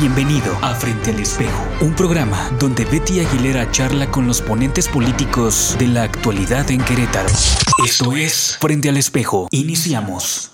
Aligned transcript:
Bienvenido 0.00 0.56
a 0.62 0.74
Frente 0.74 1.10
al 1.10 1.20
Espejo, 1.20 1.62
un 1.82 1.92
programa 1.94 2.50
donde 2.58 2.86
Betty 2.86 3.20
Aguilera 3.20 3.70
charla 3.70 4.10
con 4.10 4.26
los 4.26 4.40
ponentes 4.40 4.88
políticos 4.88 5.76
de 5.78 5.88
la 5.88 6.04
actualidad 6.04 6.70
en 6.70 6.82
Querétaro. 6.82 7.28
Esto 7.84 8.16
es 8.16 8.56
Frente 8.58 8.88
al 8.88 8.96
Espejo. 8.96 9.46
Iniciamos. 9.50 10.52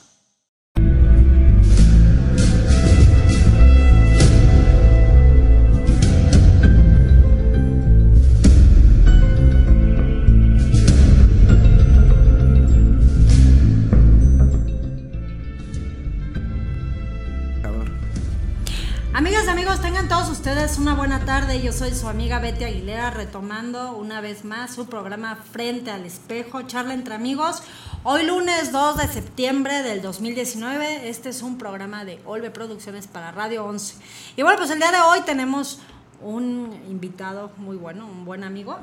Tengan 19.81 20.09
todos 20.09 20.31
ustedes 20.31 20.79
una 20.79 20.95
buena 20.95 21.25
tarde. 21.25 21.61
Yo 21.61 21.73
soy 21.73 21.95
su 21.95 22.09
amiga 22.09 22.39
Betty 22.39 22.65
Aguilera, 22.65 23.11
retomando 23.11 23.97
una 23.97 24.21
vez 24.21 24.45
más 24.45 24.75
su 24.75 24.87
programa 24.87 25.37
Frente 25.53 25.91
al 25.91 26.05
Espejo, 26.05 26.63
charla 26.63 26.95
entre 26.95 27.15
amigos. 27.15 27.63
Hoy 28.03 28.25
lunes 28.25 28.73
2 28.73 28.97
de 28.97 29.09
septiembre 29.09 29.83
del 29.83 30.01
2019, 30.01 31.09
este 31.09 31.29
es 31.29 31.43
un 31.43 31.59
programa 31.59 32.05
de 32.05 32.21
Olve 32.25 32.51
Producciones 32.51 33.07
para 33.07 33.33
Radio 33.33 33.65
11. 33.67 33.97
Y 34.37 34.43
bueno, 34.43 34.59
pues 34.59 34.71
el 34.71 34.79
día 34.79 34.93
de 34.93 35.01
hoy 35.01 35.21
tenemos 35.27 35.81
un 36.23 36.71
invitado 36.89 37.51
muy 37.57 37.77
bueno, 37.77 38.07
un 38.07 38.25
buen 38.25 38.45
amigo, 38.45 38.79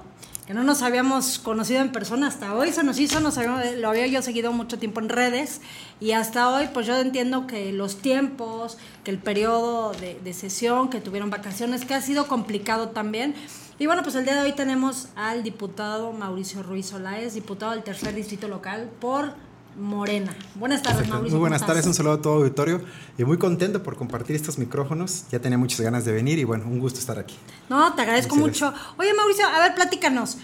que 0.45 0.53
no 0.53 0.63
nos 0.63 0.81
habíamos 0.81 1.39
conocido 1.39 1.81
en 1.81 1.91
persona 1.91 2.27
hasta 2.27 2.53
hoy, 2.53 2.71
se 2.71 2.83
nos 2.83 2.99
hizo, 2.99 3.19
nos 3.21 3.37
lo 3.77 3.89
había 3.89 4.07
yo 4.07 4.21
seguido 4.21 4.51
mucho 4.51 4.77
tiempo 4.77 4.99
en 4.99 5.09
redes 5.09 5.61
y 6.01 6.11
hasta 6.11 6.49
hoy 6.49 6.69
pues 6.73 6.85
yo 6.85 6.97
entiendo 6.97 7.47
que 7.47 7.71
los 7.71 7.97
tiempos, 7.97 8.77
que 9.03 9.11
el 9.11 9.19
periodo 9.19 9.93
de, 9.93 10.19
de 10.21 10.33
sesión, 10.33 10.89
que 10.89 10.99
tuvieron 10.99 11.29
vacaciones, 11.29 11.85
que 11.85 11.93
ha 11.93 12.01
sido 12.01 12.27
complicado 12.27 12.89
también. 12.89 13.35
Y 13.79 13.85
bueno, 13.87 14.03
pues 14.03 14.15
el 14.15 14.25
día 14.25 14.35
de 14.35 14.41
hoy 14.41 14.51
tenemos 14.51 15.07
al 15.15 15.43
diputado 15.43 16.11
Mauricio 16.11 16.61
Ruiz 16.61 16.93
Olaez, 16.93 17.33
diputado 17.33 17.71
del 17.71 17.83
tercer 17.83 18.13
distrito 18.13 18.47
local 18.47 18.89
por 18.99 19.33
Morena. 19.77 20.35
Buenas 20.55 20.81
tardes. 20.81 21.07
Mauricio. 21.07 21.31
Muy 21.31 21.39
buenas 21.39 21.61
¿cómo 21.61 21.67
tardes, 21.67 21.85
un 21.85 21.93
saludo 21.93 22.13
a 22.13 22.21
todo 22.21 22.33
auditorio 22.35 22.81
y 23.17 23.23
muy 23.23 23.37
contento 23.37 23.83
por 23.83 23.95
compartir 23.95 24.35
estos 24.35 24.57
micrófonos. 24.57 25.25
Ya 25.31 25.39
tenía 25.39 25.57
muchas 25.57 25.81
ganas 25.81 26.05
de 26.05 26.11
venir 26.11 26.39
y 26.39 26.43
bueno, 26.43 26.65
un 26.65 26.79
gusto 26.79 26.99
estar 26.99 27.19
aquí. 27.19 27.35
No, 27.69 27.93
te 27.93 28.01
agradezco 28.01 28.35
mucho. 28.35 28.73
Oye, 28.97 29.13
Mauricio, 29.13 29.47
a 29.47 29.59
ver, 29.59 29.75
platícanos. 29.75 30.37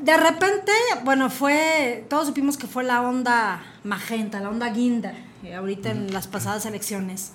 De 0.00 0.16
repente, 0.16 0.72
bueno, 1.04 1.28
fue, 1.30 2.06
todos 2.08 2.28
supimos 2.28 2.56
que 2.56 2.66
fue 2.66 2.84
la 2.84 3.02
onda 3.02 3.62
magenta, 3.84 4.40
la 4.40 4.48
onda 4.48 4.70
guinda, 4.70 5.14
eh, 5.42 5.54
ahorita 5.54 5.90
en 5.90 6.12
las 6.12 6.26
pasadas 6.26 6.64
elecciones. 6.64 7.32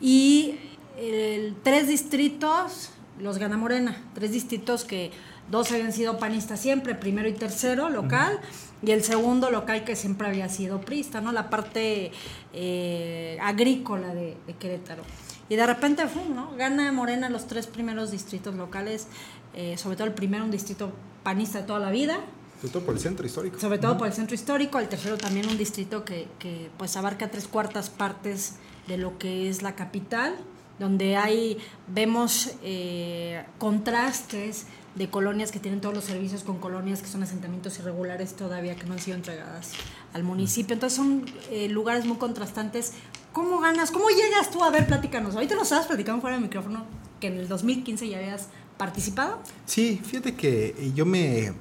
Y 0.00 0.58
el, 0.98 1.56
tres 1.62 1.88
distritos 1.88 2.90
los 3.18 3.38
gana 3.38 3.56
Morena, 3.56 3.96
tres 4.14 4.32
distritos 4.32 4.84
que 4.84 5.12
dos 5.50 5.70
habían 5.72 5.92
sido 5.92 6.18
panistas 6.18 6.60
siempre, 6.60 6.94
primero 6.94 7.28
y 7.28 7.32
tercero 7.32 7.88
local, 7.90 8.40
y 8.84 8.90
el 8.90 9.02
segundo 9.02 9.50
local 9.50 9.84
que 9.84 9.96
siempre 9.96 10.28
había 10.28 10.48
sido 10.48 10.80
prista, 10.80 11.20
¿no? 11.20 11.32
La 11.32 11.50
parte 11.50 12.12
eh, 12.52 13.38
agrícola 13.40 14.14
de, 14.14 14.36
de 14.46 14.54
Querétaro. 14.54 15.02
Y 15.48 15.56
de 15.56 15.66
repente, 15.66 16.06
¡fum! 16.08 16.34
¿no? 16.34 16.54
Gana 16.56 16.90
Morena 16.92 17.28
los 17.28 17.46
tres 17.46 17.66
primeros 17.66 18.10
distritos 18.10 18.54
locales, 18.54 19.08
eh, 19.54 19.76
sobre 19.76 19.96
todo 19.96 20.06
el 20.06 20.14
primero, 20.14 20.44
un 20.44 20.50
distrito 20.50 20.92
panista 21.22 21.60
de 21.60 21.66
toda 21.66 21.78
la 21.78 21.90
vida, 21.90 22.18
Sobre 22.60 22.72
todo 22.72 22.84
por 22.84 22.94
el 22.94 23.00
centro 23.00 23.26
histórico. 23.26 23.58
sobre 23.58 23.78
todo 23.78 23.98
por 23.98 24.06
el 24.06 24.12
centro 24.12 24.34
histórico, 24.34 24.78
el 24.78 24.88
tercero 24.88 25.18
también 25.18 25.48
un 25.48 25.58
distrito 25.58 26.04
que, 26.04 26.28
que, 26.38 26.70
pues 26.78 26.96
abarca 26.96 27.30
tres 27.30 27.46
cuartas 27.46 27.90
partes 27.90 28.56
de 28.86 28.96
lo 28.98 29.18
que 29.18 29.48
es 29.48 29.62
la 29.62 29.74
capital, 29.74 30.34
donde 30.78 31.16
hay, 31.16 31.58
vemos 31.88 32.52
eh, 32.62 33.44
contrastes 33.58 34.66
de 34.94 35.10
colonias 35.10 35.50
que 35.50 35.58
tienen 35.58 35.80
todos 35.80 35.94
los 35.94 36.04
servicios 36.04 36.44
con 36.44 36.58
colonias 36.58 37.02
que 37.02 37.08
son 37.08 37.22
asentamientos 37.22 37.78
irregulares 37.78 38.34
todavía 38.34 38.76
que 38.76 38.84
no 38.86 38.92
han 38.92 39.00
sido 39.00 39.16
entregadas 39.16 39.72
al 40.12 40.22
municipio. 40.22 40.74
Entonces 40.74 40.96
son 40.96 41.24
eh, 41.50 41.68
lugares 41.68 42.04
muy 42.04 42.16
contrastantes. 42.16 42.92
¿Cómo 43.32 43.60
ganas? 43.60 43.90
¿Cómo 43.90 44.08
llegas 44.08 44.50
tú? 44.50 44.62
A 44.62 44.70
ver, 44.70 44.86
platícanos. 44.86 45.34
Ahorita 45.34 45.54
nos 45.54 45.64
estabas 45.64 45.86
platicando 45.86 46.20
fuera 46.20 46.36
del 46.36 46.44
micrófono 46.44 46.84
que 47.20 47.26
en 47.26 47.38
el 47.38 47.48
2015 47.48 48.08
ya 48.08 48.18
habías 48.18 48.48
participado. 48.76 49.40
Sí, 49.66 50.00
fíjate 50.04 50.34
que 50.34 50.74
eh, 50.78 50.92
yo 50.94 51.06
me, 51.06 51.52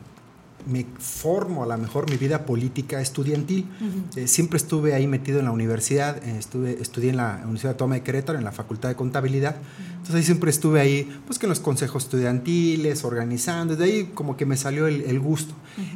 me 0.66 0.86
formo 0.98 1.64
a 1.64 1.66
lo 1.68 1.78
mejor 1.78 2.10
mi 2.10 2.18
vida 2.18 2.46
política 2.46 3.02
estudiantil. 3.02 3.68
Eh, 4.16 4.28
siempre 4.28 4.58
estuve 4.58 4.94
ahí 4.94 5.08
metido 5.08 5.40
en 5.40 5.46
la 5.46 5.52
universidad, 5.52 6.24
eh, 6.24 6.38
estuve, 6.38 6.82
estudié 6.82 7.10
en 7.10 7.18
la 7.18 7.40
Universidad 7.44 7.72
Autónoma 7.72 7.96
de 7.96 8.04
Querétaro, 8.04 8.38
en 8.38 8.46
la 8.46 8.52
Facultad 8.52 8.90
de 8.90 8.96
Contabilidad. 8.96 9.56
Entonces 10.04 10.20
ahí 10.20 10.24
siempre 10.26 10.50
estuve 10.50 10.82
ahí, 10.82 11.22
pues 11.26 11.40
que 11.40 11.46
en 11.46 11.50
los 11.50 11.62
consejos 11.62 12.04
estudiantiles, 12.04 13.06
organizando, 13.06 13.78
desde 13.78 13.90
ahí 13.90 14.12
como 14.14 14.36
que 14.36 14.46
me 14.46 14.58
salió 14.58 14.86
el, 14.86 15.00
el 15.04 15.18
gusto. 15.22 15.54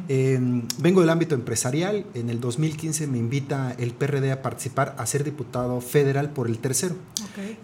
Eh, 0.08 0.40
vengo 0.78 1.02
del 1.02 1.10
ámbito 1.10 1.34
empresarial, 1.34 2.06
en 2.14 2.30
el 2.30 2.40
2015 2.40 3.06
me 3.06 3.18
invita 3.18 3.76
el 3.78 3.92
PRD 3.92 4.32
a 4.32 4.40
participar, 4.40 4.96
a 4.96 5.04
ser 5.04 5.24
diputado 5.24 5.82
federal 5.82 6.30
por 6.30 6.46
el 6.46 6.56
tercero. 6.56 6.94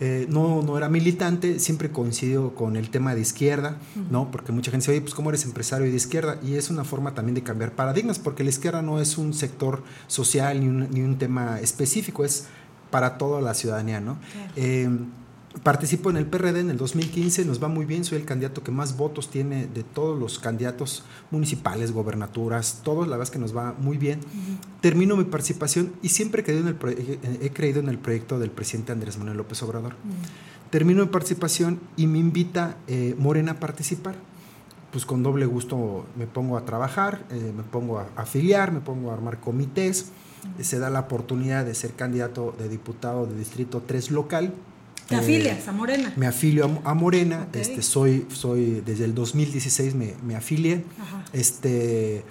Eh, 0.01 0.27
no, 0.29 0.61
no 0.61 0.77
era 0.77 0.91
militante, 0.91 1.59
siempre 1.61 1.91
coincido 1.91 2.55
con 2.55 2.77
el 2.77 2.91
tema 2.91 3.15
de 3.15 3.23
izquierda, 3.23 3.79
¿no? 4.11 4.31
Porque 4.31 4.53
mucha 4.53 4.71
gente 4.71 4.83
dice, 4.83 4.91
oye, 4.91 5.01
pues 5.01 5.15
¿cómo 5.15 5.31
eres 5.31 5.47
empresario 5.47 5.87
y 5.87 5.91
de 5.91 5.97
izquierda? 5.97 6.39
Y 6.43 6.57
es 6.57 6.69
una 6.69 6.85
forma 6.85 7.15
también 7.15 7.37
de 7.37 7.43
cambiar 7.43 7.73
paradigmas, 7.73 8.19
porque 8.19 8.45
la 8.45 8.51
izquierda 8.51 8.83
no 8.83 9.01
es 9.01 9.17
un 9.17 9.33
sector 9.33 9.83
social 10.09 10.61
ni 10.61 10.69
un, 10.69 10.91
ni 10.91 11.01
un 11.01 11.17
tema 11.17 11.59
específico, 11.61 12.23
es 12.23 12.49
para 12.91 13.17
toda 13.17 13.41
la 13.41 13.55
ciudadanía, 13.55 14.03
¿no? 14.03 14.19
Eh, 14.57 14.91
participo 15.63 16.11
en 16.11 16.17
el 16.17 16.27
PRD 16.27 16.61
en 16.61 16.71
el 16.71 16.77
2015, 16.77 17.45
nos 17.45 17.63
va 17.63 17.69
muy 17.69 17.85
bien, 17.85 18.05
soy 18.05 18.19
el 18.19 18.25
candidato 18.25 18.63
que 18.63 18.73
más 18.73 18.97
votos 18.97 19.31
tiene 19.31 19.67
de 19.67 19.85
todos 19.85 20.19
los 20.19 20.39
candidatos 20.39 21.05
municipales, 21.31 21.93
gobernaturas, 21.93 22.81
todos, 22.83 23.07
la 23.07 23.17
verdad 23.17 23.25
es 23.25 23.31
que 23.31 23.39
nos 23.39 23.57
va 23.57 23.75
muy 23.79 23.97
bien. 23.97 24.21
Termino 24.81 25.17
mi 25.17 25.25
participación 25.25 25.93
y 26.03 26.09
siempre 26.09 26.43
he 26.43 26.45
creído, 26.45 26.69
en 26.69 26.77
el 26.77 27.39
he 27.41 27.51
creído 27.51 27.81
en 27.81 27.89
el 27.89 27.99
proyecto 27.99 28.39
del 28.39 28.51
presidente 28.51 28.93
Andrés 28.93 29.17
Manuel 29.17 29.37
López 29.37 29.63
Obrador. 29.63 29.95
Termino 30.71 31.03
mi 31.03 31.09
participación 31.09 31.79
y 31.97 32.09
me 32.09 32.19
invita 32.19 32.77
eh, 32.89 33.15
Morena 33.19 33.53
a 33.53 33.61
participar. 33.61 34.17
Pues 34.91 35.07
con 35.07 35.23
doble 35.23 35.47
gusto 35.47 36.07
me 36.17 36.27
pongo 36.27 36.57
a 36.57 36.65
trabajar, 36.65 37.25
eh, 37.31 37.53
me 37.57 37.63
pongo 37.63 37.99
a 37.99 38.09
afiliar, 38.17 38.73
me 38.73 38.81
pongo 38.81 39.11
a 39.11 39.15
armar 39.15 39.41
comités. 39.41 40.11
Se 40.61 40.79
da 40.79 40.91
la 40.91 41.01
oportunidad 41.01 41.65
de 41.65 41.75
ser 41.75 41.95
candidato 41.95 42.55
de 42.59 42.69
diputado 42.69 43.27
de 43.27 43.37
Distrito 43.37 43.83
3 43.87 44.11
local. 44.11 44.53
Te 45.09 45.15
Eh, 45.17 45.19
afilias 45.19 45.69
a 45.69 45.73
Morena. 45.73 46.13
me 46.17 46.27
afilio 46.27 46.81
a, 46.85 46.91
a 46.91 46.95
Morena, 46.95 47.47
este, 47.53 47.83
soy, 47.83 48.27
soy 48.33 48.83
desde 48.85 49.05
el 49.05 49.15
2016 49.15 49.95
me, 49.95 50.15
me 50.27 50.37
afilié. 50.37 50.85
Ajá. 51.01 51.25
Este, 51.33 52.25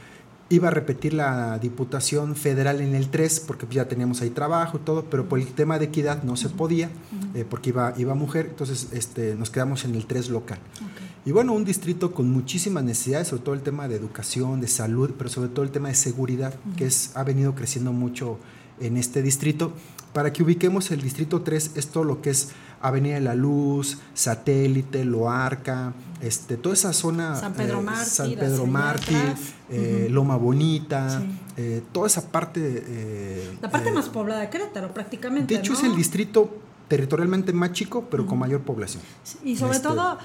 iba 0.49 0.67
a 0.67 0.71
repetir 0.71 1.13
la 1.13 1.57
diputación 1.59 2.35
federal 2.35 2.81
en 2.81 2.93
el 2.95 3.09
3 3.09 3.39
porque 3.47 3.65
ya 3.71 3.87
teníamos 3.87 4.21
ahí 4.21 4.29
trabajo 4.29 4.77
y 4.77 4.81
todo, 4.81 5.05
pero 5.09 5.27
por 5.27 5.39
el 5.39 5.47
tema 5.47 5.79
de 5.79 5.85
equidad 5.85 6.23
no 6.23 6.35
se 6.35 6.49
podía 6.49 6.89
eh, 7.33 7.45
porque 7.49 7.69
iba, 7.69 7.93
iba 7.97 8.13
mujer, 8.13 8.47
entonces 8.49 8.89
este, 8.91 9.35
nos 9.35 9.49
quedamos 9.49 9.83
en 9.85 9.95
el 9.95 10.05
3 10.05 10.29
local. 10.29 10.59
Y 11.25 11.31
bueno, 11.31 11.53
un 11.53 11.63
distrito 11.63 12.11
con 12.13 12.29
muchísimas 12.29 12.83
necesidades, 12.83 13.29
sobre 13.29 13.43
todo 13.43 13.55
el 13.55 13.61
tema 13.61 13.87
de 13.87 13.95
educación, 13.95 14.59
de 14.61 14.67
salud, 14.67 15.11
pero 15.17 15.29
sobre 15.29 15.49
todo 15.49 15.63
el 15.63 15.71
tema 15.71 15.87
de 15.87 15.95
seguridad, 15.95 16.53
que 16.77 16.85
es, 16.85 17.11
ha 17.15 17.23
venido 17.23 17.55
creciendo 17.55 17.93
mucho 17.93 18.37
en 18.79 18.97
este 18.97 19.21
distrito. 19.21 19.73
Para 20.13 20.31
que 20.31 20.43
ubiquemos 20.43 20.91
el 20.91 21.01
distrito 21.01 21.41
3, 21.41 21.71
es 21.75 21.87
todo 21.87 22.03
lo 22.03 22.21
que 22.21 22.29
es 22.29 22.49
Avenida 22.81 23.15
de 23.15 23.21
la 23.21 23.33
Luz, 23.35 23.97
Satélite, 24.13 25.05
Loarca, 25.05 25.93
este, 26.21 26.55
toda 26.57 26.75
esa 26.75 26.93
zona. 26.93 27.35
San 27.35 27.53
Pedro 27.53 27.79
eh, 27.79 27.83
Mártir, 27.83 28.05
San 28.13 28.33
Pedro 28.35 28.65
Mártir, 28.67 29.35
eh. 29.69 30.07
Loma 30.11 30.35
Bonita, 30.37 31.19
Sí. 31.19 31.25
eh, 31.57 31.83
toda 31.91 32.07
esa 32.07 32.29
parte. 32.31 32.59
eh, 32.85 33.57
La 33.61 33.71
parte 33.71 33.89
eh, 33.89 33.93
más 33.93 34.09
poblada 34.09 34.41
de 34.41 34.49
Querétaro, 34.49 34.93
prácticamente. 34.93 35.53
De 35.53 35.59
hecho, 35.59 35.73
¿no? 35.73 35.79
es 35.79 35.85
el 35.85 35.95
distrito 35.95 36.57
territorialmente 36.87 37.53
más 37.53 37.71
chico, 37.71 38.05
pero 38.11 38.25
con 38.27 38.37
mayor 38.37 38.61
población. 38.61 39.01
Y 39.43 39.55
sobre 39.55 39.77
Este, 39.77 39.87
todo, 39.87 40.17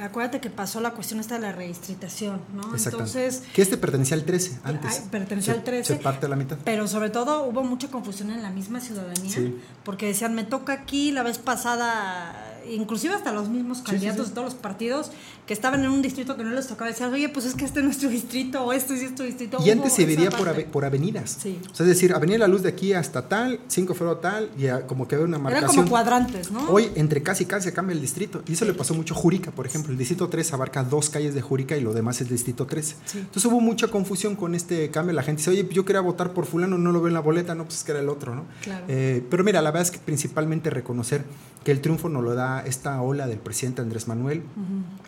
acuérdate 0.00 0.40
que 0.40 0.48
pasó 0.50 0.80
la 0.80 0.92
cuestión 0.92 1.20
esta 1.20 1.34
de 1.34 1.40
la 1.40 1.52
redistritación, 1.52 2.40
¿no? 2.54 2.62
Entonces, 2.76 3.42
que 3.54 3.62
este 3.62 3.76
pertenecía 3.76 4.16
al 4.16 4.24
13 4.24 4.58
antes. 4.64 5.00
Ay, 5.02 5.08
pertenecía 5.10 5.52
Se- 5.54 5.58
al 5.58 5.64
13. 5.64 5.96
Se 5.96 6.00
parte 6.00 6.26
a 6.26 6.28
la 6.28 6.36
mitad. 6.36 6.56
pero 6.64 6.86
sobre 6.88 7.10
todo 7.10 7.44
hubo 7.44 7.62
mucha 7.62 7.88
confusión 7.88 8.30
en 8.30 8.42
la 8.42 8.50
misma 8.50 8.80
ciudadanía, 8.80 9.30
Sí. 9.30 9.56
porque 9.84 10.06
decían, 10.06 10.34
me 10.34 10.44
toca 10.44 10.72
aquí, 10.72 11.10
la 11.12 11.22
vez 11.22 11.38
pasada, 11.38 12.58
inclusive 12.70 13.14
hasta 13.14 13.32
los 13.32 13.48
mismos 13.48 13.78
sí, 13.78 13.84
candidatos 13.84 14.26
sí. 14.26 14.30
de 14.30 14.34
todos 14.34 14.52
los 14.52 14.54
partidos 14.54 15.10
que 15.46 15.54
estaban 15.54 15.82
en 15.84 15.90
un 15.90 16.02
distrito 16.02 16.36
que 16.36 16.44
no 16.44 16.50
les 16.50 16.68
tocaba, 16.68 16.88
decían, 16.88 17.12
oye, 17.12 17.28
pues 17.28 17.46
es 17.46 17.54
que 17.56 17.64
este 17.64 17.80
es 17.80 17.84
nuestro 17.84 18.08
distrito, 18.08 18.64
o 18.64 18.72
este 18.72 18.94
es 18.94 19.12
tu 19.14 19.24
distrito. 19.24 19.58
Y 19.64 19.70
antes 19.70 19.92
se 19.92 20.06
vería 20.06 20.30
por, 20.30 20.48
ave- 20.48 20.66
por 20.66 20.84
avenidas. 20.84 21.36
Sí. 21.42 21.60
O 21.70 21.74
sea, 21.74 21.84
es 21.84 21.88
decir, 21.88 22.12
Avenida 22.14 22.38
La 22.38 22.46
Luz 22.48 22.62
de 22.62 22.68
aquí 22.68 22.92
hasta 22.92 23.28
tal, 23.28 23.58
5 23.66 23.92
Febrero 23.94 24.18
tal, 24.18 24.50
y 24.56 24.68
a- 24.68 24.86
como 24.86 25.08
que 25.08 25.16
había 25.16 25.26
una 25.26 25.38
Eran 25.38 25.42
marcación. 25.52 25.76
como 25.76 25.88
cuadrantes, 25.90 26.52
¿no? 26.52 26.68
Hoy, 26.70 26.90
entre 26.94 27.24
casi 27.24 27.42
y 27.42 27.46
casi 27.46 27.64
se 27.70 27.72
cambia 27.74 27.92
el 27.94 28.00
distrito. 28.00 28.42
Y 28.46 28.52
eso 28.52 28.64
le 28.64 28.72
pasó 28.74 28.94
mucho 28.94 29.14
a 29.14 29.16
Jurica, 29.16 29.50
por 29.50 29.66
ejemplo. 29.66 29.90
El 29.90 29.98
distrito 29.98 30.28
3 30.28 30.52
abarca 30.52 30.84
dos 30.84 31.10
calles 31.10 31.34
de 31.34 31.42
Jurica 31.42 31.76
y 31.76 31.80
lo 31.80 31.92
demás 31.92 32.20
es 32.20 32.28
distrito 32.28 32.66
13. 32.66 32.94
Sí. 33.04 33.18
Entonces 33.18 33.44
hubo 33.46 33.60
mucha 33.60 33.88
confusión 33.88 34.36
con 34.36 34.54
este 34.54 34.90
cambio. 34.92 35.12
La 35.12 35.24
gente 35.24 35.40
dice, 35.40 35.50
oye, 35.50 35.68
yo 35.72 35.84
quería 35.84 36.02
votar 36.02 36.32
por 36.34 36.46
fulano, 36.46 36.78
no 36.78 36.92
lo 36.92 37.00
veo 37.00 37.08
en 37.08 37.14
la 37.14 37.20
boleta, 37.20 37.56
no, 37.56 37.64
pues 37.64 37.78
es 37.78 37.84
que 37.84 37.90
era 37.90 38.00
el 38.00 38.08
otro, 38.08 38.36
¿no? 38.36 38.44
Claro. 38.62 38.84
Eh, 38.86 39.24
pero 39.28 39.42
mira, 39.42 39.60
la 39.60 39.72
verdad 39.72 39.82
es 39.88 39.90
que 39.90 39.98
principalmente 39.98 40.70
reconocer 40.70 41.24
que 41.64 41.70
el 41.72 41.80
triunfo 41.80 42.08
nos 42.08 42.24
lo 42.24 42.34
da 42.34 42.60
esta 42.66 43.00
ola 43.02 43.26
del 43.28 43.38
presidente 43.38 43.82
Andrés 43.82 44.06
Manuel. 44.08 44.42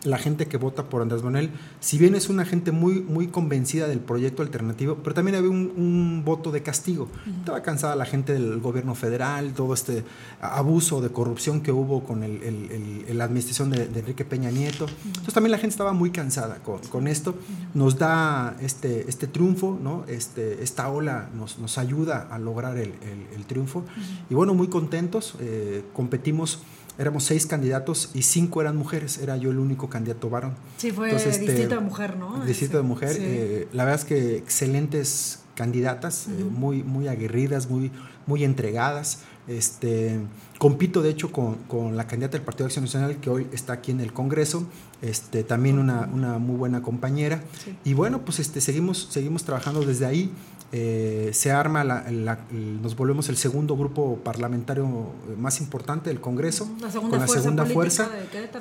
La 0.03 0.17
gente 0.25 0.47
que 0.47 0.57
vota 0.57 0.81
por 0.89 1.01
Andrés 1.01 1.21
Manuel, 1.23 1.51
si 1.79 1.97
bien 1.97 2.15
es 2.15 2.29
una 2.29 2.45
gente 2.45 2.71
muy, 2.71 2.95
muy 3.01 3.27
convencida 3.27 3.87
del 3.87 3.99
proyecto 3.99 4.41
alternativo, 4.41 4.97
pero 5.03 5.13
también 5.13 5.35
había 5.37 5.49
un, 5.51 5.71
un 5.77 6.23
voto 6.25 6.51
de 6.51 6.61
castigo. 6.63 7.07
Estaba 7.39 7.61
cansada 7.61 7.95
la 7.95 8.05
gente 8.05 8.33
del 8.33 8.59
gobierno 8.59 8.95
federal, 8.95 9.53
todo 9.53 9.73
este 9.73 10.03
abuso 10.41 10.99
de 11.01 11.09
corrupción 11.09 11.61
que 11.61 11.71
hubo 11.71 12.03
con 12.03 12.23
el, 12.23 12.41
el- 12.43 13.03
el- 13.07 13.17
la 13.17 13.23
administración 13.25 13.69
de, 13.69 13.87
de 13.87 13.99
Enrique 13.99 14.25
Peña 14.25 14.49
Nieto. 14.51 14.87
Entonces 15.05 15.33
también 15.33 15.51
la 15.51 15.57
gente 15.57 15.73
estaba 15.73 15.93
muy 15.93 16.09
cansada 16.11 16.55
con, 16.63 16.79
con 16.89 17.07
esto. 17.07 17.35
Nos 17.73 17.97
da 17.97 18.57
este, 18.61 19.07
este 19.09 19.27
triunfo, 19.27 19.77
¿no? 19.81 20.03
este, 20.07 20.63
esta 20.63 20.89
ola 20.89 21.29
nos, 21.37 21.59
nos 21.59 21.77
ayuda 21.77 22.27
a 22.31 22.39
lograr 22.39 22.77
el 22.77 23.45
triunfo. 23.47 23.83
Y 24.29 24.33
bueno, 24.33 24.53
muy 24.53 24.67
contentos. 24.67 25.35
eh, 25.39 25.83
competimos, 25.93 26.59
éramos 26.97 27.23
seis 27.23 27.45
candidatos 27.45 28.11
y 28.13 28.21
cinco 28.23 28.61
eran 28.61 28.75
mujeres. 28.77 29.17
Era 29.17 29.37
yo 29.37 29.51
el 29.51 29.59
único 29.59 29.89
candidato 29.89 30.29
varón. 30.29 30.53
Sí, 30.77 30.91
fue 30.91 31.09
Entonces, 31.09 31.33
este, 31.35 31.45
distrito 31.45 31.75
de 31.75 31.81
mujer, 31.81 32.17
¿no? 32.17 32.45
Distrito 32.45 32.77
de 32.77 32.83
mujer. 32.83 33.09
sí. 33.09 33.19
eh, 33.21 33.67
la 33.73 33.85
verdad 33.85 33.99
es 34.01 34.05
que 34.05 34.37
excelentes 34.37 35.39
candidatas, 35.55 36.27
eh, 36.27 36.43
muy, 36.43 36.83
muy 36.83 37.07
aguerridas, 37.07 37.69
muy, 37.69 37.91
muy 38.27 38.43
entregadas. 38.43 39.19
Este, 39.47 40.19
compito, 40.57 41.01
de 41.01 41.09
hecho, 41.09 41.31
con, 41.31 41.55
con 41.67 41.95
la 41.95 42.07
candidata 42.07 42.37
del 42.37 42.45
Partido 42.45 42.65
de 42.65 42.67
Acción 42.67 42.85
Nacional, 42.85 43.17
que 43.17 43.29
hoy 43.29 43.47
está 43.51 43.73
aquí 43.73 43.91
en 43.91 44.01
el 44.01 44.11
Congreso. 44.11 44.65
Este, 45.01 45.43
también 45.43 45.79
una, 45.79 46.09
una 46.11 46.37
muy 46.39 46.55
buena 46.55 46.81
compañera. 46.81 47.43
Sí. 47.63 47.75
Y 47.83 47.93
bueno, 47.93 48.25
pues 48.25 48.39
este, 48.39 48.59
seguimos, 48.61 49.07
seguimos 49.09 49.43
trabajando 49.43 49.81
desde 49.81 50.05
ahí. 50.05 50.31
Eh, 50.71 51.29
se 51.33 51.51
arma, 51.51 51.83
la- 51.83 52.09
la- 52.11 52.39
nos 52.51 52.95
volvemos 52.97 53.29
el 53.29 53.37
segundo 53.37 53.77
grupo 53.77 54.17
parlamentario 54.23 54.85
eh, 55.29 55.35
más 55.39 55.61
importante 55.61 56.09
del 56.09 56.19
Congreso. 56.19 56.67
La 56.81 56.89
con 56.89 57.11
la 57.11 57.27
segunda 57.27 57.65
fuerza. 57.65 58.09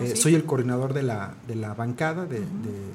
Eh, 0.01 0.13
sí. 0.15 0.17
Soy 0.23 0.35
el 0.35 0.45
coordinador 0.45 0.93
de 0.93 1.03
la, 1.03 1.35
de 1.49 1.57
la 1.57 1.75
bancada 1.75 2.27
de- 2.27 2.41
de- 2.41 2.47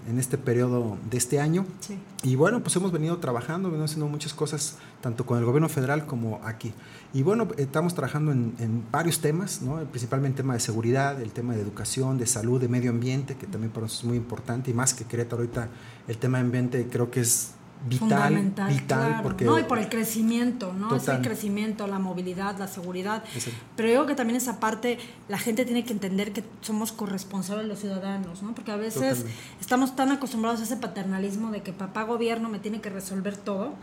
en 0.10 0.20
este 0.20 0.38
periodo 0.38 0.98
de 1.10 1.18
este 1.18 1.40
año. 1.40 1.66
Sí. 1.82 1.98
Y 2.24 2.36
bueno, 2.36 2.62
pues 2.62 2.76
hemos 2.76 2.92
venido 2.92 3.18
trabajando, 3.18 3.70
venido 3.70 3.86
haciendo 3.86 4.08
muchas 4.08 4.34
cosas, 4.34 4.78
tanto 5.02 5.26
con 5.26 5.38
el 5.40 5.44
gobierno 5.46 5.70
federal 5.70 6.06
como 6.06 6.40
aquí. 6.46 6.74
Y 7.14 7.24
bueno, 7.24 7.48
estamos 7.58 7.96
trabajando 7.96 8.32
en, 8.32 8.54
en 8.60 8.84
varios 8.92 9.20
temas, 9.20 9.62
¿no? 9.64 9.78
principalmente 9.86 10.36
el 10.42 10.44
tema 10.46 10.54
de 10.54 10.60
seguridad, 10.60 11.20
el 11.22 11.32
tema 11.32 11.56
de 11.56 11.62
educación, 11.62 12.18
de 12.20 12.28
salud, 12.28 12.62
de 12.62 12.68
medio 12.70 12.92
ambiente, 12.92 13.36
que 13.36 13.48
también 13.48 13.72
para 13.72 13.86
nosotros 13.86 14.04
es 14.04 14.08
muy 14.08 14.18
importante, 14.18 14.70
y 14.70 14.74
más 14.76 14.94
que 14.94 15.06
Querétaro 15.06 15.42
ahorita, 15.42 15.68
el 16.08 16.18
tema 16.20 16.38
de 16.38 16.44
ambiente 16.46 16.88
creo 16.90 17.10
que 17.10 17.22
es 17.22 17.52
vital, 17.88 18.00
Fundamental, 18.00 18.70
vital, 18.70 19.08
claro. 19.08 19.24
porque... 19.24 19.46
No, 19.46 19.60
y 19.60 19.64
por 19.64 19.80
el 19.80 19.90
crecimiento, 19.90 20.74
¿no? 20.74 20.96
Es 20.96 21.08
el 21.08 21.22
crecimiento, 21.22 21.88
la 21.88 22.00
movilidad, 22.00 22.58
la 22.58 22.68
seguridad. 22.68 23.24
Exacto. 23.34 23.60
Pero 23.76 23.90
yo 23.90 23.96
creo 23.96 24.06
que 24.08 24.16
también 24.16 24.38
esa 24.38 24.60
parte, 24.60 24.98
la 25.28 25.38
gente 25.38 25.66
tiene 25.66 25.86
que 25.86 25.94
entender 25.94 26.34
que 26.34 26.44
somos 26.62 26.92
corresponsables 26.92 27.68
los 27.68 27.80
ciudadanos, 27.80 28.44
¿no? 28.44 28.54
Porque 28.54 28.72
a 28.72 28.76
veces 28.76 29.20
Totalmente. 29.20 29.34
estamos 29.62 29.96
tan 29.96 30.12
acostumbrados 30.12 30.60
a 30.60 30.64
ese 30.64 30.78
paternalismo 30.78 31.52
de 31.52 31.62
que 31.62 31.74
papá 31.74 32.04
gobierno 32.04 32.50
me 32.50 32.60
tiene 32.60 32.82
que 32.82 32.90
resolver 32.90 33.38
todo, 33.38 33.76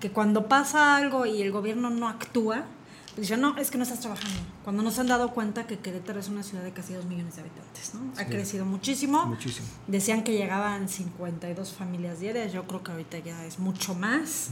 que 0.00 0.10
cuando 0.10 0.46
pasa 0.46 0.96
algo 0.96 1.26
y 1.26 1.42
el 1.42 1.52
gobierno 1.52 1.90
no 1.90 2.08
actúa, 2.08 2.64
dicen, 3.20 3.40
no, 3.40 3.56
es 3.58 3.70
que 3.70 3.78
no 3.78 3.84
estás 3.84 4.00
trabajando. 4.00 4.38
Cuando 4.64 4.82
nos 4.82 4.98
han 4.98 5.06
dado 5.08 5.30
cuenta 5.32 5.66
que 5.66 5.78
Querétaro 5.78 6.20
es 6.20 6.28
una 6.28 6.42
ciudad 6.42 6.62
de 6.62 6.72
casi 6.72 6.94
dos 6.94 7.04
millones 7.06 7.34
de 7.36 7.42
habitantes, 7.42 7.94
¿no? 7.94 8.12
Ha 8.16 8.24
Sí. 8.24 8.30
crecido 8.30 8.64
muchísimo. 8.64 9.26
Muchísimo. 9.26 9.66
Decían 9.86 10.22
que 10.24 10.32
llegaban 10.32 10.88
52 10.88 11.72
familias 11.72 12.20
diarias, 12.20 12.52
yo 12.52 12.66
creo 12.66 12.82
que 12.82 12.92
ahorita 12.92 13.18
ya 13.18 13.44
es 13.44 13.58
mucho 13.58 13.94
más. 13.94 14.50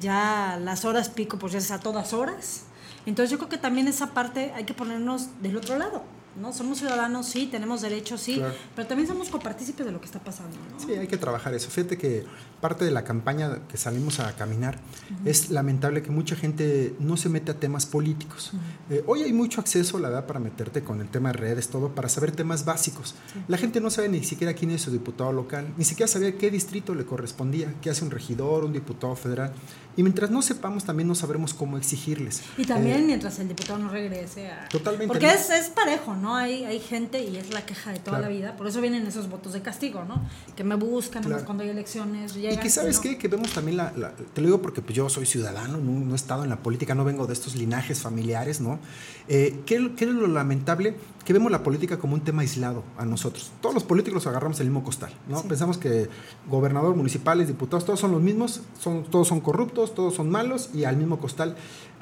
Ya 0.00 0.58
las 0.62 0.84
horas 0.84 1.08
pico, 1.08 1.38
pues 1.38 1.52
ya 1.52 1.58
es 1.58 1.70
a 1.70 1.80
todas 1.80 2.12
horas. 2.12 2.64
Entonces 3.06 3.30
yo 3.30 3.38
creo 3.38 3.48
que 3.48 3.58
también 3.58 3.88
esa 3.88 4.12
parte 4.12 4.52
hay 4.54 4.64
que 4.64 4.74
ponernos 4.74 5.28
del 5.42 5.56
otro 5.56 5.78
lado, 5.78 6.02
¿no? 6.38 6.52
Somos 6.52 6.78
ciudadanos, 6.78 7.26
sí, 7.26 7.46
tenemos 7.50 7.82
derechos, 7.82 8.20
sí, 8.20 8.36
Claro. 8.36 8.54
pero 8.74 8.88
también 8.88 9.08
somos 9.08 9.28
copartícipes 9.28 9.84
de 9.86 9.92
lo 9.92 10.00
que 10.00 10.06
está 10.06 10.18
pasando, 10.20 10.56
¿no? 10.72 10.80
Sí, 10.80 10.92
hay 10.92 11.06
que 11.06 11.16
trabajar 11.18 11.52
eso. 11.54 11.70
Fíjate 11.70 11.98
que 11.98 12.24
parte 12.60 12.84
de 12.84 12.90
la 12.90 13.04
campaña 13.04 13.60
que 13.68 13.76
salimos 13.76 14.20
a 14.20 14.34
caminar 14.36 14.78
es 15.24 15.50
lamentable 15.50 16.02
que 16.02 16.10
mucha 16.10 16.34
gente 16.36 16.94
no 16.98 17.16
se 17.16 17.28
mete 17.28 17.52
a 17.52 17.54
temas 17.60 17.86
políticos. 17.86 18.52
Eh, 18.90 19.04
hoy 19.06 19.22
hay 19.22 19.32
mucho 19.32 19.60
acceso, 19.60 19.98
la 19.98 20.08
verdad, 20.08 20.26
para 20.26 20.40
meterte 20.40 20.82
con 20.82 21.00
el 21.00 21.08
tema 21.08 21.30
de 21.32 21.38
redes, 21.38 21.68
todo, 21.68 21.94
para 21.94 22.08
saber 22.08 22.32
temas 22.32 22.64
básicos. 22.64 23.14
La 23.48 23.56
gente 23.58 23.80
no 23.80 23.90
sabe 23.90 24.08
ni 24.08 24.24
siquiera 24.24 24.54
quién 24.54 24.70
es 24.70 24.82
su 24.82 24.90
diputado 24.90 25.32
local, 25.32 25.72
ni 25.76 25.84
siquiera 25.84 26.08
sabía 26.08 26.36
qué 26.36 26.50
distrito 26.50 26.94
le 26.94 27.04
correspondía, 27.04 27.74
qué 27.80 27.90
hace 27.90 28.04
un 28.04 28.10
regidor, 28.10 28.64
un 28.64 28.72
diputado 28.72 29.14
federal. 29.16 29.52
Y 29.98 30.02
mientras 30.04 30.30
no 30.30 30.42
sepamos, 30.42 30.84
también 30.84 31.08
no 31.08 31.14
sabremos 31.16 31.52
cómo 31.52 31.76
exigirles. 31.76 32.42
Y 32.56 32.64
también 32.64 33.00
Eh, 33.00 33.06
mientras 33.06 33.38
el 33.40 33.48
diputado 33.48 33.80
no 33.80 33.88
regrese 33.90 34.48
a... 34.48 34.68
Totalmente, 34.68 35.08
Porque 35.08 35.26
¿no? 35.26 35.32
es, 35.32 35.50
es 35.50 35.70
parejo, 35.70 36.14
¿no? 36.14 36.36
Hay, 36.36 36.64
hay 36.64 36.78
gente 36.78 37.22
y 37.24 37.36
es 37.36 37.50
la 37.52 37.66
queja 37.66 37.90
de 37.90 37.98
toda 37.98 38.18
Claro. 38.18 38.32
la 38.32 38.38
vida. 38.38 38.56
Por 38.56 38.68
eso 38.68 38.80
vienen 38.80 39.04
esos 39.08 39.28
votos 39.28 39.52
de 39.54 39.60
castigo, 39.60 40.04
¿no? 40.04 40.22
Que 40.56 40.62
me 40.62 40.76
buscan 40.76 41.24
Claro. 41.24 41.44
cuando 41.44 41.64
hay 41.64 41.70
elecciones. 41.70 42.36
Y 42.36 42.56
que 42.58 42.70
sabes 42.70 42.96
no. 42.96 43.02
qué, 43.02 43.18
que 43.18 43.26
vemos 43.26 43.50
también 43.52 43.76
la, 43.76 43.92
la- 43.96 44.12
te 44.12 44.40
lo 44.40 44.46
digo 44.46 44.62
porque 44.62 44.82
pues, 44.82 44.94
yo 44.94 45.08
soy 45.10 45.26
ciudadano, 45.26 45.78
no, 45.78 45.90
no 45.98 46.12
he 46.12 46.16
estado 46.16 46.44
en 46.44 46.50
la 46.50 46.56
política, 46.62 46.94
no 46.94 47.04
vengo 47.04 47.26
de 47.26 47.32
estos 47.32 47.56
linajes 47.56 48.00
familiares, 48.00 48.60
¿no? 48.60 48.78
Eh, 49.26 49.60
¿qué, 49.66 49.90
qué 49.96 50.04
es 50.04 50.10
lo 50.12 50.28
lamentable? 50.28 50.94
Que 51.28 51.34
vemos 51.34 51.52
la 51.52 51.62
política 51.62 51.98
como 51.98 52.14
un 52.14 52.22
tema 52.22 52.40
aislado 52.40 52.82
a 52.96 53.04
nosotros. 53.04 53.52
Todos 53.60 53.74
los 53.74 53.84
políticos 53.84 54.26
agarramos 54.26 54.60
el 54.60 54.68
mismo 54.68 54.82
costal, 54.82 55.12
¿no? 55.28 55.42
Sí. 55.42 55.46
Pensamos 55.46 55.76
que 55.76 56.08
gobernador, 56.48 56.96
municipales, 56.96 57.48
diputados, 57.48 57.84
todos 57.84 58.00
son 58.00 58.12
los 58.12 58.22
mismos, 58.22 58.62
son, 58.80 59.04
todos 59.04 59.28
son 59.28 59.42
corruptos, 59.42 59.94
todos 59.94 60.14
son 60.14 60.30
malos 60.30 60.70
y 60.72 60.84
al 60.84 60.96
mismo 60.96 61.18
costal. 61.18 61.54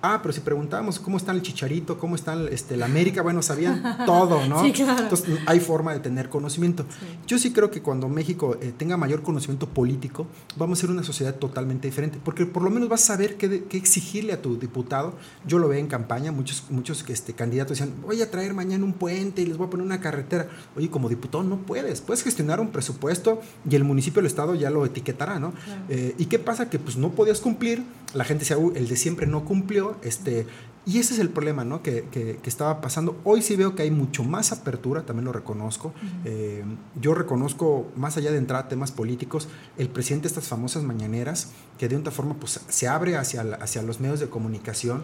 Ah, 0.02 0.20
pero 0.22 0.32
si 0.32 0.40
preguntábamos 0.40 0.98
cómo 0.98 1.16
está 1.16 1.32
el 1.32 1.42
Chicharito, 1.42 1.98
cómo 1.98 2.14
está 2.14 2.34
el, 2.34 2.48
este, 2.48 2.76
la 2.76 2.86
América, 2.86 3.22
bueno, 3.22 3.42
sabían 3.42 3.98
todo, 4.06 4.46
¿no? 4.46 4.62
Sí, 4.62 4.72
claro. 4.72 5.02
Entonces, 5.02 5.38
hay 5.46 5.60
forma 5.60 5.92
de 5.92 6.00
tener 6.00 6.28
conocimiento. 6.28 6.84
Yo 7.26 7.38
sí 7.38 7.52
creo 7.52 7.70
que 7.70 7.82
cuando 7.82 8.08
México 8.08 8.56
eh, 8.60 8.72
tenga 8.76 8.96
mayor 8.96 9.22
conocimiento 9.22 9.68
político, 9.68 10.26
vamos 10.56 10.78
a 10.78 10.80
ser 10.82 10.90
una 10.90 11.02
sociedad 11.02 11.34
totalmente 11.34 11.88
diferente, 11.88 12.18
porque 12.22 12.46
por 12.46 12.62
lo 12.62 12.70
menos 12.70 12.88
vas 12.88 13.02
a 13.04 13.06
saber 13.06 13.36
qué, 13.36 13.64
exigirle 13.72 14.32
a 14.32 14.42
tu 14.42 14.58
diputado. 14.58 15.14
Yo 15.46 15.58
lo 15.58 15.68
veo 15.68 15.78
en 15.78 15.86
campaña, 15.86 16.32
muchos, 16.32 16.64
muchos 16.70 17.04
este, 17.08 17.32
candidatos 17.32 17.78
decían, 17.78 17.94
voy 18.02 18.20
a 18.22 18.30
traer 18.30 18.54
mañana 18.54 18.84
un 18.84 18.92
puente 18.92 19.42
y 19.42 19.46
les 19.46 19.56
voy 19.56 19.66
a 19.66 19.70
poner 19.70 19.86
una 19.86 20.00
carretera. 20.00 20.48
Oye, 20.76 20.90
como 20.90 21.08
diputado 21.08 21.44
no 21.44 21.58
puedes, 21.58 22.00
puedes 22.00 22.22
gestionar 22.22 22.60
un 22.60 22.68
presupuesto 22.68 23.40
y 23.68 23.76
el 23.76 23.84
municipio, 23.84 24.20
el 24.20 24.26
estado 24.26 24.54
ya 24.54 24.70
lo 24.70 24.84
etiquetará, 24.84 25.38
¿no? 25.38 25.52
Eh, 25.88 26.14
¿Y 26.18 26.26
qué 26.26 26.38
pasa? 26.38 26.68
Que 26.70 26.78
pues 26.78 26.96
no 26.96 27.10
podías 27.10 27.40
cumplir, 27.40 27.82
la 28.14 28.24
gente 28.24 28.40
decía, 28.40 28.58
"Uy, 28.58 28.72
el 28.76 28.88
de 28.88 28.96
siempre 28.96 29.26
no 29.26 29.44
cumplió, 29.44 29.85
este 30.02 30.46
Y 30.88 31.00
ese 31.00 31.14
es 31.14 31.20
el 31.20 31.30
problema 31.30 31.64
¿no? 31.64 31.82
que, 31.82 32.04
que, 32.12 32.38
estaba 32.44 32.80
pasando. 32.80 33.20
Hoy 33.24 33.42
sí 33.42 33.56
veo 33.56 33.74
que 33.74 33.82
hay 33.82 33.90
mucho 33.90 34.22
más 34.22 34.52
apertura, 34.52 35.02
también 35.02 35.24
lo 35.24 35.32
reconozco. 35.32 35.92
Eh, 36.24 36.64
yo 37.00 37.12
reconozco, 37.12 37.88
más 37.96 38.16
allá 38.16 38.30
de 38.30 38.38
entrar 38.38 38.64
a 38.64 38.68
temas 38.68 38.92
políticos, 38.92 39.48
el 39.78 39.88
presidente 39.88 40.28
estas 40.28 40.46
famosas 40.46 40.84
mañaneras, 40.84 41.50
que 41.78 41.88
de 41.88 41.96
otra 41.96 42.12
forma 42.12 42.34
pues, 42.34 42.60
se 42.68 42.88
abre 42.88 43.16
hacia, 43.16 43.42
hacia 43.60 43.82
los 43.82 44.00
medios 44.00 44.20
de 44.20 44.28
comunicación, 44.28 45.02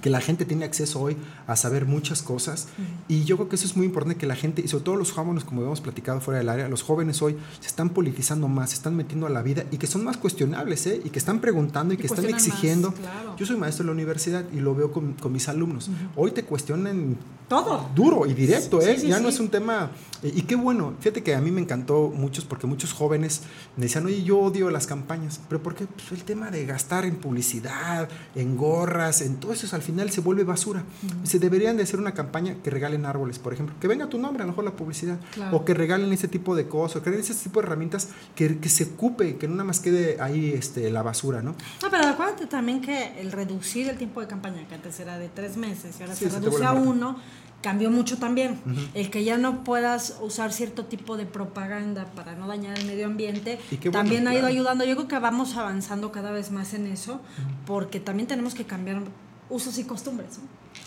que 0.00 0.10
la 0.10 0.20
gente 0.20 0.44
tiene 0.44 0.64
acceso 0.64 1.00
hoy 1.00 1.16
a 1.46 1.56
saber 1.56 1.86
muchas 1.86 2.22
cosas. 2.22 2.68
Y 3.08 3.24
yo 3.24 3.36
creo 3.36 3.48
que 3.48 3.56
eso 3.56 3.66
es 3.66 3.76
muy 3.76 3.86
importante, 3.86 4.18
que 4.18 4.26
la 4.26 4.36
gente, 4.36 4.62
y 4.62 4.68
sobre 4.68 4.84
todo 4.84 4.96
los 4.96 5.12
jóvenes, 5.12 5.44
como 5.44 5.62
hemos 5.62 5.80
platicado 5.80 6.20
fuera 6.20 6.38
del 6.38 6.48
área, 6.48 6.68
los 6.68 6.82
jóvenes 6.82 7.22
hoy 7.22 7.36
se 7.60 7.68
están 7.68 7.90
politizando 7.90 8.48
más, 8.48 8.70
se 8.70 8.76
están 8.76 8.96
metiendo 8.96 9.26
a 9.26 9.30
la 9.30 9.42
vida 9.42 9.64
y 9.70 9.78
que 9.78 9.86
son 9.86 10.04
más 10.04 10.16
cuestionables, 10.16 10.86
¿eh? 10.86 11.00
y 11.04 11.10
que 11.10 11.18
están 11.18 11.40
preguntando 11.40 11.94
y, 11.94 11.96
que 11.96 12.06
están 12.06 12.26
exigiendo. 12.26 12.92
Yo 13.36 13.46
soy 13.46 13.56
maestro 13.56 13.84
de 13.84 13.86
la 13.88 13.92
universidad 13.92 14.44
y 14.52 14.60
lo 14.60 14.74
veo 14.74 14.90
con 14.92 15.12
con 15.22 15.32
mis 15.32 15.48
alumnos. 15.48 15.90
Hoy 16.16 16.32
te 16.32 16.44
cuestionan 16.44 17.16
todo 17.48 17.88
duro 17.94 18.26
y 18.26 18.34
directo, 18.34 18.80
¿eh? 18.80 18.96
ya 18.96 19.20
no 19.20 19.28
es 19.28 19.40
un 19.40 19.48
tema. 19.48 19.90
Eh, 20.22 20.32
y 20.34 20.42
qué 20.42 20.54
bueno, 20.54 20.94
fíjate 21.00 21.22
que 21.22 21.34
a 21.34 21.40
mí 21.40 21.50
me 21.50 21.60
encantó 21.60 22.12
muchos, 22.14 22.44
porque 22.44 22.66
muchos 22.66 22.92
jóvenes 22.92 23.42
me 23.76 23.84
decían, 23.84 24.06
oye, 24.06 24.22
yo 24.22 24.38
odio 24.38 24.70
las 24.70 24.86
campañas, 24.86 25.40
pero 25.48 25.62
¿por 25.62 25.74
qué? 25.74 25.86
Pues 25.86 26.12
el 26.12 26.24
tema 26.24 26.50
de 26.50 26.64
gastar 26.64 27.04
en 27.04 27.16
publicidad, 27.16 28.08
en 28.34 28.56
gorras, 28.56 29.20
en 29.22 29.36
todo 29.36 29.52
eso, 29.52 29.74
al 29.74 29.82
final 29.82 30.10
se 30.10 30.20
vuelve 30.20 30.44
basura. 30.44 30.84
Se 31.24 31.38
deberían 31.38 31.76
de 31.76 31.82
hacer 31.82 31.98
una 31.98 32.14
campaña 32.14 32.56
que 32.62 32.70
regalen 32.70 33.06
árboles, 33.06 33.38
por 33.38 33.52
ejemplo, 33.52 33.74
que 33.80 33.88
venga 33.88 34.08
tu 34.08 34.18
nombre, 34.18 34.42
a 34.42 34.46
lo 34.46 34.52
mejor 34.52 34.64
la 34.64 34.76
publicidad, 34.76 35.18
o 35.52 35.64
que 35.64 35.74
regalen 35.74 36.12
ese 36.12 36.28
tipo 36.28 36.54
de 36.54 36.68
cosas, 36.68 36.96
o 36.96 37.02
que 37.02 37.10
regalen 37.10 37.30
ese 37.30 37.42
tipo 37.42 37.60
de 37.60 37.66
herramientas 37.66 38.08
que, 38.34 38.58
que 38.58 38.68
se 38.68 38.84
ocupe, 38.84 39.36
que 39.36 39.48
no 39.48 39.54
nada 39.54 39.64
más 39.64 39.80
quede 39.80 40.20
ahí 40.20 40.52
este, 40.52 40.90
la 40.90 41.02
basura, 41.02 41.42
¿no? 41.42 41.54
No, 41.82 41.90
pero 41.90 42.06
acuérdate 42.06 42.46
también 42.46 42.80
que 42.80 43.20
el 43.20 43.32
reducir 43.32 43.88
el 43.88 43.96
tiempo 43.96 44.20
de 44.20 44.26
campaña, 44.26 44.66
que 44.68 44.74
antes 44.74 44.98
era 45.00 45.18
de 45.18 45.28
tres 45.28 45.56
meses 45.56 45.96
y 45.98 46.02
ahora 46.02 46.14
se 46.14 46.28
reduce 46.28 46.64
a 46.64 46.72
uno, 46.72 47.18
cambió 47.62 47.90
mucho 47.90 48.18
también. 48.18 48.60
El 48.92 49.10
que 49.10 49.24
ya 49.24 49.38
no 49.38 49.64
puedas 49.64 50.18
usar 50.20 50.52
cierto 50.52 50.84
tipo 50.84 51.16
de 51.16 51.24
propaganda 51.24 52.06
para 52.14 52.34
no 52.34 52.46
dañar 52.46 52.78
el 52.78 52.84
medio 52.84 53.06
ambiente, 53.06 53.58
también 53.90 54.28
ha 54.28 54.34
ido 54.34 54.46
ayudando. 54.46 54.84
Yo 54.84 54.96
creo 54.96 55.08
que 55.08 55.18
vamos 55.18 55.56
avanzando 55.56 56.12
cada 56.12 56.30
vez 56.32 56.50
más 56.50 56.74
en 56.74 56.86
eso, 56.86 57.20
porque 57.66 58.00
también 58.00 58.26
tenemos 58.26 58.54
que 58.54 58.64
cambiar 58.64 59.02
usos 59.48 59.78
y 59.78 59.84
costumbres. 59.84 60.40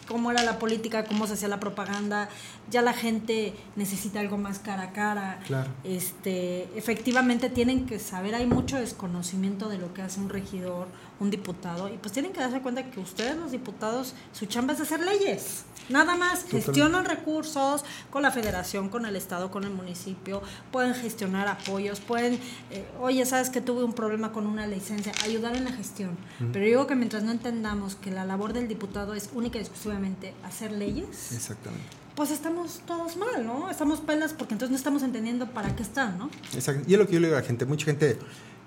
Cómo 0.07 0.31
era 0.31 0.43
la 0.43 0.59
política, 0.59 1.05
cómo 1.05 1.25
se 1.25 1.33
hacía 1.33 1.47
la 1.47 1.59
propaganda, 1.59 2.29
ya 2.69 2.81
la 2.81 2.93
gente 2.93 3.53
necesita 3.75 4.19
algo 4.19 4.37
más 4.37 4.59
cara 4.59 4.83
a 4.83 4.91
cara. 4.91 5.39
Este, 5.83 6.69
efectivamente 6.77 7.49
tienen 7.49 7.85
que 7.85 7.99
saber, 7.99 8.35
hay 8.35 8.45
mucho 8.45 8.77
desconocimiento 8.77 9.69
de 9.69 9.77
lo 9.77 9.93
que 9.93 10.01
hace 10.01 10.19
un 10.19 10.29
regidor, 10.29 10.87
un 11.19 11.31
diputado, 11.31 11.87
y 11.87 11.97
pues 11.97 12.13
tienen 12.13 12.33
que 12.33 12.39
darse 12.39 12.61
cuenta 12.61 12.89
que 12.89 12.99
ustedes 12.99 13.37
los 13.37 13.51
diputados, 13.51 14.13
su 14.33 14.45
chamba 14.45 14.73
es 14.73 14.81
hacer 14.81 14.99
leyes. 14.99 15.63
Nada 15.87 16.15
más, 16.15 16.45
gestionan 16.45 17.05
recursos 17.05 17.83
con 18.09 18.23
la 18.23 18.31
federación, 18.31 18.89
con 18.89 19.05
el 19.05 19.15
estado, 19.15 19.51
con 19.51 19.63
el 19.63 19.69
municipio, 19.69 20.41
pueden 20.71 20.95
gestionar 20.95 21.47
apoyos, 21.47 21.99
pueden, 21.99 22.39
eh, 22.71 22.85
oye, 22.99 23.25
sabes 23.25 23.49
que 23.49 23.61
tuve 23.61 23.83
un 23.83 23.93
problema 23.93 24.31
con 24.31 24.47
una 24.47 24.65
licencia, 24.65 25.13
ayudar 25.23 25.55
en 25.55 25.65
la 25.65 25.71
gestión. 25.71 26.17
Pero 26.51 26.65
yo 26.65 26.69
digo 26.71 26.87
que 26.87 26.95
mientras 26.95 27.23
no 27.23 27.31
entendamos 27.31 27.95
que 27.95 28.11
la 28.11 28.25
labor 28.25 28.53
del 28.53 28.67
diputado 28.67 29.13
es 29.13 29.29
única 29.33 29.59
y 29.59 29.61
exclusivamente 29.61 30.33
hacer 30.43 30.71
leyes, 30.71 31.31
Exactamente 31.31 32.05
pues 32.15 32.31
estamos 32.31 32.81
todos 32.87 33.17
mal, 33.17 33.45
¿no? 33.45 33.69
Estamos 33.69 33.99
pelas 33.99 34.33
porque 34.33 34.53
entonces 34.53 34.71
no 34.71 34.77
estamos 34.77 35.03
entendiendo 35.03 35.47
para 35.47 35.75
qué 35.75 35.83
están, 35.83 36.17
¿no? 36.17 36.29
Exacto. 36.53 36.83
Y 36.87 36.93
es 36.93 36.99
lo 36.99 37.05
que 37.05 37.13
yo 37.13 37.19
le 37.19 37.27
digo 37.27 37.37
a 37.37 37.41
la 37.41 37.45
gente, 37.45 37.65
mucha 37.65 37.85
gente 37.85 38.17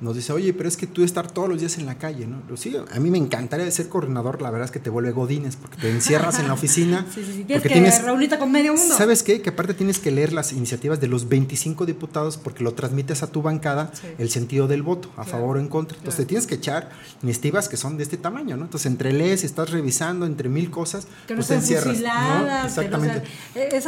nos 0.01 0.15
dice, 0.15 0.33
oye, 0.33 0.53
pero 0.53 0.69
es 0.69 0.77
que 0.77 0.87
tú 0.87 1.03
estar 1.03 1.29
todos 1.31 1.49
los 1.49 1.59
días 1.59 1.77
en 1.79 1.87
la 1.87 1.99
calle, 1.99 2.27
¿no? 2.27 2.41
Sí, 2.57 2.77
a 2.77 3.01
mí 3.01 3.11
me 3.11 3.19
encantaría 3.19 3.69
ser 3.71 3.89
coordinador, 3.89 4.41
la 4.41 4.51
verdad 4.51 4.67
es 4.67 4.71
que 4.71 4.79
te 4.79 4.91
vuelve 4.91 5.11
godines, 5.11 5.57
porque 5.57 5.77
te 5.77 5.91
encierras 5.91 6.39
en 6.39 6.47
la 6.47 6.55
oficina. 6.55 7.05
sí, 7.15 7.25
sí, 7.25 7.33
sí. 7.33 7.45
Tienes 7.45 7.63
que 7.63 7.69
tienes, 7.69 8.03
reunirte 8.03 8.39
con 8.39 8.53
medio 8.53 8.75
mundo. 8.75 8.95
¿Sabes 8.97 9.25
qué? 9.25 9.43
Que 9.43 9.51
aparte 9.51 9.75
tienes 9.75 9.99
que 9.99 10.13
leer 10.13 10.33
las 10.33 10.53
iniciativas 10.53 11.01
de 11.01 11.09
los 11.09 11.29
25 11.29 11.85
diputados 11.85 12.37
porque 12.37 12.63
lo 12.63 12.75
transmites 12.75 13.25
a 13.25 13.27
tu 13.27 13.43
bancada 13.43 13.91
el 14.19 14.31
sentido 14.31 14.69
del 14.69 14.83
voto, 14.83 15.11
a 15.17 15.25
favor 15.25 15.57
o 15.57 15.61
en 15.61 15.69
contra. 15.69 15.99
Entonces 15.99 16.21
te 16.21 16.27
tienes 16.27 16.47
que 16.47 16.55
echar 16.55 16.91
iniciativas 17.23 17.69
que 17.69 17.77
son 17.77 17.97
de 17.97 18.05
este 18.05 18.17
tamaño, 18.17 18.57
¿no? 18.57 18.65
Entonces 18.65 18.87
entre 18.87 19.13
lees, 19.13 19.43
estás 19.43 19.71
revisando 19.71 20.27
entre 20.27 20.49
mil 20.49 20.71
cosas, 20.71 21.09
que 21.27 21.35
pues 21.35 21.49
te 21.49 21.55
encierras. 21.55 21.99
¿no? 22.01 22.65
Exactamente. 22.65 23.23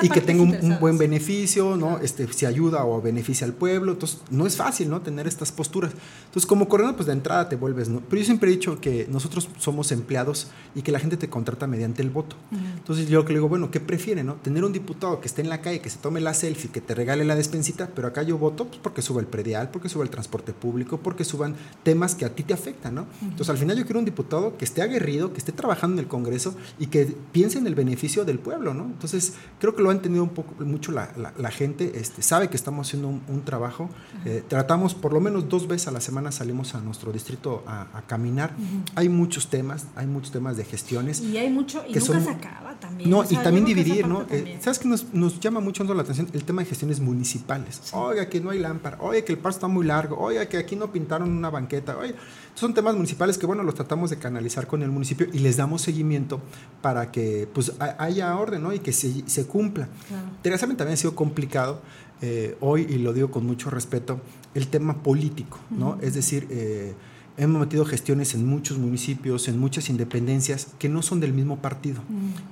y 0.02 0.08
que 0.08 0.20
tenga 0.20 0.42
un, 0.42 0.78
buen 0.80 0.98
beneficio, 0.98 1.76
¿no? 1.76 1.98
Este, 1.98 2.30
si 2.32 2.46
ayuda 2.46 2.84
o 2.84 3.00
beneficia 3.00 3.46
al 3.46 3.52
pueblo. 3.52 3.92
Entonces 3.92 4.18
no 4.30 4.46
es 4.46 4.56
fácil, 4.56 4.90
¿no? 4.90 5.02
Tener 5.02 5.28
estas 5.28 5.52
posturas. 5.52 5.92
Entonces 6.30 6.46
como 6.46 6.68
pues 6.68 7.06
de 7.06 7.12
entrada 7.12 7.48
te 7.48 7.56
vuelves, 7.56 7.88
¿no? 7.88 8.02
Pero 8.08 8.20
yo 8.20 8.24
siempre 8.24 8.50
he 8.50 8.52
dicho 8.52 8.80
que 8.80 9.08
nosotros 9.10 9.48
somos 9.58 9.90
empleados 9.90 10.46
y 10.76 10.82
que 10.82 10.92
la 10.92 11.00
gente 11.00 11.16
te 11.16 11.28
contrata 11.28 11.66
mediante 11.66 12.02
el 12.02 12.10
voto. 12.10 12.36
Entonces 12.52 13.08
yo 13.08 13.24
le 13.24 13.34
digo, 13.34 13.48
bueno, 13.48 13.72
¿qué 13.72 13.80
prefiere, 13.80 14.22
no? 14.22 14.34
Tener 14.34 14.64
un 14.64 14.72
diputado 14.72 15.20
que 15.20 15.26
esté 15.26 15.42
en 15.42 15.48
la 15.48 15.60
calle, 15.60 15.80
que 15.80 15.90
se 15.90 15.98
tome 15.98 16.20
la 16.20 16.32
selfie, 16.32 16.70
que 16.70 16.80
te 16.80 16.94
regale 16.94 17.24
la 17.24 17.34
despensita, 17.34 17.90
pero 17.96 18.06
acá 18.06 18.22
yo 18.22 18.38
voto 18.38 18.68
pues, 18.68 18.78
porque 18.80 19.02
suba 19.02 19.20
el 19.20 19.26
predial, 19.26 19.70
porque 19.72 19.88
suba 19.88 20.04
el 20.04 20.10
transporte 20.10 20.52
público, 20.52 20.98
porque 20.98 21.24
suban 21.24 21.56
temas 21.82 22.14
que 22.14 22.24
a 22.24 22.32
ti 22.32 22.44
te 22.44 22.54
afectan, 22.54 22.94
¿no? 22.94 23.06
Entonces 23.22 23.50
al 23.50 23.58
final 23.58 23.76
yo 23.76 23.84
quiero 23.84 23.98
un 23.98 24.04
diputado 24.04 24.56
que 24.56 24.64
esté 24.64 24.82
aguerrido, 24.82 25.32
que 25.32 25.38
esté 25.38 25.50
trabajando 25.50 25.94
en 25.94 26.04
el 26.04 26.06
Congreso 26.06 26.54
y 26.78 26.86
que 26.86 27.12
piense 27.32 27.58
en 27.58 27.66
el 27.66 27.74
beneficio 27.74 28.24
del 28.24 28.38
pueblo, 28.38 28.72
¿no? 28.72 28.84
Entonces 28.84 29.34
creo 29.58 29.74
que 29.74 29.82
lo 29.82 29.90
ha 29.90 29.92
entendido 29.92 30.22
un 30.22 30.30
poco, 30.30 30.64
mucho 30.64 30.92
la, 30.92 31.10
la, 31.36 31.50
gente, 31.50 31.90
este, 31.96 32.22
sabe 32.22 32.48
que 32.48 32.56
estamos 32.56 32.86
haciendo 32.86 33.08
un, 33.08 33.40
trabajo, 33.44 33.90
eh, 34.26 34.44
tratamos 34.46 34.94
por 34.94 35.12
lo 35.12 35.20
menos 35.20 35.48
dos 35.48 35.66
veces 35.66 35.88
a 35.90 35.92
la 35.92 36.00
semana 36.00 36.32
salimos 36.32 36.74
a 36.74 36.80
nuestro 36.80 37.12
distrito 37.12 37.62
a, 37.66 38.02
caminar. 38.06 38.54
Hay 38.94 39.08
muchos 39.08 39.48
temas, 39.48 39.86
hay 39.94 40.06
muchos 40.06 40.32
temas 40.32 40.56
de 40.56 40.64
gestiones. 40.64 41.20
Y 41.20 41.36
hay 41.36 41.50
mucho, 41.50 41.84
y 41.86 41.94
nunca 41.94 42.20
se 42.20 42.30
acaba 42.30 42.74
también. 42.80 43.10
No, 43.10 43.24
y 43.28 43.36
también 43.36 43.64
dividir, 43.64 44.06
¿no? 44.06 44.24
Eh, 44.30 44.58
¿Sabes 44.60 44.78
que 44.78 44.88
nos, 44.88 45.12
nos, 45.12 45.38
llama 45.38 45.60
mucho 45.60 45.84
la 45.84 46.02
atención? 46.02 46.28
El 46.32 46.44
tema 46.44 46.62
de 46.62 46.68
gestiones 46.68 47.00
municipales. 47.00 47.92
Oiga, 47.92 48.28
que 48.28 48.40
no 48.40 48.50
hay 48.50 48.58
lámpara, 48.58 48.96
oiga, 49.00 49.24
que 49.24 49.32
el 49.32 49.38
parque 49.38 49.56
está 49.56 49.68
muy 49.68 49.84
largo, 49.84 50.16
oiga, 50.18 50.46
que 50.46 50.56
aquí 50.56 50.76
no 50.76 50.90
pintaron 50.90 51.30
una 51.30 51.50
banqueta, 51.50 51.96
oiga. 51.96 52.16
Son 52.54 52.74
temas 52.74 52.94
municipales 52.94 53.38
que, 53.38 53.46
bueno, 53.46 53.62
los 53.62 53.74
tratamos 53.74 54.10
de 54.10 54.18
canalizar 54.18 54.66
con 54.66 54.82
el 54.82 54.90
municipio 54.90 55.26
y 55.32 55.38
les 55.40 55.56
damos 55.56 55.82
seguimiento 55.82 56.40
para 56.82 57.10
que, 57.10 57.48
pues, 57.52 57.72
haya 57.98 58.36
orden, 58.36 58.62
¿no? 58.62 58.72
Y 58.72 58.78
que 58.78 58.92
se, 58.92 59.28
se 59.28 59.46
cumpla. 59.46 59.88
Claro. 60.42 60.58
también 60.58 60.94
ha 60.94 60.96
sido 60.96 61.14
complicado 61.14 61.80
eh, 62.22 62.56
hoy, 62.60 62.86
y 62.88 62.98
lo 62.98 63.14
digo 63.14 63.30
con 63.30 63.46
mucho 63.46 63.70
respeto, 63.70 64.20
el 64.54 64.68
tema 64.68 65.02
político, 65.02 65.58
¿no? 65.70 65.98
Es 66.00 66.14
decir, 66.14 66.46
eh, 66.50 66.94
hemos 67.36 67.60
metido 67.60 67.84
gestiones 67.84 68.34
en 68.34 68.46
muchos 68.46 68.78
municipios, 68.78 69.48
en 69.48 69.58
muchas 69.58 69.88
independencias 69.88 70.68
que 70.78 70.88
no 70.88 71.02
son 71.02 71.20
del 71.20 71.32
mismo 71.32 71.58
partido. 71.58 72.02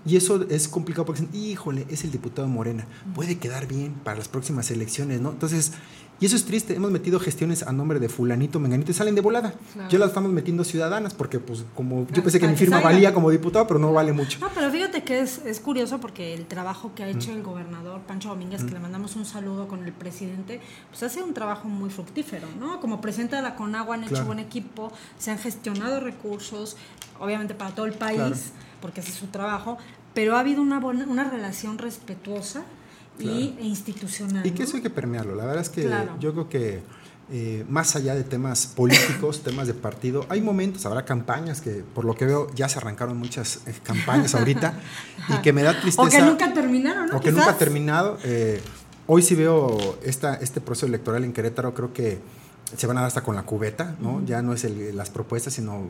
Y 0.06 0.16
eso 0.16 0.46
es 0.48 0.68
complicado 0.68 1.04
porque 1.04 1.22
dicen, 1.22 1.36
híjole, 1.40 1.86
es 1.90 2.04
el 2.04 2.10
diputado 2.10 2.48
Morena, 2.48 2.86
puede 3.14 3.38
quedar 3.38 3.66
bien 3.66 3.94
para 4.04 4.18
las 4.18 4.28
próximas 4.28 4.70
elecciones, 4.70 5.20
¿no? 5.20 5.30
Entonces, 5.30 5.72
y 6.20 6.26
eso 6.26 6.34
es 6.34 6.44
triste, 6.44 6.74
hemos 6.74 6.90
metido 6.90 7.20
gestiones 7.20 7.62
a 7.62 7.72
nombre 7.72 8.00
de 8.00 8.08
fulanito, 8.08 8.58
menganito 8.58 8.90
y 8.90 8.94
salen 8.94 9.14
de 9.14 9.20
volada. 9.20 9.54
Ya 9.88 9.98
las 9.98 10.08
estamos 10.08 10.32
metiendo 10.32 10.64
ciudadanas 10.64 11.14
porque 11.14 11.38
pues 11.38 11.64
como 11.76 12.08
yo 12.12 12.22
pensé 12.22 12.40
que 12.40 12.48
mi 12.48 12.56
firma 12.56 12.80
valía 12.80 13.14
como 13.14 13.30
diputado, 13.30 13.66
pero 13.68 13.78
no 13.78 13.92
vale 13.92 14.12
mucho. 14.12 14.40
No, 14.40 14.48
pero 14.52 14.70
fíjate 14.70 15.04
que 15.04 15.20
es, 15.20 15.38
es 15.44 15.60
curioso 15.60 16.00
porque 16.00 16.34
el 16.34 16.46
trabajo 16.46 16.92
que 16.94 17.04
ha 17.04 17.08
hecho 17.08 17.30
el 17.32 17.42
gobernador 17.42 18.00
Pancho 18.00 18.30
Domínguez, 18.30 18.64
que 18.64 18.72
le 18.72 18.80
mandamos 18.80 19.14
un 19.14 19.26
saludo 19.26 19.68
con 19.68 19.84
el 19.84 19.92
presidente, 19.92 20.60
pues 20.90 21.02
ha 21.04 21.08
sido 21.08 21.24
un 21.24 21.34
trabajo 21.34 21.68
muy 21.68 21.90
fructífero, 21.90 22.48
¿no? 22.58 22.80
Como 22.80 23.00
presidente 23.00 23.36
de 23.36 23.42
la 23.42 23.54
CONAGUA 23.54 23.94
han 23.94 24.04
hecho 24.04 24.24
buen 24.24 24.40
equipo, 24.40 24.92
se 25.18 25.30
han 25.30 25.38
gestionado 25.38 26.00
recursos, 26.00 26.76
obviamente 27.20 27.54
para 27.54 27.74
todo 27.74 27.86
el 27.86 27.94
país, 27.94 28.52
porque 28.80 29.00
ese 29.00 29.10
es 29.10 29.16
su 29.16 29.26
trabajo, 29.26 29.78
pero 30.14 30.36
ha 30.36 30.40
habido 30.40 30.62
una, 30.62 30.78
una 30.78 31.24
relación 31.24 31.78
respetuosa 31.78 32.64
y 33.18 33.56
institucional. 33.62 34.46
Y 34.46 34.52
que 34.52 34.62
eso 34.62 34.76
hay 34.76 34.82
que 34.82 34.90
permearlo. 34.90 35.34
La 35.34 35.44
verdad 35.44 35.62
es 35.62 35.68
que 35.68 35.90
yo 36.20 36.32
creo 36.32 36.48
que 36.48 36.82
eh, 37.30 37.66
más 37.68 37.94
allá 37.94 38.14
de 38.14 38.24
temas 38.24 38.66
políticos, 38.66 39.42
temas 39.44 39.66
de 39.66 39.74
partido, 39.74 40.24
hay 40.30 40.40
momentos, 40.40 40.86
habrá 40.86 41.04
campañas 41.04 41.60
que 41.60 41.84
por 41.94 42.06
lo 42.06 42.14
que 42.14 42.24
veo 42.24 42.50
ya 42.54 42.70
se 42.70 42.78
arrancaron 42.78 43.18
muchas 43.18 43.60
eh, 43.66 43.74
campañas 43.82 44.34
ahorita 44.34 44.80
y 45.28 45.42
que 45.42 45.52
me 45.52 45.62
da 45.62 45.78
tristeza. 45.78 46.02
O 46.06 46.10
que 46.10 46.22
nunca 46.22 46.54
terminaron, 46.54 47.08
¿no? 47.08 47.18
O 47.18 47.20
que 47.20 47.30
nunca 47.30 47.50
ha 47.50 47.58
terminado. 47.58 48.18
Eh, 48.24 48.62
hoy 49.06 49.20
sí 49.20 49.34
veo 49.34 49.98
esta, 50.02 50.36
este 50.36 50.62
proceso 50.62 50.86
electoral 50.86 51.22
en 51.22 51.34
Querétaro, 51.34 51.74
creo 51.74 51.92
que 51.92 52.18
se 52.74 52.86
van 52.86 52.96
a 52.96 53.00
dar 53.00 53.08
hasta 53.08 53.22
con 53.22 53.34
la 53.34 53.42
cubeta, 53.42 53.96
¿no? 54.00 54.24
Ya 54.24 54.40
no 54.40 54.54
es 54.54 54.64
las 54.94 55.10
propuestas, 55.10 55.54
sino 55.54 55.88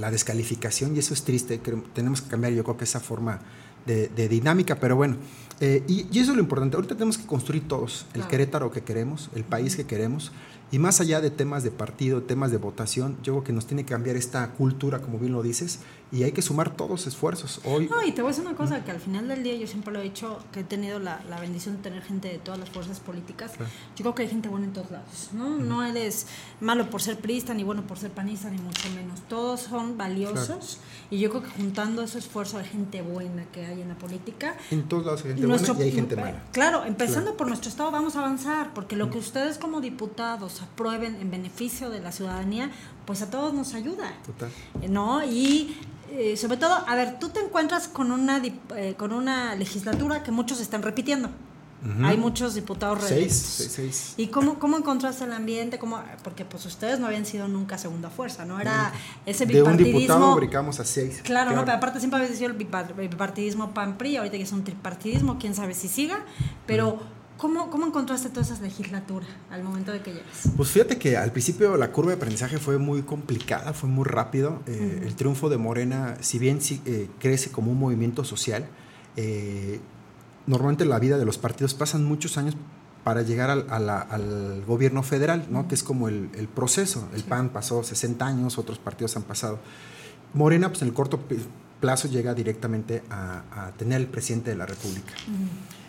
la 0.00 0.10
descalificación 0.10 0.96
y 0.96 0.98
eso 0.98 1.14
es 1.14 1.22
triste. 1.22 1.60
tenemos 1.94 2.20
que 2.20 2.28
cambiar, 2.28 2.52
yo 2.52 2.62
creo 2.64 2.76
que 2.76 2.84
esa 2.84 3.00
forma 3.00 3.40
de, 3.86 4.28
dinámica, 4.28 4.76
pero 4.76 4.96
bueno, 4.96 5.16
eh, 5.60 5.84
y, 5.86 6.18
eso 6.18 6.32
es 6.32 6.36
lo 6.36 6.42
importante. 6.42 6.76
Ahorita 6.76 6.94
tenemos 6.94 7.18
que 7.18 7.26
construir 7.26 7.66
todos 7.68 8.06
el 8.14 8.26
Querétaro 8.26 8.70
que 8.70 8.82
queremos, 8.82 9.30
el 9.34 9.44
país 9.44 9.76
que 9.76 9.84
queremos. 9.84 10.32
Y 10.72 10.78
más 10.78 11.00
allá 11.00 11.20
de 11.20 11.30
temas 11.30 11.62
de 11.62 11.70
partido, 11.70 12.22
temas 12.22 12.50
de 12.50 12.56
votación, 12.56 13.16
yo 13.22 13.34
creo 13.34 13.44
que 13.44 13.52
nos 13.52 13.66
tiene 13.66 13.84
que 13.84 13.92
cambiar 13.92 14.16
esta 14.16 14.50
cultura, 14.52 15.00
como 15.00 15.18
bien 15.18 15.32
lo 15.32 15.42
dices, 15.42 15.78
y 16.14 16.22
hay 16.22 16.32
que 16.32 16.42
sumar 16.42 16.76
todos 16.76 17.08
esfuerzos. 17.08 17.60
Hoy, 17.64 17.88
no, 17.90 18.02
y 18.06 18.12
te 18.12 18.22
voy 18.22 18.28
a 18.28 18.32
decir 18.32 18.46
una 18.46 18.56
cosa, 18.56 18.84
que 18.84 18.92
al 18.92 19.00
final 19.00 19.26
del 19.26 19.42
día 19.42 19.56
yo 19.56 19.66
siempre 19.66 19.92
lo 19.92 19.98
he 19.98 20.04
dicho, 20.04 20.38
que 20.52 20.60
he 20.60 20.64
tenido 20.64 21.00
la, 21.00 21.20
la 21.28 21.40
bendición 21.40 21.76
de 21.76 21.82
tener 21.82 22.02
gente 22.02 22.28
de 22.28 22.38
todas 22.38 22.60
las 22.60 22.70
fuerzas 22.70 23.00
políticas. 23.00 23.52
Yo 23.96 24.04
creo 24.04 24.14
que 24.14 24.22
hay 24.22 24.28
gente 24.28 24.48
buena 24.48 24.66
en 24.66 24.72
todos 24.72 24.92
lados, 24.92 25.30
¿no? 25.32 25.58
No 25.58 25.84
eres 25.84 26.28
malo 26.60 26.88
por 26.88 27.02
ser 27.02 27.18
priista, 27.18 27.52
ni 27.52 27.64
bueno 27.64 27.82
por 27.82 27.98
ser 27.98 28.12
panista, 28.12 28.48
ni 28.48 28.58
mucho 28.58 28.88
menos. 28.90 29.20
Todos 29.28 29.62
son 29.62 29.98
valiosos, 29.98 30.78
y 31.10 31.18
yo 31.18 31.30
creo 31.30 31.42
que 31.42 31.50
juntando 31.50 32.02
ese 32.02 32.18
esfuerzo 32.18 32.58
de 32.58 32.64
gente 32.64 33.02
buena 33.02 33.44
que 33.46 33.66
hay 33.66 33.80
en 33.80 33.88
la 33.88 33.96
política... 33.96 34.56
En 34.70 34.84
todos 34.88 35.04
lados 35.04 35.24
hay 35.24 35.32
gente 35.32 35.46
buena 35.46 35.78
y 35.78 35.82
hay 35.82 35.92
gente 35.92 36.16
mala. 36.16 36.42
Claro, 36.52 36.84
empezando 36.84 37.36
por 37.36 37.48
nuestro 37.48 37.68
Estado 37.68 37.90
vamos 37.90 38.14
a 38.14 38.20
avanzar, 38.20 38.72
porque 38.72 38.94
lo 38.94 39.10
que 39.10 39.18
ustedes 39.18 39.58
como 39.58 39.80
diputados 39.80 40.62
aprueben 40.62 41.16
en 41.16 41.30
beneficio 41.30 41.90
de 41.90 42.00
la 42.00 42.12
ciudadanía, 42.12 42.70
pues 43.06 43.22
a 43.22 43.30
todos 43.30 43.54
nos 43.54 43.74
ayuda. 43.74 44.12
Total. 44.24 44.50
¿No? 44.88 45.24
Y 45.24 45.76
eh, 46.10 46.36
sobre 46.36 46.56
todo, 46.56 46.74
a 46.86 46.94
ver, 46.94 47.18
tú 47.18 47.30
te 47.30 47.40
encuentras 47.40 47.88
con 47.88 48.12
una, 48.12 48.40
eh, 48.76 48.94
con 48.96 49.12
una 49.12 49.54
legislatura 49.54 50.22
que 50.22 50.30
muchos 50.30 50.60
están 50.60 50.82
repitiendo. 50.82 51.30
Hay 52.02 52.16
muchos 52.16 52.54
diputados 52.54 53.04
seis, 53.06 53.34
seis, 53.34 53.70
seis, 53.70 54.14
¿Y 54.16 54.28
cómo, 54.28 54.58
cómo 54.58 54.78
encontraste 54.78 55.24
el 55.24 55.32
ambiente? 55.32 55.78
¿Cómo, 55.78 56.02
porque 56.22 56.46
pues 56.46 56.64
ustedes 56.64 56.98
no 56.98 57.06
habían 57.06 57.26
sido 57.26 57.46
nunca 57.46 57.76
segunda 57.76 58.08
fuerza, 58.08 58.46
¿no? 58.46 58.58
Era 58.58 58.90
ese 59.26 59.44
bipartidismo. 59.44 59.76
De 59.76 59.92
un 59.92 60.00
diputado 60.00 60.34
brincamos 60.36 60.80
a 60.80 60.84
seis. 60.86 61.20
Claro, 61.22 61.54
no, 61.54 61.62
pero 61.66 61.76
aparte 61.76 61.98
siempre 61.98 62.22
había 62.22 62.34
sido 62.34 62.48
el 62.48 62.56
bipartidismo 62.56 63.74
PAN-PRI, 63.74 64.16
ahorita 64.16 64.38
que 64.38 64.44
es 64.44 64.52
un 64.52 64.64
tripartidismo, 64.64 65.38
quién 65.38 65.54
sabe 65.54 65.74
si 65.74 65.88
siga, 65.88 66.24
pero... 66.66 67.00
¿Cómo, 67.44 67.68
¿Cómo, 67.68 67.86
encontraste 67.86 68.30
todas 68.30 68.46
esas 68.46 68.62
legislaturas 68.62 69.28
al 69.50 69.62
momento 69.62 69.92
de 69.92 70.00
que 70.00 70.14
llegas? 70.14 70.48
Pues 70.56 70.70
fíjate 70.70 70.96
que 70.96 71.18
al 71.18 71.30
principio 71.30 71.76
la 71.76 71.92
curva 71.92 72.12
de 72.12 72.16
aprendizaje 72.16 72.56
fue 72.56 72.78
muy 72.78 73.02
complicada, 73.02 73.74
fue 73.74 73.90
muy 73.90 74.06
rápido. 74.06 74.62
Eh, 74.66 75.02
el 75.04 75.14
triunfo 75.14 75.50
de 75.50 75.58
Morena, 75.58 76.16
si 76.20 76.38
bien 76.38 76.58
eh, 76.86 77.10
crece 77.18 77.50
como 77.50 77.70
un 77.70 77.78
movimiento 77.78 78.24
social, 78.24 78.66
eh, 79.18 79.78
normalmente 80.46 80.86
la 80.86 80.98
vida 80.98 81.18
de 81.18 81.26
los 81.26 81.36
partidos 81.36 81.74
pasan 81.74 82.02
muchos 82.06 82.38
años 82.38 82.56
para 83.04 83.20
llegar 83.20 83.50
al, 83.50 84.64
gobierno 84.66 85.02
federal, 85.02 85.46
¿no? 85.50 85.68
que 85.68 85.74
es 85.74 85.82
como 85.82 86.08
el, 86.08 86.48
proceso. 86.54 87.10
El 87.14 87.24
PAN 87.24 87.50
pasó 87.50 87.84
60 87.84 88.24
años, 88.24 88.56
otros 88.56 88.78
partidos 88.78 89.18
han 89.18 89.22
pasado. 89.24 89.58
Morena, 90.32 90.70
pues 90.70 90.80
en 90.80 90.88
el 90.88 90.94
corto 90.94 91.20
plazo 91.84 92.08
llega 92.08 92.32
directamente 92.32 93.02
a, 93.10 93.70
tener 93.76 94.00
el 94.00 94.06
presidente 94.06 94.50
de 94.50 94.56
la 94.56 94.64
República. 94.64 95.12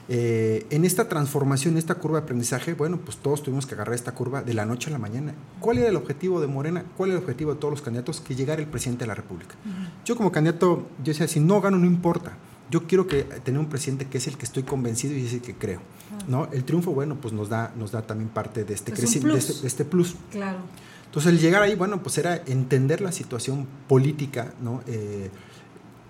Eh, 0.10 0.68
en 0.72 0.84
esta 0.84 1.08
transformación, 1.08 1.78
esta 1.78 1.96
curva 1.96 2.20
de 2.20 2.26
aprendizaje, 2.26 2.74
bueno, 2.74 2.98
pues 2.98 3.16
todos 3.16 3.42
tuvimos 3.42 3.66
que 3.66 3.76
agarrar 3.76 3.96
esta 3.96 4.12
curva 4.12 4.44
de 4.44 4.54
la 4.54 4.66
noche 4.66 4.90
a 4.90 4.92
la 4.92 5.00
mañana. 5.00 5.34
¿Cuál 5.62 5.78
era 5.78 5.88
el 5.88 5.96
objetivo 5.96 6.42
de 6.42 6.48
Morena? 6.48 6.84
¿Cuál 6.98 7.12
era 7.12 7.20
el 7.20 7.24
objetivo 7.24 7.54
de 7.54 7.62
todos 7.62 7.72
los 7.72 7.82
candidatos? 7.82 8.20
Que 8.20 8.36
llegara 8.36 8.62
el 8.62 8.68
presidente 8.68 9.06
de 9.06 9.08
la 9.08 9.16
República. 9.16 9.56
Yo 10.04 10.18
como 10.18 10.34
candidato, 10.34 10.86
yo 11.00 11.06
decía, 11.14 11.30
si 11.30 11.40
no 11.40 11.62
gano, 11.62 11.78
no 11.78 11.86
importa. 11.86 12.34
Yo 12.70 12.86
quiero 12.88 13.08
que 13.08 13.24
tener 13.24 13.58
un 13.58 13.68
presidente 13.68 14.06
que 14.08 14.18
es 14.18 14.28
el 14.28 14.38
que 14.38 14.44
estoy 14.44 14.64
convencido 14.64 15.16
y 15.16 15.26
es 15.26 15.34
el 15.34 15.42
que 15.42 15.56
creo. 15.56 15.80
¿no? 16.28 16.50
El 16.52 16.66
triunfo, 16.66 16.92
bueno, 16.92 17.16
pues 17.16 17.34
nos 17.34 17.48
da, 17.48 17.72
nos 17.78 17.92
da 17.94 18.02
también 18.02 18.30
parte 18.30 18.66
de 18.66 18.74
este 18.74 18.92
crecimiento, 18.92 19.34
de, 19.34 19.40
este, 19.40 19.66
este, 19.66 19.86
plus. 19.86 20.18
Claro. 20.30 20.58
Entonces 21.06 21.32
el 21.32 21.40
llegar 21.40 21.62
ahí, 21.62 21.76
bueno, 21.76 22.04
pues 22.04 22.18
era 22.18 22.36
entender 22.46 23.00
la 23.00 23.14
situación 23.14 23.66
política, 23.88 24.54
¿no? 24.62 24.82
Eh, 24.86 25.30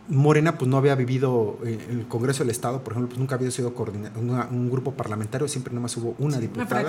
Morena 0.07 0.57
pues 0.57 0.69
no 0.69 0.77
había 0.77 0.95
vivido 0.95 1.57
en 1.63 1.73
eh, 1.73 1.87
el 1.89 2.07
Congreso 2.07 2.43
del 2.43 2.51
Estado, 2.51 2.83
por 2.83 2.93
ejemplo, 2.93 3.09
pues 3.09 3.19
nunca 3.19 3.35
había 3.35 3.49
sido 3.51 3.73
un 3.75 4.69
grupo 4.69 4.91
parlamentario, 4.91 5.47
siempre 5.47 5.73
nada 5.73 5.81
más 5.81 5.97
hubo 5.97 6.15
una 6.19 6.37
diputada, 6.37 6.87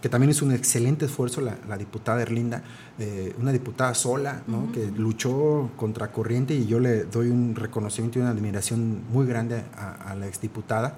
que 0.00 0.08
también 0.08 0.30
es 0.30 0.42
un 0.42 0.52
excelente 0.52 1.06
esfuerzo 1.06 1.40
la, 1.40 1.76
diputada 1.78 2.22
Erlinda, 2.22 2.62
eh, 2.98 3.34
una 3.40 3.52
diputada 3.52 3.94
sola, 3.94 4.42
¿no? 4.46 4.70
que 4.72 4.86
luchó 4.90 5.70
contra 5.76 6.12
corriente 6.12 6.54
y 6.54 6.66
yo 6.66 6.78
le 6.78 7.04
doy 7.04 7.28
un 7.28 7.54
reconocimiento 7.54 8.18
y 8.18 8.22
una 8.22 8.30
admiración 8.30 9.02
muy 9.10 9.26
grande 9.26 9.62
a, 9.76 10.14
la 10.14 10.26
exdiputada. 10.26 10.96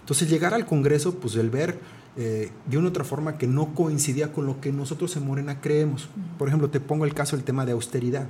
Entonces 0.00 0.28
llegar 0.28 0.54
al 0.54 0.66
Congreso, 0.66 1.14
pues 1.14 1.36
el 1.36 1.50
ver 1.50 1.78
eh, 2.16 2.52
de 2.66 2.78
una 2.78 2.88
otra 2.88 3.02
forma 3.02 3.38
que 3.38 3.48
no 3.48 3.74
coincidía 3.74 4.32
con 4.32 4.46
lo 4.46 4.60
que 4.60 4.70
nosotros 4.70 5.16
en 5.16 5.26
Morena 5.26 5.60
creemos. 5.60 6.08
Por 6.38 6.46
ejemplo, 6.46 6.70
te 6.70 6.78
pongo 6.78 7.04
el 7.04 7.14
caso 7.14 7.36
del 7.36 7.44
tema 7.44 7.66
de 7.66 7.72
austeridad. 7.72 8.26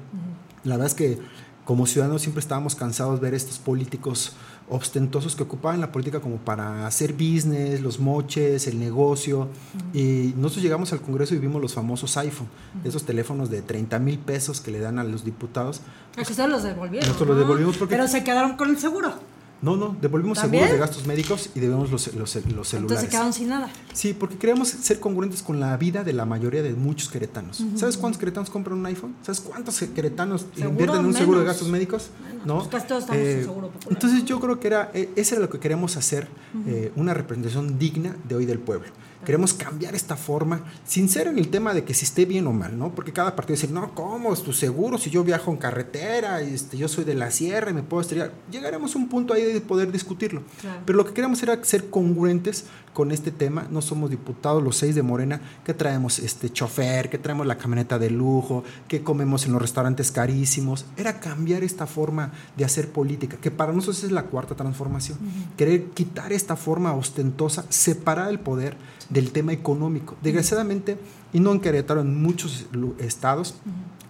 La 0.65 0.77
verdad 0.77 0.87
es 0.87 0.95
que 0.95 1.19
como 1.65 1.87
ciudadanos 1.87 2.23
siempre 2.23 2.41
estábamos 2.41 2.75
cansados 2.75 3.21
de 3.21 3.25
ver 3.25 3.35
estos 3.35 3.59
políticos 3.59 4.33
ostentosos 4.69 5.37
que 5.37 5.43
ocupaban 5.43 5.81
la 5.81 5.93
política 5.93 6.21
como 6.21 6.37
para 6.37 6.87
hacer 6.87 7.13
business, 7.13 7.81
los 7.81 8.01
moches, 8.01 8.67
el 8.67 8.79
negocio. 8.79 9.49
Y 9.93 10.35
nosotros 10.37 10.63
llegamos 10.63 10.93
al 10.93 11.01
Congreso 11.01 11.35
y 11.35 11.39
vimos 11.39 11.61
los 11.61 11.75
famosos 11.75 12.17
iPhone, 12.17 12.49
esos 12.85 13.05
teléfonos 13.05 13.51
de 13.51 13.63
30 13.63 13.99
mil 13.99 14.19
pesos 14.19 14.61
que 14.61 14.71
le 14.71 14.81
dan 14.81 14.99
a 14.99 15.05
los 15.05 15.25
diputados. 15.25 15.81
Pues, 16.15 16.31
ustedes 16.31 16.51
los 16.51 16.63
devolvieron. 16.63 17.09
Nosotros 17.09 17.37
los 17.37 17.39
devolvimos 17.39 17.77
porque... 17.77 17.95
Pero 17.97 18.09
se 18.09 18.25
quedaron 18.25 18.57
con 18.57 18.71
el 18.71 18.79
seguro. 18.79 19.15
No, 19.63 19.77
no, 19.77 19.97
devolvimos 20.01 20.39
seguros 20.39 20.71
de 20.71 20.79
gastos 20.79 21.07
médicos 21.07 21.51
y 21.55 21.61
debemos 21.61 21.91
los, 21.91 22.15
los, 22.15 22.17
los 22.19 22.31
celulares. 22.31 22.75
Entonces 22.75 23.01
se 23.01 23.09
quedaron 23.09 23.33
sin 23.33 23.49
nada. 23.49 23.71
Sí, 23.93 24.13
porque 24.13 24.37
queremos 24.37 24.69
ser 24.69 25.01
congruentes 25.01 25.43
con 25.43 25.59
la 25.59 25.77
vida 25.77 26.05
de 26.05 26.13
la 26.13 26.27
mayoría 26.27 26.63
de 26.63 26.75
muchos 26.75 27.09
queretanos. 27.09 27.65
¿Sabes 27.77 27.97
cuántos 27.97 28.19
queretanos 28.19 28.51
compran 28.51 28.79
un 28.79 28.87
iPhone? 28.87 29.15
¿Sabes 29.23 29.41
cuántos 29.41 29.79
queretanos 29.95 30.47
invierten 30.57 31.01
en 31.01 31.07
un 31.07 31.15
seguro 31.15 31.41
de 31.41 31.47
gastos 31.47 31.69
médicos? 31.69 32.11
¿No? 32.45 32.59
Pues 32.59 32.69
casi 32.69 32.87
todos 32.87 33.03
estamos 33.05 33.23
en 33.23 33.39
eh, 33.39 33.43
seguro 33.43 33.69
popular. 33.69 33.93
Entonces 33.93 34.25
yo 34.25 34.39
creo 34.39 34.61
que 34.61 34.67
era, 34.67 34.91
e, 34.93 35.09
ese 35.17 35.35
era 35.35 35.43
lo 35.43 35.49
que 35.49 35.59
queremos 35.59 35.97
hacer, 35.97 36.29
eh, 36.67 36.93
una 36.97 37.15
representación 37.15 37.79
digna 37.79 38.17
de 38.29 38.35
hoy 38.35 38.45
del 38.45 38.59
pueblo. 38.59 38.89
Queremos 39.25 39.55
cambiar 39.55 39.95
esta 39.95 40.17
forma, 40.17 40.65
sin 40.87 41.09
ser 41.09 41.27
en 41.27 41.39
el 41.39 41.49
tema 41.49 41.75
de 41.75 41.85
que 41.85 41.95
si 41.95 42.05
esté 42.05 42.25
bien 42.25 42.47
o 42.47 42.53
mal, 42.53 42.79
¿no? 42.79 42.95
Porque 42.95 43.13
cada 43.13 43.35
partido 43.35 43.57
dice, 43.57 43.73
no, 43.73 43.95
¿cómo? 43.95 44.33
¿Es 44.33 44.43
tu 44.43 44.53
seguro? 44.53 44.99
Si 44.99 45.11
yo 45.11 45.25
viajo 45.25 45.51
en 45.51 45.57
carretera, 45.57 46.41
este, 46.41 46.77
yo 46.77 46.89
soy 46.89 47.05
de 47.05 47.15
la 47.15 47.31
sierra 47.31 47.71
y 47.71 47.75
me 47.75 47.83
puedo 47.83 48.01
estrellar. 48.01 48.33
Llegaremos 48.51 48.95
a 48.95 48.99
un 48.99 49.09
punto 49.09 49.35
ahí 49.35 49.43
de 49.43 49.61
poder 49.61 49.91
discutirlo. 49.93 50.43
Pero 50.85 50.97
lo 50.97 51.05
que 51.07 51.13
queremos 51.13 51.43
era 51.43 51.63
ser 51.65 51.91
congruentes 51.91 52.67
con 52.95 53.13
este 53.13 53.31
tema. 53.31 53.67
No 53.71 53.83
somos 53.83 54.09
diputados 54.09 54.63
los 54.63 54.77
seis 54.77 54.95
de 54.95 55.03
Morena, 55.03 55.41
que 55.65 55.75
traemos 55.75 56.19
este 56.19 56.51
chofer, 56.51 57.11
que 57.11 57.19
traemos 57.19 57.47
la 57.47 57.59
camioneta 57.59 57.99
de 57.99 58.09
lujo, 58.09 58.65
que 58.89 59.03
comemos 59.03 59.45
en 59.45 59.53
los 59.53 59.61
restaurantes 59.61 60.11
carísimos. 60.11 60.87
Era 60.97 61.21
cambiar 61.21 61.63
esta 61.63 61.87
forma 61.87 62.33
de 62.57 62.65
hacer 62.65 62.91
política, 62.91 63.37
que 63.37 63.51
para 63.51 63.73
nosotros 63.73 64.05
es 64.05 64.13
la 64.13 64.25
cuarta 64.25 64.55
transformación. 64.55 65.19
Querer 65.59 65.91
quitar 65.91 66.33
esta 66.33 66.57
forma 66.57 66.95
ostentosa, 66.95 67.67
separar 67.69 68.31
el 68.31 68.41
poder 68.41 68.77
del 69.11 69.33
tema 69.33 69.53
económico. 69.53 70.17
Desgraciadamente, 70.23 70.97
y 71.33 71.41
no 71.41 71.53
en 71.53 71.61
Querétaro, 71.61 72.01
en 72.01 72.23
muchos 72.23 72.67
estados 72.99 73.57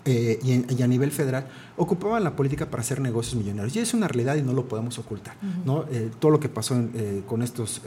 eh, 0.07 0.39
y, 0.43 0.83
a 0.83 0.87
nivel 0.87 1.11
federal, 1.11 1.47
ocupaban 1.79 2.23
la 2.23 2.37
política 2.37 2.67
para 2.67 2.83
hacer 2.83 3.01
negocios 3.01 3.37
millonarios. 3.37 3.75
Y 3.75 3.79
es 3.79 3.95
una 3.95 4.07
realidad 4.07 4.37
y 4.37 4.43
no 4.43 4.53
lo 4.53 4.69
podemos 4.69 4.99
ocultar. 4.99 5.37
¿no? 5.65 5.87
Eh, 5.91 6.11
todo 6.19 6.31
lo 6.31 6.41
que 6.41 6.51
pasó 6.51 6.77
eh, 6.95 7.23
con 7.27 7.43
estos 7.43 7.81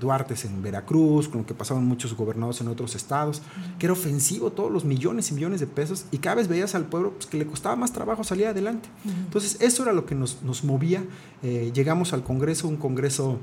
Duartes 0.00 0.44
en 0.44 0.62
Veracruz, 0.62 1.28
con 1.28 1.42
lo 1.42 1.46
que 1.46 1.54
pasaron 1.54 1.84
muchos 1.84 2.14
gobernados 2.14 2.60
en 2.60 2.68
otros 2.68 2.96
estados, 2.96 3.42
que 3.78 3.86
era 3.86 3.92
ofensivo 3.92 4.50
todos 4.50 4.72
los 4.72 4.84
millones 4.84 5.30
y 5.30 5.34
millones 5.34 5.60
de 5.60 5.66
pesos, 5.66 6.06
y 6.10 6.18
cada 6.18 6.36
vez 6.36 6.48
veías 6.48 6.74
al 6.74 6.86
pueblo 6.86 7.12
pues, 7.12 7.26
que 7.26 7.38
le 7.38 7.46
costaba 7.46 7.76
más 7.76 7.92
trabajo 7.92 8.24
salir 8.24 8.46
adelante. 8.46 8.88
Entonces, 9.04 9.56
eso 9.60 9.84
era 9.84 9.92
lo 9.92 10.06
que 10.06 10.14
nos, 10.14 10.42
nos 10.42 10.64
movía. 10.64 11.04
llegamos 11.42 12.12
al 12.12 12.24
Congreso, 12.24 12.66
un 12.66 12.76
Congreso 12.76 13.38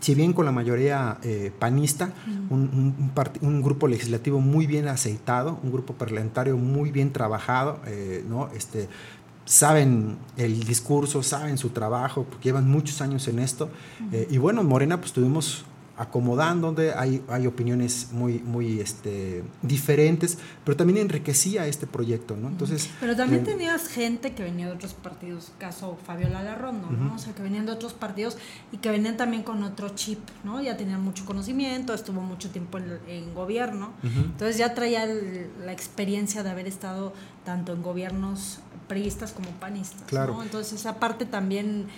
si 0.00 0.14
bien 0.14 0.32
con 0.32 0.44
la 0.44 0.52
mayoría 0.52 1.18
eh, 1.22 1.52
panista, 1.58 2.12
un, 2.48 3.62
grupo 3.62 3.88
legislativo 3.88 4.40
muy 4.40 4.66
bien 4.66 4.88
aceitado, 4.88 5.58
un 5.62 5.72
grupo 5.72 5.94
parlamentario 5.94 6.56
muy 6.56 6.90
bien 6.90 7.12
trabajado, 7.12 7.80
eh, 7.86 8.24
¿no? 8.28 8.48
este, 8.54 8.88
saben 9.44 10.16
el 10.36 10.64
discurso, 10.64 11.22
saben 11.22 11.58
su 11.58 11.70
trabajo, 11.70 12.24
porque 12.24 12.44
llevan 12.44 12.70
muchos 12.70 13.00
años 13.00 13.26
en 13.28 13.40
esto. 13.40 13.68
Eh, 14.12 14.28
y 14.30 14.38
bueno, 14.38 14.62
Morena, 14.62 15.00
pues 15.00 15.12
tuvimos 15.12 15.64
acomodando, 16.00 16.74
hay, 16.96 17.22
hay 17.28 17.46
opiniones 17.46 18.08
muy, 18.12 18.38
muy 18.38 18.80
este, 18.80 19.44
diferentes, 19.60 20.38
pero 20.64 20.74
también 20.74 20.96
enriquecía 20.96 21.66
este 21.66 21.86
proyecto, 21.86 22.38
¿no? 22.38 22.48
Entonces, 22.48 22.88
pero 23.00 23.14
también 23.14 23.44
tenías 23.44 23.86
gente 23.86 24.32
que 24.32 24.42
venía 24.42 24.66
de 24.66 24.72
otros 24.72 24.94
partidos, 24.94 25.52
caso 25.58 25.98
Fabiola 26.06 26.42
Larrondo, 26.42 26.90
¿no? 26.90 27.16
O 27.16 27.18
sea, 27.18 27.34
que 27.34 27.42
venían 27.42 27.66
de 27.66 27.72
otros 27.72 27.92
partidos 27.92 28.38
y 28.72 28.78
que 28.78 28.88
venían 28.88 29.18
también 29.18 29.42
con 29.42 29.62
otro 29.62 29.90
chip, 29.90 30.20
¿no? 30.42 30.62
Ya 30.62 30.78
tenían 30.78 31.02
mucho 31.02 31.26
conocimiento, 31.26 31.92
estuvo 31.92 32.22
mucho 32.22 32.48
tiempo 32.48 32.78
en, 32.78 33.34
gobierno, 33.34 33.92
entonces 34.02 34.56
ya 34.56 34.72
traía 34.74 35.06
la 35.06 35.72
experiencia 35.72 36.42
de 36.42 36.48
haber 36.48 36.66
estado 36.66 37.12
tanto 37.44 37.74
en 37.74 37.82
gobiernos 37.82 38.60
priistas 38.88 39.32
como 39.32 39.50
panistas, 39.50 40.02
claro. 40.06 40.32
¿no? 40.32 40.42
Entonces 40.42 40.80
esa 40.80 40.98
parte 40.98 41.26
también 41.26 41.88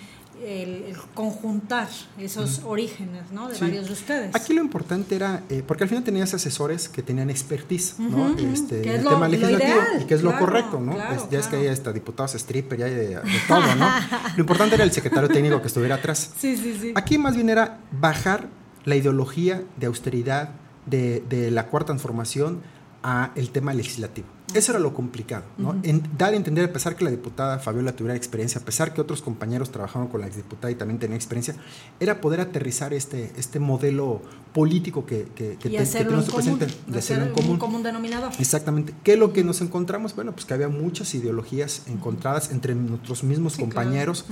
el, 0.43 0.95
conjuntar 1.13 1.89
esos 2.17 2.61
orígenes 2.65 3.31
¿no? 3.31 3.49
de 3.49 3.57
varios 3.59 3.87
de 3.87 3.93
ustedes. 3.93 4.35
Aquí 4.35 4.53
lo 4.53 4.61
importante 4.61 5.15
era, 5.15 5.43
eh, 5.49 5.63
porque 5.65 5.83
al 5.83 5.89
final 5.89 6.03
tenías 6.03 6.33
asesores 6.33 6.89
que 6.89 7.01
tenían 7.03 7.29
expertise 7.29 7.99
¿no? 7.99 8.35
este, 8.37 8.81
en 8.83 8.89
el 8.89 9.03
tema 9.03 9.27
legislativo 9.27 9.79
y 10.01 10.05
que 10.05 10.13
es 10.13 10.23
lo 10.23 10.37
correcto, 10.37 10.79
¿no? 10.79 10.95
ya 11.29 11.39
es 11.39 11.47
que 11.47 11.57
hay 11.57 11.67
hasta 11.67 11.91
diputados 11.91 12.35
stripper, 12.35 12.79
ya 12.79 12.85
hay 12.85 12.95
de, 12.95 13.19
todo, 13.47 13.75
¿no? 13.75 13.87
lo 14.35 14.39
importante 14.39 14.75
era 14.75 14.83
el 14.83 14.91
secretario 14.91 15.29
técnico 15.29 15.61
que 15.61 15.67
estuviera 15.67 15.95
atrás. 15.95 16.31
Sí, 16.37 16.57
sí, 16.57 16.77
sí. 16.79 16.93
Aquí 16.95 17.17
más 17.17 17.35
bien 17.35 17.49
era 17.49 17.79
bajar 17.91 18.47
la 18.85 18.95
ideología 18.95 19.63
de 19.77 19.87
austeridad, 19.87 20.49
de, 20.85 21.23
de 21.29 21.51
la 21.51 21.67
cuarta 21.67 21.87
transformación 21.87 22.61
a 23.03 23.31
el 23.35 23.51
tema 23.51 23.73
legislativo. 23.73 24.27
Eso 24.53 24.71
era 24.71 24.79
lo 24.79 24.93
complicado, 24.93 25.43
¿no? 25.57 25.75
en, 25.83 26.03
dar 26.17 26.33
a 26.33 26.35
entender, 26.37 26.65
a 26.69 26.73
pesar 26.73 26.95
que 26.95 27.03
la 27.03 27.11
diputada 27.11 27.59
Fabiola 27.59 27.95
tuviera 27.95 28.15
experiencia, 28.15 28.61
a 28.61 28.63
pesar 28.65 28.93
que 28.93 29.01
otros 29.01 29.21
compañeros 29.21 29.71
trabajaban 29.71 30.07
con 30.07 30.21
la 30.21 30.27
exdiputada 30.27 30.71
y 30.71 30.75
también 30.75 30.99
tenían 30.99 31.15
experiencia, 31.15 31.55
era 31.99 32.21
poder 32.21 32.41
aterrizar 32.41 32.93
este, 32.93 33.31
este 33.37 33.59
modelo 33.59 34.21
político 34.53 35.05
que, 35.05 35.25
que, 35.35 35.57
que, 35.57 35.69
y 35.69 35.77
hacerlo 35.77 36.21
tenemos 36.21 36.29
común, 36.29 36.57
presente, 36.59 36.91
de 36.91 36.99
hacer 36.99 37.31
común. 37.31 37.51
un 37.53 37.57
común 37.57 37.83
denominador. 37.83 38.31
Exactamente. 38.37 38.93
¿Qué 39.03 39.13
es 39.13 39.19
lo 39.19 39.33
que 39.33 39.43
nos 39.43 39.61
encontramos? 39.61 40.15
Bueno, 40.15 40.31
pues 40.33 40.45
que 40.45 40.53
había 40.53 40.69
muchas 40.69 41.15
ideologías 41.15 41.81
encontradas 41.87 42.51
entre 42.51 42.75
nuestros 42.75 43.23
mismos 43.23 43.53
Sí, 43.53 43.61
compañeros 43.61 44.25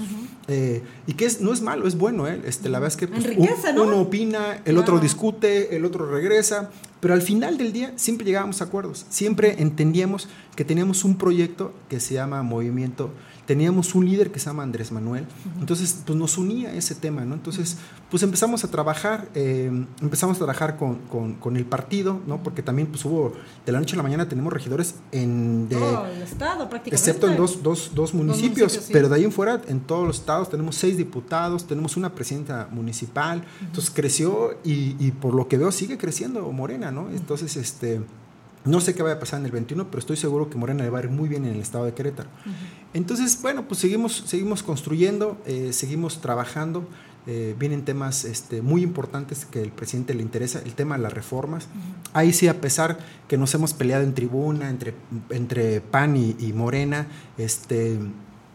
eh, 0.48 0.84
y 1.08 1.14
que 1.14 1.26
es, 1.26 1.42
no 1.42 1.52
es 1.54 1.62
malo, 1.62 1.88
es 1.88 1.98
bueno. 1.98 2.28
¿eh? 2.28 2.40
Este, 2.46 2.70
la 2.70 2.78
verdad 2.80 2.94
es 2.94 2.98
que 3.00 3.08
pues, 3.08 3.26
un- 3.26 3.32
Enriquece, 3.32 3.74
¿no? 3.74 3.84
uno 3.84 4.00
opina, 4.02 4.62
el 4.66 4.78
otro 4.78 5.00
discute, 5.00 5.76
el 5.76 5.86
otro 5.86 6.06
regresa, 6.06 6.70
pero 7.02 7.14
al 7.14 7.22
final 7.22 7.58
del 7.58 7.74
día 7.74 7.92
siempre 7.98 8.26
llegábamos 8.26 8.62
a 8.62 8.66
acuerdos. 8.66 9.06
Siempre 9.10 9.62
entendíamos 9.62 10.30
que 10.56 10.64
teníamos 10.64 11.04
un 11.04 11.18
proyecto 11.18 11.74
que 11.90 12.00
se 12.00 12.14
llama 12.14 12.44
Movimiento, 12.44 13.12
teníamos 13.52 13.96
un 13.96 14.06
líder 14.06 14.32
que 14.32 14.40
se 14.40 14.46
llama 14.46 14.64
Andrés 14.64 14.94
Manuel, 14.94 15.26
entonces 15.60 16.04
pues 16.06 16.18
nos 16.18 16.38
unía 16.38 16.74
ese 16.74 16.96
tema, 16.96 17.26
¿no? 17.26 17.34
Entonces 17.36 17.76
pues 18.10 18.24
empezamos 18.24 18.64
a 18.64 18.70
trabajar, 18.70 19.28
eh, 19.36 19.70
empezamos 20.02 20.38
a 20.38 20.40
trabajar 20.40 20.78
con, 20.78 20.96
con- 21.12 21.34
con 21.34 21.58
el 21.58 21.66
partido, 21.66 22.22
¿no? 22.28 22.42
Porque 22.44 22.64
también 22.64 22.88
pues 22.88 23.04
hubo, 23.04 23.34
de 23.66 23.72
la 23.74 23.80
noche 23.80 23.96
a 23.96 23.98
la 23.98 24.04
mañana 24.04 24.30
tenemos 24.30 24.54
regidores 24.54 24.96
en... 25.12 25.68
de- 25.68 25.76
Todo 25.76 26.06
el 26.06 26.22
estado 26.22 26.70
prácticamente. 26.70 26.96
Excepto 26.96 27.28
en 27.30 27.36
dos, 27.36 27.62
dos, 27.62 27.92
dos 27.94 28.14
municipios, 28.14 28.52
municipios, 28.72 28.86
sí. 28.86 28.94
pero 28.94 29.10
de 29.10 29.16
ahí 29.16 29.24
en 29.26 29.34
fuera, 29.34 29.62
en 29.68 29.82
todos 29.82 30.08
los 30.08 30.20
estados, 30.20 30.50
tenemos 30.50 30.76
seis 30.78 30.96
diputados, 30.96 31.68
tenemos 31.68 31.98
una 31.98 32.16
presidenta 32.16 32.70
municipal, 32.72 33.44
entonces 33.60 33.92
creció 33.94 34.58
y, 34.64 34.96
y 35.06 35.12
por 35.12 35.34
lo 35.34 35.50
que 35.50 35.58
veo 35.58 35.72
sigue 35.74 35.98
creciendo 35.98 36.50
Morena, 36.54 36.90
¿no? 36.92 37.10
Entonces, 37.10 37.58
este, 37.58 38.02
no 38.66 38.80
sé 38.82 38.94
qué 38.94 39.04
vaya 39.04 39.16
a 39.16 39.20
pasar 39.20 39.40
en 39.40 39.46
el 39.46 39.52
21, 39.52 39.88
pero 39.88 40.00
estoy 40.00 40.18
seguro 40.18 40.50
que 40.50 40.58
Morena 40.58 40.84
le 40.84 40.90
va 40.90 41.00
a 41.00 41.04
ir 41.04 41.10
muy 41.10 41.28
bien 41.30 41.46
en 41.46 41.54
el 41.54 41.60
estado 41.60 41.86
de 41.86 41.94
Querétaro. 41.94 42.30
Entonces, 42.94 43.42
bueno, 43.42 43.68
pues 43.68 43.80
seguimos, 43.80 44.24
seguimos 44.26 44.64
construyendo, 44.64 45.38
eh, 45.46 45.74
seguimos 45.74 46.22
trabajando. 46.22 46.88
eh, 47.28 47.56
vienen 47.60 47.86
temas 47.86 48.26
este, 48.26 48.64
muy 48.64 48.82
importantes 48.82 49.46
que 49.46 49.62
el 49.62 49.72
presidente 49.72 50.16
le 50.16 50.24
interesa, 50.24 50.60
el 50.66 50.74
tema 50.74 50.98
de 50.98 51.04
las 51.04 51.14
reformas. 51.14 51.68
Ahí 52.14 52.34
sí, 52.34 52.48
a 52.48 52.60
pesar 52.60 52.98
que 53.28 53.38
nos 53.38 53.54
hemos 53.54 53.74
peleado 53.74 54.04
en 54.04 54.16
tribuna 54.16 54.70
entre, 54.70 54.96
entre 55.30 55.82
PAN 55.82 56.18
y, 56.18 56.36
y 56.40 56.52
Morena, 56.54 57.08
este, 57.38 58.00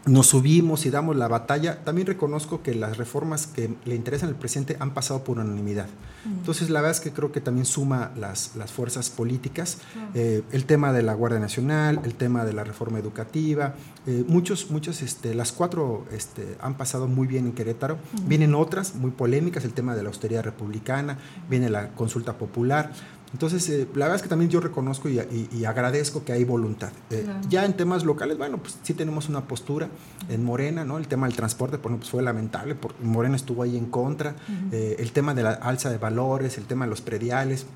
nos 0.07 0.29
subimos 0.29 0.87
y 0.87 0.91
damos 0.91 1.17
la 1.17 1.27
batalla, 1.27 1.85
también 1.85 2.07
reconozco 2.07 2.63
que 2.63 2.75
las 2.75 2.97
reformas 2.97 3.49
que 3.49 3.75
le 3.85 3.97
interesan 3.97 4.29
al 4.29 4.37
presidente 4.37 4.77
han 4.79 4.95
pasado 4.95 5.25
por 5.25 5.39
unanimidad. 5.39 5.89
Entonces, 6.25 6.71
la 6.71 6.81
verdad 6.81 6.97
es 6.97 7.01
que 7.01 7.13
creo 7.13 7.31
que 7.31 7.41
también 7.41 7.67
suma 7.67 8.11
las, 8.17 8.57
las 8.57 8.73
fuerzas 8.73 9.11
políticas. 9.11 9.79
Eh, 10.15 10.43
el 10.51 10.65
tema 10.65 10.93
de 10.93 11.03
la 11.03 11.15
Guardia 11.15 11.39
Nacional, 11.39 12.01
el 12.05 12.15
tema 12.15 12.45
de 12.45 12.53
la 12.53 12.65
reforma 12.65 12.99
educativa, 12.99 13.75
eh, 14.07 14.25
muchos, 14.27 14.71
muchos, 14.71 15.03
este, 15.03 15.35
las 15.35 15.53
cuatro 15.53 16.05
este, 16.11 16.57
han 16.61 16.75
pasado 16.77 17.07
muy 17.07 17.27
bien 17.27 17.47
en 17.47 17.53
Querétaro. 17.53 17.99
Vienen 18.27 18.55
otras 18.55 18.95
muy 18.97 19.13
polémicas, 19.13 19.65
el 19.65 19.73
tema 19.73 19.95
de 19.95 20.03
la 20.03 20.09
austeridad 20.09 20.43
republicana, 20.43 21.19
viene 21.49 21.71
la 21.71 21.91
consulta 21.91 22.39
popular. 22.39 22.93
Entonces, 23.33 23.69
eh, 23.69 23.87
la 23.95 24.07
verdad 24.07 24.17
es 24.17 24.23
que 24.23 24.29
también 24.29 24.51
yo 24.51 24.61
reconozco 24.61 25.09
y, 25.09 25.19
y- 25.19 25.49
y 25.53 25.65
agradezco 25.65 26.25
que 26.25 26.33
hay 26.33 26.45
voluntad. 26.45 26.91
Eh, 27.11 27.23
Claro. 27.25 27.41
Ya 27.49 27.65
en 27.65 27.75
temas 27.77 28.05
locales, 28.05 28.39
bueno, 28.39 28.59
pues 28.59 28.79
sí 28.83 28.95
tenemos 28.95 29.29
una 29.29 29.47
postura 29.49 29.89
en 30.29 30.45
Morena, 30.45 30.85
¿no? 30.85 30.97
El 30.99 31.09
tema 31.09 31.27
del 31.27 31.37
transporte, 31.37 31.77
por 31.79 31.91
ejemplo, 31.91 32.05
pues 32.05 32.11
fue 32.11 32.23
lamentable, 32.23 32.75
porque 32.75 33.03
Morena 33.03 33.37
estuvo 33.37 33.63
ahí 33.63 33.77
en 33.77 33.87
contra. 33.87 34.37
Eh, 34.73 34.97
el 34.99 35.13
tema 35.13 35.35
de 35.35 35.43
la 35.43 35.51
alza 35.51 35.91
de 35.91 35.99
valores, 35.99 36.57
el 36.59 36.65
tema 36.65 36.85
de 36.87 36.91
los 36.91 37.01
prediales. 37.01 37.67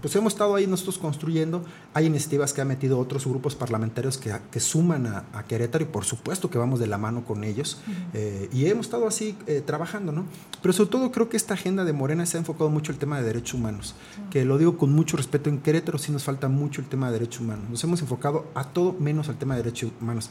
Pues 0.00 0.14
hemos 0.16 0.32
estado 0.34 0.54
ahí 0.54 0.66
nosotros 0.66 0.98
construyendo. 0.98 1.64
Hay 1.94 2.06
iniciativas 2.06 2.52
que 2.52 2.60
han 2.60 2.68
metido 2.68 2.98
otros 2.98 3.24
grupos 3.26 3.54
parlamentarios 3.54 4.18
que, 4.18 4.34
que 4.50 4.60
suman 4.60 5.06
a, 5.06 5.24
a 5.32 5.44
Querétaro 5.44 5.84
y 5.84 5.86
por 5.88 6.04
supuesto 6.04 6.50
que 6.50 6.58
vamos 6.58 6.78
de 6.80 6.86
la 6.86 6.98
mano 6.98 7.24
con 7.24 7.42
ellos. 7.44 7.78
Eh, 8.12 8.48
y 8.52 8.66
hemos 8.66 8.86
estado 8.86 9.06
así 9.06 9.36
eh, 9.46 9.62
trabajando, 9.64 10.12
¿no? 10.12 10.24
Pero 10.62 10.72
sobre 10.72 10.90
todo 10.90 11.10
creo 11.10 11.28
que 11.28 11.36
esta 11.36 11.54
agenda 11.54 11.84
de 11.84 11.92
Morena 11.92 12.26
se 12.26 12.36
ha 12.36 12.40
enfocado 12.40 12.68
mucho 12.70 12.92
el 12.92 12.98
tema 12.98 13.18
de 13.18 13.24
derechos 13.24 13.54
humanos. 13.54 13.94
Que 14.30 14.44
lo 14.44 14.58
digo 14.58 14.76
con 14.76 14.92
mucho 14.92 15.16
respeto, 15.16 15.48
en 15.48 15.58
Querétaro 15.60 15.98
sí 15.98 16.12
nos 16.12 16.24
falta 16.24 16.48
mucho 16.48 16.80
el 16.80 16.86
tema 16.88 17.06
de 17.06 17.18
derechos 17.18 17.40
humanos. 17.40 17.64
Nos 17.70 17.82
hemos 17.84 18.00
enfocado 18.02 18.46
a 18.54 18.64
todo 18.64 18.94
menos 18.98 19.28
al 19.28 19.36
tema 19.36 19.56
de 19.56 19.62
derechos 19.62 19.90
humanos. 20.00 20.30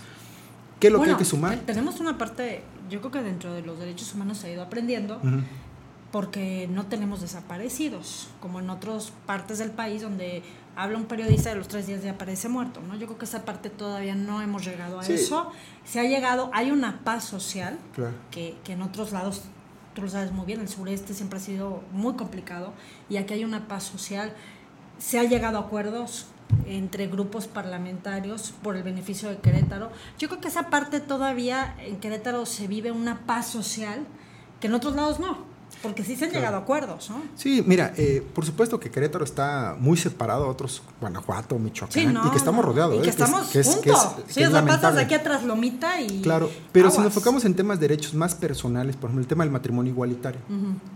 ¿Qué 0.80 0.88
es 0.88 0.94
lo 0.94 0.98
que 0.98 1.02
Bueno, 1.02 1.14
hay 1.14 1.20
que 1.20 1.26
sumar? 1.26 1.56
te- 1.60 1.74
Tenemos 1.74 2.00
una 2.02 2.18
parte, 2.18 2.62
yo 2.90 3.00
creo 3.00 3.12
que 3.12 3.22
dentro 3.22 3.54
de 3.54 3.62
los 3.62 3.80
derechos 3.80 4.14
humanos 4.14 4.38
se 4.40 4.48
ha 4.48 4.52
ido 4.52 4.62
aprendiendo. 4.62 5.22
Porque 6.14 6.70
no 6.72 6.86
tenemos 6.86 7.22
desaparecidos, 7.22 8.28
como 8.40 8.60
en 8.60 8.70
otras 8.70 9.12
partes 9.26 9.58
del 9.58 9.72
país 9.72 10.04
donde 10.04 10.44
habla 10.76 11.00
un 11.00 11.06
periodista 11.06 11.50
de 11.50 11.56
los 11.56 11.68
tres 11.68 11.88
días 11.88 12.06
y 12.06 12.08
aparece 12.08 12.50
muerto, 12.50 12.82
¿no? 12.88 12.94
Yo 12.96 13.08
creo 13.08 13.18
que 13.18 13.26
esa 13.26 13.46
parte 13.46 13.72
todavía 13.72 14.14
no 14.14 14.40
hemos 14.40 14.64
llegado 14.64 15.00
a 15.00 15.04
Sí. 15.04 15.14
eso. 15.14 15.52
Se 15.84 16.00
ha 16.00 16.04
llegado, 16.04 16.52
hay 16.54 16.70
una 16.70 17.00
paz 17.04 17.24
social 17.24 17.80
Claro. 17.96 18.14
que, 18.30 18.56
que 18.64 18.74
en 18.74 18.84
otros 18.84 19.12
lados, 19.12 19.42
tú 19.96 20.04
lo 20.04 20.08
sabes 20.08 20.32
muy 20.32 20.46
bien, 20.46 20.62
el 20.62 20.70
sureste 20.70 21.16
siempre 21.16 21.40
ha 21.40 21.42
sido 21.42 21.82
muy 21.92 22.14
complicado 22.14 22.74
y 23.10 23.18
aquí 23.18 23.34
hay 23.34 23.44
una 23.44 23.68
paz 23.68 23.82
social. 23.84 24.34
Se 25.00 25.18
ha 25.18 25.24
llegado 25.24 25.58
a 25.58 25.62
acuerdos 25.62 26.28
entre 26.68 27.08
grupos 27.08 27.48
parlamentarios 27.48 28.54
por 28.62 28.76
el 28.78 28.84
beneficio 28.84 29.30
de 29.30 29.38
Querétaro. 29.38 29.92
Yo 30.20 30.30
creo 30.30 30.40
que 30.42 30.50
esa 30.50 30.70
parte 30.70 31.00
todavía 31.00 31.76
en 31.80 32.00
Querétaro 32.00 32.46
se 32.46 32.68
vive 32.68 32.92
una 32.92 33.22
paz 33.26 33.48
social 33.48 34.06
que 34.60 34.68
en 34.68 34.76
otros 34.76 34.96
lados 34.96 35.20
no, 35.20 35.52
porque 35.84 36.04
sí 36.04 36.16
se 36.16 36.26
han 36.26 36.32
llegado 36.32 36.56
a 36.56 36.60
acuerdos, 36.62 37.10
¿no? 37.10 37.22
Sí, 37.36 37.62
mira, 37.68 37.94
eh, 37.98 38.26
por 38.34 38.46
supuesto 38.46 38.80
que 38.80 38.90
Querétaro 38.90 39.26
está 39.26 39.76
muy 39.78 39.98
separado 39.98 40.46
a 40.46 40.48
otros, 40.48 40.82
Guanajuato, 41.02 41.60
Michoacán, 41.60 41.94
Sí, 41.94 42.06
no. 42.08 42.26
y 42.26 42.30
que 42.32 42.38
estamos 42.38 42.64
rodeados. 42.66 42.96
Y 42.96 43.00
¿eh? 43.00 43.02
que 43.02 43.10
es- 43.10 43.16
estamos 43.20 43.48
que 43.50 43.60
es- 43.60 43.68
que 43.68 43.92
juntos. 43.92 44.16
es- 44.20 44.24
que 44.26 44.34
sí, 44.34 44.42
es 44.42 44.48
o 44.48 44.52
sea, 44.52 44.66
pasas 44.66 44.96
de 44.96 45.02
aquí 45.02 45.14
atrás 45.14 45.44
Lomita 45.44 46.00
y. 46.02 46.22
Claro, 46.22 46.50
pero 46.72 46.90
si 46.90 46.98
nos 46.98 47.00
aguas. 47.06 47.16
enfocamos 47.18 47.46
en 47.46 47.54
temas 47.54 47.80
de 47.80 47.88
derechos 47.90 48.14
más 48.14 48.34
personales, 48.34 48.96
por 48.96 49.10
ejemplo, 49.10 49.22
el 49.22 49.28
tema 49.28 49.44
del 49.44 49.52
matrimonio 49.52 49.92
igualitario, 49.92 50.40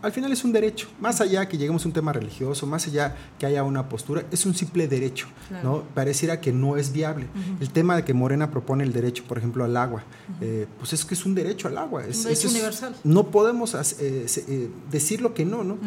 al 0.01 0.11
final 0.13 0.31
es 0.31 0.43
un 0.45 0.53
derecho, 0.53 0.87
más 1.01 1.19
allá 1.21 1.47
que 1.49 1.57
lleguemos 1.57 1.83
a 1.83 1.87
un 1.89 1.93
tema 1.93 2.13
religioso, 2.13 2.65
más 2.65 2.87
allá 2.87 3.15
que 3.37 3.45
haya 3.45 3.63
una 3.63 3.89
postura, 3.89 4.23
es 4.31 4.45
un 4.45 4.55
simple 4.55 4.87
derecho, 4.87 5.27
Claro. 5.49 5.69
¿no? 5.69 5.83
Pareciera 5.93 6.39
que 6.39 6.53
no 6.53 6.77
es 6.77 6.93
viable. 6.93 7.27
El 7.59 7.69
tema 7.71 7.95
de 7.97 8.05
que 8.05 8.13
Morena 8.13 8.49
propone 8.49 8.85
el 8.85 8.93
derecho, 8.93 9.23
por 9.27 9.37
ejemplo, 9.37 9.65
al 9.65 9.75
agua, 9.75 10.03
eh, 10.39 10.65
pues 10.77 10.93
es 10.93 11.03
que 11.03 11.13
es 11.13 11.25
un 11.25 11.35
derecho 11.35 11.67
al 11.67 11.77
agua. 11.77 12.05
Es, 12.05 12.19
Un 12.19 12.23
derecho 12.23 12.47
universal. 12.49 12.95
No 13.03 13.25
podemos 13.27 13.75
hac- 13.75 13.95
eh, 13.99 14.23
se- 14.27 14.45
eh, 14.47 14.69
decir 14.91 15.21
lo 15.21 15.33
que 15.33 15.45
no, 15.45 15.63
¿no? 15.63 15.77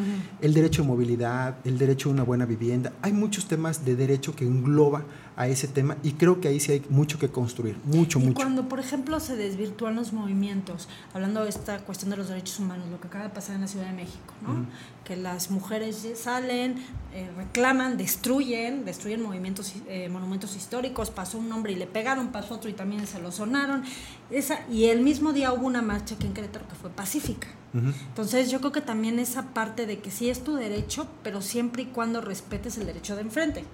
El 0.40 0.54
derecho 0.54 0.82
de 0.82 0.88
movilidad, 0.88 1.56
el 1.64 1.78
derecho 1.78 2.08
a 2.08 2.12
una 2.12 2.22
buena 2.22 2.46
vivienda, 2.46 2.92
hay 3.02 3.12
muchos 3.12 3.46
temas 3.46 3.84
de 3.84 3.96
derecho 3.96 4.34
que 4.34 4.44
engloba 4.44 5.04
a 5.36 5.48
ese 5.48 5.68
tema 5.68 5.96
y 6.02 6.12
creo 6.12 6.40
que 6.40 6.48
ahí 6.48 6.60
sí 6.60 6.72
hay 6.72 6.82
mucho 6.90 7.18
que 7.18 7.28
construir, 7.30 7.76
mucho, 7.84 8.18
Y 8.18 8.22
mucho. 8.24 8.34
cuando, 8.34 8.68
por 8.68 8.78
ejemplo, 8.78 9.18
se 9.20 9.36
desvirtúan 9.36 9.94
los 9.96 10.12
movimientos, 10.12 10.88
hablando 11.14 11.42
de 11.44 11.48
esta 11.48 11.78
cuestión 11.78 12.10
de 12.10 12.18
los 12.18 12.28
derechos 12.28 12.58
humanos, 12.58 12.88
lo 12.90 13.00
que 13.00 13.08
acaba 13.08 13.24
de 13.24 13.30
pasar 13.30 13.54
en 13.54 13.62
la 13.62 13.66
Ciudad 13.68 13.86
de 13.86 13.94
México, 13.94 14.34
¿no? 14.42 14.66
Que 15.04 15.16
las 15.16 15.50
mujeres 15.50 16.06
salen, 16.16 16.74
eh, 17.14 17.30
reclaman, 17.36 17.96
destruyen, 17.96 18.84
destruyen 18.84 19.22
movimientos, 19.22 19.74
eh, 19.88 20.08
monumentos 20.10 20.54
históricos, 20.56 21.10
pasó 21.10 21.38
un 21.38 21.50
hombre 21.52 21.72
y 21.72 21.76
le 21.76 21.86
pegaron, 21.86 22.28
pasó 22.28 22.54
otro 22.54 22.68
y 22.68 22.74
también 22.74 23.06
se 23.06 23.18
lo 23.20 23.32
sonaron. 23.32 23.82
Esa, 24.30 24.60
y 24.70 24.84
el 24.84 25.00
mismo 25.00 25.32
día 25.32 25.52
hubo 25.52 25.66
una 25.66 25.80
marcha 25.82 26.16
aquí 26.16 26.26
en 26.26 26.34
Querétaro 26.34 26.68
que 26.68 26.74
fue 26.74 26.90
pacífica. 26.90 27.48
Entonces 27.72 28.50
yo 28.50 28.58
creo 28.60 28.72
que 28.72 28.80
también 28.80 29.18
esa 29.18 29.42
parte 29.54 29.86
de 29.86 29.98
que 30.00 30.10
sí 30.10 30.28
es 30.28 30.42
tu 30.42 30.54
derecho, 30.56 31.06
pero 31.22 31.40
siempre 31.40 31.82
y 31.82 31.86
cuando 31.86 32.20
respetes 32.20 32.78
el 32.78 32.86
derecho 32.86 33.14
de 33.16 33.22
enfrente. 33.22 33.64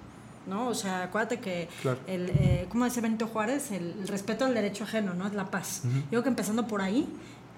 ¿no? 0.45 0.67
O 0.69 0.73
sea, 0.75 1.03
acuérdate 1.03 1.39
que, 1.41 1.67
Claro. 1.81 1.99
el, 2.07 2.29
eh, 2.29 2.67
¿cómo 2.69 2.85
decía 2.85 3.01
Benito 3.01 3.27
Juárez? 3.27 3.71
El, 3.71 3.95
el 3.99 4.07
respeto 4.07 4.45
al 4.45 4.53
derecho 4.53 4.85
ajeno, 4.85 5.13
¿no? 5.13 5.27
Es 5.27 5.33
la 5.33 5.51
paz. 5.51 5.81
Yo 5.83 6.09
creo 6.09 6.23
que 6.23 6.29
empezando 6.29 6.67
por 6.67 6.81
ahí, 6.81 7.05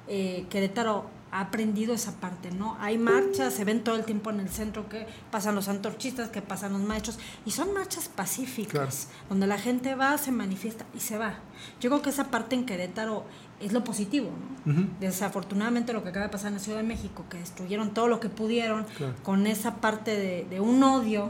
eh, 0.07 0.47
Querétaro 0.49 1.05
ha 1.31 1.41
aprendido 1.41 1.93
esa 1.93 2.13
parte, 2.13 2.49
¿no? 2.49 2.75
Hay 2.79 2.97
marchas, 2.97 3.53
se 3.53 3.63
ven 3.63 3.83
todo 3.83 3.95
el 3.95 4.05
tiempo 4.05 4.31
en 4.31 4.39
el 4.39 4.49
centro 4.49 4.89
que 4.89 5.05
pasan 5.29 5.53
los 5.53 5.67
antorchistas, 5.67 6.29
que 6.29 6.41
pasan 6.41 6.73
los 6.73 6.81
maestros, 6.81 7.19
y 7.45 7.51
son 7.51 7.71
marchas 7.75 8.09
pacíficas, 8.09 9.09
donde 9.29 9.45
la 9.45 9.59
gente 9.59 9.93
va, 9.93 10.17
se 10.17 10.31
manifiesta 10.31 10.85
y 10.95 10.99
se 10.99 11.19
va. 11.19 11.35
Yo 11.79 11.91
creo 11.91 12.01
que 12.01 12.09
esa 12.09 12.31
parte 12.31 12.55
en 12.55 12.65
Querétaro 12.65 13.23
es 13.59 13.73
lo 13.73 13.83
positivo, 13.83 14.29
¿no? 14.65 14.87
Desafortunadamente 14.99 15.93
lo 15.93 16.03
que 16.03 16.09
acaba 16.09 16.25
de 16.27 16.31
pasar 16.31 16.47
en 16.49 16.53
la 16.55 16.59
Ciudad 16.59 16.77
de 16.79 16.83
México, 16.83 17.25
que 17.29 17.37
destruyeron 17.37 17.93
todo 17.93 18.07
lo 18.07 18.19
que 18.19 18.29
pudieron, 18.29 18.85
Claro. 18.97 19.13
con 19.23 19.47
esa 19.47 19.75
parte 19.75 20.11
de, 20.17 20.45
de 20.49 20.59
un 20.59 20.81
odio, 20.83 21.29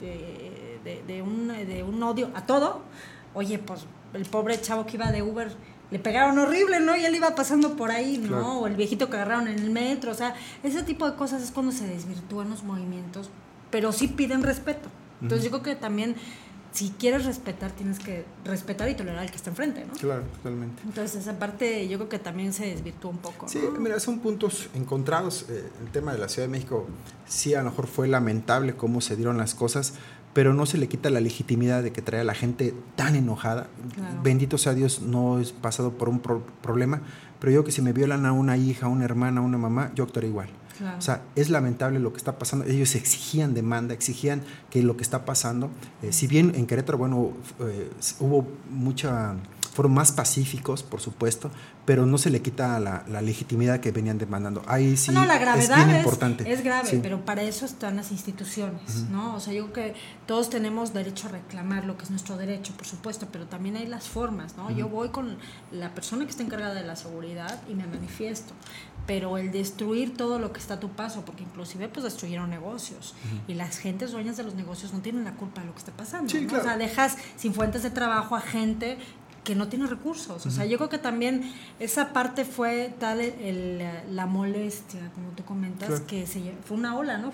de, 0.00 0.78
de- 0.84 1.02
de 1.06 1.22
un, 1.22 1.48
de 1.48 1.82
un 1.82 2.02
odio 2.02 2.30
a 2.34 2.46
todo, 2.46 2.82
oye, 3.34 3.58
pues 3.58 3.86
el 4.14 4.24
pobre 4.26 4.60
chavo 4.60 4.86
que 4.86 4.96
iba 4.96 5.10
de 5.12 5.22
Uber 5.22 5.52
le 5.90 5.98
pegaron 5.98 6.38
horrible, 6.38 6.80
¿no? 6.80 6.96
Y 6.96 7.04
él 7.04 7.14
iba 7.14 7.34
pasando 7.34 7.76
por 7.76 7.90
ahí, 7.90 8.16
¿no? 8.18 8.28
Claro. 8.28 8.52
O 8.60 8.66
el 8.66 8.76
viejito 8.76 9.10
que 9.10 9.16
agarraron 9.16 9.48
en 9.48 9.58
el 9.58 9.70
metro, 9.70 10.10
o 10.10 10.14
sea, 10.14 10.34
ese 10.62 10.82
tipo 10.82 11.08
de 11.08 11.16
cosas 11.16 11.42
es 11.42 11.50
cuando 11.50 11.70
se 11.72 11.86
desvirtúan 11.86 12.48
los 12.50 12.62
movimientos, 12.64 13.28
pero 13.70 13.92
sí 13.92 14.08
piden 14.08 14.42
respeto. 14.42 14.88
Entonces 15.20 15.44
yo 15.44 15.50
creo 15.50 15.62
que 15.62 15.76
también 15.80 16.16
si 16.72 16.90
quieres 16.90 17.26
respetar, 17.26 17.70
tienes 17.72 17.98
que 17.98 18.24
respetar 18.44 18.88
y 18.88 18.94
tolerar 18.94 19.20
al 19.20 19.30
que 19.30 19.36
está 19.36 19.50
enfrente, 19.50 19.84
¿no? 19.84 19.92
Claro, 19.92 20.22
totalmente. 20.36 20.82
Entonces, 20.84 21.20
esa 21.20 21.38
parte 21.38 21.86
yo 21.86 21.98
creo 21.98 22.08
que 22.08 22.18
también 22.18 22.52
se 22.52 22.66
desvirtuó 22.66 23.10
un 23.10 23.18
poco. 23.18 23.46
Sí, 23.48 23.60
mira, 23.78 24.00
son 24.00 24.20
puntos 24.20 24.70
encontrados. 24.74 25.46
Eh, 25.50 25.68
el 25.82 25.90
tema 25.90 26.12
de 26.12 26.18
la 26.18 26.28
Ciudad 26.28 26.48
de 26.48 26.52
México, 26.52 26.86
sí, 27.26 27.54
a 27.54 27.62
lo 27.62 27.70
mejor 27.70 27.86
fue 27.86 28.08
lamentable 28.08 28.74
cómo 28.74 29.02
se 29.02 29.16
dieron 29.16 29.36
las 29.36 29.54
cosas, 29.54 29.94
pero 30.32 30.54
no 30.54 30.64
se 30.64 30.78
le 30.78 30.88
quita 30.88 31.10
la 31.10 31.20
legitimidad 31.20 31.82
de 31.82 31.92
que 31.92 32.00
trae 32.00 32.22
a 32.22 32.24
la 32.24 32.34
gente 32.34 32.74
tan 32.96 33.16
enojada. 33.16 33.68
Bendito 34.22 34.56
sea 34.56 34.72
Dios, 34.72 35.02
no 35.02 35.40
he 35.40 35.44
pasado 35.44 35.92
por 35.92 36.08
un 36.08 36.20
problema, 36.20 37.02
pero 37.38 37.52
yo 37.52 37.64
que 37.64 37.72
si 37.72 37.82
me 37.82 37.92
violan 37.92 38.24
a 38.24 38.32
una 38.32 38.56
hija, 38.56 38.86
a 38.86 38.88
una 38.88 39.04
hermana, 39.04 39.40
a 39.40 39.44
una 39.44 39.58
mamá, 39.58 39.92
yo 39.94 40.04
actuaría 40.04 40.30
igual. 40.30 40.48
O 40.96 41.00
sea, 41.00 41.22
es 41.36 41.50
lamentable 41.50 41.98
lo 41.98 42.12
que 42.12 42.18
está 42.18 42.38
pasando. 42.38 42.64
Ellos 42.64 42.94
exigían 42.94 43.54
demanda, 43.54 43.94
exigían 43.94 44.42
que 44.70 44.82
lo 44.82 44.96
que 44.96 45.02
está 45.02 45.24
pasando, 45.24 45.70
eh, 46.02 46.12
si 46.12 46.26
bien 46.26 46.52
en 46.54 46.66
Querétaro, 46.66 46.98
bueno, 46.98 47.32
eh, 47.60 47.90
hubo 48.20 48.46
mucha 48.70 49.36
fueron 49.72 49.94
más 49.94 50.12
pacíficos, 50.12 50.82
por 50.82 51.00
supuesto, 51.00 51.50
pero 51.86 52.04
no 52.04 52.18
se 52.18 52.30
le 52.30 52.42
quita 52.42 52.78
la, 52.78 53.04
legitimidad 53.22 53.80
que 53.80 53.90
venían 53.90 54.18
demandando. 54.18 54.62
Ahí 54.66 54.96
sí 54.96 55.12
no, 55.12 55.24
la 55.24 55.38
gravedad 55.38 55.78
es 55.78 55.86
bien 55.86 55.96
importante. 55.98 56.52
Es 56.52 56.62
grave, 56.62 57.00
pero 57.02 57.24
para 57.24 57.42
eso 57.42 57.64
están 57.64 57.96
las 57.96 58.12
instituciones, 58.12 59.06
¿no? 59.10 59.34
O 59.34 59.40
sea, 59.40 59.52
yo 59.54 59.72
creo 59.72 59.92
que 59.92 60.00
todos 60.26 60.50
tenemos 60.50 60.92
derecho 60.92 61.28
a 61.28 61.30
reclamar 61.30 61.84
lo 61.84 61.96
que 61.96 62.04
es 62.04 62.10
nuestro 62.10 62.36
derecho, 62.36 62.74
por 62.74 62.86
supuesto, 62.86 63.28
pero 63.32 63.46
también 63.46 63.76
hay 63.76 63.86
las 63.86 64.08
formas, 64.08 64.56
¿no? 64.56 64.70
Yo 64.70 64.88
voy 64.88 65.08
con 65.08 65.38
la 65.70 65.94
persona 65.94 66.24
que 66.24 66.30
está 66.30 66.42
encargada 66.42 66.74
de 66.74 66.84
la 66.84 66.96
seguridad 66.96 67.60
y 67.68 67.74
me 67.74 67.86
manifiesto, 67.86 68.52
pero 69.06 69.38
el 69.38 69.50
destruir 69.50 70.16
todo 70.16 70.38
lo 70.38 70.52
que 70.52 70.60
está 70.60 70.74
a 70.74 70.80
tu 70.80 70.90
paso, 70.90 71.24
porque 71.24 71.42
inclusive 71.42 71.88
pues 71.88 72.04
destruyeron 72.04 72.50
negocios 72.50 73.14
y 73.48 73.54
las 73.54 73.78
gentes 73.78 74.12
dueñas 74.12 74.36
de 74.36 74.44
los 74.44 74.54
negocios 74.54 74.92
no 74.92 75.00
tienen 75.00 75.24
la 75.24 75.34
culpa 75.34 75.60
de 75.60 75.68
lo 75.68 75.72
que 75.72 75.78
está 75.78 75.92
pasando. 75.92 76.32
¿no? 76.32 76.58
O 76.58 76.62
sea, 76.62 76.76
dejas 76.76 77.16
sin 77.36 77.54
fuentes 77.54 77.82
de 77.82 77.90
trabajo 77.90 78.36
a 78.36 78.40
gente 78.40 78.98
que 79.44 79.56
no 79.56 79.66
tiene 79.68 79.86
recursos. 79.86 80.46
O 80.46 80.50
sea, 80.50 80.66
yo 80.66 80.78
creo 80.78 80.88
que 80.88 80.98
también 80.98 81.52
esa 81.80 82.12
parte 82.12 82.44
fue 82.44 82.94
tal 83.00 83.20
el, 83.20 83.84
la 84.10 84.26
molestia, 84.26 85.10
como 85.14 85.30
tú 85.30 85.44
comentas, 85.44 86.00
que 86.00 86.26
se, 86.26 86.54
fue 86.64 86.76
una 86.76 86.96
ola, 86.96 87.18
¿no? 87.18 87.32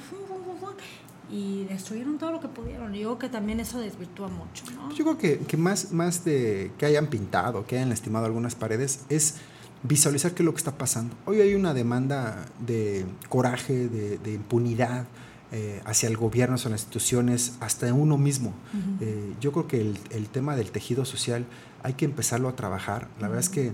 y 1.31 1.65
destruyeron 1.65 2.17
todo 2.19 2.33
lo 2.33 2.41
que 2.41 2.49
pudieron. 2.49 2.95
Yo 2.95 3.01
creo 3.01 3.19
que 3.19 3.29
también 3.29 3.61
eso 3.61 3.79
desvirtúa 3.79 4.29
mucho, 4.29 4.65
¿no? 4.75 4.91
Yo 4.95 5.05
creo 5.05 5.19
que, 5.19 5.39
que 5.41 5.59
más, 5.59 5.93
más 5.93 6.25
de 6.25 6.73
que 6.79 6.87
hayan 6.87 7.09
pintado, 7.09 7.67
que 7.67 7.77
hayan 7.77 7.91
lastimado 7.91 8.25
algunas 8.25 8.55
paredes, 8.55 9.05
es 9.11 9.37
visualizar 9.83 10.33
qué 10.35 10.43
es 10.43 10.45
lo 10.45 10.53
que 10.53 10.59
está 10.59 10.77
pasando. 10.77 11.15
Hoy 11.27 11.41
hay 11.41 11.55
una 11.55 11.75
demanda 11.75 12.47
de 12.65 13.07
coraje, 13.29 13.89
de, 13.89 14.33
impunidad 14.33 15.07
eh, 15.53 15.81
hacia 15.85 16.09
el 16.09 16.17
gobierno, 16.17 16.57
hacia 16.57 16.71
las 16.71 16.83
instituciones, 16.83 17.55
hasta 17.61 17.93
uno 17.93 18.19
mismo. 18.19 18.53
Eh, 19.01 19.35
yo 19.41 19.53
creo 19.53 19.67
que 19.69 19.81
el, 19.81 20.29
tema 20.29 20.57
del 20.57 20.71
tejido 20.71 21.05
social 21.05 21.47
hay 21.83 21.95
que 21.95 22.05
empezarlo 22.05 22.49
a 22.49 22.57
trabajar. 22.57 23.09
La 23.21 23.29
verdad 23.29 23.45
es 23.45 23.49
que 23.49 23.73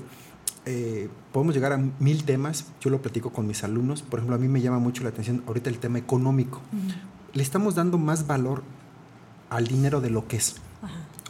eh, 0.67 1.09
podemos 1.33 1.55
llegar 1.55 1.73
a 1.73 1.79
mil 1.79 2.25
temas. 2.25 2.67
Yo 2.81 2.91
lo 2.91 3.01
platico 3.01 3.33
con 3.33 3.47
mis 3.47 3.65
alumnos. 3.65 4.03
Por 4.03 4.21
ejemplo, 4.21 4.37
a 4.37 4.39
mí 4.39 4.49
me 4.49 4.61
llama 4.61 4.79
mucho 4.79 5.03
la 5.03 5.09
atención 5.09 5.43
ahorita 5.47 5.71
el 5.71 5.79
tema 5.79 5.99
económico. 5.99 6.61
Le 7.33 7.43
estamos 7.43 7.75
dando 7.75 7.99
más 7.99 8.27
valor 8.27 8.63
al 9.51 9.67
dinero 9.67 10.01
de 10.01 10.11
lo 10.11 10.29
que 10.29 10.37
es. 10.37 10.57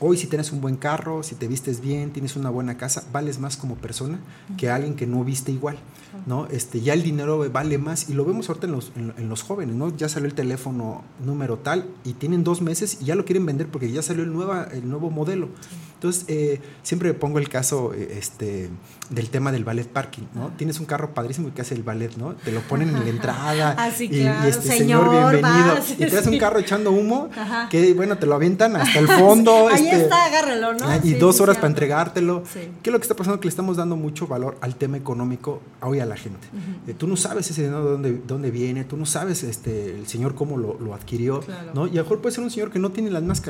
Hoy 0.00 0.16
si 0.16 0.26
tienes 0.26 0.50
un 0.50 0.60
buen 0.60 0.76
carro, 0.76 1.22
si 1.22 1.36
te 1.36 1.46
vistes 1.46 1.80
bien, 1.80 2.10
tienes 2.10 2.34
una 2.34 2.50
buena 2.50 2.76
casa, 2.76 3.04
vales 3.12 3.38
más 3.38 3.56
como 3.56 3.76
persona 3.76 4.18
que 4.56 4.68
alguien 4.68 4.96
que 4.96 5.06
no 5.06 5.22
viste 5.22 5.52
igual, 5.52 5.78
¿no? 6.26 6.46
Este, 6.48 6.80
ya 6.80 6.94
el 6.94 7.04
dinero 7.04 7.48
vale 7.52 7.78
más 7.78 8.10
y 8.10 8.12
lo 8.12 8.24
vemos 8.24 8.48
ahorita 8.48 8.66
en 8.66 8.72
los, 8.72 8.90
en, 8.96 9.28
los 9.28 9.42
jóvenes, 9.42 9.76
¿no? 9.76 9.96
Ya 9.96 10.08
salió 10.08 10.26
el 10.26 10.34
teléfono 10.34 11.04
número 11.24 11.58
tal 11.58 11.86
y 12.04 12.14
tienen 12.14 12.42
dos 12.42 12.60
meses 12.60 12.98
y 13.02 13.04
ya 13.04 13.14
lo 13.14 13.24
quieren 13.24 13.46
vender 13.46 13.68
porque 13.68 13.90
ya 13.92 14.02
salió 14.02 14.24
el, 14.24 14.32
nueva, 14.32 14.64
el 14.72 14.88
nuevo 14.88 15.10
modelo. 15.10 15.48
Entonces, 15.94 16.24
eh, 16.28 16.60
siempre 16.82 17.14
pongo 17.14 17.38
el 17.38 17.48
caso 17.48 17.92
eh, 17.94 18.16
este, 18.18 18.68
del 19.10 19.30
tema 19.30 19.52
del 19.52 19.64
ballet 19.64 19.88
parking, 19.88 20.24
¿no? 20.34 20.50
Tienes 20.56 20.80
un 20.80 20.86
carro 20.86 21.14
padrísimo 21.14 21.52
que 21.54 21.62
hace 21.62 21.74
el 21.74 21.82
ballet, 21.82 22.16
¿no? 22.16 22.34
Te 22.34 22.52
lo 22.52 22.60
ponen 22.60 22.90
en 22.90 23.00
la 23.04 23.08
entrada. 23.08 23.70
Así, 23.78 24.04
y, 24.04 24.20
claro. 24.20 24.48
este, 24.48 24.68
señor, 24.68 25.10
bienvenido. 25.10 25.78
y 25.92 25.94
te 25.94 26.10
das 26.10 26.26
un 26.26 26.38
carro 26.38 26.58
echando 26.58 26.90
humo, 26.90 27.30
que 27.70 27.94
bueno, 27.94 28.18
te 28.18 28.26
lo 28.26 28.34
avientan 28.34 28.76
hasta 28.76 28.98
el 28.98 29.08
fondo. 29.18 29.68
Ahí 29.68 29.86
este, 29.86 30.02
está, 30.02 30.26
agárralo, 30.26 30.74
¿no? 30.74 30.86
Y 31.02 31.14
dos 31.14 31.40
horas 31.40 31.56
para 31.56 31.68
entregártelo. 31.68 32.42
¿Qué 32.52 32.90
es 32.90 32.92
lo 32.92 32.98
que 32.98 33.04
está 33.04 33.16
pasando? 33.16 33.40
Que 33.40 33.46
le 33.46 33.50
estamos 33.50 33.76
dando 33.76 33.96
mucho 33.96 34.26
valor 34.26 34.56
al 34.60 34.76
tema 34.76 34.96
económico 34.96 35.62
hoy 35.80 36.00
a 36.00 36.06
la 36.06 36.16
gente. 36.16 36.46
Eh, 36.86 36.94
tú 36.94 37.06
no 37.06 37.16
sabes 37.16 37.50
ese 37.50 37.62
dinero 37.62 37.84
de 37.84 37.90
dónde, 37.90 38.22
dónde 38.26 38.50
viene, 38.50 38.84
tú 38.84 38.96
no 38.96 39.06
sabes 39.06 39.42
este, 39.42 39.96
el 39.96 40.06
señor 40.06 40.34
cómo 40.34 40.56
lo, 40.56 40.78
lo 40.78 40.94
adquirió, 40.94 41.40
¿no? 41.74 41.86
Y 41.86 41.90
a 41.90 41.94
lo 41.94 42.02
mejor 42.02 42.20
puede 42.20 42.34
ser 42.34 42.44
un 42.44 42.50
señor 42.50 42.70
que 42.70 42.78
no 42.78 42.90
tiene 42.90 43.10
las 43.10 43.22
más 43.22 43.42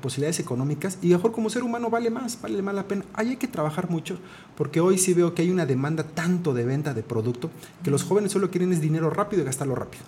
posibilidades 0.00 0.40
económicas 0.40 0.98
y 1.02 1.08
a 1.08 1.10
lo 1.12 1.18
mejor 1.18 1.32
como 1.32 1.50
ser 1.50 1.62
humano 1.62 1.83
vale 1.90 2.10
más, 2.10 2.40
vale 2.40 2.60
más 2.62 2.74
la 2.74 2.84
pena. 2.84 3.04
Ahí 3.14 3.30
hay 3.30 3.36
que 3.36 3.48
trabajar 3.48 3.90
mucho, 3.90 4.18
porque 4.56 4.80
hoy 4.80 4.98
sí 4.98 5.14
veo 5.14 5.34
que 5.34 5.42
hay 5.42 5.50
una 5.50 5.66
demanda 5.66 6.04
tanto 6.04 6.54
de 6.54 6.64
venta 6.64 6.94
de 6.94 7.02
producto 7.02 7.50
que 7.82 7.90
los 7.90 8.04
jóvenes 8.04 8.32
solo 8.32 8.50
quieren 8.50 8.72
es 8.72 8.80
dinero 8.80 9.10
rápido 9.10 9.42
y 9.42 9.44
gastarlo 9.44 9.74
rápido. 9.74 10.04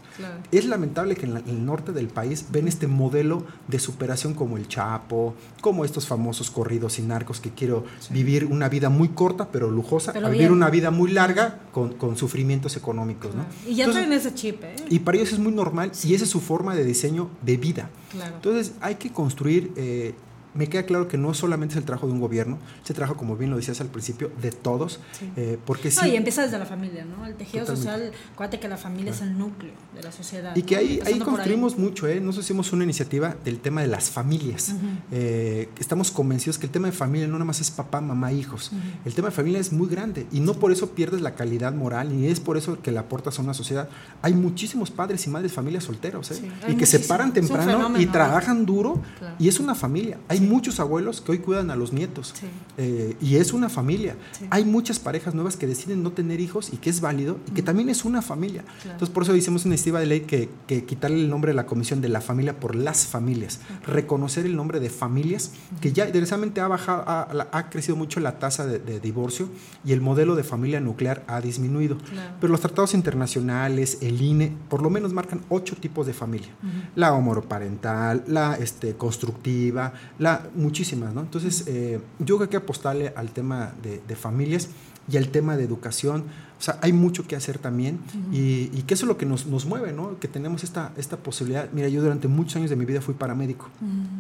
Es 0.53 0.65
lamentable 0.67 1.17
que 1.17 1.27
en, 1.27 1.37
el 1.37 1.65
norte 1.65 1.93
del 1.93 2.09
país 2.09 2.47
ven 2.51 2.69
este 2.69 2.87
modelo 2.87 3.45
de 3.69 3.79
superación 3.79 4.35
como 4.35 4.57
el 4.57 4.69
Chapo, 4.69 5.35
como 5.61 5.85
estos 5.85 6.07
famosos 6.07 6.51
corridos 6.51 6.99
y 6.99 7.03
narcos 7.03 7.41
que 7.41 7.51
quiero 7.51 7.85
vivir 8.11 8.47
una 8.47 8.69
vida 8.69 8.89
muy 8.89 9.09
corta 9.09 9.49
pero 9.51 9.71
lujosa, 9.71 10.13
vivir 10.13 10.53
una 10.53 10.71
vida 10.71 10.91
muy 10.91 11.11
larga 11.11 11.61
con, 11.73 11.95
con 11.95 12.17
sufrimientos 12.17 12.77
económicos. 12.77 13.35
¿no? 13.35 13.45
Y 13.67 13.75
ya 13.75 13.91
traen 13.91 14.13
ese 14.13 14.35
chip. 14.35 14.63
¿eh? 14.63 14.77
Y 14.89 15.01
para 15.01 15.19
ellos 15.19 15.33
es 15.33 15.39
muy 15.39 15.53
normal 15.53 15.93
y 16.05 16.15
esa 16.15 16.25
es 16.25 16.31
su 16.31 16.41
forma 16.41 16.75
de 16.75 16.85
diseño 16.85 17.31
de 17.43 17.57
vida. 17.57 17.91
Entonces 18.15 18.73
hay 18.81 18.97
que 18.97 19.13
construir 19.13 19.73
eh, 19.77 20.15
me 20.57 20.69
queda 20.69 20.85
claro 20.85 21.09
que 21.09 21.19
no 21.19 21.35
solamente 21.35 21.75
es 21.75 21.79
el 21.79 21.85
trabajo 21.85 22.07
de 22.07 22.13
un 22.13 22.21
gobierno, 22.21 22.59
se 22.83 22.95
trabajo, 22.95 23.17
como 23.17 23.37
bien 23.37 23.51
lo 23.51 23.57
decías 23.57 23.81
al 23.81 23.89
principio, 23.89 24.31
de 24.41 24.51
todos, 24.51 25.01
eh, 25.37 25.59
porque 25.65 25.91
sí. 25.91 26.09
y 26.09 26.17
empieza 26.17 26.43
desde 26.43 26.59
la 26.59 26.67
familia, 26.67 27.05
¿no? 27.05 27.27
El 27.27 27.35
tejido 27.35 27.67
social, 27.67 28.13
acuérdate 28.35 28.61
que 28.61 28.69
la 28.69 28.77
familia 28.77 29.13
es 29.13 29.21
el 29.21 29.37
núcleo 29.37 29.73
de 29.95 30.03
la 30.03 30.13
sociedad. 30.13 30.55
Y 30.57 30.63
que 30.63 30.77
ahí, 30.77 31.01
ahí 31.05 31.19
construimos 31.19 31.79
mucho, 31.79 32.07
¿eh? 32.07 32.21
Nosotros 32.21 32.47
hicimos 32.47 32.73
una 32.73 32.85
iniciativa 32.85 33.37
del 33.45 33.61
tema 33.61 33.81
de 33.81 33.87
las 33.89 34.11
familias. 34.11 34.75
Eh, 35.13 35.69
estamos 35.79 36.11
convencidos 36.11 36.59
que 36.59 36.67
el 36.67 36.73
tema 36.73 36.87
de 36.87 36.93
familia 36.93 37.27
no 37.27 37.35
nada 37.35 37.45
más 37.45 37.61
es 37.61 37.71
papá, 37.71 38.01
mamá, 38.01 38.33
hijos. 38.33 38.73
El 39.05 39.15
tema 39.15 39.29
de 39.29 39.35
familia 39.35 39.61
es 39.61 39.73
muy 39.73 39.89
grande 39.89 40.27
y 40.33 40.41
no 40.41 40.55
por 40.55 40.73
eso 40.73 40.91
pierdes 40.91 41.21
la 41.21 41.35
calidad 41.35 41.73
moral, 41.75 42.17
ni 42.17 42.27
es 42.27 42.41
por 42.41 42.57
eso 42.57 42.81
que 42.81 42.91
le 42.91 42.99
aportas 42.99 43.39
a 43.39 43.43
una 43.43 43.55
sociedad. 43.55 43.89
Hay 44.23 44.35
muchísimos 44.35 44.91
padres 44.91 45.27
y 45.27 45.31
madres 45.31 45.53
familias 45.53 45.85
solteros, 45.85 46.31
¿eh? 46.31 46.51
y 46.69 46.77
que 46.77 46.87
se 46.87 47.01
paran 47.01 47.33
temprano 47.33 47.99
y 47.99 48.07
trabajan 48.07 48.67
duro, 48.67 49.03
y 49.39 49.49
es 49.49 49.61
una 49.61 49.75
familia. 49.75 50.19
Hay 50.29 50.41
muchos 50.49 50.81
abuelos 50.81 51.21
que 51.21 51.33
hoy 51.33 51.39
cuidan 51.39 51.71
a 51.71 51.77
los 51.77 51.93
nietos 51.93 52.35
eh, 52.77 53.17
y 53.21 53.37
es 53.37 53.53
una 53.53 53.69
familia. 53.69 54.17
Hay 54.51 54.65
muchas 54.65 54.99
parejas 54.99 55.35
nuevas 55.35 55.57
que 55.57 55.67
deciden 55.67 56.03
no 56.03 56.13
tener 56.13 56.41
hijos 56.41 56.73
y 56.73 56.77
que 56.77 56.91
es 56.91 57.01
válido 57.01 57.39
y 57.49 57.53
que 57.53 57.63
también 57.63 57.89
es 57.89 58.05
una 58.05 58.23
familia. 58.23 58.65
Entonces, 58.85 59.11
por 59.11 59.23
eso 59.23 59.35
hicimos 59.35 59.65
una 59.65 59.75
iniciativa 59.75 60.01
de 60.01 60.07
ley 60.07 60.21
que, 60.21 60.49
que, 60.67 60.85
quitarle 60.85 61.21
el 61.21 61.29
nombre 61.29 61.51
de 61.51 61.55
la 61.55 61.67
comisión 61.67 62.01
de 62.01 62.09
la 62.09 62.21
familia 62.21 62.59
por 62.59 62.75
las 62.75 63.07
familias, 63.07 63.61
reconocer 63.87 64.47
el 64.47 64.57
nombre 64.57 64.81
de 64.81 64.91
familias, 64.91 65.53
que 65.81 65.93
ya 65.93 66.07
interesantemente 66.07 66.61
ha 66.61 66.69
bajado, 66.69 67.05
ha, 67.07 67.71
crecido 67.71 67.97
mucho 67.97 68.21
la 68.21 68.39
tasa 68.39 68.67
de, 68.67 69.01
divorcio 69.01 69.49
y 69.85 69.93
el 69.93 70.01
modelo 70.01 70.37
de 70.37 70.45
familia 70.45 70.81
nuclear 70.81 71.25
ha 71.27 71.41
disminuido. 71.41 71.97
Pero 72.41 72.51
los 72.51 72.61
tratados 72.61 72.95
internacionales, 72.95 73.99
el 74.01 74.21
INE, 74.21 74.53
por 74.69 74.83
lo 74.83 74.91
menos 74.91 75.13
marcan 75.13 75.41
ocho 75.49 75.77
tipos 75.77 76.07
de 76.07 76.13
familia. 76.13 76.49
La 76.95 77.13
homoroparental, 77.13 78.25
la 78.27 78.55
este, 78.55 78.95
constructiva, 78.95 79.93
la 80.19 80.36
muchísimas, 80.55 81.15
¿no? 81.15 81.21
Entonces, 81.21 81.65
eh, 81.67 82.01
yo 82.19 82.37
creo 82.37 82.39
que 82.39 82.45
hay 82.45 82.51
que 82.51 82.57
apostarle 82.65 83.13
al 83.17 83.31
tema 83.31 83.73
de, 83.83 84.17
familias 84.17 84.69
y 85.11 85.17
al 85.17 85.29
tema 85.29 85.57
de 85.57 85.65
educación. 85.65 86.25
O 86.59 86.63
sea, 86.63 86.79
hay 86.81 86.93
mucho 86.93 87.27
que 87.27 87.37
hacer 87.37 87.59
también 87.59 88.01
y, 88.33 88.69
que 88.83 88.95
eso 88.95 89.05
es 89.05 89.09
lo 89.09 89.19
que 89.19 89.27
nos, 89.27 89.47
nos, 89.47 89.67
mueve, 89.67 89.93
¿no? 89.93 90.19
Que 90.19 90.29
tenemos 90.29 90.65
esta, 90.65 90.93
esta 90.97 91.17
posibilidad. 91.17 91.69
Mira, 91.73 91.89
yo 91.89 92.03
durante 92.03 92.29
muchos 92.29 92.57
años 92.57 92.71
de 92.71 92.77
mi 92.77 92.85
vida 92.85 93.01
fui 93.01 93.15
paramédico. 93.15 93.69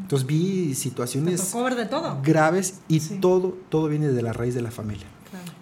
Entonces 0.02 0.26
vi 0.26 0.74
situaciones 0.74 1.54
de 1.76 1.86
todo? 1.86 2.20
graves 2.22 2.80
y 2.88 3.00
todo, 3.00 3.56
todo 3.68 3.88
viene 3.88 4.08
de 4.08 4.22
la 4.22 4.32
raíz 4.32 4.54
de 4.54 4.62
la 4.62 4.70
familia 4.70 5.06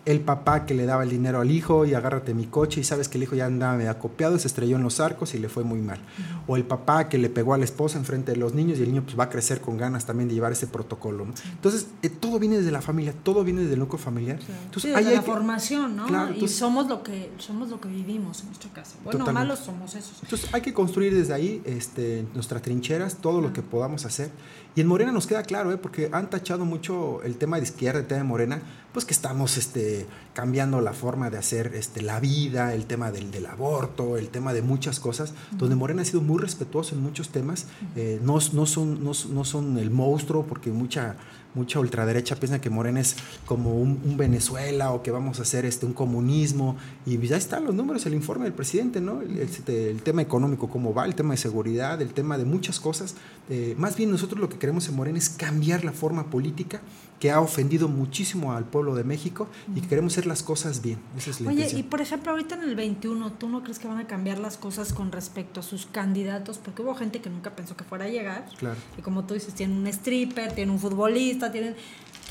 el 0.07 0.21
papá 0.21 0.67
que 0.67 0.75
le 0.75 0.85
daba 0.87 1.03
el 1.03 1.11
dinero 1.11 1.41
al 1.41 1.51
hijo 1.51 1.87
y 1.87 1.95
agárrate 1.95 2.35
mi 2.35 2.47
coche 2.47 2.81
y 2.81 2.85
sabes 2.85 3.09
que 3.09 3.19
el 3.19 3.25
hijo 3.25 3.35
ya 3.35 3.47
andaba 3.47 3.77
medio 3.77 3.91
acopiado, 3.91 4.39
se 4.39 4.49
estrelló 4.49 4.77
en 4.77 4.83
los 4.83 5.01
arcos 5.01 5.35
y 5.35 5.39
le 5.39 5.49
fue 5.49 5.65
muy 5.65 5.81
mal. 5.81 5.99
O 6.47 6.57
el 6.57 6.65
papá 6.65 7.09
que 7.09 7.19
le 7.19 7.31
pegó 7.31 7.55
a 7.55 7.59
la 7.59 7.65
esposa 7.65 7.99
enfrente 7.99 8.33
de 8.33 8.37
los 8.37 8.55
niños 8.55 8.79
y 8.79 8.83
el 8.83 8.89
niño 8.89 9.03
pues 9.03 9.19
va 9.19 9.25
a 9.25 9.31
crecer 9.31 9.61
con 9.61 9.79
ganas 9.79 10.05
también 10.05 10.29
de 10.29 10.35
llevar 10.35 10.53
ese 10.53 10.67
protocolo. 10.67 11.27
Entonces, 11.53 11.89
eh, 12.03 12.11
todo 12.11 12.39
viene 12.39 12.59
desde 12.59 12.71
la 12.71 12.83
familia, 12.83 13.15
todo 13.23 13.45
viene 13.45 13.63
desde 13.63 13.75
el 13.75 13.81
núcleo 13.81 13.99
familiar. 13.99 14.39
Entonces, 14.65 14.95
hay 14.95 15.05
la 15.05 15.23
formación, 15.23 15.97
¿no? 15.97 16.33
y 16.35 16.49
somos 16.49 16.89
lo 16.89 17.03
que 17.03 17.31
somos 17.39 17.71
lo 17.71 17.81
que 17.81 17.89
vivimos 17.89 18.41
en 18.41 18.47
nuestro 18.47 18.71
caso. 18.73 18.97
Bueno, 19.05 19.27
malos 19.33 19.61
somos 19.61 19.95
esos. 19.95 20.23
Entonces, 20.23 20.53
hay 20.53 20.61
que 20.61 20.75
construir 20.75 21.15
desde 21.15 21.33
ahí 21.33 21.63
este, 21.65 22.27
nuestras 22.35 22.63
trincheras, 22.63 23.17
todo 23.17 23.41
lo 23.41 23.53
que 23.53 23.63
podamos 23.63 24.05
hacer. 24.05 24.31
Y 24.77 24.81
en 24.81 24.89
Morena 24.89 25.13
nos 25.13 25.29
queda 25.29 25.45
claro, 25.45 25.73
¿eh? 25.73 25.77
porque 25.77 26.09
han 26.13 26.29
tachado 26.31 26.65
mucho 26.65 27.23
el 27.23 27.37
tema 27.37 27.59
de 27.59 27.63
izquierda, 27.63 28.01
el 28.01 28.07
tema 28.07 28.19
de 28.19 28.25
Morena, 28.25 28.63
pues 28.93 29.05
que 29.05 29.15
estamos 29.15 29.57
este, 29.57 30.07
cambiando 30.33 30.81
la 30.81 30.93
forma 30.93 31.31
de 31.31 31.39
hacer 31.39 31.73
este, 31.75 32.03
la 32.03 32.19
vida, 32.19 32.75
el 32.75 32.87
tema 32.87 33.13
del, 33.13 33.31
del 33.31 33.47
aborto, 33.47 34.17
el 34.17 34.31
tema 34.31 34.53
de 34.53 34.63
muchas 34.63 34.99
cosas, 34.99 35.33
donde 35.53 35.77
Morena 35.77 36.03
ha 36.03 36.05
sido 36.05 36.23
muy 36.23 36.41
respetuoso 36.41 36.97
en 36.97 37.03
muchos 37.03 37.29
temas, 37.29 37.67
eh, 37.95 38.19
no, 38.23 38.39
no, 38.53 38.67
son, 38.67 39.05
no, 39.05 39.13
no 39.31 39.45
son 39.45 39.79
el 39.79 39.91
monstruo, 39.91 40.45
porque 40.45 40.71
mucha 40.71 41.17
mucha 41.55 41.81
ultraderecha 41.81 42.37
piensa 42.37 42.61
que 42.61 42.71
Morena 42.71 43.01
es 43.01 43.17
como 43.47 43.75
un, 43.81 44.17
Venezuela 44.17 44.93
o 44.93 45.03
que 45.03 45.11
vamos 45.11 45.39
a 45.39 45.43
hacer 45.43 45.65
este, 45.65 45.87
un 45.87 45.93
comunismo. 45.93 46.77
Y 47.07 47.19
ya 47.19 47.37
están 47.37 47.65
los 47.65 47.75
números, 47.75 48.05
el 48.07 48.15
informe 48.15 48.45
del 48.45 48.53
presidente, 48.53 49.01
¿no? 49.01 49.23
El, 49.23 49.39
este, 49.39 49.95
tema 50.03 50.23
económico, 50.23 50.69
cómo 50.69 50.93
va, 50.93 51.05
el 51.05 51.15
tema 51.15 51.35
de 51.35 51.39
seguridad, 51.39 52.01
el 52.03 52.13
tema 52.13 52.39
de 52.39 52.45
muchas 52.45 52.81
cosas. 52.81 53.15
Eh, 53.49 53.75
más 53.79 53.97
bien 53.97 54.11
nosotros 54.11 54.41
lo 54.41 54.49
que 54.49 54.59
queremos 54.59 54.89
en 54.89 54.97
Morena 54.97 55.19
es 55.19 55.29
cambiar 55.29 55.85
la 55.85 55.93
forma 55.93 56.31
política 56.31 56.81
que 57.25 57.31
ha 57.31 57.41
ofendido 57.41 57.89
muchísimo 57.89 58.53
al 58.53 58.67
pueblo 58.67 58.95
de 58.95 59.03
México 59.03 59.49
y 59.75 59.81
que 59.81 59.89
queremos 59.89 60.13
hacer 60.13 60.27
las 60.27 60.43
cosas 60.43 60.83
bien. 60.83 60.99
Oye, 61.47 61.71
y 61.75 61.83
por 61.83 62.03
ejemplo, 62.03 62.33
ahorita 62.33 62.57
en 62.57 62.65
el 62.65 62.77
21, 62.77 63.33
¿tú 63.33 63.49
no 63.49 63.63
crees 63.63 63.79
que 63.79 63.89
van 63.89 63.97
a 63.97 64.07
cambiar 64.07 64.39
las 64.39 64.59
cosas 64.59 64.93
con 64.93 65.11
respecto 65.11 65.61
a 65.61 65.63
sus 65.63 65.87
candidatos? 65.87 66.59
Porque 66.59 66.83
hubo 66.83 66.95
gente 66.95 67.23
que 67.23 67.31
nunca 67.31 67.57
pensó 67.57 67.79
que 67.79 67.85
fuera 67.85 68.05
a 68.05 68.09
llegar. 68.09 68.45
Claro. 68.59 68.77
Y 68.99 69.01
como 69.01 69.25
tú 69.25 69.33
dices, 69.33 69.55
tienen 69.55 69.79
un 69.79 69.87
stripper, 69.87 70.53
tienen 70.53 70.75
un 70.75 70.79
futbolista, 70.79 71.51
tienen... 71.51 71.77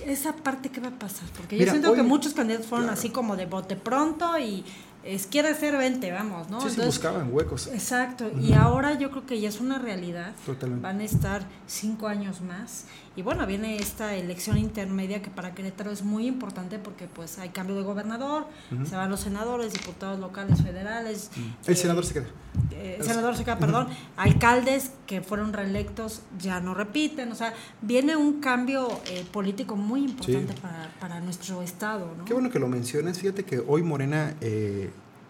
Esa 0.06 0.36
parte, 0.36 0.69
¿qué 0.69 0.79
va 0.79 0.89
a 0.89 0.99
pasar? 0.99 1.27
Porque 1.36 1.58
yo 1.58 1.65
siento 1.65 1.95
que 1.95 2.03
muchos 2.03 2.36
candidatos 2.36 2.67
fueron 2.67 2.91
así 2.91 3.10
como 3.10 3.36
de 3.36 3.47
bote 3.47 3.75
pronto 3.75 4.38
y 4.38 4.63
es 5.03 5.27
quiere 5.27 5.53
ser 5.56 5.77
20, 5.77 6.12
vamos, 6.12 6.49
¿no? 6.49 6.62
Sí, 6.62 6.67
Entonces, 6.67 6.86
buscaban 6.86 7.34
huecos. 7.34 7.67
Exacto, 7.67 8.32
y 8.39 8.53
ahora 8.53 8.97
yo 8.97 9.12
creo 9.12 9.25
que 9.25 9.39
ya 9.39 9.49
es 9.49 9.60
una 9.60 9.77
realidad. 9.79 10.34
Totalmente. 10.45 10.84
Van 10.84 10.99
a 10.99 11.03
estar 11.03 11.47
cinco 11.67 12.08
años 12.08 12.41
más. 12.41 12.86
Y 13.15 13.21
bueno, 13.21 13.45
viene 13.45 13.78
esta 13.78 14.15
elección 14.15 14.58
intermedia 14.58 15.21
que 15.21 15.30
para 15.30 15.54
Querétaro 15.54 15.91
es 15.91 16.04
muy 16.04 16.26
importante 16.26 16.80
porque 16.80 17.08
pues 17.08 17.38
hay 17.38 17.49
cambio 17.49 17.76
de 17.76 17.84
gobernador, 17.84 18.47
se 18.89 18.95
van 18.95 19.12
los 19.12 19.19
senadores, 19.19 19.73
diputados 19.73 20.19
locales, 20.19 20.63
federales. 20.63 21.30
El 21.67 21.78
senador 21.78 22.06
se 22.06 22.13
queda. 22.13 22.28
Eh, 22.71 22.97
el 22.99 23.06
senador 23.06 23.36
se 23.38 23.43
queda, 23.43 23.60
perdón. 23.60 23.88
Alcaldes 24.17 24.91
que 25.06 25.21
fueron 25.21 25.54
reelectos 25.54 26.21
ya 26.39 26.60
no 26.60 26.73
repiten. 26.73 27.32
O 27.32 27.36
sea, 27.36 27.54
viene 27.82 28.15
un 28.15 28.39
cambio 28.39 28.88
eh, 29.06 29.26
político 29.32 29.76
muy 29.76 30.04
importante 30.04 30.54
para, 30.60 30.91
para, 30.99 31.19
nuestro 31.19 31.62
estado. 31.62 32.15
¿no? 32.17 32.26
Qué 32.26 32.34
bueno 32.34 32.49
que 32.49 32.60
lo 32.60 32.67
mencionas. 32.67 33.19
Fíjate 33.19 33.43
que 33.43 33.60
hoy 33.60 33.84
Morena... 33.84 34.36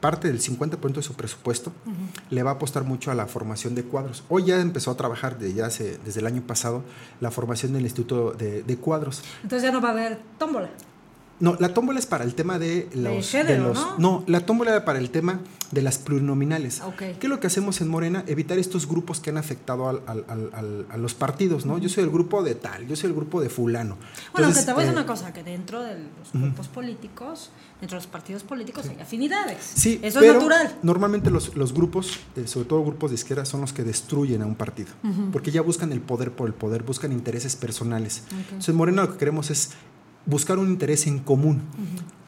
Parte 0.04 0.28
del 0.28 0.42
50% 0.42 0.96
de 0.96 1.02
su 1.02 1.14
presupuesto 1.14 1.72
le 2.30 2.44
va 2.44 2.52
a 2.52 2.54
apostar 2.56 2.84
mucho 2.84 3.10
a 3.10 3.14
la 3.14 3.26
formación 3.26 3.74
de 3.74 3.84
cuadros. 3.84 4.26
Hoy 4.28 4.44
ya 4.44 4.60
empezó 4.60 4.92
a 4.92 4.98
trabajar 4.98 5.40
desde, 5.40 5.54
ya 5.54 5.68
hace, 5.68 5.98
desde 6.04 6.20
el 6.20 6.28
año 6.28 6.42
pasado 6.42 6.84
la 7.22 7.32
formación 7.32 7.72
del 7.72 7.84
Instituto 7.84 8.34
de, 8.34 8.64
de 8.64 8.78
Cuadros. 8.78 9.24
Entonces 9.44 9.64
ya 9.64 9.72
no 9.72 9.80
va 9.80 9.88
a 9.88 9.92
haber 9.94 10.20
tómbola. 10.38 10.72
No, 11.40 11.58
la 11.60 11.74
tómbola 11.74 12.00
es 12.00 12.06
para 12.06 12.24
el 12.24 12.36
tema 12.36 12.60
de 12.60 12.90
los... 12.94 13.32
De, 13.32 13.58
los 13.58 13.78
¿no? 13.78 13.98
¿no? 13.98 14.24
la 14.28 14.46
tómbola 14.46 14.72
era 14.72 14.86
para 14.86 15.00
el 15.00 15.10
tema 15.10 15.40
de 15.72 15.82
las 15.82 15.98
plurinominales. 15.98 16.82
Okay. 16.82 17.16
¿Qué 17.20 17.28
es 17.28 17.30
lo 17.30 17.40
que 17.40 17.48
hacemos 17.48 17.82
en 17.82 17.88
Morena? 17.90 18.24
Evitar 18.28 18.60
estos 18.60 18.88
grupos 18.88 19.20
que 19.20 19.32
han 19.32 19.38
afectado 19.38 19.90
al, 19.90 20.02
al, 20.06 20.24
al, 20.28 20.86
a 20.90 20.98
los 20.98 21.16
partidos, 21.16 21.66
¿no? 21.66 21.78
Yo 21.80 21.90
soy 21.90 22.04
el 22.04 22.12
grupo 22.12 22.44
de 22.44 22.56
tal, 22.56 22.88
yo 22.88 22.96
soy 22.96 23.10
el 23.10 23.16
grupo 23.16 23.42
de 23.42 23.50
fulano. 23.50 23.96
Bueno, 24.32 24.48
Entonces, 24.48 24.62
que 24.62 24.66
te 24.68 24.74
voy 24.74 24.84
a 24.84 24.86
decir 24.86 24.98
eh, 24.98 25.02
una 25.02 25.08
cosa, 25.08 25.34
que 25.34 25.44
dentro 25.44 25.82
de 25.82 25.96
los 25.96 26.32
grupos 26.32 26.68
políticos, 26.68 27.50
dentro 27.82 27.98
de 27.98 28.04
los 28.04 28.08
partidos 28.08 28.44
políticos 28.44 28.88
hay 28.88 29.02
afinidades. 29.02 29.58
Sí, 29.74 30.00
Eso 30.04 30.22
es 30.22 30.34
natural. 30.34 30.78
Normalmente 30.84 31.32
los, 31.32 31.56
los 31.56 31.74
grupos, 31.74 32.20
eh, 32.36 32.48
sobre 32.48 32.68
todo 32.68 32.84
grupos 32.84 33.10
de 33.10 33.16
izquierda, 33.16 33.46
son 33.46 33.62
los 33.62 33.74
que 33.74 33.84
destruyen 33.84 34.44
a 34.44 34.46
un 34.46 34.56
partido, 34.56 34.92
porque 35.32 35.52
ya 35.52 35.62
buscan 35.62 35.92
el 35.92 36.02
poder 36.02 36.32
por 36.32 36.48
el 36.48 36.54
poder, 36.54 36.84
buscan 36.84 37.12
intereses 37.12 37.56
personales. 37.56 38.24
Okay. 38.28 38.40
Entonces 38.40 38.70
en 38.70 38.76
Morena 38.76 39.02
lo 39.04 39.14
que 39.14 39.18
queremos 39.18 39.50
es 39.50 39.72
buscar 40.26 40.60
un 40.60 40.70
interés 40.70 41.08
en 41.08 41.20
común. 41.20 41.62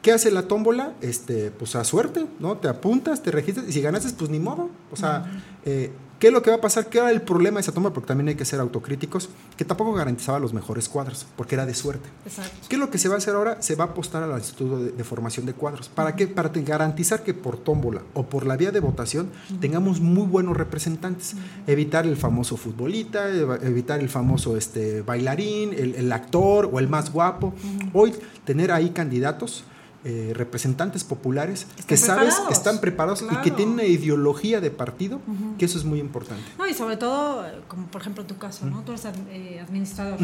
¿Qué 0.02 0.12
hace 0.12 0.30
la 0.30 0.42
tómbola? 0.42 0.94
Este, 1.00 1.50
pues 1.50 1.74
a 1.74 1.84
suerte, 1.84 2.26
¿no? 2.38 2.58
Te 2.58 2.68
apuntas, 2.68 3.22
te 3.22 3.30
registras 3.30 3.68
y 3.68 3.72
si 3.72 3.80
ganaste, 3.80 4.12
pues 4.16 4.30
ni 4.30 4.38
modo. 4.38 4.70
O 4.92 4.96
sea, 4.96 5.42
eh, 5.64 5.90
¿qué 6.18 6.28
es 6.28 6.32
lo 6.32 6.42
que 6.42 6.50
va 6.50 6.56
a 6.56 6.60
pasar? 6.60 6.86
¿Qué 6.88 6.98
era 6.98 7.10
el 7.10 7.22
problema 7.22 7.56
de 7.56 7.62
esa 7.62 7.72
tómbola? 7.72 7.94
Porque 7.94 8.08
también 8.08 8.28
hay 8.28 8.34
que 8.34 8.44
ser 8.44 8.60
autocríticos, 8.60 9.28
que 9.56 9.64
tampoco 9.64 9.92
garantizaba 9.92 10.38
los 10.38 10.52
mejores 10.52 10.88
cuadros, 10.88 11.26
porque 11.36 11.54
era 11.54 11.66
de 11.66 11.74
suerte. 11.74 12.08
Exacto. 12.24 12.66
¿Qué 12.68 12.76
es 12.76 12.80
lo 12.80 12.90
que 12.90 12.98
se 12.98 13.08
va 13.08 13.14
a 13.14 13.18
hacer 13.18 13.34
ahora? 13.34 13.62
Se 13.62 13.74
va 13.74 13.84
a 13.84 13.88
apostar 13.88 14.22
al 14.22 14.38
Instituto 14.38 14.78
de, 14.78 14.92
de 14.92 15.04
Formación 15.04 15.46
de 15.46 15.54
Cuadros. 15.54 15.88
¿Para 15.88 16.16
qué? 16.16 16.26
Para 16.26 16.50
garantizar 16.54 17.22
que 17.22 17.34
por 17.34 17.58
tómbola 17.58 18.02
o 18.14 18.24
por 18.24 18.46
la 18.46 18.56
vía 18.56 18.70
de 18.70 18.80
votación 18.80 19.30
tengamos 19.60 20.00
muy 20.00 20.26
buenos 20.26 20.56
representantes. 20.56 21.34
Evitar 21.66 22.06
el 22.06 22.16
famoso 22.16 22.56
futbolista, 22.56 23.28
evitar 23.30 24.00
el 24.00 24.08
famoso 24.08 24.56
este, 24.56 25.02
bailarín, 25.02 25.72
el, 25.72 25.94
el 25.94 26.12
actor 26.12 26.68
o 26.72 26.78
el 26.78 26.88
más 26.88 27.12
guapo. 27.12 27.54
Hoy 27.92 28.14
tener 28.44 28.72
ahí 28.72 28.90
candidatos 28.90 29.64
eh, 30.08 30.32
representantes 30.34 31.02
populares 31.02 31.62
están 31.70 31.86
que 31.86 31.96
sabes 31.96 32.18
preparados. 32.26 32.46
que 32.48 32.54
están 32.54 32.80
preparados 32.80 33.22
Claro. 33.22 33.40
y 33.40 33.42
que 33.42 33.50
tienen 33.50 33.74
una 33.74 33.84
ideología 33.84 34.60
de 34.60 34.70
partido, 34.70 35.20
que 35.58 35.64
eso 35.64 35.78
es 35.78 35.84
muy 35.84 35.98
importante. 35.98 36.44
No, 36.58 36.66
y 36.66 36.74
sobre 36.74 36.96
todo, 36.96 37.44
como 37.66 37.86
por 37.88 38.00
ejemplo 38.02 38.24
tu 38.24 38.38
caso, 38.38 38.66
¿no? 38.66 38.82
Tú 38.82 38.92
eres 38.92 39.04
eh, 39.30 39.58
administrador. 39.66 40.18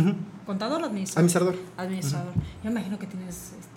¿Contador 0.47 0.83
o 0.83 0.87
administrador? 0.87 1.19
Administrador. 1.19 1.55
Administrador. 1.77 2.33
Yo 2.63 2.71
imagino 2.71 2.99
que 2.99 3.07
tienes 3.09 3.35
este, 3.59 3.72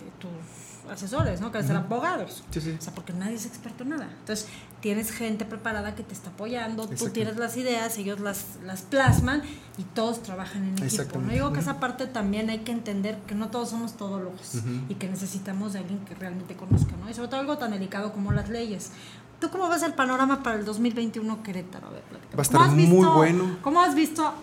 asesores, 0.89 1.41
¿no? 1.41 1.51
Que 1.51 1.61
ser 1.63 1.75
abogados. 1.75 2.43
Sí, 2.51 2.61
sí. 2.61 2.75
O 2.79 2.81
sea, 2.81 2.93
porque 2.93 3.13
nadie 3.13 3.35
es 3.35 3.45
experto 3.45 3.83
en 3.83 3.89
nada. 3.89 4.07
Entonces, 4.19 4.47
tienes 4.81 5.11
gente 5.11 5.45
preparada 5.45 5.95
que 5.95 6.03
te 6.03 6.13
está 6.13 6.29
apoyando, 6.29 6.87
tú 6.87 7.09
tienes 7.09 7.37
las 7.37 7.57
ideas, 7.57 7.97
ellos 7.97 8.19
las, 8.19 8.57
las 8.63 8.81
plasman 8.83 9.41
y 9.77 9.83
todos 9.83 10.21
trabajan 10.23 10.63
en 10.77 10.83
equipo. 10.83 11.19
No 11.19 11.31
digo 11.31 11.53
que 11.53 11.59
esa 11.59 11.79
parte 11.79 12.07
también 12.07 12.49
hay 12.49 12.59
que 12.59 12.71
entender 12.71 13.17
que 13.27 13.35
no 13.35 13.49
todos 13.49 13.69
somos 13.69 13.93
todólogos 13.97 14.55
Ujú. 14.55 14.69
y 14.89 14.95
que 14.95 15.07
necesitamos 15.09 15.73
de 15.73 15.79
alguien 15.79 15.99
que 16.05 16.15
realmente 16.15 16.55
conozca, 16.55 16.95
¿no? 16.99 17.09
Y 17.09 17.13
sobre 17.13 17.29
todo 17.29 17.39
algo 17.39 17.57
tan 17.57 17.71
delicado 17.71 18.13
como 18.13 18.31
las 18.31 18.49
leyes. 18.49 18.91
¿Tú 19.39 19.49
cómo 19.49 19.67
ves 19.69 19.83
el 19.83 19.93
panorama 19.93 20.41
para 20.43 20.57
el 20.57 20.65
2021 20.65 21.43
Querétaro? 21.43 21.87
A 21.87 21.91
ver. 21.91 22.03
Va 22.11 22.17
a 22.17 22.29
¿Cómo 22.31 22.41
estar 22.41 22.67
muy 22.69 22.85
visto- 22.85 23.13
bueno. 23.13 23.57
¿Cómo 23.61 23.81
has 23.81 23.93
visto, 23.95 24.33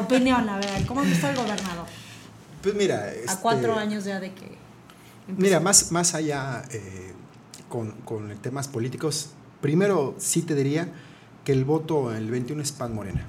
opinión, 0.00 0.48
a 0.48 0.56
ver, 0.58 0.86
cómo 0.86 1.00
has 1.00 1.06
visto 1.06 1.26
al 1.26 1.36
gobernador? 1.36 1.86
Pues 2.62 2.74
mira, 2.74 2.96
A 2.96 3.10
este, 3.12 3.36
cuatro 3.42 3.78
años 3.78 4.04
ya 4.04 4.18
de 4.18 4.32
que... 4.32 4.55
Mira, 5.28 5.60
más, 5.60 5.90
más 5.92 6.14
allá 6.14 6.62
eh, 6.70 7.12
con, 7.68 7.92
con 8.04 8.28
temas 8.38 8.68
políticos, 8.68 9.30
primero 9.60 10.14
sí 10.18 10.42
te 10.42 10.54
diría 10.54 10.92
que 11.44 11.52
el 11.52 11.64
voto 11.64 12.10
en 12.12 12.18
el 12.18 12.30
21 12.30 12.62
es 12.62 12.72
PAN 12.72 12.94
Morena. 12.94 13.26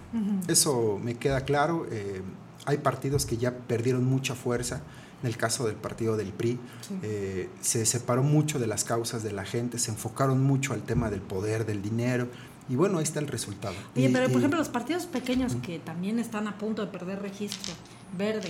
Eso 0.48 1.00
me 1.04 1.16
queda 1.16 1.42
claro. 1.42 1.86
eh, 1.92 2.22
hay 2.66 2.78
partidos 2.80 3.26
que 3.26 3.38
ya 3.38 3.52
perdieron 3.56 4.04
mucha 4.06 4.36
fuerza. 4.36 4.82
En 5.24 5.28
el 5.30 5.38
caso 5.38 5.66
del 5.66 5.76
partido 5.76 6.16
del 6.16 6.32
PRI, 6.32 6.60
Sí. 6.82 7.00
eh, 7.02 7.50
se 7.62 7.86
separó 7.88 8.22
mucho 8.22 8.60
de 8.60 8.68
las 8.68 8.84
causas 8.84 9.24
de 9.24 9.32
la 9.32 9.46
gente, 9.46 9.80
se 9.80 9.90
enfocaron 9.90 10.44
mucho 10.44 10.74
al 10.74 10.84
tema 10.84 11.10
del 11.10 11.22
poder, 11.22 11.66
del 11.66 11.82
dinero. 11.82 12.28
Y 12.70 12.76
bueno, 12.76 12.98
ahí 13.00 13.04
está 13.04 13.20
el 13.20 13.28
resultado. 13.28 13.74
Oye, 13.96 14.10
Y- 14.10 14.14
pero 14.14 14.26
por 14.26 14.34
y- 14.36 14.38
ejemplo, 14.38 14.60
los 14.60 14.70
partidos 14.70 15.06
pequeños 15.08 15.56
que 15.56 15.80
también 15.80 16.20
están 16.20 16.48
a 16.48 16.58
punto 16.60 16.86
de 16.86 16.92
perder 16.92 17.20
registro, 17.22 17.74
Verde, 18.18 18.50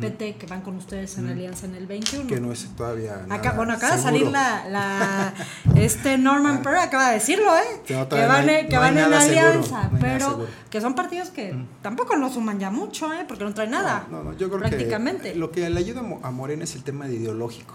PT, 0.00 0.36
que 0.36 0.46
van 0.46 0.60
con 0.60 0.76
ustedes 0.76 1.16
en 1.18 1.28
alianza 1.28 1.66
en 1.66 1.74
el 1.74 1.86
21. 1.86 2.26
que 2.28 2.40
no 2.40 2.52
es 2.52 2.68
todavía. 2.76 3.24
Acá, 3.30 3.52
bueno, 3.52 3.72
acaba 3.72 3.96
de 3.96 4.02
salir 4.02 4.26
la, 4.26 4.68
la 4.68 5.34
este 5.76 6.18
Norman 6.18 6.62
Perry 6.62 6.78
acaba 6.78 7.08
de 7.08 7.14
decirlo, 7.14 7.56
¿eh? 7.56 7.80
Que 7.86 7.94
no, 7.94 8.08
que 8.08 8.14
van, 8.26 8.46
no 8.46 8.52
hay- 8.52 8.58
en- 8.60 8.68
que 8.68 8.74
no 8.74 8.80
van 8.80 8.98
en 8.98 9.04
seguro, 9.04 9.18
alianza, 9.20 9.90
pero 10.00 10.46
que 10.70 10.80
son 10.80 10.94
partidos 10.94 11.30
que 11.30 11.54
tampoco 11.82 12.16
no 12.16 12.30
suman 12.32 12.60
ya 12.60 12.70
mucho, 12.70 13.12
¿eh? 13.12 13.24
Porque 13.26 13.44
no 13.44 13.54
traen 13.54 13.70
nada. 13.70 14.06
No, 14.10 14.22
no, 14.22 14.36
yo 14.36 14.48
creo 14.48 14.60
prácticamente. 14.60 15.32
que 15.32 15.38
lo 15.38 15.50
que 15.50 15.68
le 15.68 15.78
ayuda 15.80 16.00
a 16.00 16.04
Mo- 16.04 16.20
a 16.22 16.30
Morena 16.30 16.64
es 16.64 16.74
el 16.76 16.84
tema 16.84 17.08
de 17.08 17.14
ideológico. 17.16 17.74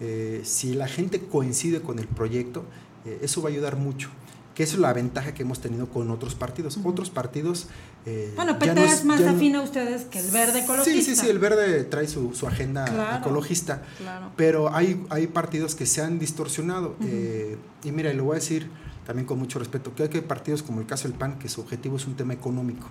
Eh, 0.00 0.42
si 0.44 0.74
la 0.74 0.88
gente 0.88 1.20
coincide 1.20 1.80
con 1.80 1.98
el 1.98 2.08
proyecto, 2.08 2.64
eh, 3.06 3.20
eso 3.22 3.40
va 3.42 3.48
a 3.48 3.52
ayudar 3.52 3.76
mucho. 3.76 4.10
Que 4.54 4.62
es 4.62 4.78
la 4.78 4.92
ventaja 4.92 5.34
que 5.34 5.42
hemos 5.42 5.60
tenido 5.60 5.88
con 5.88 6.10
otros 6.10 6.34
partidos. 6.34 6.78
Otros 6.84 7.10
partidos. 7.10 7.66
eh, 8.06 8.32
Bueno, 8.36 8.52
ya 8.52 8.58
PT 8.60 8.74
no 8.74 8.84
es, 8.84 9.04
más 9.04 9.20
afín 9.22 9.56
a 9.56 9.62
ustedes 9.62 10.02
que 10.04 10.20
el 10.20 10.30
verde 10.30 10.60
ecologista. 10.60 10.92
Sí, 10.92 11.02
sí, 11.02 11.16
sí, 11.16 11.28
el 11.28 11.38
verde 11.40 11.82
trae 11.84 12.06
su, 12.06 12.34
su 12.34 12.46
agenda 12.46 12.84
Claro, 12.84 13.18
ecologista. 13.18 13.82
claro. 13.98 14.30
Pero 14.36 14.72
hay, 14.74 15.04
hay 15.10 15.26
partidos 15.26 15.74
que 15.74 15.86
se 15.86 16.02
han 16.02 16.18
distorsionado. 16.18 16.94
eh, 17.02 17.56
y 17.82 17.90
mira, 17.92 18.12
y 18.12 18.16
lo 18.16 18.24
voy 18.24 18.32
a 18.36 18.40
decir 18.40 18.68
también 19.06 19.26
con 19.26 19.38
mucho 19.38 19.58
respeto, 19.58 19.92
que 19.94 20.04
hay 20.04 20.08
partidos 20.22 20.62
como 20.62 20.80
el 20.80 20.86
caso 20.86 21.06
del 21.08 21.18
PAN, 21.18 21.38
que 21.38 21.48
su 21.50 21.60
objetivo 21.60 21.96
es 21.98 22.06
un 22.06 22.14
tema 22.14 22.32
económico. 22.32 22.86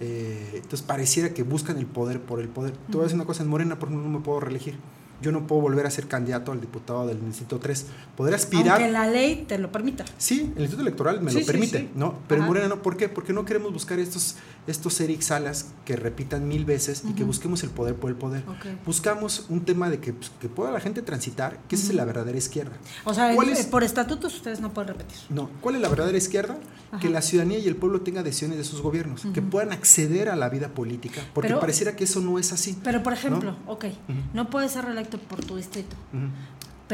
Eh, 0.00 0.50
entonces 0.56 0.82
pareciera 0.82 1.30
que 1.32 1.42
buscan 1.42 1.78
el 1.78 1.86
poder 1.86 2.20
por 2.20 2.40
el 2.40 2.48
poder. 2.48 2.74
A 2.92 2.98
decir 2.98 3.14
una 3.14 3.24
cosa, 3.24 3.44
en 3.44 3.48
Morena, 3.48 3.78
por 3.78 3.88
ejemplo, 3.88 4.06
no 4.10 4.18
me 4.18 4.22
puedo 4.22 4.40
reelegir. 4.40 4.76
Yo 5.22 5.32
no 5.32 5.46
puedo 5.46 5.62
volver 5.62 5.86
a 5.86 5.90
ser 5.90 6.06
candidato 6.06 6.52
al 6.52 6.60
diputado 6.60 7.06
del 7.06 7.24
Distrito 7.24 7.58
3. 7.58 7.86
Podré 8.16 8.34
aspirar... 8.34 8.76
Aunque 8.80 8.92
la 8.92 9.06
ley 9.08 9.44
te 9.48 9.58
lo 9.58 9.70
permita. 9.72 10.04
Sí, 10.18 10.52
el 10.56 10.62
Instituto 10.62 10.82
Electoral 10.82 11.20
me 11.22 11.30
Sí, 11.30 11.38
lo 11.38 11.40
sí, 11.44 11.46
permite, 11.46 11.78
sí. 11.78 11.90
¿no? 11.94 12.18
Pero 12.28 12.40
Ajá. 12.40 12.46
en 12.46 12.48
Morena 12.48 12.68
no, 12.68 12.82
¿por 12.82 12.96
qué? 12.96 13.08
Porque 13.08 13.32
no 13.32 13.44
queremos 13.44 13.72
buscar 13.72 13.98
estos, 13.98 14.36
estos 14.66 14.98
Eric 15.00 15.20
Salas 15.20 15.66
que 15.84 15.96
repitan 15.96 16.48
mil 16.48 16.64
veces 16.64 17.02
y 17.08 17.12
que 17.14 17.24
busquemos 17.24 17.62
el 17.62 17.70
poder 17.70 17.94
por 17.96 18.10
el 18.10 18.16
poder. 18.16 18.44
Buscamos 18.86 19.46
un 19.48 19.64
tema 19.64 19.90
de 19.90 19.98
que, 20.00 20.12
pues, 20.12 20.30
que 20.40 20.48
pueda 20.48 20.70
la 20.72 20.80
gente 20.80 21.02
transitar, 21.02 21.58
que 21.68 21.76
esa 21.76 21.88
es 21.88 21.94
la 21.94 22.04
verdadera 22.04 22.38
izquierda. 22.38 22.72
O 23.04 23.12
sea, 23.12 23.34
¿Cuál 23.34 23.48
el- 23.50 23.56
es? 23.56 23.66
por 23.66 23.84
estatutos 23.84 24.34
ustedes 24.34 24.60
no 24.60 24.72
pueden 24.72 24.88
repetir. 24.88 25.16
No, 25.28 25.50
¿cuál 25.60 25.74
es 25.76 25.80
la 25.82 25.88
verdadera 25.88 26.18
izquierda? 26.18 26.56
que 27.00 27.08
la 27.10 27.22
ciudadanía 27.22 27.58
y 27.58 27.66
el 27.66 27.74
pueblo 27.74 28.02
tengan 28.02 28.22
decisiones 28.22 28.56
de 28.56 28.62
sus 28.62 28.80
gobiernos, 28.80 29.22
que 29.34 29.42
puedan 29.42 29.72
acceder 29.72 30.28
a 30.28 30.36
la 30.36 30.48
vida 30.48 30.68
política, 30.68 31.22
porque 31.34 31.52
pareciera 31.54 31.96
que 31.96 32.04
eso 32.04 32.20
no 32.20 32.38
es 32.38 32.52
así. 32.52 32.78
Pero, 32.84 33.02
por 33.02 33.12
ejemplo, 33.12 33.56
ok, 33.66 33.86
no 34.32 34.48
puedes 34.48 34.70
ser 34.70 34.84
reelecto 34.84 35.18
por 35.18 35.44
tu 35.44 35.56
distrito, 35.56 35.96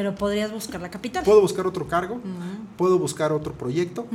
pero 0.01 0.15
podrías 0.15 0.51
buscar 0.51 0.81
la 0.81 0.91
capital. 0.91 1.23
Puedo 1.25 1.43
buscar 1.43 1.67
otro 1.67 1.87
cargo, 1.87 2.23
puedo 2.79 2.99
buscar 2.99 3.33
otro 3.33 3.53
proyecto, 3.53 4.07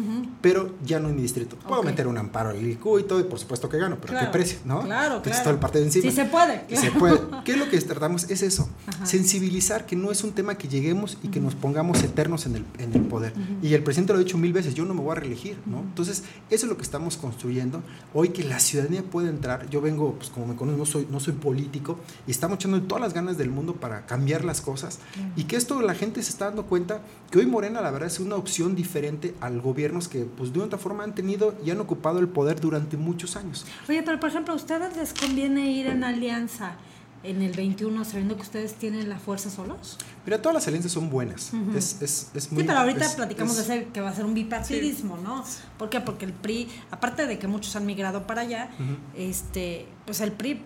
pero 0.42 0.72
ya 0.84 1.00
no 1.00 1.10
en 1.10 1.16
mi 1.16 1.22
distrito. 1.22 1.58
Puedo 1.58 1.84
meter 1.84 2.08
un 2.08 2.18
amparo 2.18 2.50
al 2.50 2.68
IQ 2.68 3.02
y 3.02 3.04
todo, 3.04 3.20
y 3.20 3.24
por 3.26 3.38
supuesto 3.38 3.70
que 3.70 3.78
gano, 3.78 4.00
pero 4.02 4.18
¿a 4.18 4.22
qué 4.22 4.28
precio? 4.32 4.58
¿no? 4.66 4.82
Claro, 4.82 5.22
claro. 5.22 5.44
todo 5.44 5.54
el 5.54 5.60
partido 5.60 5.84
encima. 5.86 6.10
Sí 6.10 6.12
se 6.12 6.26
puede. 6.26 6.66
Se 6.76 6.90
puede. 6.90 7.20
¿Qué 7.44 7.52
es 7.52 7.60
lo 7.60 7.70
que 7.70 7.80
tratamos? 7.82 8.32
Es 8.32 8.42
eso, 8.42 8.68
sensibilizar 9.04 9.86
que 9.86 9.96
no 9.96 10.12
es 10.12 10.24
un 10.24 10.32
tema 10.32 10.56
que 10.56 10.68
lleguemos 10.68 11.20
y 11.22 11.28
que 11.28 11.40
nos 11.40 11.54
pongamos 11.54 12.02
eternos 12.02 12.48
en 12.48 12.56
el, 12.56 12.66
en 12.80 12.92
el 12.94 13.02
poder. 13.02 13.34
Y 13.62 13.76
el 13.76 13.84
presidente 13.84 14.14
lo 14.14 14.18
ha 14.18 14.24
dicho 14.24 14.40
mil 14.40 14.54
veces, 14.54 14.74
yo 14.74 14.86
no 14.86 14.96
me 14.96 15.02
voy 15.02 15.12
a 15.12 15.20
reelegir, 15.20 15.60
¿no? 15.68 15.82
Entonces, 15.82 16.24
eso 16.50 16.66
es 16.66 16.70
lo 16.72 16.78
que 16.78 16.84
estamos 16.84 17.18
construyendo. 17.18 17.84
Hoy 18.12 18.30
que 18.30 18.44
la 18.44 18.60
ciudadanía 18.60 19.04
puede 19.04 19.30
entrar, 19.30 19.70
yo 19.70 19.82
vengo, 19.82 20.16
pues 20.16 20.32
como 20.32 20.48
me 20.48 20.56
conocen, 20.56 20.80
no 20.80 20.86
soy, 20.88 21.08
no 21.12 21.20
soy 21.20 21.34
político, 21.34 22.00
y 22.26 22.32
estamos 22.32 22.56
echando 22.56 22.82
todas 22.82 23.04
las 23.04 23.14
ganas 23.14 23.38
del 23.38 23.52
mundo 23.52 23.76
para 23.76 24.08
cambiar 24.08 24.44
las 24.44 24.62
cosas, 24.62 24.98
y 25.36 25.44
que 25.44 25.58
esto 25.58 25.75
la 25.82 25.96
gente 25.96 26.22
se 26.24 26.30
está 26.30 26.46
dando 26.46 26.66
cuenta 26.66 27.02
que 27.32 27.40
hoy 27.40 27.46
Morena 27.46 27.82
la 27.82 27.92
verdad 27.92 28.08
es 28.08 28.20
una 28.20 28.36
opción 28.36 28.76
diferente 28.76 29.36
al 29.42 29.62
gobiernos 29.62 30.08
que 30.08 30.26
pues 30.26 30.54
de 30.54 30.62
otra 30.62 30.78
forma 30.78 31.04
han 31.04 31.16
tenido 31.16 31.56
y 31.66 31.72
han 31.72 31.80
ocupado 31.80 32.20
el 32.20 32.28
poder 32.28 32.60
durante 32.60 32.98
muchos 32.98 33.36
años. 33.36 33.66
Oye, 33.90 34.04
pero 34.04 34.20
por 34.20 34.30
ejemplo, 34.30 34.54
¿a 34.54 34.58
ustedes 34.58 34.96
les 34.96 35.14
conviene 35.14 35.72
ir 35.72 35.88
en 35.88 36.04
alianza 36.04 36.76
en 37.24 37.42
el 37.42 37.54
21 37.54 38.06
sabiendo 38.06 38.36
que 38.36 38.44
ustedes 38.44 38.76
tienen 38.76 39.10
la 39.10 39.18
fuerza 39.18 39.50
solos? 39.50 39.98
Mira, 40.26 40.42
todas 40.42 40.56
las 40.56 40.68
alianzas 40.68 40.92
son 40.92 41.10
buenas. 41.10 41.52
es, 41.76 42.02
es, 42.02 42.32
es, 42.34 42.52
muy, 42.52 42.62
sí, 42.62 42.68
pero 42.68 42.80
ahorita 42.80 43.16
platicamos 43.16 43.68
de 43.68 43.88
que 43.88 44.02
va 44.02 44.10
a 44.10 44.14
ser 44.14 44.26
un 44.26 44.34
bipartidismo, 44.34 45.18
¿no? 45.18 45.44
¿Por 45.78 45.90
qué? 45.90 46.02
Porque 46.02 46.26
el 46.26 46.34
PRI, 46.34 46.68
aparte 46.92 47.26
de 47.26 47.40
que 47.40 47.48
muchos 47.48 47.76
han 47.76 47.86
migrado 47.86 48.28
para 48.28 48.42
allá, 48.42 48.70
este, 49.16 49.88
pues 50.06 50.22
el 50.22 50.32
PRI 50.32 50.62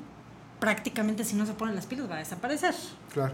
prácticamente 0.59 1.23
si 1.23 1.35
no 1.35 1.45
se 1.45 1.53
ponen 1.53 1.75
las 1.75 1.85
pilas 1.85 2.09
va 2.09 2.15
a 2.15 2.19
desaparecer. 2.19 2.75
Claro. 3.13 3.33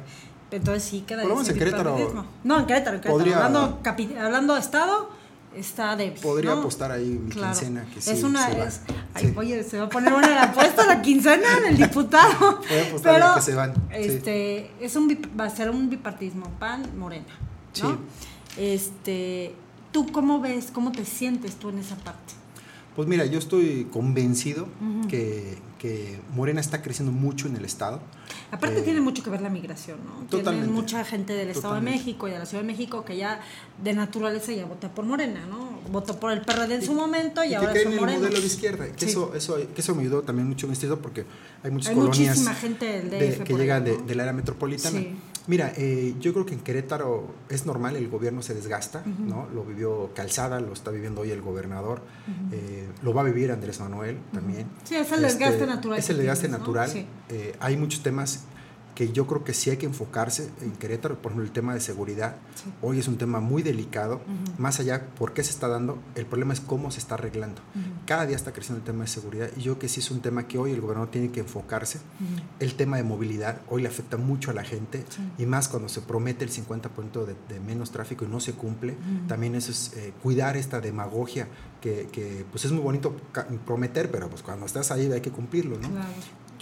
Entonces 0.52 0.84
sí 0.84 1.02
queda 1.02 1.24
menos 1.24 1.50
en 1.50 1.58
Querétaro. 1.58 2.26
No, 2.43 2.60
en 2.60 2.66
Querétaro, 2.66 2.98
en 2.98 3.02
Querétaro. 3.02 3.18
Podría, 3.18 3.46
hablando, 3.46 3.80
hablando 4.22 4.58
Estado, 4.58 5.10
está 5.56 5.96
de 5.96 6.12
Podría 6.12 6.54
apostar 6.54 6.91
ahí 6.91 7.06
mi 7.06 7.32
quincena. 7.32 7.86
Que 7.93 8.02
sí, 8.02 8.12
es 8.12 8.24
una. 8.24 8.50
Es, 8.50 8.82
ay, 9.14 9.34
Oye, 9.36 9.64
se 9.64 9.80
va 9.80 9.86
a 9.86 9.89
poner 9.89 10.14
buena 10.14 10.30
la 10.30 10.43
apuesta 10.43 10.86
la 10.86 11.02
quincena 11.02 11.60
del 11.62 11.78
diputado. 11.78 12.62
Voy 12.70 12.78
a 12.78 12.88
apostar 12.88 13.14
Pero, 13.16 13.36
que 13.36 13.41
se 13.41 13.56
van. 13.56 13.74
Este, 13.91 14.72
es 14.80 14.96
un, 14.96 15.10
va 15.39 15.46
a 15.46 15.50
ser 15.50 15.70
un 15.70 15.89
bipartismo, 15.89 16.50
pan, 16.60 16.84
morena. 16.98 17.26
¿no? 17.82 17.91
Sí. 17.91 17.98
Este, 18.58 19.56
¿Tú 19.91 20.12
cómo 20.12 20.41
ves, 20.41 20.72
cómo 20.74 20.91
te 20.91 21.06
sientes 21.06 21.56
tú 21.56 21.70
en 21.70 21.80
esa 21.80 21.96
parte? 21.96 22.34
Pues 22.96 23.08
mira, 23.08 23.26
yo 23.26 23.39
estoy 23.39 23.88
convencido 23.91 24.68
que, 25.10 25.58
Morena 26.34 26.62
está 26.62 26.82
creciendo 26.82 27.12
mucho 27.12 27.48
en 27.48 27.56
el 27.56 27.66
Estado. 27.66 28.02
Aparte 28.52 28.80
eh, 28.80 28.84
tiene 28.84 29.02
mucho 29.02 29.24
que 29.24 29.30
ver 29.30 29.42
la 29.42 29.50
migración, 29.50 30.00
¿no? 30.06 30.26
Totalmente. 30.28 30.68
Tiene 30.68 30.82
mucha 30.82 31.04
gente 31.04 31.34
del 31.34 31.50
Estado 31.50 31.76
de 31.76 31.82
México 31.82 32.28
y 32.28 32.32
de 32.32 32.40
la 32.40 32.46
Ciudad 32.46 32.64
de 32.64 32.68
México 32.68 33.04
que 33.04 33.18
ya 33.18 33.42
de 33.84 33.94
naturaleza 33.94 34.52
ya 34.52 34.66
vota 34.66 34.90
por 34.90 35.06
Morena, 35.06 35.46
¿no? 35.48 35.80
Votó 35.92 36.20
por 36.20 36.32
el 36.32 36.42
PRD 36.42 36.76
en 36.76 36.82
su 36.82 36.94
momento 36.94 37.44
y, 37.44 37.54
ahora 37.54 37.74
son 37.74 37.94
en 37.94 38.00
el 38.00 38.00
modelo 38.00 38.40
de 38.40 38.46
izquierda. 38.46 38.88
Que, 38.92 39.06
eso, 39.06 39.34
eso, 39.36 39.58
que 39.74 39.82
eso 39.82 39.96
me 39.96 40.02
ayudó 40.02 40.22
también 40.22 40.48
mucho 40.48 40.68
en 40.68 40.74
este 40.74 40.86
porque 40.96 41.26
hay 41.64 41.72
muchas 41.72 41.94
colonias 41.94 42.48
gente 42.56 43.44
que 43.44 43.54
llegan 43.54 43.84
de, 43.84 43.98
del 43.98 44.20
área 44.20 44.34
metropolitana. 44.34 45.02
Mira, 45.48 45.74
eh, 45.78 46.16
yo 46.20 46.34
creo 46.34 46.46
que 46.46 46.54
en 46.54 46.60
Querétaro 46.62 47.28
es 47.50 47.66
normal, 47.66 47.96
el 47.96 48.10
gobierno 48.10 48.41
se 48.41 48.56
desgasta, 48.56 49.04
¿no? 49.06 49.48
Lo 49.54 49.64
vivió 49.64 50.12
Calzada, 50.16 50.60
lo 50.60 50.74
está 50.74 50.91
viviendo 50.91 51.22
hoy 51.22 51.32
el 51.32 51.41
gobernador, 51.41 52.02
eh, 52.52 52.88
lo 53.04 53.14
va 53.14 53.22
a 53.22 53.26
vivir 53.26 53.52
Andrés 53.52 53.80
Manuel 53.80 54.18
también. 54.34 54.68
Sí, 54.84 54.96
es 54.96 55.12
el 55.12 55.22
desgaste 55.22 55.56
este, 55.56 55.68
natural. 55.68 56.00
Es 56.00 56.10
el 56.10 56.18
desgaste 56.18 56.48
natural. 56.50 57.08
Eh, 57.30 57.56
hay 57.60 57.78
muchos 57.78 58.02
temas 58.02 58.46
que 58.96 59.12
yo 59.12 59.28
creo 59.28 59.43
que 59.43 59.54
sí 59.54 59.70
hay 59.70 59.78
que 59.78 59.86
enfocarse 59.86 60.50
en 60.62 60.72
Querétaro, 60.72 61.22
por 61.22 61.32
ejemplo, 61.32 61.46
el 61.46 61.52
tema 61.52 61.74
de 61.74 61.82
seguridad. 61.82 62.38
Hoy 62.82 63.00
es 63.00 63.08
un 63.08 63.18
tema 63.18 63.41
muy 63.41 63.62
delicado, 63.62 64.22
más 64.58 64.80
allá 64.80 65.08
por 65.18 65.34
qué 65.34 65.43
se 65.43 65.52
está 65.52 65.68
dando, 65.68 66.02
el 66.16 66.26
problema 66.26 66.54
es 66.54 66.62
cómo 66.62 66.89
se 66.91 67.00
está 67.00 67.16
arreglando. 67.16 67.62
Cada 68.06 68.26
día 68.26 68.38
está 68.38 68.54
creciendo 68.54 68.80
el 68.80 68.86
tema 68.86 69.04
de 69.04 69.10
seguridad 69.10 69.50
y 69.58 69.62
yo 69.62 69.74
creo 69.74 69.80
que 69.80 69.89
sí 69.89 70.00
es 70.00 70.10
un 70.12 70.22
tema 70.22 70.48
que 70.48 70.58
hoy 70.58 70.72
el 70.72 70.80
gobernador 70.80 71.12
tiene 71.12 71.30
que 71.30 71.41
enfocarse. 71.41 72.00
El 72.60 72.76
tema 72.76 72.98
de 72.98 73.04
movilidad 73.04 73.62
hoy 73.70 73.82
le 73.82 73.89
afecta 73.89 74.16
mucho 74.16 74.52
a 74.52 74.54
la 74.54 74.64
gente 74.64 75.04
y 75.38 75.46
más 75.46 75.68
cuando 75.68 75.89
se 75.89 76.02
promete 76.02 76.46
el 76.46 76.52
50% 76.52 77.26
de, 77.26 77.36
de, 77.50 77.60
menos 77.60 77.91
tráfico 77.91 78.24
y 78.24 78.30
no 78.30 78.39
se 78.39 78.54
cumple. 78.54 78.96
También 79.28 79.56
eso 79.56 79.72
es 79.72 79.91
eh, 79.98 80.14
cuidar 80.24 80.56
esta 80.56 80.80
demagogia 80.80 81.50
que, 81.82 82.08
que, 82.12 82.46
pues 82.50 82.64
es 82.64 82.72
muy 82.72 82.82
bonito 82.82 83.16
prometer, 83.66 84.10
pero 84.10 84.30
pues 84.30 84.41
cuando 84.41 84.66
estás 84.66 84.91
ahí 84.91 85.12
hay 85.12 85.22
que 85.22 85.32
cumplirlo, 85.32 85.78
¿no? 85.80 85.89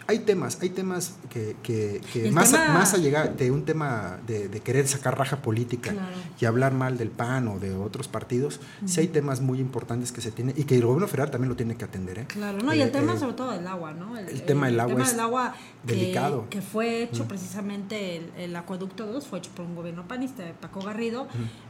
Hay 0.07 0.19
temas, 0.19 0.57
hay 0.61 0.69
temas 0.69 1.15
que, 1.29 1.55
que, 1.63 2.01
que 2.11 2.31
más, 2.31 2.51
más 2.51 2.93
allá 2.93 3.25
de 3.25 3.51
un 3.51 3.63
tema 3.63 4.19
de, 4.27 4.49
querer 4.61 4.87
sacar 4.87 5.17
raja 5.17 5.37
política 5.37 5.93
y 6.39 6.45
hablar 6.45 6.73
mal 6.73 6.97
del 6.97 7.09
PAN 7.09 7.47
o 7.47 7.59
de 7.59 7.73
otros 7.73 8.07
partidos, 8.07 8.59
sí 8.85 9.01
hay 9.01 9.07
temas 9.07 9.41
muy 9.41 9.59
importantes 9.59 10.11
que 10.11 10.21
se 10.21 10.31
tienen 10.31 10.55
y 10.57 10.63
que 10.65 10.75
el 10.75 10.85
gobierno 10.85 11.07
federal 11.07 11.31
también 11.31 11.49
lo 11.49 11.55
tiene 11.55 11.75
que 11.75 11.85
atender. 11.85 12.19
¿eh? 12.19 12.25
Claro, 12.27 12.59
no, 12.59 12.73
y 12.73 12.81
el 12.81 12.89
eh, 12.89 12.91
tema 12.91 13.13
eh, 13.13 13.19
sobre 13.19 13.33
todo 13.33 13.51
del 13.51 13.67
agua, 13.67 13.93
¿no? 13.93 14.17
El, 14.17 14.43
tema 14.43 14.67
del 14.67 14.79
agua, 14.79 15.03
es 15.03 15.17
agua 15.17 15.55
delicado. 15.83 16.47
Que 16.49 16.61
fue 16.61 17.03
hecho 17.03 17.27
precisamente 17.27 18.17
el, 18.17 18.31
el, 18.37 18.55
acueducto 18.55 19.05
2, 19.05 19.25
fue 19.25 19.39
hecho 19.39 19.51
por 19.55 19.65
un 19.65 19.75
gobierno 19.75 20.07
panista 20.07 20.43
de 20.43 20.53
Paco 20.53 20.81
Garrido, 20.81 21.27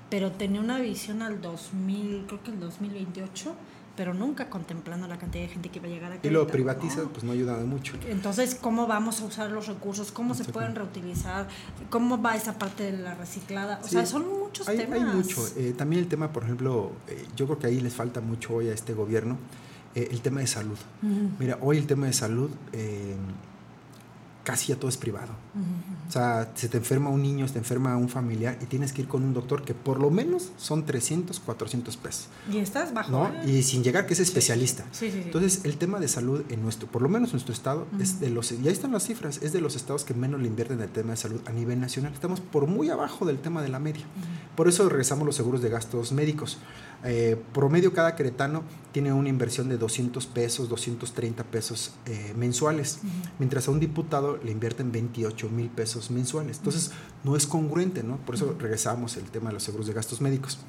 pero 0.09 0.31
tenía 0.31 0.61
una 0.61 0.79
visión 0.79 1.21
al 1.21 1.41
2000, 1.41 2.25
creo 2.27 2.43
que 2.43 2.51
el 2.51 2.59
2028 2.59 3.55
pero 3.95 4.13
nunca 4.13 4.49
contemplando 4.49 5.07
la 5.07 5.17
cantidad 5.17 5.43
de 5.43 5.49
gente 5.49 5.69
que 5.69 5.79
va 5.79 5.85
a 5.85 5.89
llegar 5.89 6.11
aquí. 6.13 6.27
Y 6.27 6.31
lo 6.31 6.47
privatiza, 6.47 7.03
pues 7.03 7.23
no 7.23 7.31
ayuda 7.31 7.57
de 7.57 7.65
mucho. 7.65 7.95
Entonces, 8.07 8.55
¿cómo 8.55 8.87
vamos 8.87 9.21
a 9.21 9.25
usar 9.25 9.51
los 9.51 9.67
recursos? 9.67 10.11
¿Cómo 10.11 10.33
se 10.33 10.45
pueden 10.45 10.73
reutilizar? 10.73 11.47
¿Cómo 11.89 12.19
va 12.21 12.35
esa 12.35 12.57
parte 12.57 12.91
de 12.91 12.97
la 12.97 13.13
reciclada? 13.13 13.79
O 13.83 13.87
sea, 13.87 14.05
son 14.05 14.27
muchos 14.27 14.65
temas. 14.65 14.99
Hay 14.99 15.05
mucho. 15.05 15.45
Eh, 15.57 15.73
también 15.77 16.01
el 16.01 16.07
tema, 16.07 16.31
por 16.31 16.43
ejemplo, 16.43 16.91
eh, 17.07 17.25
yo 17.35 17.45
creo 17.45 17.59
que 17.59 17.67
ahí 17.67 17.79
les 17.79 17.93
falta 17.93 18.19
mucho 18.19 18.55
hoy 18.55 18.69
a 18.69 18.73
este 18.73 18.93
gobierno, 18.93 19.37
eh, 19.93 20.07
el 20.11 20.21
tema 20.21 20.39
de 20.39 20.47
salud. 20.47 20.77
Mira, 21.39 21.59
hoy 21.61 21.77
el 21.77 21.85
tema 21.85 22.07
de 22.07 22.13
salud 22.13 22.49
casi 24.43 24.69
ya 24.69 24.75
todo 24.75 24.89
es 24.89 24.97
privado. 24.97 25.33
O 25.53 25.92
sea, 26.13 26.51
se 26.55 26.69
te 26.69 26.77
enferma 26.77 27.09
un 27.09 27.21
niño, 27.21 27.47
se 27.47 27.53
te 27.53 27.59
enferma 27.59 27.97
un 27.97 28.09
familiar 28.09 28.57
y 28.61 28.65
tienes 28.65 28.93
que 28.93 29.01
ir 29.01 29.07
con 29.07 29.23
un 29.23 29.33
doctor 29.33 29.63
que 29.63 29.73
por 29.73 29.99
lo 29.99 30.09
menos 30.09 30.51
son 30.57 30.85
300, 30.85 31.39
400 31.39 31.97
pesos. 31.97 32.27
Y 32.51 32.57
estás 32.57 32.93
bajo. 32.93 33.11
¿no? 33.11 33.27
¿eh? 33.27 33.49
Y 33.49 33.63
sin 33.63 33.83
llegar 33.83 34.05
que 34.05 34.13
es 34.13 34.19
especialista. 34.19 34.85
Entonces, 35.01 35.61
el 35.65 35.77
tema 35.77 35.99
de 35.99 36.07
salud 36.07 36.43
en 36.49 36.61
nuestro, 36.61 36.87
por 36.87 37.01
lo 37.01 37.09
menos 37.09 37.29
en 37.29 37.33
nuestro 37.33 37.53
estado, 37.53 37.87
es 37.99 38.19
de 38.19 38.29
los, 38.29 38.51
y 38.51 38.67
ahí 38.67 38.73
están 38.73 38.91
las 38.91 39.05
cifras, 39.05 39.41
es 39.41 39.53
de 39.53 39.61
los 39.61 39.75
estados 39.75 40.03
que 40.03 40.13
menos 40.13 40.41
le 40.41 40.47
invierten 40.47 40.77
en 40.77 40.83
el 40.83 40.89
tema 40.89 41.11
de 41.11 41.17
salud 41.17 41.41
a 41.45 41.51
nivel 41.51 41.79
nacional. 41.79 42.13
Estamos 42.13 42.39
por 42.39 42.67
muy 42.67 42.89
abajo 42.89 43.25
del 43.25 43.39
tema 43.39 43.61
de 43.61 43.69
la 43.69 43.79
media. 43.79 44.03
Por 44.55 44.67
eso 44.67 44.87
regresamos 44.87 45.25
los 45.25 45.35
seguros 45.35 45.61
de 45.61 45.69
gastos 45.69 46.11
médicos. 46.11 46.59
Eh, 47.05 47.37
promedio 47.53 47.91
cada 47.93 48.15
queretano 48.15 48.63
tiene 48.93 49.11
una 49.11 49.27
inversión 49.27 49.67
de 49.67 49.77
200 49.77 50.25
pesos, 50.27 50.69
230 50.69 51.43
pesos 51.43 51.93
eh, 52.05 52.33
mensuales, 52.37 52.99
mientras 53.39 53.67
a 53.67 53.71
un 53.71 53.79
diputado 53.79 54.37
le 54.37 54.51
invierten 54.51 54.91
28 54.91 55.49
mil 55.49 55.69
pesos 55.69 56.11
mensuales. 56.11 56.57
Entonces, 56.59 56.91
no 57.23 57.35
es 57.35 57.45
congruente, 57.45 58.03
¿no? 58.03 58.17
Por 58.17 58.35
eso 58.35 58.55
regresamos 58.57 59.17
el 59.17 59.25
tema 59.25 59.49
de 59.49 59.55
los 59.55 59.63
seguros 59.63 59.87
de 59.87 59.93
gastos 59.93 60.21
médicos. 60.21 60.59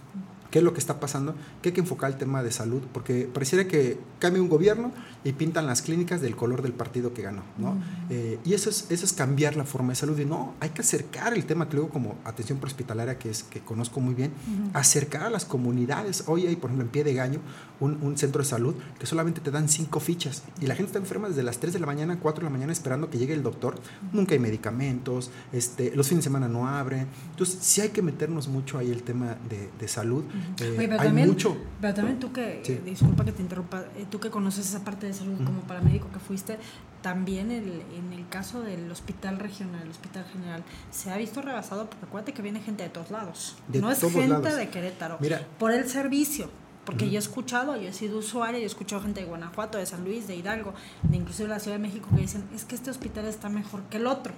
¿Qué 0.54 0.60
es 0.60 0.64
lo 0.64 0.72
que 0.72 0.78
está 0.78 1.00
pasando? 1.00 1.34
Que 1.60 1.70
hay 1.70 1.72
que 1.72 1.80
enfocar 1.80 2.12
el 2.12 2.16
tema 2.16 2.40
de 2.44 2.52
salud, 2.52 2.80
porque 2.92 3.24
pareciera 3.26 3.66
que 3.66 3.98
cambia 4.20 4.40
un 4.40 4.48
gobierno 4.48 4.92
y 5.24 5.32
pintan 5.32 5.66
las 5.66 5.82
clínicas 5.82 6.20
del 6.20 6.36
color 6.36 6.62
del 6.62 6.72
partido 6.72 7.12
que 7.12 7.22
ganó, 7.22 7.42
¿no? 7.58 7.76
Eh, 8.08 8.38
y 8.44 8.54
eso 8.54 8.70
es, 8.70 8.86
eso 8.88 9.04
es 9.04 9.12
cambiar 9.12 9.56
la 9.56 9.64
forma 9.64 9.88
de 9.88 9.96
salud. 9.96 10.16
Y 10.16 10.24
no, 10.24 10.54
hay 10.60 10.70
que 10.70 10.82
acercar 10.82 11.34
el 11.34 11.44
tema 11.44 11.66
luego 11.72 11.88
como 11.88 12.18
atención 12.24 12.60
prehospitalaria, 12.60 13.18
que 13.18 13.30
es 13.30 13.42
que 13.42 13.62
conozco 13.62 13.98
muy 13.98 14.14
bien, 14.14 14.32
acercar 14.74 15.24
a 15.24 15.30
las 15.30 15.44
comunidades. 15.44 16.22
Hoy 16.28 16.46
hay, 16.46 16.54
por 16.54 16.70
ejemplo, 16.70 16.84
en 16.84 16.92
Pie 16.92 17.02
de 17.02 17.14
Gaño, 17.14 17.40
un, 17.80 17.98
un, 18.00 18.16
centro 18.16 18.40
de 18.40 18.48
salud 18.48 18.76
que 19.00 19.06
solamente 19.06 19.40
te 19.40 19.50
dan 19.50 19.68
cinco 19.68 19.98
fichas 19.98 20.44
y 20.60 20.66
la 20.66 20.76
gente 20.76 20.90
está 20.90 21.00
enferma 21.00 21.28
desde 21.28 21.42
las 21.42 21.58
3 21.58 21.72
de 21.72 21.80
la 21.80 21.86
mañana, 21.86 22.20
4 22.20 22.42
de 22.42 22.44
la 22.44 22.50
mañana 22.50 22.72
esperando 22.72 23.10
que 23.10 23.18
llegue 23.18 23.34
el 23.34 23.42
doctor. 23.42 23.74
Nunca 24.12 24.34
hay 24.34 24.38
medicamentos, 24.38 25.32
este, 25.52 25.96
los 25.96 26.06
fines 26.06 26.22
de 26.22 26.30
semana 26.30 26.46
no 26.46 26.68
abren. 26.68 27.08
Entonces, 27.30 27.58
sí 27.60 27.80
hay 27.80 27.88
que 27.88 28.02
meternos 28.02 28.46
mucho 28.46 28.78
ahí 28.78 28.92
el 28.92 29.02
tema 29.02 29.36
de, 29.50 29.68
de 29.80 29.88
salud. 29.88 30.22
Eh, 30.60 30.74
pero 30.76 30.92
hay 30.92 31.06
también, 31.06 31.28
mucho. 31.28 31.56
Pero 31.80 31.94
también 31.94 32.18
tú 32.18 32.32
que, 32.32 32.82
disculpa 32.84 33.24
que 33.24 33.32
te 33.32 33.42
interrumpa, 33.42 33.84
eh, 33.96 34.06
tú 34.10 34.20
que 34.20 34.30
conoces 34.30 34.68
esa 34.68 34.84
parte 34.84 35.06
de 35.06 35.12
salud 35.12 35.36
como 35.44 35.60
paramédico 35.62 36.10
que 36.10 36.18
fuiste, 36.18 36.58
también 37.02 37.50
el, 37.50 37.82
en 37.96 38.12
el 38.12 38.26
caso 38.28 38.62
del 38.62 38.90
hospital 38.90 39.38
regional, 39.38 39.82
el 39.82 39.90
hospital 39.90 40.24
general, 40.32 40.64
se 40.90 41.10
ha 41.10 41.16
visto 41.16 41.42
rebasado 41.42 41.88
porque 41.90 42.06
acuérdate 42.06 42.32
que 42.32 42.42
viene 42.42 42.60
gente 42.60 42.82
de 42.82 42.88
todos 42.88 43.10
lados. 43.10 43.56
no 43.68 43.90
es 43.90 44.00
gente 44.00 44.54
de 44.54 44.68
Querétaro. 44.68 45.18
Mira, 45.20 45.46
por 45.58 45.72
el 45.72 45.88
servicio. 45.88 46.48
Porque 46.84 47.08
yo 47.10 47.16
he 47.16 47.18
escuchado, 47.18 47.76
yo 47.76 47.88
he 47.88 47.92
sido 47.92 48.18
usuaria, 48.18 48.58
yo 48.58 48.64
he 48.64 48.66
escuchado 48.66 49.02
gente 49.02 49.20
de 49.20 49.26
Guanajuato, 49.26 49.78
de 49.78 49.86
San 49.86 50.04
Luis, 50.04 50.26
de 50.26 50.36
Hidalgo, 50.36 50.74
de 51.02 51.16
inclusive 51.16 51.48
la 51.48 51.58
Ciudad 51.58 51.76
de 51.78 51.82
México, 51.82 52.08
que 52.14 52.20
dicen, 52.20 52.44
es 52.54 52.64
que 52.64 52.74
este 52.74 52.90
hospital 52.90 53.24
está 53.26 53.48
mejor 53.48 53.82
que 53.84 53.96
el 53.96 54.06
otro. 54.06 54.34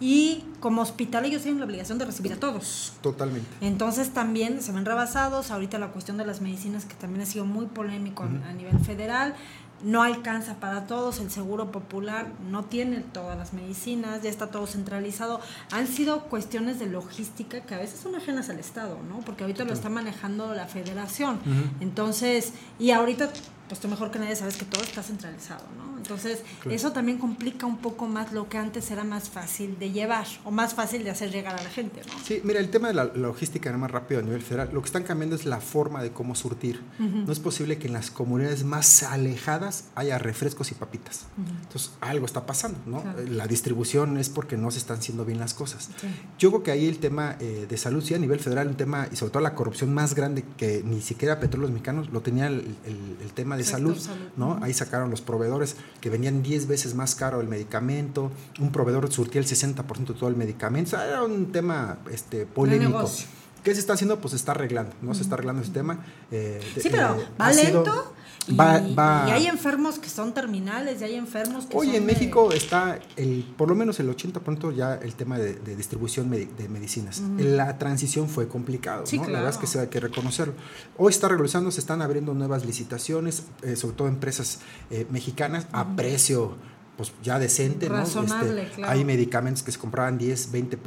Y 0.00 0.44
como 0.60 0.82
hospital 0.82 1.24
ellos 1.24 1.42
tienen 1.42 1.60
la 1.60 1.66
obligación 1.66 1.98
de 1.98 2.04
recibir 2.04 2.32
a 2.32 2.36
todos. 2.36 2.92
Totalmente. 3.00 3.48
Entonces 3.60 4.10
también 4.10 4.62
se 4.62 4.72
ven 4.72 4.84
rebasados. 4.84 5.50
Ahorita 5.50 5.78
la 5.78 5.88
cuestión 5.88 6.16
de 6.16 6.26
las 6.26 6.40
medicinas, 6.40 6.84
que 6.84 6.94
también 6.94 7.22
ha 7.22 7.26
sido 7.26 7.44
muy 7.44 7.66
polémico 7.66 8.24
a 8.24 8.52
nivel 8.52 8.78
federal 8.80 9.34
no 9.82 10.02
alcanza 10.02 10.54
para 10.54 10.86
todos, 10.86 11.18
el 11.20 11.30
seguro 11.30 11.70
popular 11.70 12.32
no 12.50 12.64
tiene 12.64 13.00
todas 13.00 13.36
las 13.36 13.52
medicinas, 13.52 14.22
ya 14.22 14.30
está 14.30 14.46
todo 14.48 14.66
centralizado. 14.66 15.40
Han 15.72 15.86
sido 15.86 16.24
cuestiones 16.24 16.78
de 16.78 16.86
logística 16.86 17.60
que 17.60 17.74
a 17.74 17.78
veces 17.78 18.00
son 18.00 18.14
ajenas 18.14 18.48
al 18.48 18.58
Estado, 18.58 18.98
¿no? 19.08 19.20
Porque 19.20 19.44
ahorita 19.44 19.64
lo 19.64 19.72
está 19.72 19.88
manejando 19.88 20.54
la 20.54 20.66
federación. 20.66 21.38
Entonces, 21.80 22.52
y 22.78 22.92
ahorita, 22.92 23.30
pues 23.68 23.80
tú 23.80 23.88
mejor 23.88 24.10
que 24.10 24.18
nadie 24.18 24.36
sabes 24.36 24.56
que 24.56 24.64
todo 24.64 24.82
está 24.82 25.02
centralizado, 25.02 25.64
¿no? 25.76 25.93
Entonces, 26.04 26.42
eso 26.70 26.92
también 26.92 27.16
complica 27.16 27.64
un 27.64 27.78
poco 27.78 28.06
más 28.06 28.32
lo 28.32 28.46
que 28.50 28.58
antes 28.58 28.90
era 28.90 29.04
más 29.04 29.30
fácil 29.30 29.78
de 29.78 29.90
llevar 29.90 30.26
o 30.44 30.50
más 30.50 30.74
fácil 30.74 31.02
de 31.02 31.10
hacer 31.10 31.30
llegar 31.30 31.58
a 31.58 31.62
la 31.62 31.70
gente, 31.70 32.02
¿no? 32.06 32.12
Sí, 32.22 32.42
mira, 32.44 32.60
el 32.60 32.68
tema 32.68 32.88
de 32.88 32.94
la 32.94 33.04
logística 33.04 33.70
era 33.70 33.78
más 33.78 33.90
rápido 33.90 34.20
a 34.20 34.22
nivel 34.22 34.42
federal. 34.42 34.68
Lo 34.72 34.82
que 34.82 34.86
están 34.86 35.04
cambiando 35.04 35.34
es 35.34 35.46
la 35.46 35.60
forma 35.60 36.02
de 36.02 36.10
cómo 36.10 36.34
surtir. 36.34 36.82
No 36.98 37.32
es 37.32 37.40
posible 37.40 37.78
que 37.78 37.86
en 37.86 37.94
las 37.94 38.10
comunidades 38.10 38.64
más 38.64 39.02
alejadas 39.02 39.86
haya 39.94 40.18
refrescos 40.18 40.70
y 40.72 40.74
papitas. 40.74 41.26
Entonces, 41.38 41.92
algo 42.02 42.26
está 42.26 42.44
pasando, 42.44 42.78
¿no? 42.84 43.02
La 43.30 43.46
distribución 43.46 44.18
es 44.18 44.28
porque 44.28 44.58
no 44.58 44.70
se 44.70 44.78
están 44.78 44.98
haciendo 44.98 45.24
bien 45.24 45.38
las 45.38 45.54
cosas. 45.54 45.88
Yo 46.38 46.50
creo 46.50 46.62
que 46.62 46.70
ahí 46.70 46.86
el 46.86 46.98
tema 46.98 47.36
eh, 47.40 47.66
de 47.66 47.76
salud, 47.78 48.04
sí, 48.04 48.12
a 48.14 48.18
nivel 48.18 48.40
federal, 48.40 48.68
un 48.68 48.76
tema, 48.76 49.08
y 49.10 49.16
sobre 49.16 49.32
todo 49.32 49.42
la 49.42 49.54
corrupción 49.54 49.94
más 49.94 50.14
grande 50.14 50.44
que 50.58 50.82
ni 50.84 51.00
siquiera 51.00 51.40
Petróleos 51.40 51.72
Mexicanos 51.72 52.10
lo 52.10 52.20
tenía 52.20 52.48
el, 52.48 52.76
tema 53.34 53.56
de 53.56 53.64
salud, 53.64 53.96
¿no? 54.36 54.58
Ahí 54.62 54.72
sacaron 54.72 55.10
los 55.10 55.20
proveedores 55.20 55.76
que 56.04 56.10
venían 56.10 56.42
10 56.42 56.66
veces 56.66 56.94
más 56.94 57.14
caro 57.14 57.40
el 57.40 57.48
medicamento, 57.48 58.30
un 58.60 58.70
proveedor 58.70 59.10
surtía 59.10 59.40
el 59.40 59.46
60% 59.46 60.08
de 60.08 60.12
todo 60.12 60.28
el 60.28 60.36
medicamento, 60.36 61.00
era 61.00 61.22
un 61.22 61.50
tema 61.50 61.96
este, 62.10 62.44
polémico. 62.44 63.10
¿Qué 63.62 63.72
se 63.72 63.80
está 63.80 63.94
haciendo? 63.94 64.20
Pues 64.20 64.32
se 64.32 64.36
está 64.36 64.52
arreglando, 64.52 64.94
¿no? 65.00 65.14
Se 65.14 65.22
está 65.22 65.36
arreglando 65.36 65.62
ese 65.62 65.72
tema. 65.72 66.04
Eh, 66.30 66.60
sí, 66.78 66.90
pero 66.90 67.14
eh, 67.14 67.26
va 67.40 67.52
lento. 67.52 68.14
Y, 68.48 68.60
hay 68.60 69.46
enfermos 69.46 69.98
que 69.98 70.08
son 70.08 70.34
terminales, 70.34 71.00
y 71.00 71.04
hay 71.04 71.14
enfermos 71.14 71.66
que 71.66 71.76
Hoy 71.76 71.96
en 71.96 72.06
México 72.06 72.52
está, 72.52 72.98
el, 73.16 73.44
por 73.56 73.68
lo 73.68 73.74
menos 73.74 74.00
el 74.00 74.14
80% 74.14 74.74
ya 74.74 74.94
el 74.94 75.14
tema 75.14 75.38
de, 75.38 75.54
distribución 75.76 76.30
de 76.30 76.68
medicinas. 76.68 77.22
La 77.38 77.78
transición 77.78 78.28
fue 78.28 78.48
complicado, 78.48 79.04
¿no? 79.10 79.22
La 79.24 79.38
verdad 79.38 79.50
es 79.50 79.58
que 79.58 79.66
se 79.66 79.80
hay 79.80 79.88
que 79.88 80.00
reconocerlo. 80.00 80.54
Hoy 80.96 81.10
está 81.10 81.28
regresando, 81.28 81.70
se 81.70 81.80
están 81.80 82.02
abriendo 82.02 82.34
nuevas 82.34 82.64
licitaciones, 82.64 83.44
eh, 83.62 83.76
sobre 83.76 83.96
todo 83.96 84.08
empresas 84.08 84.60
mexicanas, 85.10 85.66
a 85.72 85.96
precio 85.96 86.56
pues 86.96 87.12
ya 87.22 87.38
decente, 87.38 87.88
¿no? 87.88 88.02
Este, 88.02 88.84
hay 88.84 89.04
medicamentos 89.04 89.62
que 89.62 89.72
se 89.72 89.78
compraban 89.78 90.16
10, 90.16 90.52
20, 90.52 90.78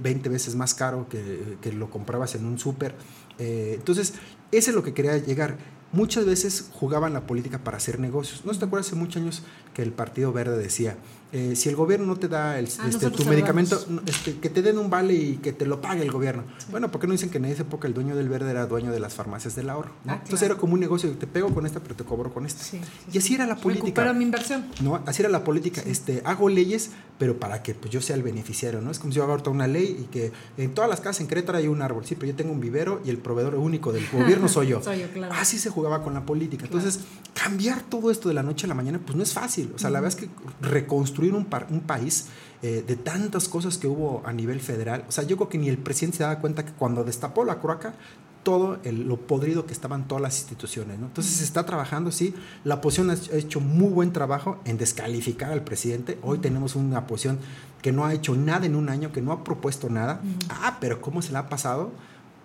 20 0.00 0.28
veces 0.30 0.54
más 0.54 0.74
caro 0.74 1.06
que, 1.08 1.58
que 1.60 1.72
lo 1.72 1.90
comprabas 1.90 2.34
en 2.34 2.46
un 2.46 2.58
súper. 2.58 2.94
Eh, 3.38 3.74
entonces, 3.76 4.14
ese 4.52 4.70
es 4.70 4.76
lo 4.76 4.82
que 4.82 4.94
quería 4.94 5.16
llegar 5.16 5.58
muchas 5.92 6.24
veces 6.24 6.70
jugaban 6.72 7.12
la 7.12 7.22
política 7.26 7.58
para 7.58 7.76
hacer 7.76 7.98
negocios. 7.98 8.44
¿No 8.44 8.52
te 8.52 8.64
acuerdas 8.64 8.86
hace 8.88 8.96
muchos 8.96 9.16
años 9.22 9.42
que 9.74 9.82
el 9.82 9.92
Partido 9.92 10.32
Verde 10.32 10.56
decía, 10.58 10.96
eh, 11.32 11.54
si 11.54 11.68
el 11.68 11.76
gobierno 11.76 12.06
no 12.06 12.16
te 12.16 12.26
da 12.26 12.58
el, 12.58 12.68
ah, 12.80 12.88
este, 12.88 13.08
tu 13.10 13.24
medicamento, 13.24 13.80
este, 14.06 14.38
que 14.38 14.50
te 14.50 14.62
den 14.62 14.78
un 14.78 14.90
vale 14.90 15.14
y 15.14 15.36
que 15.36 15.52
te 15.52 15.64
lo 15.64 15.80
pague 15.80 16.02
el 16.02 16.10
gobierno? 16.10 16.42
Bueno, 16.70 16.90
¿por 16.90 17.00
qué 17.00 17.06
no 17.06 17.12
dicen 17.12 17.30
que 17.30 17.38
en 17.38 17.44
esa 17.44 17.62
época 17.62 17.86
el 17.86 17.94
dueño 17.94 18.16
del 18.16 18.28
verde 18.28 18.50
era 18.50 18.66
dueño 18.66 18.90
de 18.90 18.98
las 18.98 19.14
farmacias 19.14 19.54
del 19.54 19.70
ahorro? 19.70 19.92
Ah, 20.06 20.14
Entonces 20.14 20.42
era 20.42 20.56
como 20.56 20.74
un 20.74 20.80
negocio, 20.80 21.08
te 21.12 21.26
pego 21.28 21.54
con 21.54 21.66
esta, 21.66 21.80
pero 21.80 21.94
te 21.94 22.04
cobro 22.04 22.32
con 22.34 22.46
esta. 22.46 22.64
y 23.12 23.18
así 23.18 23.34
era 23.34 23.46
la 23.46 23.56
política. 23.56 23.86
Recupero 23.86 24.14
mi 24.14 24.24
inversión. 24.24 24.66
No, 24.80 25.00
así 25.06 25.22
era 25.22 25.28
la 25.28 25.44
política. 25.44 25.82
Este, 25.86 26.20
hago 26.24 26.48
leyes, 26.48 26.90
pero 27.18 27.38
para 27.38 27.62
que 27.62 27.74
pues, 27.74 27.92
yo 27.92 28.00
sea 28.00 28.16
el 28.16 28.22
beneficiario, 28.22 28.80
¿no? 28.80 28.90
Es 28.90 28.98
como 28.98 29.12
si 29.12 29.18
yo 29.18 29.24
ahorita 29.24 29.50
una 29.50 29.68
ley 29.68 29.98
y 30.00 30.04
que 30.06 30.32
en 30.56 30.74
todas 30.74 30.90
las 30.90 31.00
casas 31.00 31.20
en 31.20 31.28
Querétaro 31.28 31.58
hay 31.58 31.68
un 31.68 31.80
árbol, 31.80 32.04
sí, 32.04 32.16
pero 32.16 32.32
yo 32.32 32.36
tengo 32.36 32.50
un 32.52 32.60
vivero 32.60 33.00
y 33.04 33.10
el 33.10 33.18
proveedor 33.18 33.54
único 33.54 33.92
del 33.92 34.04
gobierno 34.12 34.48
soy 34.48 34.68
yo. 34.68 34.82
soy 34.82 35.00
yo, 35.00 35.10
claro. 35.12 35.32
Así 35.38 35.58
se 35.58 35.70
jugaba 35.80 36.02
con 36.02 36.14
la 36.14 36.24
política. 36.24 36.64
Entonces, 36.64 37.00
cambiar 37.34 37.82
todo 37.82 38.10
esto 38.10 38.28
de 38.28 38.34
la 38.34 38.42
noche 38.42 38.66
a 38.66 38.68
la 38.68 38.74
mañana, 38.74 39.00
pues 39.04 39.16
no 39.16 39.22
es 39.22 39.32
fácil. 39.32 39.72
O 39.74 39.78
sea, 39.78 39.90
la 39.90 40.00
verdad 40.00 40.18
es 40.18 40.26
que 40.26 40.32
reconstruir 40.60 41.34
un, 41.34 41.46
un 41.70 41.80
país 41.80 42.26
eh, 42.62 42.84
de 42.86 42.96
tantas 42.96 43.48
cosas 43.48 43.78
que 43.78 43.86
hubo 43.86 44.22
a 44.24 44.32
nivel 44.32 44.60
federal, 44.60 45.04
o 45.08 45.12
sea, 45.12 45.24
yo 45.24 45.36
creo 45.36 45.48
que 45.48 45.58
ni 45.58 45.68
el 45.68 45.78
presidente 45.78 46.18
se 46.18 46.22
daba 46.24 46.38
cuenta 46.40 46.64
que 46.64 46.72
cuando 46.72 47.04
destapó 47.04 47.44
la 47.44 47.58
croaca, 47.58 47.94
todo 48.42 48.78
lo 48.84 49.16
podrido 49.18 49.66
que 49.66 49.72
estaban 49.72 50.08
todas 50.08 50.22
las 50.22 50.38
instituciones. 50.38 50.98
¿no? 50.98 51.06
Entonces 51.06 51.34
se 51.34 51.44
está 51.44 51.66
trabajando, 51.66 52.10
sí, 52.10 52.34
la 52.64 52.76
oposición 52.76 53.10
ha 53.10 53.14
hecho 53.36 53.60
muy 53.60 53.90
buen 53.90 54.12
trabajo 54.12 54.60
en 54.64 54.78
descalificar 54.78 55.52
al 55.52 55.62
presidente. 55.62 56.18
Hoy 56.22 56.38
tenemos 56.38 56.74
una 56.74 57.00
oposición 57.00 57.38
que 57.82 57.92
no 57.92 58.04
ha 58.04 58.14
hecho 58.14 58.34
nada 58.36 58.66
en 58.66 58.76
un 58.76 58.88
año, 58.88 59.12
que 59.12 59.20
no 59.22 59.32
ha 59.32 59.44
propuesto 59.44 59.90
nada. 59.90 60.20
Ah, 60.48 60.78
pero 60.80 61.00
¿cómo 61.00 61.22
se 61.22 61.32
le 61.32 61.38
ha 61.38 61.48
pasado? 61.48 61.92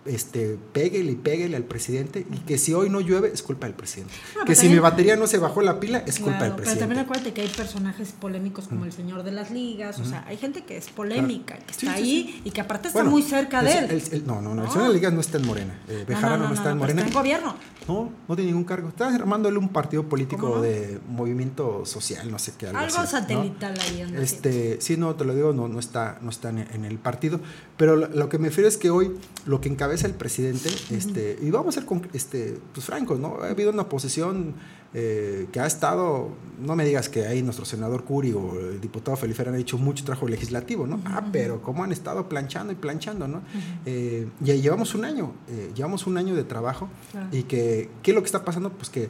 Este, 0.05 0.57
péguele 0.71 1.11
y 1.11 1.15
péguele 1.15 1.55
al 1.57 1.63
presidente 1.63 2.25
y 2.31 2.37
que 2.39 2.57
si 2.57 2.73
hoy 2.73 2.89
no 2.89 3.01
llueve 3.01 3.31
es 3.33 3.41
culpa 3.41 3.67
del 3.67 3.75
presidente. 3.75 4.13
que 4.45 4.55
si 4.55 4.69
mi 4.69 4.79
batería 4.79 5.15
no 5.15 5.27
se 5.27 5.37
bajó 5.37 5.61
la 5.61 5.79
pila 5.79 6.03
es 6.05 6.19
culpa 6.19 6.43
del 6.43 6.53
presidente. 6.53 6.63
Pero 6.63 6.79
también 6.79 6.99
acuérdate 6.99 7.33
que 7.33 7.41
hay 7.41 7.47
personajes 7.47 8.11
polémicos 8.11 8.67
como 8.67 8.85
el 8.85 8.91
señor 8.91 9.23
de 9.23 9.31
las 9.31 9.51
ligas, 9.51 9.99
o 9.99 10.05
sea, 10.05 10.23
hay 10.27 10.37
gente 10.37 10.63
que 10.63 10.77
es 10.77 10.89
polémica, 10.89 11.57
que 11.57 11.71
está 11.71 11.93
ahí 11.93 12.41
y 12.43 12.51
que 12.51 12.61
aparte 12.61 12.87
está 12.87 13.03
muy 13.03 13.23
cerca 13.23 13.61
de 13.61 13.77
él. 13.77 14.23
no, 14.25 14.41
no, 14.41 14.55
no, 14.55 14.63
el 14.63 14.69
señor 14.69 14.83
de 14.83 14.89
las 14.89 14.95
ligas 14.95 15.13
no 15.13 15.21
está 15.21 15.37
en 15.37 15.45
Morena. 15.45 15.79
Eh, 15.87 16.05
Bejarano 16.07 16.47
no, 16.47 16.53
está 16.53 16.71
en 16.71 16.77
Morena. 16.77 17.01
Está 17.01 17.11
en 17.11 17.17
gobierno. 17.17 17.55
No, 17.87 18.11
no 18.27 18.35
tiene 18.35 18.51
ningún 18.51 18.63
cargo. 18.63 18.89
Está 18.89 19.13
armándole 19.13 19.57
un 19.57 19.69
partido 19.69 20.03
político 20.03 20.61
de 20.61 20.99
movimiento 21.07 21.85
social, 21.85 22.31
no 22.31 22.39
sé 22.39 22.53
qué. 22.57 22.67
Algo, 22.67 22.79
algo 22.79 23.05
satelital 23.05 23.75
ahí. 23.79 24.05
Este, 24.17 24.81
sí, 24.81 24.97
no, 24.97 25.15
te 25.15 25.25
lo 25.25 25.35
digo, 25.35 25.53
no, 25.53 25.67
no 25.67 25.79
está, 25.79 26.17
no 26.21 26.29
está 26.29 26.49
en, 26.49 26.85
el 26.85 26.97
partido. 26.97 27.39
Pero 27.77 27.95
lo, 27.95 28.29
que 28.29 28.37
me 28.37 28.49
refiero 28.49 28.67
es 28.67 28.77
que 28.77 28.89
hoy 28.89 29.15
lo 29.45 29.61
que 29.61 29.69
encabeza 29.69 29.94
es 29.95 30.03
el 30.03 30.13
presidente, 30.13 30.69
este, 30.91 31.37
y 31.41 31.49
vamos 31.49 31.77
a 31.77 31.81
ser 31.81 31.89
este, 32.13 32.57
pues, 32.73 32.85
francos, 32.85 33.19
¿no? 33.19 33.39
Ha 33.41 33.49
habido 33.49 33.71
una 33.71 33.89
posición 33.89 34.53
eh, 34.93 35.47
que 35.51 35.59
ha 35.59 35.65
estado, 35.65 36.29
no 36.59 36.75
me 36.75 36.85
digas 36.85 37.09
que 37.09 37.25
ahí 37.25 37.41
nuestro 37.41 37.65
senador 37.65 38.05
Curi 38.05 38.31
o 38.31 38.57
el 38.59 38.79
diputado 38.79 39.17
Felipe 39.17 39.41
han 39.41 39.55
hecho 39.55 39.77
mucho 39.77 40.05
trabajo 40.05 40.27
legislativo, 40.27 40.87
¿no? 40.87 41.01
Ah, 41.05 41.25
pero 41.31 41.61
cómo 41.61 41.83
han 41.83 41.91
estado 41.91 42.29
planchando 42.29 42.71
y 42.71 42.77
planchando, 42.77 43.27
¿no? 43.27 43.41
Eh, 43.85 44.27
y 44.41 44.53
llevamos 44.61 44.95
un 44.95 45.03
año, 45.03 45.33
eh, 45.49 45.71
llevamos 45.75 46.07
un 46.07 46.17
año 46.17 46.35
de 46.35 46.45
trabajo 46.45 46.87
y 47.31 47.43
que, 47.43 47.89
¿qué 48.03 48.11
es 48.11 48.15
lo 48.15 48.21
que 48.21 48.27
está 48.27 48.45
pasando? 48.45 48.71
Pues 48.71 48.89
que 48.89 49.09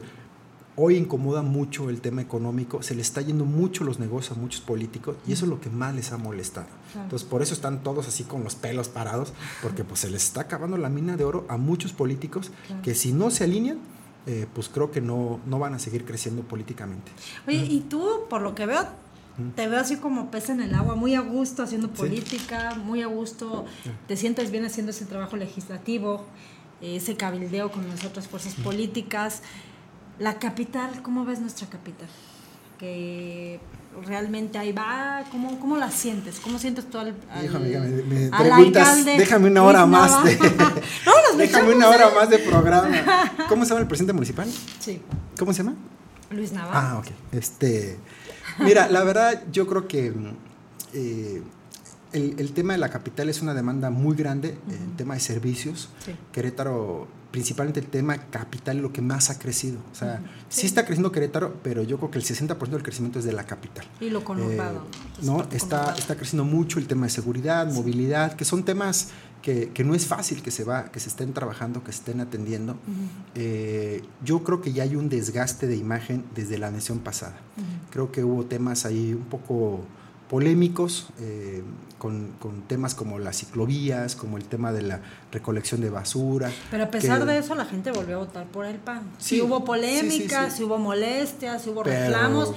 Hoy 0.78 0.96
incomoda 0.96 1.40
mucho 1.40 1.88
el 1.88 2.02
tema 2.02 2.20
económico, 2.20 2.82
se 2.82 2.94
le 2.94 3.00
está 3.00 3.22
yendo 3.22 3.46
mucho 3.46 3.82
los 3.82 3.98
negocios 3.98 4.36
a 4.36 4.40
muchos 4.40 4.60
políticos 4.60 5.16
y 5.26 5.32
eso 5.32 5.46
es 5.46 5.50
lo 5.50 5.58
que 5.58 5.70
más 5.70 5.94
les 5.94 6.12
ha 6.12 6.18
molestado. 6.18 6.66
Entonces, 6.94 7.26
por 7.26 7.40
eso 7.40 7.54
están 7.54 7.82
todos 7.82 8.06
así 8.08 8.24
con 8.24 8.44
los 8.44 8.56
pelos 8.56 8.88
parados, 8.88 9.32
porque 9.62 9.84
pues 9.84 10.00
se 10.00 10.10
les 10.10 10.24
está 10.24 10.42
acabando 10.42 10.76
la 10.76 10.90
mina 10.90 11.16
de 11.16 11.24
oro 11.24 11.46
a 11.48 11.56
muchos 11.56 11.94
políticos 11.94 12.50
que 12.82 12.94
si 12.94 13.12
no 13.12 13.30
se 13.30 13.44
alinean, 13.44 13.78
eh, 14.26 14.46
pues 14.52 14.68
creo 14.68 14.90
que 14.90 15.00
no, 15.00 15.40
no 15.46 15.58
van 15.58 15.72
a 15.72 15.78
seguir 15.78 16.04
creciendo 16.04 16.42
políticamente. 16.42 17.10
Oye, 17.46 17.64
y 17.64 17.80
tú, 17.80 18.26
por 18.28 18.42
lo 18.42 18.54
que 18.54 18.66
veo, 18.66 18.86
te 19.54 19.68
veo 19.68 19.80
así 19.80 19.96
como 19.96 20.30
pez 20.30 20.50
en 20.50 20.60
el 20.60 20.74
agua, 20.74 20.94
muy 20.94 21.14
a 21.14 21.20
gusto 21.20 21.62
haciendo 21.62 21.90
política, 21.90 22.74
muy 22.74 23.02
a 23.02 23.06
gusto, 23.06 23.64
te 24.08 24.16
sientes 24.16 24.50
bien 24.50 24.66
haciendo 24.66 24.90
ese 24.90 25.06
trabajo 25.06 25.36
legislativo, 25.36 26.24
ese 26.82 27.16
cabildeo 27.16 27.70
con 27.70 27.88
las 27.88 28.04
otras 28.04 28.28
fuerzas 28.28 28.54
políticas. 28.56 29.42
La 30.18 30.38
capital, 30.38 31.02
¿cómo 31.02 31.24
ves 31.24 31.40
nuestra 31.40 31.66
capital? 31.68 32.08
Que 32.78 33.60
realmente 34.06 34.58
ahí 34.58 34.72
va, 34.72 35.24
¿cómo, 35.30 35.58
cómo 35.60 35.76
la 35.76 35.90
sientes? 35.90 36.40
¿Cómo 36.40 36.58
sientes 36.58 36.88
tú 36.90 36.98
al, 36.98 37.14
déjame, 37.40 37.68
me, 37.68 38.30
preguntas, 38.30 39.04
déjame 39.04 39.50
una 39.50 39.62
hora 39.62 39.86
más 39.86 40.24
de 40.24 40.36
no, 41.06 41.38
déjame 41.38 41.74
una 41.74 41.88
hora 41.88 42.10
más 42.10 42.30
de 42.30 42.38
programa. 42.38 42.88
¿Cómo 43.48 43.64
se 43.64 43.70
llama 43.70 43.80
el 43.82 43.88
presidente 43.88 44.12
municipal? 44.12 44.48
Sí. 44.78 45.00
¿Cómo 45.38 45.52
se 45.52 45.62
llama? 45.62 45.76
Luis 46.30 46.52
Nava. 46.52 46.72
Ah, 46.72 46.98
ok. 46.98 47.06
Este, 47.32 47.98
mira, 48.58 48.88
la 48.88 49.04
verdad 49.04 49.44
yo 49.52 49.66
creo 49.66 49.86
que 49.86 50.12
eh, 50.92 51.42
el, 52.12 52.52
tema 52.52 52.72
de 52.72 52.78
la 52.78 52.88
capital 52.88 53.28
es 53.28 53.42
una 53.42 53.54
demanda 53.54 53.90
muy 53.90 54.16
grande, 54.16 54.56
el 54.68 54.96
tema 54.96 55.14
de 55.14 55.20
servicios. 55.20 55.90
Querétaro, 56.32 57.06
principalmente 57.30 57.80
el 57.80 57.86
tema 57.86 58.16
capital, 58.16 58.78
lo 58.78 58.92
que 58.92 59.02
más 59.02 59.30
ha 59.30 59.38
crecido. 59.38 59.78
O 59.92 59.94
sea, 59.94 60.22
sí. 60.48 60.66
está 60.66 60.84
creciendo 60.84 61.12
Querétaro, 61.12 61.56
pero 61.62 61.82
yo 61.82 61.98
creo 61.98 62.10
que 62.10 62.18
el 62.18 62.24
60% 62.24 62.68
del 62.68 62.82
crecimiento 62.82 63.18
es 63.18 63.24
de 63.24 63.32
la 63.32 63.44
capital. 63.44 63.86
Y 64.00 64.10
lo 64.10 64.24
conurbado. 64.24 64.78
Eh, 64.78 65.22
¿no? 65.22 65.46
Está, 65.50 65.94
está 65.96 66.16
creciendo 66.16 66.44
mucho 66.44 66.78
el 66.78 66.86
tema 66.86 67.06
de 67.06 67.10
seguridad, 67.10 67.70
movilidad, 67.72 68.34
que 68.34 68.44
son 68.44 68.64
temas 68.64 69.08
que, 69.42 69.70
que, 69.70 69.84
no 69.84 69.94
es 69.94 70.06
fácil 70.06 70.42
que 70.42 70.50
se, 70.50 70.64
va, 70.64 70.90
que 70.90 70.98
se 70.98 71.08
estén 71.08 71.32
trabajando, 71.32 71.84
que 71.84 71.92
se 71.92 71.98
estén 71.98 72.20
atendiendo. 72.20 72.76
Eh, 73.34 74.02
yo 74.24 74.42
creo 74.42 74.60
que 74.60 74.72
ya 74.72 74.82
hay 74.82 74.96
un 74.96 75.08
desgaste 75.08 75.66
de 75.66 75.76
imagen 75.76 76.24
desde 76.34 76.58
la 76.58 76.70
nación 76.70 76.98
pasada. 77.00 77.38
Creo 77.90 78.10
que 78.10 78.24
hubo 78.24 78.44
temas 78.46 78.86
ahí 78.86 79.14
un 79.14 79.24
poco 79.24 79.84
polémicos, 80.28 81.08
eh, 81.20 81.62
con, 82.38 82.62
temas 82.66 82.94
como 82.94 83.18
las 83.18 83.38
ciclovías, 83.38 84.16
como 84.16 84.36
el 84.36 84.44
tema 84.44 84.72
de 84.72 84.82
la 84.82 85.00
recolección 85.32 85.80
de 85.80 85.90
basura. 85.90 86.50
Pero 86.70 86.84
a 86.84 86.90
pesar 86.90 87.24
de 87.24 87.38
eso, 87.38 87.54
la 87.54 87.64
gente 87.64 87.90
volvió 87.90 88.16
a 88.16 88.18
votar 88.20 88.46
por 88.46 88.66
el 88.66 88.76
PAN. 88.76 89.02
Sí, 89.18 89.40
hubo 89.40 89.64
polémicas, 89.64 90.56
sí, 90.56 90.62
hubo 90.62 90.78
molestias, 90.78 91.66
hubo 91.66 91.82
reclamos, 91.82 92.52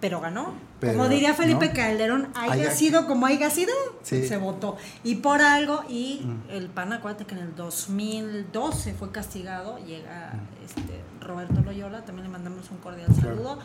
pero 0.00 0.20
ganó. 0.20 0.54
como 0.80 1.08
diría 1.08 1.34
Felipe 1.34 1.72
Calderón, 1.72 2.28
haya, 2.34 2.70
sido 2.70 3.06
como 3.06 3.26
haya 3.26 3.50
sido, 3.50 3.72
se 4.02 4.36
votó. 4.36 4.76
Y 5.04 5.16
por 5.16 5.42
algo, 5.42 5.84
y 5.88 6.22
mm. 6.24 6.50
el 6.50 6.68
PAN, 6.68 6.92
acuérdate 6.92 7.26
que 7.26 7.34
en 7.34 7.42
el 7.42 7.56
2012 7.56 8.94
fue 8.94 9.10
castigado, 9.10 9.78
llega 9.84 10.34
mm. 10.34 10.64
este, 10.64 11.00
Roberto 11.20 11.60
Loyola, 11.60 12.04
también 12.04 12.26
le 12.26 12.32
mandamos 12.32 12.70
un 12.70 12.78
cordial 12.78 13.14
saludo 13.14 13.58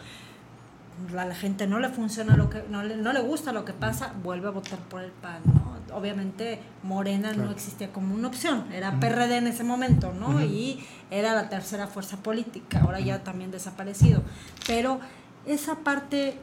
a 1.17 1.25
la 1.25 1.35
gente 1.35 1.67
no 1.67 1.79
le 1.79 1.89
funciona 1.89 2.35
lo 2.35 2.49
que 2.49 2.63
no 2.69 2.83
le, 2.83 2.97
no 2.97 3.13
le 3.13 3.21
gusta 3.21 3.51
lo 3.51 3.65
que 3.65 3.73
pasa 3.73 4.13
vuelve 4.23 4.47
a 4.47 4.51
votar 4.51 4.79
por 4.79 5.01
el 5.01 5.11
PAN 5.11 5.41
¿no? 5.45 5.73
obviamente 5.95 6.59
Morena 6.83 7.33
no 7.33 7.51
existía 7.51 7.91
como 7.91 8.15
una 8.15 8.27
opción 8.27 8.65
era 8.73 8.99
PRD 8.99 9.37
en 9.37 9.47
ese 9.47 9.63
momento 9.63 10.13
no 10.13 10.41
y 10.41 10.85
era 11.11 11.33
la 11.33 11.49
tercera 11.49 11.87
fuerza 11.87 12.17
política 12.17 12.81
ahora 12.81 12.99
ya 12.99 13.23
también 13.23 13.51
desaparecido 13.51 14.21
pero 14.67 14.99
esa 15.45 15.75
parte 15.79 16.37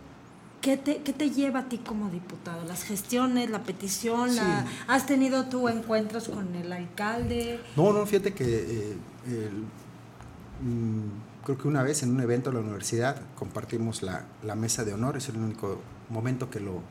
¿Qué 0.60 0.76
te, 0.76 0.98
¿Qué 0.98 1.14
te 1.14 1.30
lleva 1.30 1.60
a 1.60 1.68
ti 1.70 1.78
como 1.78 2.10
diputado? 2.10 2.66
¿Las 2.66 2.82
gestiones, 2.82 3.48
la 3.48 3.62
petición? 3.62 4.28
¿Has 4.88 5.06
tenido 5.06 5.46
tú 5.46 5.70
encuentros 5.70 6.28
con 6.28 6.54
el 6.54 6.70
alcalde? 6.70 7.60
No, 7.76 7.94
no, 7.94 8.04
fíjate 8.04 8.34
que 8.34 8.44
eh, 8.44 8.96
el, 9.26 9.64
mm, 10.60 11.29
creo 11.50 11.62
que 11.62 11.68
una 11.68 11.82
vez 11.82 12.02
en 12.02 12.10
un 12.10 12.20
evento 12.20 12.50
de 12.50 12.56
la 12.56 12.62
universidad 12.62 13.16
compartimos 13.36 14.02
la, 14.02 14.24
la 14.44 14.54
mesa 14.54 14.84
de 14.84 14.92
honor, 14.92 15.16
es 15.16 15.28
el 15.28 15.36
único 15.36 15.80
momento 16.08 16.48
que 16.48 16.60
lo, 16.60 16.82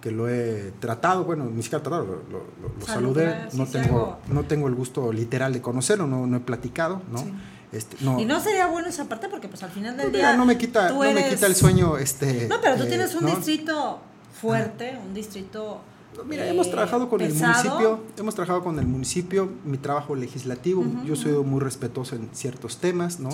que 0.00 0.10
lo 0.10 0.28
he 0.28 0.72
tratado, 0.80 1.24
bueno, 1.24 1.44
ni 1.44 1.62
siquiera 1.62 1.82
tratado, 1.82 2.22
lo, 2.30 2.86
saludé, 2.86 3.48
no, 3.52 3.66
tengo, 3.66 4.18
no 4.28 4.44
tengo 4.44 4.66
el 4.66 4.74
gusto 4.74 5.12
literal 5.12 5.52
de 5.52 5.60
conocerlo, 5.60 6.06
no, 6.06 6.26
no 6.26 6.36
he 6.36 6.40
platicado, 6.40 7.00
¿no? 7.12 7.24
Este, 7.70 7.96
no. 8.00 8.20
Y 8.20 8.24
no 8.24 8.40
sería 8.40 8.66
bueno 8.66 8.88
esa 8.88 9.04
parte 9.04 9.28
porque 9.28 9.48
pues 9.48 9.62
al 9.62 9.70
final 9.70 9.96
del 9.96 10.10
día... 10.12 10.36
No 10.36 10.44
me 10.44 10.58
quita, 10.58 10.90
no 10.90 10.98
me 11.12 11.28
quita 11.28 11.46
el 11.46 11.54
sueño, 11.54 11.96
este... 11.96 12.48
No, 12.48 12.60
pero 12.60 12.76
tú 12.76 12.86
tienes 12.86 13.14
un 13.14 13.26
distrito 13.26 14.00
fuerte, 14.40 14.98
un 15.06 15.14
distrito 15.14 15.80
Mira, 16.26 16.46
hemos 16.46 16.70
trabajado 16.70 17.08
con 17.08 17.20
el 17.20 17.32
municipio, 17.32 18.00
hemos 18.18 18.34
trabajado 18.34 18.62
con 18.62 18.78
el 18.78 18.86
municipio, 18.86 19.50
mi 19.64 19.78
trabajo 19.78 20.14
legislativo, 20.14 20.84
yo 21.04 21.16
soy 21.16 21.32
muy 21.44 21.60
respetuoso 21.60 22.16
en 22.16 22.28
ciertos 22.32 22.78
temas, 22.78 23.20
¿no? 23.20 23.30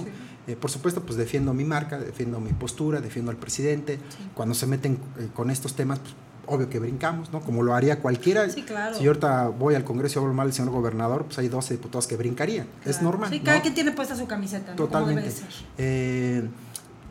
Eh, 0.47 0.57
por 0.57 0.71
supuesto, 0.71 1.03
pues 1.03 1.19
defiendo 1.19 1.53
mi 1.53 1.65
marca, 1.65 1.99
defiendo 1.99 2.41
mi 2.41 2.53
postura, 2.53 3.01
defiendo 3.01 3.31
al 3.31 3.37
presidente. 3.37 3.99
Cuando 4.35 4.55
se 4.55 4.67
meten 4.67 4.99
eh, 5.19 5.29
con 5.35 5.51
estos 5.51 5.75
temas, 5.75 5.99
pues 5.99 6.15
obvio 6.49 6.71
que 6.71 6.79
brincamos, 6.79 7.33
¿no? 7.33 7.41
Como 7.41 7.63
lo 7.63 7.75
haría 7.75 8.01
cualquiera. 8.01 8.49
Sí, 8.49 8.63
claro. 8.63 8.97
Si 8.97 9.05
yo 9.05 9.11
ahorita 9.11 9.49
voy 9.49 9.75
al 9.75 9.85
Congreso 9.85 10.19
y 10.19 10.23
hablo 10.23 10.35
mal 10.35 10.49
del 10.49 10.55
señor 10.55 10.73
gobernador, 10.73 11.25
pues 11.27 11.39
hay 11.39 11.49
12 11.49 11.75
diputados 11.75 12.07
que 12.07 12.17
brincarían. 12.17 12.67
Es 12.85 13.03
normal. 13.03 13.31
Sí, 13.31 13.41
cada 13.41 13.61
quien 13.61 13.75
tiene 13.75 13.93
puesta 13.93 14.17
su 14.17 14.27
camiseta, 14.27 14.71
¿no? 14.71 14.77
Totalmente. 14.77 15.31
Eh, 15.77 16.49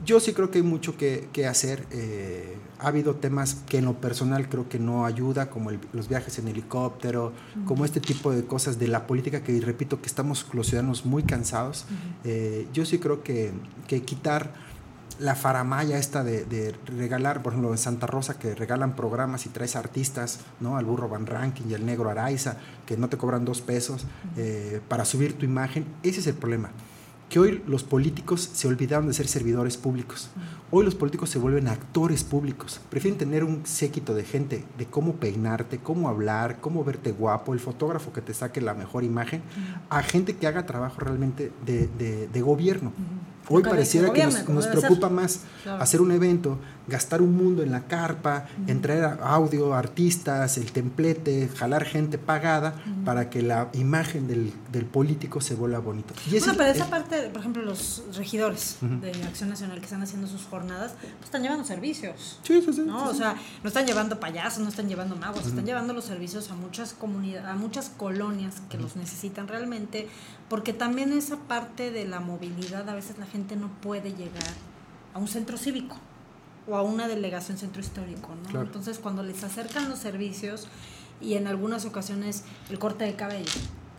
yo 0.06 0.20
sí 0.20 0.34
creo 0.34 0.52
que 0.52 0.60
hay 0.60 0.64
mucho 0.64 0.98
que, 0.98 1.30
que 1.34 1.48
hacer. 1.48 1.86
Eh, 1.92 2.58
ha 2.80 2.88
habido 2.88 3.16
temas 3.16 3.56
que 3.68 3.80
en 3.80 3.86
lo 3.86 3.96
personal 3.96 4.50
creo 4.50 4.70
que 4.70 4.80
no 4.80 5.06
ayuda, 5.06 5.50
como 5.50 5.72
los 5.94 6.08
viajes 6.08 6.38
en 6.38 6.48
helicóptero, 6.48 7.34
como 7.66 7.86
este 7.86 8.00
tipo 8.00 8.32
de 8.32 8.46
cosas 8.46 8.78
de 8.78 8.88
la 8.88 9.08
política 9.08 9.42
que, 9.42 9.60
repito, 9.60 10.00
que 10.00 10.08
estamos 10.08 10.46
los 10.54 10.68
ciudadanos 10.68 11.06
muy 11.06 11.24
cansados. 11.24 11.86
Eh, 12.24 12.68
yo 12.74 12.86
sí 12.86 13.00
creo 13.00 13.24
que, 13.24 13.52
que, 13.88 14.04
quitar 14.04 14.54
la 15.20 15.34
faramaya 15.34 15.98
esta 15.98 16.24
de, 16.24 16.76
regalar, 16.86 17.42
por 17.42 17.54
ejemplo, 17.54 17.72
en 17.72 17.80
Santa 17.80 18.06
Rosa, 18.06 18.38
que 18.38 18.54
regalan 18.54 18.96
programas 18.96 19.48
y 19.48 19.50
traes 19.50 19.76
artistas, 19.76 20.42
¿no? 20.60 20.78
Al 20.78 20.86
burro 20.86 21.10
Van 21.10 21.26
Ranking 21.26 21.66
y 21.70 21.74
al 21.74 21.84
negro 21.84 22.12
Araiza, 22.12 22.58
que 22.86 22.96
no 22.96 23.10
te 23.10 23.18
cobran 23.18 23.44
dos 23.44 23.62
pesos 23.62 24.06
eh, 24.36 24.82
para 24.88 25.04
subir 25.04 25.34
tu 25.34 25.46
imagen, 25.46 25.86
ese 26.04 26.20
es 26.20 26.28
el 26.28 26.36
problema 26.36 26.70
que 27.30 27.40
hoy 27.40 27.62
los 27.68 27.84
políticos 27.84 28.50
se 28.54 28.68
olvidaron 28.68 29.08
de 29.08 29.14
ser 29.14 29.28
servidores 29.28 29.76
públicos. 29.76 30.30
Hoy 30.72 30.86
los 30.86 30.96
políticos 30.96 31.30
se 31.30 31.40
vuelven 31.40 31.68
actores 31.68 32.24
públicos. 32.24 32.80
Prefieren 32.90 33.18
tener 33.18 33.44
un 33.44 33.66
séquito 33.66 34.14
de 34.14 34.24
gente 34.24 34.64
de 34.78 34.86
cómo 34.86 35.16
peinarte, 35.16 35.78
cómo 35.78 36.08
hablar, 36.08 36.60
cómo 36.62 36.84
verte 36.84 37.12
guapo, 37.12 37.54
el 37.54 37.60
fotógrafo 37.60 38.14
que 38.14 38.22
te 38.22 38.34
saque 38.34 38.62
la 38.62 38.74
mejor 38.74 39.04
imagen, 39.04 39.42
a 39.90 40.04
gente 40.04 40.38
que 40.38 40.48
haga 40.48 40.66
trabajo 40.66 41.02
realmente 41.02 41.52
de, 41.66 42.42
gobierno. 42.42 42.94
Hoy 43.50 43.64
pareciera 43.64 44.12
que 44.12 44.26
nos, 44.26 44.68
preocupa 44.68 45.10
más 45.10 45.42
hacer 45.80 46.02
un 46.02 46.12
evento, 46.12 46.58
gastar 46.88 47.22
un 47.22 47.36
mundo 47.36 47.64
en 47.64 47.72
la 47.72 47.86
carpa, 47.86 48.48
entrar 48.68 49.20
audio, 49.22 49.74
artistas, 49.74 50.58
el 50.58 50.72
templete, 50.72 51.50
jalar 51.50 51.86
gente 51.86 52.18
pagada 52.18 52.82
para 53.04 53.30
que 53.30 53.42
la 53.42 53.70
imagen 53.74 54.28
del, 54.28 54.54
político 54.92 55.42
se 55.42 55.56
vuelva 55.56 55.80
bonito. 55.80 56.14
bueno, 56.30 56.54
pero 56.56 56.70
esa 56.70 56.90
parte, 56.90 57.30
por 57.30 57.42
ejemplo, 57.42 57.64
los 57.64 58.04
regidores 58.16 58.78
de 58.82 59.12
Acción 59.24 59.50
Nacional 59.50 59.80
que 59.80 59.86
están 59.86 60.02
haciendo 60.02 60.28
sus 60.28 60.46
jornadas, 60.46 60.94
pues 61.00 61.26
están 61.26 61.42
llevando 61.42 61.66
servicios. 61.66 62.40
Sí, 62.44 62.62
sí, 62.62 62.74
sí. 62.74 62.84
¿no? 62.86 63.10
O 63.10 63.14
sea, 63.14 63.36
no 63.64 63.68
están 63.68 63.86
llevando 63.86 64.20
payasos, 64.20 64.64
no 64.64 64.70
están 64.70 64.88
llevando 64.88 65.16
magos, 65.16 65.46
están 65.46 65.66
llevando 65.66 65.94
los 65.94 66.06
servicios 66.06 66.50
a 66.52 66.56
muchas 66.56 66.94
comunidades, 66.94 67.48
a 67.48 67.56
muchas 67.56 67.90
colonias 67.90 68.62
que 68.70 68.78
los 68.78 68.96
necesitan 68.96 69.48
realmente, 69.48 70.08
porque 70.48 70.74
también 70.74 71.12
esa 71.12 71.38
parte 71.38 71.92
de 71.92 72.06
la 72.06 72.20
movilidad 72.20 72.88
a 72.90 72.94
veces 72.94 73.18
la 73.18 73.26
gente 73.26 73.56
no 73.56 73.70
puede 73.82 74.12
llegar 74.12 74.54
a 75.14 75.20
un 75.20 75.28
centro 75.28 75.58
cívico 75.58 75.98
o 76.68 76.76
a 76.76 76.82
una 76.82 77.08
delegación 77.08 77.58
centro 77.58 77.82
histórico, 77.82 78.30
¿no? 78.52 78.62
Entonces, 78.62 79.00
cuando 79.00 79.24
les 79.24 79.44
acercan 79.44 79.90
los 79.90 80.00
servicios 80.00 80.68
y 81.22 81.36
en 81.36 81.48
algunas 81.48 81.86
ocasiones 81.86 82.44
el 82.70 82.80
corte 82.80 83.06
de 83.06 83.16
cabello, 83.16 83.52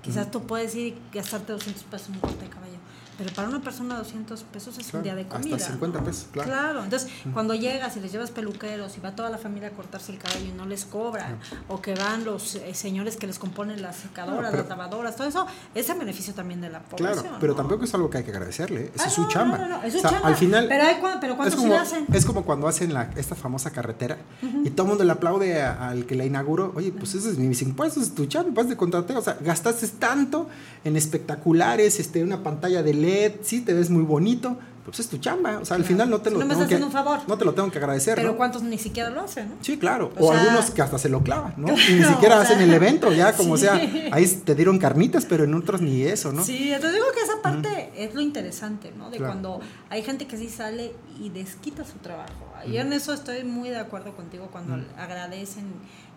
quizás 0.02 0.30
tú 0.30 0.42
puedes 0.46 0.74
ir 0.74 0.94
y 0.94 1.16
gastarte 1.16 1.52
200 1.52 1.84
pesos 1.84 2.08
en 2.08 2.14
un 2.14 2.20
corte 2.20 2.44
de 2.44 2.50
cabello 2.50 2.77
pero 3.18 3.30
para 3.34 3.48
una 3.48 3.60
persona 3.60 3.98
200 3.98 4.44
pesos 4.44 4.78
es 4.78 4.94
un 4.94 5.02
día 5.02 5.16
de 5.16 5.26
comida. 5.26 5.56
Hasta 5.56 5.72
50 5.72 6.04
pesos, 6.04 6.28
claro. 6.30 6.48
Claro, 6.48 6.84
entonces 6.84 7.10
cuando 7.34 7.52
llegas 7.52 7.96
y 7.96 8.00
les 8.00 8.12
llevas 8.12 8.30
peluqueros 8.30 8.96
y 8.96 9.00
va 9.00 9.16
toda 9.16 9.28
la 9.28 9.38
familia 9.38 9.68
a 9.68 9.70
cortarse 9.72 10.12
el 10.12 10.18
cabello 10.18 10.46
y 10.46 10.52
no 10.52 10.66
les 10.66 10.84
cobran, 10.84 11.36
o 11.66 11.82
que 11.82 11.96
van 11.96 12.24
los 12.24 12.54
eh, 12.54 12.72
señores 12.74 13.16
que 13.16 13.26
les 13.26 13.40
componen 13.40 13.82
las 13.82 13.96
secadoras, 13.96 14.54
las 14.54 14.68
lavadoras, 14.68 15.16
todo 15.16 15.26
eso, 15.26 15.46
es 15.74 15.90
el 15.90 15.98
beneficio 15.98 16.32
también 16.32 16.60
de 16.60 16.70
la 16.70 16.80
población. 16.80 17.22
Claro, 17.24 17.38
pero 17.40 17.56
tampoco 17.56 17.84
es 17.84 17.94
algo 17.94 18.08
que 18.08 18.18
hay 18.18 18.24
que 18.24 18.30
agradecerle, 18.30 18.82
¿eh? 18.82 18.92
es 18.94 19.12
su 19.12 19.26
chamba. 19.26 19.58
No, 19.58 19.68
no, 19.68 19.82
es 19.82 19.94
su 19.94 20.00
chamba. 20.00 20.28
Al 20.28 20.36
final, 20.36 20.66
pero, 20.68 20.84
hay, 20.84 20.96
pero 21.20 21.36
¿cuántos 21.36 21.60
como, 21.60 21.74
hacen? 21.74 22.06
Es 22.12 22.24
como 22.24 22.44
cuando 22.44 22.68
hacen 22.68 22.94
la, 22.94 23.10
esta 23.16 23.34
famosa 23.34 23.72
carretera 23.72 24.18
y 24.64 24.70
todo 24.70 24.84
el 24.84 24.88
mundo 24.90 25.02
le 25.02 25.10
aplaude 25.10 25.60
al 25.60 26.06
que 26.06 26.14
la 26.14 26.24
inauguró, 26.24 26.72
oye, 26.76 26.92
pues 26.92 27.16
eso 27.16 27.28
es 27.30 27.38
mis 27.38 27.62
impuestos, 27.62 28.04
es 28.04 28.14
tu 28.14 28.26
chamba, 28.26 28.52
vas 28.54 28.68
de 28.68 28.76
contratar, 28.76 29.16
o 29.16 29.22
sea, 29.22 29.36
gastaste 29.40 29.88
tanto 29.88 30.48
en 30.84 30.96
espectaculares, 30.96 31.98
este, 31.98 32.22
una 32.22 32.44
pantalla 32.44 32.82
de 32.84 32.94
LED, 32.94 33.07
sí 33.42 33.60
te 33.60 33.74
ves 33.74 33.90
muy 33.90 34.02
bonito, 34.02 34.58
pues 34.88 35.00
es 35.00 35.08
tu 35.08 35.18
chamba. 35.18 35.58
O 35.58 35.64
sea, 35.66 35.76
al 35.76 35.84
final 35.84 36.08
no 36.08 36.22
te 36.22 36.30
lo 36.30 36.38
no 36.38 36.46
tengo 36.46 36.66
que, 36.66 36.76
un 36.76 36.90
favor. 36.90 37.20
No 37.26 37.36
te 37.36 37.44
lo 37.44 37.52
tengo 37.52 37.70
que 37.70 37.76
agradecer. 37.76 38.16
Pero 38.16 38.38
cuántos 38.38 38.62
ni 38.62 38.78
siquiera 38.78 39.10
lo 39.10 39.20
hacen, 39.20 39.50
¿no? 39.50 39.56
Sí, 39.60 39.76
claro. 39.76 40.10
O, 40.18 40.32
algunos 40.32 40.70
que 40.70 40.80
hasta 40.80 40.98
se 40.98 41.10
lo 41.10 41.22
clavan, 41.22 41.52
¿no? 41.58 41.68
Y 41.68 41.92
ni 41.92 42.04
siquiera 42.04 42.40
hacen 42.40 42.58
el 42.60 42.72
evento, 42.72 43.12
ya 43.12 43.34
como 43.34 43.58
sea. 43.58 43.74
Ahí 44.12 44.26
te 44.26 44.54
dieron 44.54 44.78
carnitas, 44.78 45.26
pero 45.26 45.44
en 45.44 45.52
otros 45.52 45.82
ni 45.82 46.02
eso, 46.02 46.32
¿no? 46.32 46.42
Sí, 46.42 46.72
te 46.80 46.90
digo 46.90 47.04
que 47.14 47.20
esa 47.20 47.42
parte 47.42 47.90
es 47.96 48.14
lo 48.14 48.22
interesante, 48.22 48.92
¿no? 48.96 49.10
De 49.10 49.18
cuando 49.18 49.60
hay 49.90 50.02
gente 50.02 50.26
que 50.26 50.38
sí 50.38 50.48
sale 50.48 50.94
y 51.20 51.28
desquita 51.28 51.84
su 51.84 51.98
trabajo. 51.98 52.48
Y 52.66 52.78
en 52.78 52.92
eso 52.94 53.12
estoy 53.12 53.44
muy 53.44 53.68
de 53.68 53.78
acuerdo 53.78 54.16
contigo 54.16 54.48
cuando 54.50 54.74
agradecen 54.96 55.64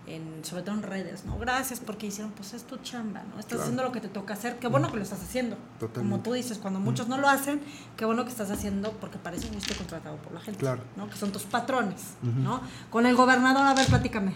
en, 0.08 0.44
sobre 0.44 0.64
todo 0.64 0.76
en 0.76 0.84
redes, 0.84 1.26
¿no? 1.26 1.38
Gracias 1.38 1.80
porque 1.80 2.08
hicieron, 2.08 2.32
pues 2.32 2.54
es 2.54 2.64
tu 2.64 2.78
chamba, 2.78 3.24
¿no? 3.32 3.40
Estás 3.40 3.62
haciendo 3.62 3.84
lo 3.84 3.92
que 3.92 4.02
te 4.02 4.08
toca 4.08 4.34
hacer, 4.34 4.58
qué 4.60 4.68
bueno 4.68 4.90
que 4.90 4.98
lo 4.98 5.04
estás 5.04 5.22
haciendo. 5.22 5.58
Como 5.94 6.20
tú 6.20 6.34
dices, 6.34 6.58
cuando 6.58 6.80
muchos 6.80 7.08
no 7.08 7.18
lo 7.18 7.30
hacen, 7.30 7.62
qué 7.98 8.06
bueno 8.06 8.24
que 8.24 8.32
estás 8.32 8.50
haciendo 8.52 8.92
porque 8.94 9.18
parece 9.18 9.50
que 9.50 9.58
estoy 9.58 9.76
contratado 9.76 10.18
por 10.18 10.34
la 10.34 10.40
gente, 10.40 10.66
¿no? 10.98 11.10
Que 11.10 11.18
son 11.18 11.32
tus 11.32 11.44
patrones, 11.44 12.02
¿no? 12.22 12.62
Con 12.90 13.06
el 13.06 13.16
gobernador, 13.16 13.64
a 13.64 13.74
ver, 13.74 13.88
platícame. 13.88 14.34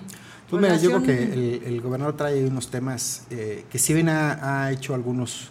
Pues 0.49 0.61
mira, 0.61 0.77
yo 0.77 0.89
creo 0.89 1.03
que 1.03 1.61
el, 1.65 1.81
gobernador 1.81 2.15
trae 2.15 2.45
unos 2.45 2.69
temas 2.69 3.25
eh, 3.31 3.65
que 3.69 3.79
si 3.79 3.93
bien 3.93 4.09
ha, 4.09 4.71
hecho 4.71 4.93
algunos 4.93 5.49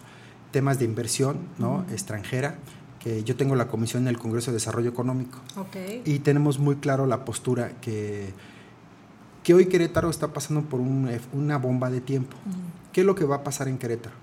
temas 0.53 0.79
de 0.79 0.85
inversión, 0.85 1.39
¿no? 1.59 1.85
Extranjera, 1.91 2.59
que 3.01 3.25
yo 3.25 3.37
tengo 3.37 3.57
la 3.57 3.67
comisión 3.67 4.05
del 4.05 4.19
Congreso 4.19 4.53
de 4.53 4.55
Desarrollo 4.55 4.89
Económico. 4.89 5.41
Okay. 5.57 6.03
Y 6.05 6.21
tenemos 6.21 6.59
muy 6.61 6.77
claro 6.77 7.07
la 7.07 7.25
postura 7.25 7.73
que 7.81 8.33
que 9.45 9.55
hoy 9.55 9.67
Querétaro 9.67 10.11
está 10.11 10.33
pasando 10.33 10.63
por 10.63 10.81
una 10.81 11.59
bomba 11.59 11.91
de 11.91 12.01
tiempo. 12.01 12.37
¿Qué 12.93 13.03
es 13.03 13.07
lo 13.07 13.15
que 13.15 13.25
va 13.25 13.37
a 13.37 13.45
pasar 13.45 13.69
en 13.69 13.79
Querétaro? 13.79 14.17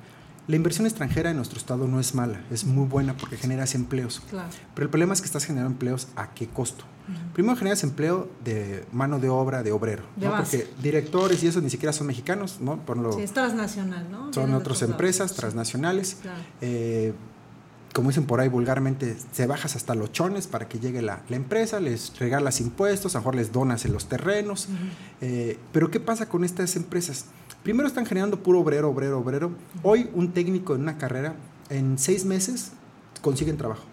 La 0.47 0.55
inversión 0.55 0.87
extranjera 0.87 1.29
en 1.29 1.37
nuestro 1.37 1.59
estado 1.59 1.87
no 1.87 1.99
es 1.99 2.15
mala, 2.15 2.41
es 2.51 2.65
muy 2.65 2.87
buena 2.87 3.15
porque 3.15 3.37
generas 3.37 3.75
empleos. 3.75 4.21
Pero 4.73 4.85
el 4.85 4.89
problema 4.89 5.13
es 5.13 5.21
que 5.21 5.27
estás 5.27 5.45
generando 5.45 5.71
empleos 5.71 6.07
a 6.15 6.33
qué 6.33 6.47
costo. 6.47 6.83
Primero 7.33 7.55
generas 7.55 7.83
empleo 7.83 8.29
de 8.43 8.85
mano 8.91 9.19
de 9.19 9.29
obra, 9.29 9.63
de 9.63 9.71
obrero, 9.71 10.03
porque 10.19 10.67
directores 10.81 11.43
y 11.43 11.47
eso 11.47 11.61
ni 11.61 11.69
siquiera 11.69 11.93
son 11.93 12.07
mexicanos, 12.07 12.59
¿no? 12.59 12.77
Por 12.77 12.97
lo, 12.97 13.13
sí, 13.13 13.21
es 13.21 13.33
transnacional, 13.33 14.09
¿no? 14.09 14.33
Son 14.33 14.53
otras 14.53 14.81
empresas 14.81 15.33
transnacionales. 15.33 16.17
Eh, 16.61 17.13
como 17.93 18.09
dicen 18.09 18.25
por 18.25 18.39
ahí 18.39 18.47
vulgarmente, 18.47 19.17
se 19.31 19.47
bajas 19.47 19.75
hasta 19.75 19.95
los 19.95 20.11
chones 20.11 20.47
para 20.47 20.67
que 20.67 20.79
llegue 20.79 21.01
la, 21.01 21.21
la 21.27 21.35
empresa, 21.35 21.79
les 21.79 22.17
regalas 22.19 22.61
impuestos, 22.61 23.15
a 23.15 23.19
lo 23.19 23.21
mejor 23.21 23.35
les 23.35 23.51
donas 23.51 23.85
en 23.85 23.93
los 23.93 24.05
terrenos. 24.07 24.67
Eh, 25.19 25.57
pero 25.71 25.91
¿qué 25.91 25.99
pasa 25.99 26.29
con 26.29 26.43
estas 26.43 26.75
empresas? 26.75 27.25
Primero 27.63 27.87
están 27.87 28.05
generando 28.05 28.41
puro 28.41 28.59
obrero, 28.59 28.89
obrero, 28.89 29.19
obrero. 29.19 29.51
Hoy 29.83 30.09
un 30.13 30.31
técnico 30.31 30.73
en 30.75 30.81
una 30.81 30.97
carrera, 30.97 31.35
en 31.69 31.97
seis 31.97 32.25
meses, 32.25 32.71
consiguen 33.21 33.57
trabajo. 33.57 33.83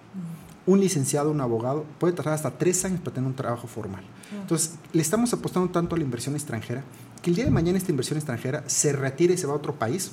Un 0.66 0.80
licenciado, 0.80 1.30
un 1.30 1.40
abogado, 1.40 1.84
puede 1.99 2.12
tardar 2.12 2.34
hasta 2.34 2.51
tres 2.53 2.84
años 2.84 3.01
para 3.01 3.14
tener 3.14 3.28
un 3.28 3.34
trabajo 3.34 3.66
formal. 3.66 4.05
Entonces, 4.40 4.74
le 4.92 5.01
estamos 5.03 5.32
apostando 5.32 5.70
tanto 5.70 5.94
a 5.94 5.99
la 5.99 6.05
inversión 6.05 6.34
extranjera 6.34 6.84
que 7.20 7.30
el 7.30 7.36
día 7.36 7.44
de 7.44 7.50
mañana 7.50 7.78
esta 7.78 7.90
inversión 7.90 8.16
extranjera 8.16 8.64
se 8.66 8.92
retire 8.92 9.34
y 9.34 9.38
se 9.38 9.46
va 9.46 9.52
a 9.52 9.56
otro 9.56 9.74
país. 9.74 10.12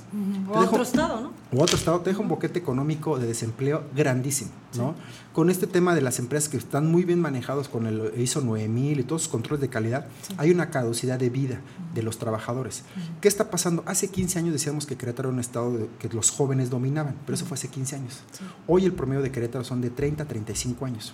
O 0.50 0.56
a 0.56 0.62
otro 0.62 0.84
estado, 0.84 1.22
¿no? 1.22 1.32
O 1.52 1.62
a 1.62 1.64
otro 1.64 1.78
estado, 1.78 2.00
te 2.00 2.10
deja 2.10 2.22
un 2.22 2.28
boquete 2.28 2.60
económico 2.60 3.18
de 3.20 3.28
desempleo 3.28 3.84
grandísimo, 3.96 4.52
¿no? 4.76 4.96
Con 5.36 5.50
este 5.50 5.68
tema 5.68 5.94
de 5.94 6.00
las 6.00 6.20
empresas 6.20 6.48
que 6.48 6.56
están 6.56 6.90
muy 6.90 7.04
bien 7.04 7.20
manejados 7.20 7.68
con 7.68 7.88
el 7.88 8.14
ISO 8.18 8.40
9000 8.40 9.02
y 9.02 9.04
todos 9.04 9.24
los 9.24 9.28
controles 9.28 9.60
de 9.60 9.68
calidad, 9.68 10.08
hay 10.38 10.50
una 10.50 10.70
caducidad 10.70 11.20
de 11.20 11.30
vida 11.30 11.60
de 11.94 12.04
los 12.04 12.18
trabajadores. 12.20 12.84
¿Qué 13.20 13.28
está 13.28 13.52
pasando? 13.52 13.84
Hace 13.86 14.08
15 14.08 14.40
años 14.40 14.54
decíamos 14.54 14.86
que 14.86 14.96
Querétaro 14.96 15.28
era 15.28 15.34
un 15.34 15.42
estado 15.42 15.90
que 16.00 16.08
los 16.08 16.32
jóvenes 16.32 16.70
dominaban, 16.70 17.18
pero 17.26 17.36
eso 17.36 17.46
fue 17.46 17.56
hace 17.56 17.68
15 17.68 17.98
años. 17.98 18.22
Hoy 18.66 18.86
el 18.86 18.94
promedio 18.94 19.22
de 19.22 19.32
Querétaro 19.32 19.66
son 19.66 19.82
de 19.82 19.90
30 19.90 20.24
a 20.24 20.26
35 20.26 20.86
años. 20.86 21.14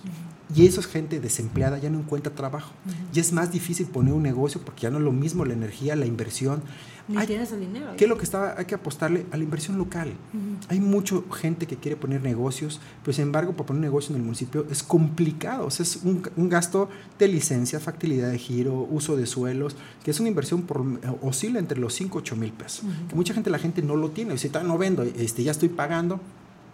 Y 0.54 0.66
eso 0.66 0.78
es 0.78 0.86
gente 0.86 1.18
desempleada, 1.18 1.78
ya 1.78 1.90
no 1.90 1.98
encuentra 1.98 2.32
trabajo. 2.32 2.70
Y 3.12 3.18
es 3.18 3.32
más 3.32 3.50
difícil 3.50 3.86
poner 3.88 4.14
un 4.14 4.22
negocio 4.22 4.60
porque 4.64 4.82
ya 4.82 4.90
no 4.90 4.98
es 4.98 5.04
lo 5.04 5.10
mismo 5.10 5.44
la 5.44 5.54
energía, 5.54 5.96
la 5.96 6.06
inversión. 6.06 6.62
Ni 7.08 7.16
Hay- 7.16 7.26
tienes 7.26 7.50
el 7.52 7.60
dinero. 7.60 7.86
¿Qué 7.96 8.04
es 8.04 8.08
lo 8.08 8.16
que 8.16 8.24
está, 8.24 8.54
hay 8.58 8.64
que 8.64 8.74
apostarle 8.76 9.26
a 9.32 9.36
la 9.36 9.42
inversión 9.42 9.76
local? 9.76 10.12
Hay 10.68 10.78
mucha 10.80 11.16
gente 11.32 11.66
que 11.66 11.76
quiere 11.76 11.96
poner 11.96 12.22
negocios, 12.22 12.80
pero 13.02 13.12
sin 13.12 13.24
embargo, 13.24 13.52
para 13.52 13.66
poner 13.66 13.78
un 13.78 13.82
negocio 13.82 14.14
en 14.14 14.20
el 14.20 14.24
municipio 14.24 14.66
es 14.70 14.82
complicado. 14.82 15.66
O 15.66 15.70
sea, 15.70 15.82
es 15.84 15.96
un, 16.04 16.22
un 16.36 16.48
gasto 16.48 16.88
de 17.18 17.28
licencia, 17.28 17.80
factibilidad 17.80 18.30
de 18.30 18.38
giro, 18.38 18.86
uso 18.90 19.16
de 19.16 19.26
suelos, 19.26 19.76
que 20.04 20.10
es 20.12 20.20
una 20.20 20.28
inversión 20.28 20.62
por 20.62 20.84
oscila 21.22 21.58
entre 21.58 21.78
los 21.78 21.92
5 21.94 22.18
8 22.18 22.36
mil 22.36 22.52
pesos. 22.52 22.84
Que 23.08 23.14
mucha 23.14 23.34
gente, 23.34 23.50
la 23.50 23.58
gente 23.58 23.82
no 23.82 23.96
lo 23.96 24.10
tiene. 24.10 24.34
"Ah, 24.54 24.62
no 24.62 24.78
vendo, 24.78 25.02
este, 25.02 25.42
ya 25.42 25.50
estoy 25.50 25.68
pagando. 25.70 26.20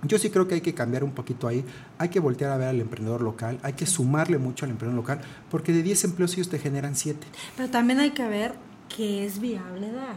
Yo 0.02 0.16
sí 0.18 0.30
creo 0.30 0.46
que 0.46 0.54
hay 0.54 0.60
que 0.60 0.74
cambiar 0.74 1.02
un 1.02 1.10
poquito 1.10 1.48
ahí. 1.48 1.64
Hay 1.98 2.08
que 2.10 2.20
voltear 2.20 2.52
a 2.52 2.56
ver 2.56 2.68
al 2.68 2.80
emprendedor 2.80 3.20
local, 3.20 3.58
hay 3.64 3.72
que 3.72 3.84
sumarle 3.86 4.38
mucho 4.38 4.64
al 4.64 4.70
emprendedor 4.70 5.02
local, 5.02 5.20
porque 5.50 5.72
de 5.72 5.82
10 5.82 6.04
empleos 6.04 6.34
ellos 6.34 6.48
te 6.48 6.58
generan 6.60 6.94
7. 6.94 7.26
Pero 7.56 7.68
también 7.70 7.98
hay 7.98 8.10
que 8.12 8.28
ver 8.28 8.52
qué 8.94 9.24
es 9.26 9.40
viable 9.40 9.90
dar. 9.92 10.16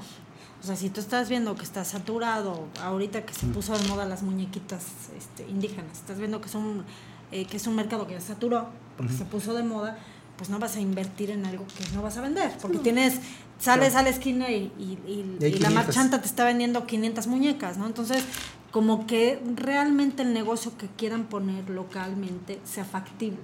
O 0.61 0.63
sea, 0.63 0.75
si 0.75 0.89
tú 0.89 0.99
estás 0.99 1.27
viendo 1.29 1.55
que 1.55 1.63
está 1.63 1.83
saturado, 1.83 2.67
ahorita 2.83 3.25
que 3.25 3.33
se 3.33 3.47
puso 3.47 3.75
de 3.77 3.87
moda 3.87 4.05
las 4.05 4.21
muñequitas 4.21 4.85
este, 5.17 5.47
indígenas, 5.49 5.97
estás 5.97 6.19
viendo 6.19 6.39
que 6.39 6.47
es 6.47 6.55
un, 6.55 6.83
eh, 7.31 7.45
que 7.45 7.57
es 7.57 7.65
un 7.67 7.75
mercado 7.75 8.05
que 8.05 8.13
ya 8.13 8.21
saturó, 8.21 8.67
porque 8.97 9.13
se 9.13 9.25
puso 9.25 9.53
de 9.55 9.63
moda, 9.63 9.97
pues 10.37 10.49
no 10.51 10.59
vas 10.59 10.75
a 10.75 10.79
invertir 10.79 11.31
en 11.31 11.45
algo 11.47 11.65
que 11.65 11.83
no 11.95 12.01
vas 12.03 12.17
a 12.17 12.21
vender, 12.21 12.51
porque 12.61 12.77
tienes, 12.79 13.19
sales 13.59 13.95
a 13.95 14.03
la 14.03 14.09
esquina 14.09 14.49
y, 14.51 14.71
y- 14.77 14.99
y- 15.07 15.37
Y 15.39 15.45
hay 15.45 15.51
y 15.53 15.59
la 15.59 15.69
500. 15.69 15.73
marchanta 15.73 16.21
te 16.21 16.27
está 16.27 16.45
vendiendo 16.45 16.85
500 16.85 17.25
muñecas, 17.27 17.77
¿no? 17.77 17.87
Entonces, 17.87 18.23
como 18.71 19.07
que 19.07 19.41
realmente 19.55 20.21
el 20.21 20.33
negocio 20.33 20.77
que 20.77 20.87
quieran 20.87 21.25
poner 21.25 21.69
localmente 21.71 22.59
sea 22.65 22.85
factible 22.85 23.39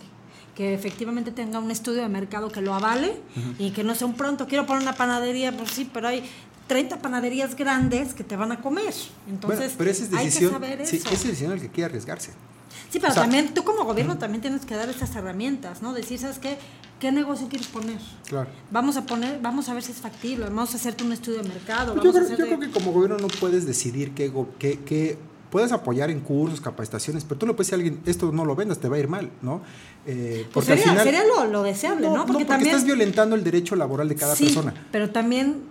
que 0.58 0.74
efectivamente 0.74 1.32
tenga 1.32 1.60
un 1.60 1.70
estudio 1.70 2.02
de 2.02 2.10
mercado 2.10 2.50
que 2.50 2.62
lo 2.62 2.74
avale 2.74 3.14
y 3.60 3.70
que 3.70 3.84
no 3.84 3.94
sea 3.94 4.08
un 4.08 4.16
pronto, 4.16 4.48
quiero 4.48 4.66
poner 4.66 4.82
una 4.82 4.94
panadería, 4.96 5.56
pues 5.56 5.70
sí, 5.70 5.88
pero 5.94 6.08
hay 6.08 6.24
30 6.66 6.98
panaderías 7.00 7.56
grandes 7.56 8.16
que 8.16 8.24
te 8.24 8.36
van 8.36 8.52
a 8.52 8.60
comer. 8.60 8.92
Entonces, 9.30 9.60
bueno, 9.60 9.74
pero 9.78 9.92
esa 9.92 10.04
es 10.06 10.14
hay 10.14 10.26
que 10.26 10.50
saber 10.50 10.86
sí, 10.88 10.96
eso. 10.98 11.06
esa 11.10 11.14
es 11.16 11.24
decisión 11.24 11.52
del 11.52 11.62
que 11.62 11.70
quiere 11.70 11.86
arriesgarse. 11.86 12.32
Sí, 12.90 13.00
pero 13.00 13.12
O 13.12 13.14
sea, 13.14 13.24
también 13.24 13.54
tú 13.54 13.64
como 13.64 13.84
gobierno 13.86 14.18
también 14.18 14.42
tienes 14.42 14.66
que 14.66 14.76
dar 14.76 14.90
estas 14.90 15.16
herramientas, 15.16 15.84
¿no? 15.84 15.94
Decir, 15.94 16.18
¿sabes 16.18 16.40
qué? 16.40 16.58
¿Qué 17.00 17.12
negocio 17.12 17.48
quieres 17.48 17.68
poner? 17.68 18.00
Claro. 18.28 18.50
Vamos 18.72 18.98
a 18.98 19.06
poner, 19.06 19.40
vamos 19.40 19.70
a 19.70 19.76
ver 19.76 19.84
si 19.84 19.92
es 19.92 20.00
factible, 20.00 20.46
vamos 20.46 20.74
a 20.74 20.78
hacerte 20.78 21.04
un 21.04 21.12
estudio 21.14 21.44
de 21.44 21.50
mercado. 21.50 21.94
Yo 21.94 22.00
vamos 22.02 22.16
a 22.16 22.20
creo, 22.20 22.30
yo 22.30 22.34
hacerte- 22.34 22.56
creo 22.56 22.60
que 22.60 22.72
como 22.72 22.92
gobierno 22.94 23.18
no 23.20 23.28
puedes 23.28 23.68
decidir 23.68 24.16
qué, 24.16 24.34
qué- 24.58 24.80
qué- 24.84 25.18
puedes 25.52 25.72
apoyar 25.72 26.10
en 26.10 26.20
cursos, 26.20 26.62
capacitaciones, 26.62 27.24
pero 27.24 27.38
tú 27.40 27.46
no 27.46 27.56
puedes 27.56 27.68
decir 27.72 27.74
a 27.74 27.88
alguien, 27.88 28.02
esto 28.06 28.32
no 28.32 28.46
lo 28.46 28.56
vendas, 28.56 28.80
te 28.80 28.90
va 28.90 28.98
a 28.98 29.00
ir 29.00 29.08
mal, 29.08 29.30
¿no? 29.42 29.62
Eh, 30.06 30.46
Pues 30.54 30.66
porque 30.66 30.72
al 30.74 30.78
sería, 30.80 30.92
final... 30.92 31.04
sería 31.06 31.24
lo, 31.26 31.46
lo 31.52 31.64
deseable, 31.64 32.10
¿no? 32.10 32.26
porque, 32.26 32.44
estás 32.44 32.84
violentando 32.86 33.36
el 33.36 33.44
derecho 33.44 33.76
laboral 33.76 34.08
de 34.10 34.16
cada 34.16 34.36
sí, 34.36 34.46
persona. 34.46 34.74
Pero 34.92 35.10
también 35.12 35.62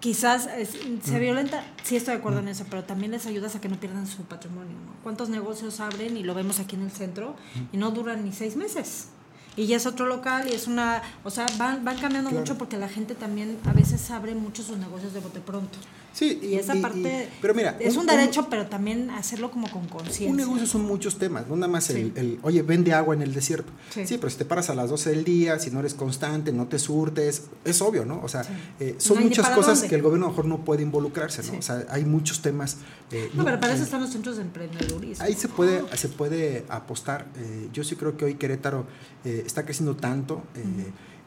quizás 0.00 0.48
es- 0.58 0.76
se 1.04 1.18
violenta, 1.20 1.64
sí 1.84 1.96
estoy 1.96 2.14
de 2.14 2.18
acuerdo 2.20 2.40
en 2.40 2.48
eso, 2.48 2.64
pero 2.68 2.84
también 2.84 3.12
les 3.12 3.26
ayudas 3.26 3.54
a 3.54 3.60
que 3.60 3.68
no 3.68 3.78
pierdan 3.78 4.06
su 4.06 4.22
patrimonio. 4.24 4.72
¿no? 4.72 4.92
¿Cuántos 5.02 5.28
negocios 5.28 5.80
abren 5.80 6.16
y 6.16 6.22
lo 6.24 6.34
vemos 6.34 6.58
aquí 6.60 6.74
en 6.76 6.82
el 6.82 6.90
centro 6.90 7.36
y 7.72 7.76
no 7.76 7.90
duran 7.92 8.24
ni 8.24 8.32
seis 8.32 8.56
meses? 8.56 9.08
Y 9.54 9.66
ya 9.66 9.76
es 9.76 9.84
otro 9.86 10.06
local 10.06 10.48
y 10.50 10.54
es 10.54 10.66
una, 10.66 11.02
o 11.24 11.30
sea, 11.30 11.44
van, 11.58 11.84
van 11.84 11.98
cambiando 11.98 12.30
Claro. 12.30 12.40
mucho 12.40 12.56
porque 12.58 12.78
la 12.78 12.88
gente 12.88 13.14
también 13.14 13.58
a 13.66 13.72
veces 13.74 14.10
abre 14.10 14.34
mucho 14.34 14.62
sus 14.62 14.78
negocios 14.78 15.12
de 15.12 15.20
bote 15.20 15.40
pronto. 15.40 15.78
Sí, 16.12 16.38
Y, 16.42 16.54
esa 16.56 16.74
parte 16.74 17.28
pero 17.40 17.54
mira, 17.54 17.76
es 17.80 17.94
un, 17.94 18.00
un- 18.00 18.06
derecho, 18.06 18.46
pero 18.50 18.66
también 18.66 19.08
hacerlo 19.10 19.50
como 19.50 19.70
con 19.70 19.86
conciencia. 19.88 20.28
Un 20.28 20.36
negocio 20.36 20.66
son 20.66 20.82
muchos 20.84 21.18
temas, 21.18 21.46
no 21.48 21.56
nada 21.56 21.72
más 21.72 21.88
el, 21.90 21.96
Sí. 21.96 22.12
el, 22.16 22.38
oye, 22.42 22.62
vende 22.62 22.92
agua 22.92 23.14
en 23.14 23.22
el 23.22 23.32
desierto. 23.32 23.72
Sí. 23.90 24.06
Sí. 24.06 24.18
pero 24.18 24.28
si 24.30 24.36
te 24.36 24.44
paras 24.44 24.68
a 24.70 24.74
las 24.74 24.90
12 24.90 25.10
del 25.10 25.24
día, 25.24 25.58
si 25.58 25.70
no 25.70 25.80
eres 25.80 25.94
constante, 25.94 26.52
no 26.52 26.66
te 26.66 26.78
surtes, 26.78 27.44
es 27.64 27.80
obvio, 27.80 28.04
¿no? 28.04 28.20
O 28.22 28.28
sea, 28.28 28.42
eh, 28.78 28.94
son 28.98 29.18
No 29.18 29.22
muchas 29.24 29.48
cosas 29.50 29.78
dónde. 29.78 29.88
que 29.88 29.94
el 29.94 30.02
gobierno 30.02 30.26
a 30.26 30.28
lo 30.28 30.32
mejor 30.34 30.44
no 30.46 30.64
puede 30.64 30.82
involucrarse, 30.82 31.42
¿no? 31.50 31.58
O 31.58 31.62
sea, 31.62 31.86
hay 31.88 32.04
muchos 32.04 32.42
temas. 32.42 32.76
eh, 33.10 33.30
No, 33.34 33.44
pero 33.44 33.58
para 33.60 33.72
eso 33.74 33.82
están 33.82 34.00
los 34.02 34.10
centros 34.10 34.36
de 34.36 34.42
emprendedurismo. 34.42 35.24
Ahí 35.24 35.34
se 35.34 35.48
puede, 35.48 35.82
se 35.96 36.08
puede 36.08 36.64
apostar. 36.68 37.26
eh, 37.36 37.68
yo 37.72 37.84
sí 37.84 37.96
creo 37.96 38.16
que 38.16 38.24
hoy 38.26 38.34
Querétaro 38.34 38.86
eh, 39.24 39.42
está 39.46 39.64
creciendo 39.64 39.96
tanto. 39.96 40.42
eh, 40.56 40.60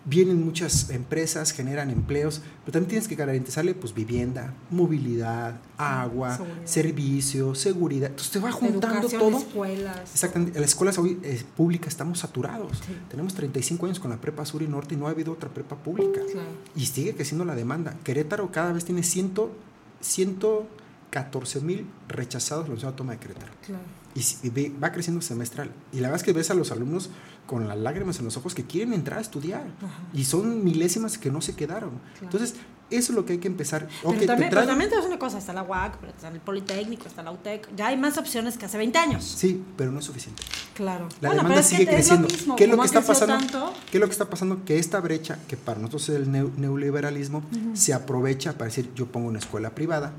Vienen 0.08 0.46
muchas 0.46 0.92
empresas, 0.92 1.52
generan 1.52 1.90
empleos, 1.90 2.42
pero 2.64 2.74
también 2.74 2.90
tienes 2.90 3.08
que 3.08 3.16
garantizarle 3.16 3.74
pues 3.74 3.94
vivienda, 3.94 4.54
movilidad, 4.70 5.60
agua, 5.78 6.38
seguridad. 6.38 6.66
servicios, 6.66 7.58
seguridad. 7.58 8.10
Entonces 8.12 8.32
te 8.32 8.40
va 8.40 8.52
juntando 8.52 9.00
Educación, 9.00 9.20
todo. 9.20 9.40
escuelas. 9.40 10.12
Exactamente. 10.14 10.58
En 10.58 10.62
las 10.62 10.70
escuelas 10.72 10.98
hoy 11.00 11.20
eh, 11.24 11.42
públicas 11.58 11.88
estamos 11.88 12.20
saturados. 12.20 12.78
Sí. 12.86 12.96
Tenemos 13.10 13.34
35 13.34 13.86
años 13.88 14.00
con 14.00 14.12
la 14.12 14.18
prepa 14.18 14.46
sur 14.46 14.62
y 14.62 14.68
norte 14.68 14.94
y 14.94 14.98
no 14.98 15.08
ha 15.08 15.10
habido 15.10 15.34
otra 15.34 15.50
prepa 15.50 15.76
pública. 15.76 16.22
Claro. 16.32 16.50
Y 16.76 16.86
sigue 16.86 17.16
creciendo 17.16 17.44
la 17.44 17.56
demanda. 17.56 17.96
Querétaro 18.04 18.52
cada 18.52 18.74
vez 18.74 18.86
tiene 18.86 19.02
100, 19.02 19.34
114 20.02 21.62
mil 21.62 21.88
rechazados 22.08 22.70
la 22.70 22.90
Autónoma 22.90 23.14
de 23.14 23.20
Querétaro. 23.20 23.52
Claro. 23.66 24.05
Y, 24.16 24.50
ve- 24.50 24.74
va 24.82 24.92
creciendo 24.94 25.22
semestral. 25.22 25.72
Y 25.92 25.98
la 25.98 26.04
verdad 26.04 26.16
es 26.22 26.24
que 26.24 26.32
ves 26.32 26.50
a 26.50 26.54
los 26.54 26.72
alumnos 26.72 27.10
con 27.46 27.68
las 27.68 27.78
lágrimas 27.78 28.18
en 28.20 28.26
los 28.26 28.38
ojos 28.38 28.56
que 28.56 28.64
quieren 28.64 28.94
entrar 28.94 29.18
a 29.20 29.22
estudiar. 29.22 29.68
Ajá. 29.80 29.90
Y 30.14 30.24
son 30.24 30.64
milésimas 30.64 31.18
que 31.18 31.30
no 31.30 31.42
se 31.42 31.54
quedaron. 31.54 31.90
Claro. 32.14 32.24
Entonces, 32.24 32.56
eso 32.92 33.12
es 33.12 33.16
lo 33.16 33.26
que 33.26 33.34
hay 33.34 33.40
que 33.40 33.48
empezar. 33.50 33.90
Pero 34.04 34.14
te 34.18 34.26
también, 34.26 34.50
traen- 34.52 34.62
pero 34.64 34.68
también 34.68 34.90
te 34.90 34.98
una 35.06 35.20
cosa, 35.20 35.38
está 35.40 35.52
la 35.52 35.64
UAC, 35.64 35.98
pero 35.98 36.12
está 36.14 36.30
el 36.30 36.40
Politécnico, 36.40 37.08
está 37.08 37.24
la 37.24 37.32
UTEC, 37.32 37.68
ya 37.76 37.88
hay 37.88 37.98
más 37.98 38.18
opciones 38.18 38.58
que 38.58 38.66
hace 38.66 38.78
20 38.78 38.98
años. 38.98 39.24
Sí, 39.26 39.62
pero 39.76 39.92
no 39.92 40.00
es 40.00 40.06
suficiente. 40.06 40.42
Claro. 40.76 41.10
La 41.20 41.30
Bueno, 41.30 41.44
demanda 41.44 41.50
pero 41.50 41.60
es 41.62 41.66
sigue 41.68 41.86
que 41.86 41.90
es 41.90 41.96
creciendo. 41.98 42.28
lo 42.30 42.34
mismo, 42.34 42.56
¿Qué 42.56 42.64
es 42.66 42.70
lo 42.70 42.78
que 42.80 42.86
está 42.86 43.02
pasando? 43.02 43.38
tanto, 43.38 43.74
¿Qué 43.92 43.98
es 43.98 44.02
lo 44.02 44.06
que 44.08 44.12
está 44.14 44.30
pasando? 44.30 44.64
Que 44.64 44.78
esta 44.80 45.00
brecha, 45.02 45.40
que 45.48 45.58
para 45.58 45.80
nosotros 45.80 46.08
es 46.10 46.16
el 46.16 46.32
neo- 46.32 46.52
neoliberalismo, 46.56 47.44
se 47.74 47.94
aprovecha 47.94 48.54
para 48.54 48.66
decir, 48.66 48.92
yo 48.96 49.08
pongo 49.08 49.28
una 49.28 49.40
escuela 49.40 49.72
privada, 49.72 50.14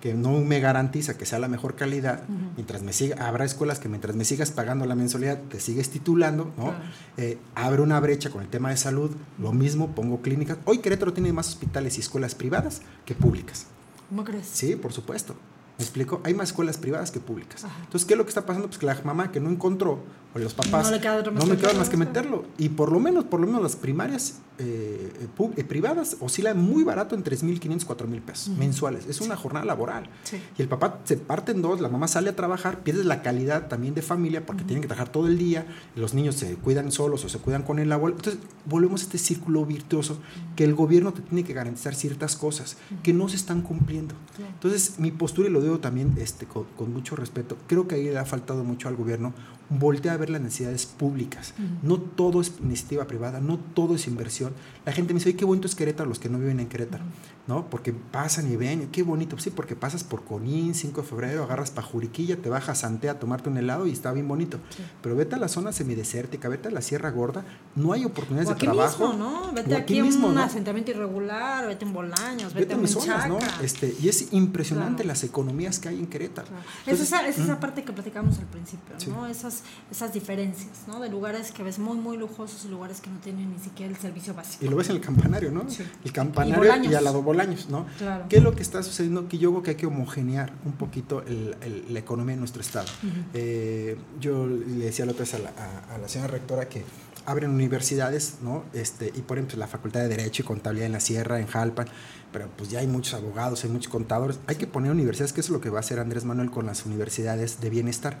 que 0.00 0.14
no 0.14 0.32
me 0.40 0.60
garantiza 0.60 1.18
que 1.18 1.26
sea 1.26 1.38
la 1.38 1.48
mejor 1.48 1.76
calidad, 1.76 2.22
mientras 2.56 2.82
me 2.82 2.92
siga, 2.92 3.26
habrá 3.26 3.44
escuelas 3.44 3.78
que 3.78 3.88
mientras 3.88 4.16
me 4.16 4.24
sigas 4.24 4.50
pagando 4.50 4.86
la 4.86 4.94
mensualidad, 4.94 5.38
te 5.42 5.60
sigues 5.60 5.90
titulando, 5.90 6.52
¿no? 6.56 6.64
Claro. 6.64 6.78
Eh, 7.18 7.38
abre 7.54 7.82
una 7.82 8.00
brecha 8.00 8.30
con 8.30 8.42
el 8.42 8.48
tema 8.48 8.70
de 8.70 8.76
salud, 8.76 9.10
lo 9.38 9.52
mismo, 9.52 9.94
pongo 9.94 10.22
clínicas. 10.22 10.58
Hoy 10.64 10.78
Querétaro 10.78 11.12
tiene 11.12 11.32
más 11.32 11.48
hospitales 11.48 11.98
y 11.98 12.00
escuelas 12.00 12.34
privadas 12.34 12.82
que 13.04 13.14
públicas. 13.14 13.66
¿Cómo 14.08 14.24
crees? 14.24 14.46
Sí, 14.46 14.74
por 14.76 14.92
supuesto. 14.92 15.36
¿Me 15.78 15.84
explico? 15.84 16.20
Hay 16.24 16.34
más 16.34 16.50
escuelas 16.50 16.76
privadas 16.76 17.10
que 17.10 17.20
públicas. 17.20 17.64
Ajá. 17.64 17.74
Entonces, 17.84 18.06
¿qué 18.06 18.14
es 18.14 18.18
lo 18.18 18.24
que 18.24 18.30
está 18.30 18.44
pasando? 18.44 18.68
Pues 18.68 18.78
que 18.78 18.86
la 18.86 19.00
mamá 19.02 19.32
que 19.32 19.40
no 19.40 19.48
encontró, 19.48 20.02
o 20.34 20.38
los 20.38 20.54
papás, 20.54 20.86
No 20.86 20.92
le 20.92 21.00
queda 21.00 21.16
otra 21.16 21.32
más 21.32 21.44
no 21.44 21.50
que 21.50 21.56
me 21.56 21.60
queda 21.60 21.74
más 21.74 21.88
que 21.88 21.96
meterlo. 21.96 22.44
Y 22.56 22.68
por 22.68 22.92
lo 22.92 23.00
menos, 23.00 23.24
por 23.24 23.40
lo 23.40 23.46
menos 23.46 23.62
las 23.62 23.74
primarias 23.74 24.38
eh, 24.58 25.12
eh, 25.20 25.50
eh, 25.56 25.64
privadas 25.64 26.18
oscilan 26.20 26.56
muy 26.56 26.84
barato 26.84 27.16
en 27.16 27.24
3.500, 27.24 27.86
4.000 27.86 28.20
pesos 28.20 28.48
mensuales. 28.56 29.06
Es 29.06 29.20
una 29.20 29.34
jornada 29.34 29.66
laboral. 29.66 30.08
Sí. 30.22 30.40
Y 30.56 30.62
el 30.62 30.68
papá 30.68 31.00
se 31.04 31.16
parte 31.16 31.50
en 31.50 31.62
dos, 31.62 31.80
la 31.80 31.88
mamá 31.88 32.06
sale 32.06 32.30
a 32.30 32.36
trabajar, 32.36 32.80
pierdes 32.80 33.06
la 33.06 33.22
calidad 33.22 33.66
también 33.66 33.94
de 33.94 34.02
familia 34.02 34.46
porque 34.46 34.62
tienen 34.62 34.82
que 34.82 34.88
trabajar 34.88 35.10
todo 35.10 35.26
el 35.26 35.36
día, 35.36 35.66
los 35.96 36.14
niños 36.14 36.36
se 36.36 36.54
cuidan 36.54 36.92
solos 36.92 37.24
o 37.24 37.28
se 37.28 37.38
cuidan 37.38 37.62
con 37.62 37.80
el 37.80 37.90
abuelo. 37.90 38.16
Entonces, 38.16 38.40
volvemos 38.66 39.00
a 39.00 39.04
este 39.04 39.18
círculo 39.18 39.66
virtuoso 39.66 40.20
que 40.54 40.62
el 40.62 40.74
gobierno 40.74 41.12
te 41.12 41.22
tiene 41.22 41.42
que 41.42 41.54
garantizar 41.54 41.94
ciertas 41.96 42.36
cosas 42.36 42.76
que 43.02 43.12
no 43.12 43.28
se 43.28 43.36
están 43.36 43.62
cumpliendo. 43.62 44.14
Entonces, 44.38 44.98
mi 44.98 45.10
postura, 45.10 45.48
y 45.48 45.52
lo 45.52 45.60
digo 45.60 45.80
también 45.80 46.14
este, 46.18 46.46
con, 46.46 46.66
con 46.76 46.92
mucho 46.92 47.16
respeto, 47.16 47.56
creo 47.66 47.88
que 47.88 47.96
ahí 47.96 48.04
le 48.04 48.18
ha 48.18 48.24
faltado 48.24 48.62
mucho 48.62 48.86
al 48.86 48.94
gobierno 48.94 49.32
voltea 49.70 50.12
a 50.12 50.16
ver 50.16 50.30
las 50.30 50.40
necesidades 50.40 50.84
públicas. 50.84 51.54
No 51.82 51.98
todo 51.98 52.40
es 52.40 52.52
iniciativa 52.62 53.06
privada, 53.06 53.40
no 53.40 53.58
todo 53.58 53.94
es 53.94 54.06
inversión. 54.06 54.52
La 54.84 54.92
gente 54.92 55.14
me 55.14 55.20
dice, 55.20 55.30
oye, 55.30 55.38
qué 55.38 55.44
bonito 55.44 55.66
es 55.66 55.74
Querétaro, 55.74 56.08
los 56.08 56.18
que 56.18 56.28
no 56.28 56.38
viven 56.38 56.60
en 56.60 56.68
Querétaro. 56.68 57.04
¿No? 57.46 57.66
Porque 57.68 57.92
pasan 57.92 58.50
y 58.52 58.56
ven, 58.56 58.88
qué 58.92 59.02
bonito, 59.02 59.36
sí, 59.38 59.50
porque 59.50 59.74
pasas 59.74 60.04
por 60.04 60.22
Conín, 60.24 60.74
5 60.74 61.00
de 61.02 61.06
febrero, 61.06 61.42
agarras 61.42 61.70
pa' 61.70 61.82
Juriquilla, 61.82 62.36
te 62.36 62.48
bajas 62.48 62.70
a 62.70 62.74
Santé 62.74 63.08
a 63.08 63.18
tomarte 63.18 63.48
un 63.48 63.56
helado 63.58 63.86
y 63.86 63.92
está 63.92 64.12
bien 64.12 64.28
bonito. 64.28 64.58
Pero 65.02 65.16
vete 65.16 65.34
a 65.34 65.38
la 65.38 65.48
zona 65.48 65.72
semidesértica, 65.72 66.48
vete 66.48 66.68
a 66.68 66.70
la 66.70 66.80
Sierra 66.82 67.10
Gorda, 67.10 67.44
no 67.74 67.92
hay 67.92 68.04
oportunidades 68.04 68.48
O 68.48 68.50
de 68.52 68.56
aquí 68.56 68.66
trabajo. 68.66 69.08
mismo, 69.08 69.18
¿no? 69.18 69.52
Vete 69.52 69.74
O 69.74 69.78
aquí, 69.78 69.98
a 69.98 70.04
mismo, 70.04 70.28
un 70.28 70.34
¿no? 70.36 70.42
asentamiento 70.42 70.90
irregular, 70.92 71.66
vete 71.66 71.84
en 71.84 71.92
Bolaños, 71.92 72.54
vete, 72.54 72.60
Vete 72.66 72.72
a 72.72 72.76
en 72.76 72.82
mis 72.82 72.90
zonas, 72.92 73.28
¿no? 73.28 73.38
Este, 73.62 73.96
y 74.00 74.08
es 74.08 74.32
impresionante 74.32 75.02
Claro. 75.02 75.08
las 75.08 75.24
economías 75.24 75.78
que 75.80 75.88
hay 75.88 75.98
en 75.98 76.06
Querétaro. 76.06 76.46
Claro. 76.48 76.62
es 76.62 76.78
Entonces, 76.86 77.06
esa, 77.08 77.26
es 77.26 77.38
esa 77.38 77.56
mm, 77.56 77.60
parte 77.60 77.82
que 77.84 77.92
platicamos 77.92 78.38
al 78.38 78.46
principio, 78.46 78.94
Sí. 78.98 79.10
¿no? 79.10 79.26
Esas, 79.26 79.62
esas 79.90 80.12
diferencias, 80.12 80.70
¿no? 80.86 81.00
De 81.00 81.08
lugares 81.08 81.50
que 81.52 81.62
ves 81.62 81.78
muy, 81.78 81.96
muy 81.96 82.16
lujosos 82.16 82.64
y 82.64 82.68
lugares 82.68 83.00
que 83.00 83.10
no 83.10 83.18
tienen 83.18 83.50
ni 83.52 83.58
siquiera 83.58 83.90
el 83.92 83.98
servicio 83.98 84.34
básico. 84.34 84.64
Y 84.64 84.68
lo 84.68 84.76
ves 84.76 84.88
en 84.90 84.96
el 84.96 85.00
campanario, 85.02 85.50
¿no? 85.50 85.64
Sí. 85.68 85.82
El 85.82 86.10
Y 86.10 86.12
campanario 86.12 86.58
Bolaños. 86.58 86.92
y, 86.92 86.94
al 86.94 87.04
lado 87.04 87.22
Bolaños, 87.22 87.39
¿no? 87.68 87.86
Claro. 87.98 88.24
¿Qué 88.28 88.36
es 88.38 88.42
lo 88.42 88.54
que 88.54 88.62
está 88.62 88.82
sucediendo? 88.82 89.28
Que 89.28 89.38
yo 89.38 89.50
creo 89.50 89.62
que 89.62 89.70
hay 89.70 89.76
que 89.76 89.86
homogenear 89.86 90.52
un 90.64 90.72
poquito 90.72 91.22
el- 91.26 91.56
el- 91.62 91.84
la 91.92 91.98
economía 91.98 92.34
en 92.34 92.40
nuestro 92.40 92.60
estado. 92.62 92.86
Eh, 93.34 93.96
yo 94.20 94.46
le 94.46 94.84
decía 94.86 95.04
la 95.06 95.12
otra 95.12 95.24
vez 95.24 95.34
a 95.34 95.38
la, 95.38 95.50
a- 95.50 95.94
a 95.94 95.98
la 95.98 96.08
señora 96.08 96.30
rectora 96.32 96.68
que 96.68 96.84
abren 97.26 97.50
universidades, 97.50 98.36
¿no? 98.42 98.64
Este, 98.72 99.12
y 99.14 99.20
ponen 99.22 99.44
pues, 99.46 99.56
la 99.58 99.66
Facultad 99.66 100.00
de 100.00 100.08
Derecho 100.08 100.42
y 100.42 100.46
Contabilidad 100.46 100.86
en 100.86 100.92
la 100.92 101.00
Sierra, 101.00 101.38
en 101.38 101.46
Jalpan, 101.46 101.86
pero 102.32 102.48
pues 102.56 102.70
ya 102.70 102.80
hay 102.80 102.86
muchos 102.86 103.14
abogados, 103.14 103.64
hay 103.64 103.70
muchos 103.70 103.90
contadores. 103.90 104.38
Hay 104.46 104.56
que 104.56 104.66
poner 104.66 104.90
universidades, 104.92 105.32
que 105.32 105.40
eso 105.40 105.48
es 105.48 105.52
lo 105.54 105.60
que 105.60 105.70
va 105.70 105.78
a 105.78 105.80
hacer 105.80 105.98
Andrés 105.98 106.24
Manuel 106.24 106.50
con 106.50 106.66
las 106.66 106.86
universidades 106.86 107.60
de 107.60 107.70
bienestar. 107.70 108.18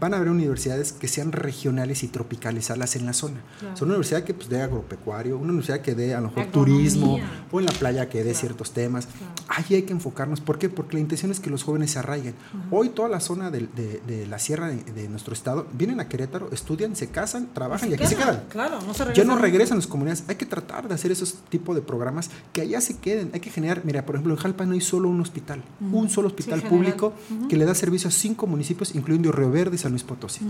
Van 0.00 0.14
a 0.14 0.16
haber 0.16 0.28
universidades 0.30 0.92
que 0.92 1.08
sean 1.08 1.32
regionales 1.32 2.02
y 2.02 2.08
tropicalizarlas 2.08 2.96
en 2.96 3.06
la 3.06 3.12
zona. 3.12 3.40
Claro. 3.58 3.76
Son 3.76 3.88
una 3.88 3.96
universidad 3.96 4.24
que 4.24 4.34
pues, 4.34 4.48
dé 4.48 4.62
agropecuario, 4.62 5.36
una 5.36 5.48
universidad 5.50 5.80
que 5.80 5.94
dé 5.94 6.14
a 6.14 6.20
lo 6.20 6.28
mejor 6.28 6.46
turismo, 6.46 7.18
o 7.50 7.60
en 7.60 7.66
la 7.66 7.72
playa 7.72 8.08
que 8.08 8.18
dé 8.18 8.30
Claro. 8.30 8.38
ciertos 8.40 8.70
temas. 8.72 9.06
Claro. 9.06 9.32
Ahí 9.48 9.74
hay 9.76 9.82
que 9.82 9.92
enfocarnos. 9.92 10.40
¿Por 10.40 10.58
qué? 10.58 10.68
Porque 10.68 10.94
la 10.94 11.00
intención 11.00 11.30
es 11.32 11.40
que 11.40 11.50
los 11.50 11.62
jóvenes 11.64 11.90
se 11.90 11.98
arraiguen. 11.98 12.34
Hoy 12.70 12.90
toda 12.90 13.08
la 13.08 13.20
zona 13.20 13.50
de, 13.50 13.60
de 14.06 14.26
la 14.26 14.38
sierra 14.38 14.68
de, 14.68 14.82
de 14.84 15.08
nuestro 15.08 15.34
estado 15.34 15.66
vienen 15.72 16.00
a 16.00 16.08
Querétaro, 16.08 16.48
estudian, 16.52 16.94
se 16.96 17.08
casan, 17.08 17.48
trabajan 17.52 17.90
y, 17.90 17.94
aquí 17.94 18.06
se 18.06 18.16
quedan. 18.16 18.44
Claro, 18.48 18.80
no 18.86 18.92
se 18.94 19.00
Ya 19.00 19.04
regresan. 19.06 19.26
no 19.26 19.36
regresan 19.38 19.72
a 19.74 19.76
las 19.76 19.86
comunidades. 19.86 20.24
Hay 20.28 20.36
que 20.36 20.46
tratar 20.46 20.88
de 20.88 20.94
hacer 20.94 21.10
esos 21.12 21.34
tipos 21.48 21.74
de 21.74 21.82
programas 21.82 22.30
que 22.52 22.60
allá 22.62 22.80
se 22.80 22.96
queden. 22.98 23.30
Hay 23.34 23.40
que 23.40 23.49
generar, 23.50 23.82
mira, 23.84 24.06
por 24.06 24.14
ejemplo, 24.14 24.32
en 24.34 24.38
Jalpa 24.40 24.64
no 24.66 24.72
hay 24.72 24.80
solo 24.80 25.08
un 25.08 25.20
hospital, 25.20 25.62
un 25.80 26.08
solo 26.08 26.28
hospital 26.28 26.62
público 26.62 27.12
que 27.48 27.56
le 27.56 27.64
da 27.64 27.74
servicio 27.74 28.08
a 28.08 28.10
cinco 28.10 28.46
municipios, 28.46 28.94
incluyendo 28.94 29.30
Río 29.32 29.50
Verde 29.50 29.76
y 29.76 29.78
San 29.78 29.92
Luis 29.92 30.02
Potosí. 30.04 30.40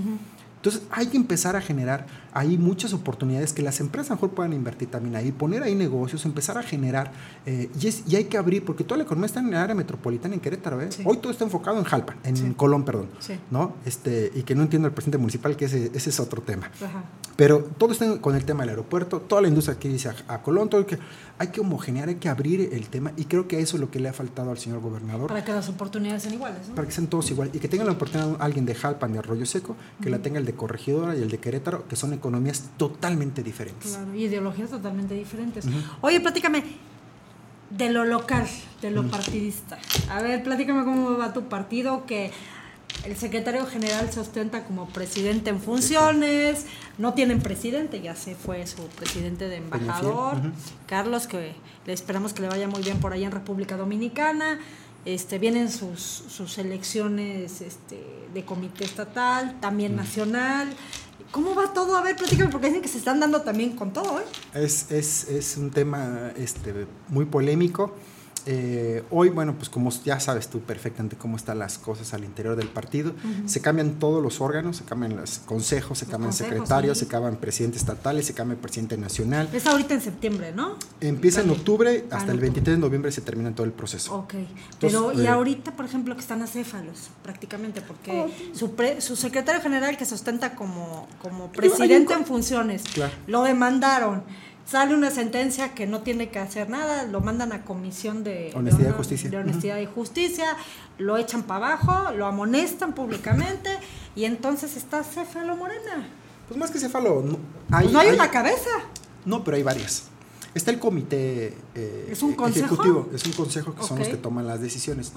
Entonces 0.56 0.82
hay 0.90 1.06
que 1.06 1.16
empezar 1.16 1.56
a 1.56 1.62
generar 1.62 2.06
ahí 2.34 2.58
muchas 2.58 2.92
oportunidades 2.92 3.54
que 3.54 3.62
las 3.62 3.80
empresas 3.80 4.10
a 4.10 4.14
lo 4.14 4.16
mejor 4.16 4.30
puedan 4.32 4.52
invertir 4.52 4.90
también 4.90 5.16
ahí, 5.16 5.32
poner 5.32 5.62
ahí 5.62 5.74
negocios, 5.74 6.26
empezar 6.26 6.58
a 6.58 6.62
generar 6.62 7.12
eh, 7.46 7.70
y, 7.80 7.86
es- 7.88 8.02
y 8.06 8.16
hay 8.16 8.24
que 8.24 8.36
abrir, 8.36 8.62
porque 8.62 8.84
toda 8.84 8.98
la 8.98 9.04
economía 9.04 9.24
está 9.24 9.40
en 9.40 9.48
el 9.48 9.54
área 9.54 9.74
metropolitana 9.74 10.34
en 10.34 10.40
Querétaro. 10.40 10.82
¿eh? 10.82 10.88
Sí. 10.92 11.02
Hoy 11.06 11.16
todo 11.16 11.32
está 11.32 11.44
enfocado 11.44 11.78
en 11.78 11.84
Jalpa, 11.84 12.16
en 12.24 12.36
Sí. 12.36 12.52
Colón, 12.58 12.84
perdón. 12.84 13.08
Sí. 13.20 13.38
¿no? 13.50 13.72
Este, 13.86 14.30
y 14.34 14.42
que 14.42 14.54
no 14.54 14.62
entiendo 14.62 14.86
el 14.86 14.92
presidente 14.92 15.16
municipal, 15.16 15.56
que 15.56 15.64
ese, 15.64 15.90
ese 15.94 16.10
es 16.10 16.20
otro 16.20 16.42
tema. 16.42 16.70
Ajá. 16.84 17.04
Pero 17.36 17.60
todo 17.78 17.92
está 17.92 18.20
con 18.20 18.36
el 18.36 18.44
tema 18.44 18.60
del 18.64 18.70
aeropuerto, 18.70 19.22
toda 19.22 19.40
la 19.40 19.48
industria 19.48 19.78
que 19.78 19.88
dice 19.88 20.10
a, 20.10 20.34
a 20.34 20.42
Colón, 20.42 20.68
todo 20.68 20.84
que 20.84 20.98
hay 21.40 21.48
que 21.48 21.62
homogenear, 21.62 22.10
hay 22.10 22.16
que 22.16 22.28
abrir 22.28 22.68
el 22.70 22.90
tema 22.90 23.12
y 23.16 23.24
creo 23.24 23.48
que 23.48 23.60
eso 23.60 23.78
es 23.78 23.80
lo 23.80 23.90
que 23.90 23.98
le 23.98 24.10
ha 24.10 24.12
faltado 24.12 24.50
al 24.50 24.58
señor 24.58 24.80
gobernador 24.80 25.28
Para 25.28 25.42
que 25.42 25.52
las 25.52 25.70
oportunidades 25.70 26.22
sean 26.22 26.34
iguales, 26.34 26.68
¿no? 26.68 26.74
para 26.74 26.86
que 26.86 26.92
sean 26.92 27.06
todos 27.06 27.30
igual 27.30 27.50
y 27.54 27.58
que 27.58 27.66
tengan 27.66 27.86
la 27.86 27.94
oportunidad 27.94 28.36
alguien 28.40 28.66
de 28.66 28.74
Jalpan, 28.74 29.14
de 29.14 29.20
Arroyo 29.20 29.46
Seco, 29.46 29.74
que 30.02 30.10
la 30.10 30.18
tenga 30.18 30.38
el 30.38 30.44
de 30.44 30.52
Corregidora 30.52 31.16
y 31.16 31.22
el 31.22 31.30
de 31.30 31.38
Querétaro, 31.38 31.88
que 31.88 31.96
son 31.96 32.12
economías 32.12 32.64
totalmente 32.76 33.42
diferentes. 33.42 33.92
Claro, 33.92 34.14
y 34.14 34.24
ideologías 34.24 34.68
totalmente 34.68 35.14
diferentes. 35.14 35.64
Oye, 36.02 36.20
platícame 36.20 36.62
de 37.70 37.88
lo 37.88 38.04
local, 38.04 38.46
de 38.82 38.90
lo 38.90 39.08
partidista. 39.08 39.78
A 40.10 40.20
ver, 40.20 40.42
platícame 40.42 40.84
cómo 40.84 41.16
va 41.16 41.32
tu 41.32 41.48
partido, 41.48 42.04
que 42.04 42.32
el 43.04 43.16
secretario 43.16 43.66
general 43.66 44.12
se 44.12 44.20
ostenta 44.20 44.64
como 44.64 44.88
presidente 44.88 45.50
en 45.50 45.60
funciones, 45.60 46.66
no 46.98 47.14
tienen 47.14 47.40
presidente, 47.40 48.00
ya 48.00 48.14
se 48.14 48.34
fue 48.34 48.66
su 48.66 48.82
presidente 48.88 49.48
de 49.48 49.56
embajador. 49.56 50.36
Carlos, 50.86 51.26
que 51.26 51.54
le 51.86 51.92
esperamos 51.92 52.32
que 52.32 52.42
le 52.42 52.48
vaya 52.48 52.68
muy 52.68 52.82
bien 52.82 52.98
por 52.98 53.12
allá 53.12 53.26
en 53.26 53.32
República 53.32 53.76
Dominicana. 53.76 54.60
Este, 55.06 55.38
vienen 55.38 55.70
sus, 55.70 56.00
sus 56.00 56.58
elecciones 56.58 57.62
este, 57.62 58.04
de 58.34 58.44
comité 58.44 58.84
estatal, 58.84 59.58
también 59.60 59.96
nacional. 59.96 60.68
¿Cómo 61.30 61.54
va 61.54 61.72
todo? 61.72 61.96
A 61.96 62.02
ver, 62.02 62.16
platícame, 62.16 62.50
porque 62.50 62.66
dicen 62.66 62.82
que 62.82 62.88
se 62.88 62.98
están 62.98 63.18
dando 63.18 63.40
también 63.40 63.76
con 63.76 63.92
todo, 63.92 64.20
¿eh? 64.20 64.24
Es, 64.52 64.90
es, 64.90 65.28
es 65.28 65.56
un 65.56 65.70
tema 65.70 66.32
este, 66.36 66.86
muy 67.08 67.24
polémico. 67.24 67.94
Eh, 68.46 69.02
hoy, 69.10 69.28
bueno, 69.28 69.54
pues 69.54 69.68
como 69.68 69.90
ya 70.04 70.18
sabes 70.20 70.48
tú 70.48 70.60
perfectamente 70.60 71.16
cómo 71.16 71.36
están 71.36 71.58
las 71.58 71.78
cosas 71.78 72.14
al 72.14 72.24
interior 72.24 72.56
del 72.56 72.68
partido, 72.68 73.12
se 73.46 73.60
cambian 73.60 73.98
todos 73.98 74.22
los 74.22 74.40
órganos, 74.40 74.78
se 74.78 74.84
cambian 74.84 75.16
los 75.16 75.38
consejos, 75.40 75.98
se 75.98 76.04
Los 76.06 76.10
cambian 76.12 76.30
consejos, 76.30 76.52
secretarios, 76.54 76.98
sí. 76.98 77.04
se 77.04 77.10
cambian 77.10 77.36
presidentes 77.36 77.82
estatales, 77.82 78.26
se 78.26 78.34
cambia 78.34 78.54
el 78.54 78.60
presidente 78.60 78.96
nacional. 78.96 79.48
Es 79.52 79.66
ahorita 79.66 79.94
en 79.94 80.00
septiembre, 80.00 80.52
¿no? 80.54 80.76
Empieza 81.00 81.40
en 81.42 81.50
octubre, 81.50 82.04
hasta 82.04 82.16
el 82.16 82.22
octubre. 82.22 82.40
23 82.40 82.76
de 82.76 82.80
noviembre 82.80 83.12
se 83.12 83.20
termina 83.20 83.54
todo 83.54 83.66
el 83.66 83.72
proceso. 83.72 84.14
Ok. 84.14 84.34
Pero, 84.80 85.12
y 85.12 85.22
eh, 85.26 85.28
ahorita, 85.28 85.72
por 85.76 85.84
ejemplo, 85.84 86.14
que 86.14 86.20
están 86.20 86.42
acéfalos, 86.42 87.10
prácticamente, 87.22 87.80
porque 87.82 88.10
Oh. 88.12 88.28
su, 88.56 88.74
pre- 88.74 89.00
su 89.00 89.16
secretario 89.16 89.60
general 89.60 89.96
que 89.96 90.04
se 90.04 90.14
ostenta 90.14 90.54
como, 90.54 91.06
como 91.22 91.50
presidente 91.52 92.14
en 92.14 92.24
funciones, 92.24 92.82
Claro. 92.94 93.12
lo 93.26 93.42
demandaron. 93.42 94.22
Sale 94.70 94.94
una 94.94 95.10
sentencia 95.10 95.74
que 95.74 95.86
no 95.88 96.02
tiene 96.02 96.28
que 96.28 96.38
hacer 96.38 96.68
nada, 96.70 97.02
lo 97.04 97.20
mandan 97.20 97.52
a 97.52 97.64
comisión 97.64 98.22
de 98.22 98.52
Honestidad 98.54 98.84
y 98.84 98.86
honor- 98.90 98.96
justicia. 98.98 99.30
de 99.30 99.36
honestidad 99.38 99.78
y 99.78 99.86
justicia, 99.86 100.56
lo 100.98 101.16
echan 101.16 101.42
para 101.42 101.66
abajo, 101.74 102.12
lo 102.12 102.26
amonestan 102.26 102.94
públicamente 102.94 103.70
y 104.14 104.26
entonces 104.26 104.76
está 104.76 105.02
Céfalo 105.02 105.56
Morena. 105.56 106.06
Pues 106.46 106.58
más 106.60 106.70
que 106.70 106.78
céfalo, 106.78 107.20
no 107.22 107.38
hay, 107.70 107.84
Pues 107.84 107.92
no 107.92 107.98
hay, 108.00 108.08
hay- 108.10 108.14
una 108.14 108.30
cabeza. 108.30 108.70
No, 109.24 109.42
pero 109.42 109.56
hay 109.56 109.62
varias. 109.64 110.04
Está 110.52 110.72
el 110.72 110.80
comité 110.80 111.54
eh, 111.76 112.08
¿Es 112.10 112.22
un 112.24 112.34
consejo? 112.34 112.66
ejecutivo, 112.66 113.08
es 113.14 113.24
un 113.24 113.32
consejo 113.32 113.72
que 113.74 113.84
son 113.84 114.00
los 114.00 114.08
que 114.08 114.16
toman 114.16 114.48
las 114.48 114.60
decisiones. 114.60 115.12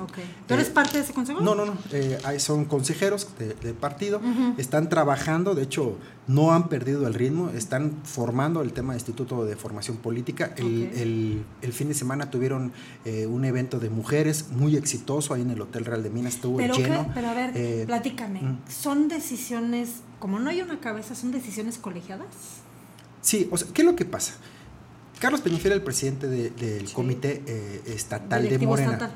¿Tú 0.47 0.53
eres 0.53 0.67
Eh, 0.67 0.71
parte 0.71 0.97
de 0.97 1.03
ese 1.03 1.11
consejo? 1.13 1.41
No, 1.41 1.55
no, 1.55 1.65
no. 1.65 1.73
eh, 1.91 2.19
son 2.37 2.65
consejeros 2.65 3.27
de- 3.39 3.55
del 3.55 3.73
partido, 3.73 4.21
están 4.57 4.89
trabajando, 4.89 5.55
de 5.55 5.63
hecho, 5.63 5.97
no 6.27 6.53
han 6.53 6.69
perdido 6.69 7.07
el 7.07 7.15
ritmo, 7.15 7.49
están 7.49 7.93
formando 8.03 8.61
el 8.61 8.73
tema 8.73 8.93
de 8.93 8.99
Instituto 8.99 9.43
de 9.43 9.55
Formación 9.55 9.97
Política. 9.97 10.53
El, 10.55 10.89
Ok. 10.91 10.97
el- 10.97 11.45
el 11.63 11.73
fin 11.73 11.87
de 11.87 11.95
semana 11.95 12.29
tuvieron 12.29 12.71
un 13.27 13.43
evento 13.45 13.79
de 13.79 13.89
mujeres 13.89 14.49
muy 14.51 14.75
exitoso 14.75 15.33
ahí 15.33 15.41
en 15.41 15.49
el 15.49 15.59
Hotel 15.61 15.85
Real 15.85 16.03
de 16.03 16.11
Minas, 16.11 16.35
estuvo 16.35 16.57
Pero, 16.57 16.75
lleno. 16.75 17.05
qué- 17.05 17.11
pero 17.15 17.29
a 17.29 17.33
ver, 17.33 17.85
platícame. 17.87 18.41
mm. 18.41 18.57
¿Son 18.69 19.07
decisiones, 19.07 20.01
como 20.19 20.39
no 20.39 20.51
hay 20.51 20.61
una 20.61 20.79
cabeza, 20.79 21.15
son 21.15 21.31
decisiones 21.31 21.79
colegiadas? 21.79 22.27
Sí, 23.21 23.47
o 23.51 23.57
sea, 23.57 23.67
¿qué 23.73 23.81
es 23.81 23.85
lo 23.87 23.95
que 23.95 24.05
pasa? 24.05 24.33
Carlos 25.23 25.39
Peñafiel, 25.39 25.71
el 25.75 25.81
presidente 25.81 26.27
de- 26.27 26.49
del 26.49 26.85
Sí. 26.89 26.93
comité 26.93 27.41
eh, 27.47 27.81
estatal 27.87 28.43
de 28.49 28.57
Morena. 28.59 28.91
estatal. 28.91 29.15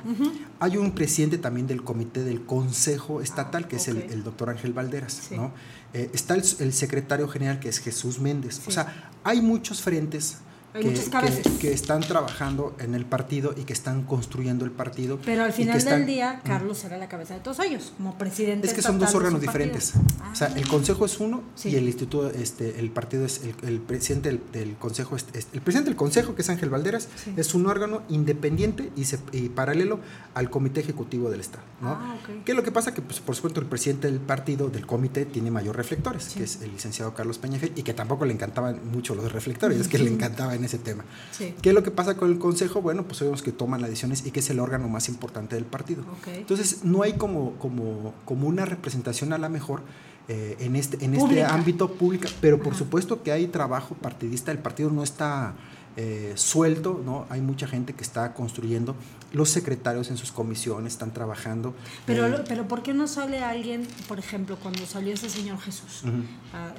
Hay 0.61 0.77
un 0.77 0.91
presidente 0.95 1.37
también 1.37 1.67
del 1.67 1.83
comité 1.83 2.23
del 2.23 2.45
Consejo 2.45 3.19
Estatal, 3.21 3.63
Ah, 3.65 3.67
que 3.67 3.75
es 3.75 3.89
el, 3.89 3.97
el 4.03 4.23
doctor 4.23 4.49
Ángel 4.49 4.71
Valderas, 4.71 5.11
Sí. 5.27 5.35
¿no? 5.35 5.51
Eh, 5.93 6.09
está 6.13 6.35
el, 6.35 6.43
el 6.59 6.71
secretario 6.71 7.27
general, 7.27 7.59
que 7.59 7.67
es 7.67 7.79
Jesús 7.79 8.19
Méndez. 8.19 8.55
Sí. 8.55 8.61
O 8.67 8.71
sea, 8.71 9.09
hay 9.25 9.41
muchos 9.41 9.81
frentes 9.81 10.37
Hay 10.73 10.83
que, 10.83 10.89
muchas 10.89 11.05
que- 11.05 11.11
cabezas. 11.11 11.53
que 11.59 11.71
están 11.71 12.01
trabajando 12.01 12.75
en 12.79 12.93
el 12.93 13.05
partido 13.05 13.53
y 13.57 13.63
que 13.63 13.73
están 13.73 14.03
construyendo 14.03 14.65
el 14.65 14.71
partido. 14.71 15.17
Pero 15.25 15.43
al 15.43 15.49
que 15.51 15.55
final 15.57 15.77
están- 15.77 15.99
del 15.99 16.07
día, 16.07 16.41
Carlos 16.43 16.77
será 16.77 16.97
la 16.97 17.07
cabeza 17.09 17.33
de 17.33 17.39
todos 17.39 17.59
ellos, 17.61 17.93
como 17.97 18.17
presidente 18.17 18.67
Es 18.67 18.73
que 18.73 18.81
son 18.81 18.99
dos 18.99 19.15
órganos 19.15 19.41
diferentes. 19.41 19.93
Ah. 20.21 20.29
O 20.31 20.35
sea, 20.35 20.47
el 20.49 20.67
consejo 20.67 21.05
es 21.05 21.19
uno 21.19 21.41
Sí. 21.55 21.69
y 21.69 21.75
el 21.77 21.85
instituto, 21.85 22.29
este, 22.29 22.79
el 22.79 22.91
partido 22.91 23.25
es 23.25 23.41
el, 23.43 23.55
el 23.67 23.79
presidente 23.79 24.29
del, 24.29 24.41
del 24.51 24.75
consejo, 24.75 25.15
es- 25.15 25.25
es- 25.33 25.47
el 25.53 25.61
presidente 25.61 25.89
del 25.89 25.97
consejo 25.97 26.35
que 26.35 26.41
es 26.43 26.49
Ángel 26.49 26.69
Valderas 26.69 27.07
Sí. 27.23 27.33
es 27.37 27.55
un 27.55 27.65
órgano 27.65 28.03
independiente 28.09 28.91
y, 28.95 29.05
se- 29.05 29.19
y 29.31 29.49
paralelo 29.49 29.99
al 30.35 30.49
comité 30.49 30.81
ejecutivo 30.81 31.29
del 31.31 31.39
estado. 31.39 31.63
¿no? 31.81 31.89
Ah, 31.89 32.15
ok. 32.21 32.43
¿Qué 32.43 32.51
es 32.51 32.55
lo 32.55 32.63
que 32.63 32.71
pasa? 32.71 32.93
Que 32.93 33.01
pues, 33.01 33.19
por 33.19 33.35
supuesto 33.35 33.59
el 33.59 33.65
presidente 33.67 34.07
del 34.09 34.19
partido, 34.19 34.69
del 34.69 34.85
comité, 34.85 35.25
tiene 35.25 35.49
mayor 35.49 35.75
reflectores, 35.77 36.23
Sí. 36.23 36.39
que 36.39 36.43
es 36.43 36.61
el 36.61 36.71
licenciado 36.71 37.13
Carlos 37.13 37.37
Peñafiel 37.37 37.71
y 37.75 37.83
que 37.83 37.93
tampoco 37.93 38.25
le 38.25 38.33
encantaban 38.33 38.79
mucho 38.91 39.15
los 39.15 39.31
reflectores, 39.31 39.79
es 39.79 39.87
que 39.87 39.97
le 39.99 40.09
encantaba 40.11 40.55
en 40.55 40.66
ese 40.67 40.77
tema. 40.77 41.03
Sí. 41.31 41.55
¿Qué 41.61 41.69
es 41.69 41.75
lo 41.75 41.83
que 41.83 41.91
pasa 41.91 42.15
con 42.15 42.29
el 42.29 42.37
consejo? 42.37 42.81
Bueno, 42.81 43.03
pues 43.03 43.17
sabemos 43.17 43.41
que 43.41 43.51
toman 43.51 43.81
las 43.81 43.89
decisiones 43.89 44.25
y 44.25 44.31
que 44.31 44.39
es 44.41 44.49
el 44.49 44.59
órgano 44.59 44.87
más 44.87 45.09
importante 45.09 45.55
del 45.55 45.65
partido. 45.65 46.03
Entonces, 46.27 46.83
no 46.83 47.03
hay 47.03 47.13
como, 47.13 47.53
como, 47.53 48.13
como 48.25 48.47
una 48.47 48.65
representación 48.65 49.33
a 49.33 49.37
la 49.37 49.49
mejor 49.49 49.81
eh, 50.29 50.57
en 50.59 50.75
este, 50.75 51.03
en 51.03 51.15
este 51.15 51.43
ámbito 51.43 51.93
público, 51.93 52.27
pero 52.41 52.57
por 52.57 52.73
Ajá. 52.73 52.79
supuesto 52.79 53.23
que 53.23 53.31
hay 53.31 53.47
trabajo 53.47 53.95
partidista, 53.95 54.51
el 54.51 54.59
partido 54.59 54.89
no 54.89 55.01
está 55.01 55.55
eh, 55.99 56.33
suelto, 56.35 57.01
¿no? 57.03 57.25
Hay 57.29 57.41
mucha 57.41 57.67
gente 57.67 57.93
que 57.93 58.03
está 58.03 58.35
construyendo, 58.35 58.95
los 59.33 59.49
secretarios 59.49 60.11
en 60.11 60.17
sus 60.17 60.31
comisiones 60.31 60.93
están 60.93 61.11
trabajando. 61.11 61.73
Pero, 62.05 62.27
eh, 62.27 62.43
pero 62.47 62.67
¿por 62.67 62.83
qué 62.83 62.93
no 62.93 63.07
sale 63.07 63.43
alguien, 63.43 63.87
por 64.07 64.19
ejemplo, 64.19 64.57
cuando 64.61 64.85
salió 64.85 65.15
ese 65.15 65.27
señor 65.27 65.59
Jesús, 65.59 66.03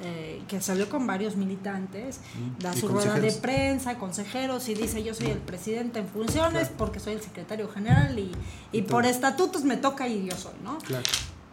eh, 0.03 0.41
que 0.47 0.61
salió 0.61 0.87
con 0.87 1.05
varios 1.05 1.35
militantes, 1.35 2.21
da 2.59 2.71
su 2.71 2.87
rueda 2.87 3.19
de 3.19 3.33
prensa, 3.33 3.97
consejeros, 3.97 4.69
y 4.69 4.73
dice 4.73 5.03
yo 5.03 5.13
soy 5.13 5.27
el 5.27 5.39
presidente 5.39 5.99
en 5.99 6.07
funciones 6.07 6.69
porque 6.69 7.01
soy 7.01 7.15
el 7.15 7.21
secretario 7.21 7.67
general 7.67 8.17
y, 8.17 8.31
y 8.71 8.83
por 8.83 9.05
estatutos 9.05 9.65
me 9.65 9.75
toca 9.75 10.07
y 10.07 10.29
yo 10.29 10.37
soy, 10.37 10.53
¿no? 10.63 10.77
claro. 10.77 11.03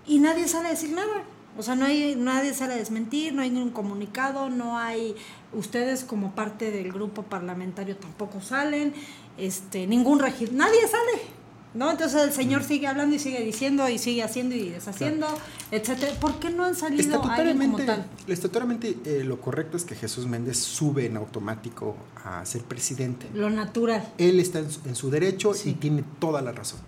y 0.07 0.21
nadie 0.21 0.47
sale 0.47 0.69
a 0.69 0.71
decir 0.71 0.93
nada. 0.93 1.25
O 1.59 1.63
sea, 1.63 1.75
no 1.75 1.87
hay 1.87 2.15
nadie 2.17 2.53
sale 2.53 2.75
a 2.75 2.77
desmentir, 2.77 3.33
no 3.33 3.43
hay 3.43 3.51
ningún 3.51 3.71
comunicado, 3.71 4.51
no 4.51 4.79
hay 4.79 5.15
ustedes 5.53 6.05
como 6.05 6.35
parte 6.35 6.71
del 6.71 6.93
grupo 6.93 7.23
parlamentario 7.23 7.97
tampoco 7.97 8.41
salen, 8.41 8.93
este 9.39 9.87
ningún 9.87 10.19
regidor, 10.19 10.55
nadie 10.55 10.87
sale. 10.87 11.46
¿No? 11.77 11.91
Entonces 11.91 12.23
el 12.23 12.33
señor 12.33 12.65
sigue 12.65 12.87
hablando 12.87 13.15
y 13.15 13.19
sigue 13.19 13.41
diciendo 13.45 13.89
y 13.89 13.99
sigue 13.99 14.23
haciendo 14.23 14.55
y 14.55 14.71
deshaciendo, 14.71 15.27
etcétera. 15.71 16.13
¿Por 16.19 16.39
qué 16.41 16.51
no 16.51 16.65
han 16.65 16.75
salido 16.75 17.23
alguien 17.23 17.59
como 17.59 17.85
tal? 17.85 18.07
estatutariamente, 18.27 18.97
eh, 19.05 19.23
lo 19.25 19.41
correcto 19.41 19.77
es 19.77 19.85
que 19.85 19.95
Jesús 19.95 20.27
Méndez 20.27 20.57
sube 20.59 21.07
en 21.07 21.17
automático 21.17 21.97
a 22.25 22.45
ser 22.47 22.63
presidente. 22.63 23.29
Lo 23.35 23.51
natural. 23.51 24.13
Él 24.19 24.41
está 24.41 24.61
en 24.61 24.71
su, 24.71 24.81
en 24.89 24.95
su 24.97 25.11
derecho 25.11 25.53
Sí. 25.55 25.71
y 25.71 25.75
tiene 25.75 26.03
toda 26.19 26.41
la 26.43 26.53
razón. 26.53 26.81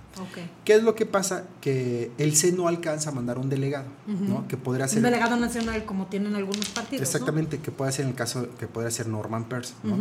¿Qué 0.65 0.75
es 0.75 0.83
lo 0.83 0.95
que 0.95 1.07
pasa? 1.07 1.45
Que 1.61 2.11
el 2.19 2.35
C 2.35 2.51
no 2.53 2.67
alcanza 2.67 3.11
a 3.11 3.13
mandar 3.13 3.39
un 3.39 3.49
delegado, 3.49 3.87
¿no? 4.07 4.49
Que 4.49 4.57
podría 4.57 4.89
ser... 4.89 4.99
Un 4.99 5.05
delegado 5.05 5.37
nacional 5.37 5.85
como 5.85 6.07
tienen 6.07 6.35
algunos 6.35 6.67
partidos. 6.71 7.03
¿no? 7.03 7.05
Exactamente, 7.05 7.59
que 7.59 7.71
puede 7.71 7.93
ser 7.93 8.05
en 8.07 8.11
el 8.11 8.17
caso 8.17 8.49
que 8.59 8.67
podría 8.67 8.91
ser 8.91 9.07
Norman 9.07 9.45
Pearce, 9.49 9.75
¿no? 9.85 9.97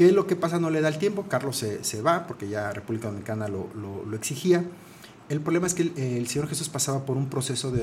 ¿Qué 0.00 0.12
lo 0.12 0.26
que 0.26 0.34
pasa? 0.34 0.58
No 0.58 0.70
le 0.70 0.80
da 0.80 0.88
el 0.88 0.96
tiempo, 0.96 1.26
Carlos 1.28 1.58
se, 1.58 1.84
se 1.84 2.00
va 2.00 2.26
porque 2.26 2.48
ya 2.48 2.72
República 2.72 3.08
Dominicana 3.08 3.48
lo, 3.48 3.68
lo- 3.74 4.02
exigía. 4.16 4.64
El 5.28 5.42
problema 5.42 5.66
es 5.66 5.74
que 5.74 5.82
el, 5.82 6.26
señor 6.26 6.48
Jesús 6.48 6.70
pasaba 6.70 7.04
por 7.04 7.18
un 7.18 7.28
proceso 7.28 7.70
de, 7.70 7.82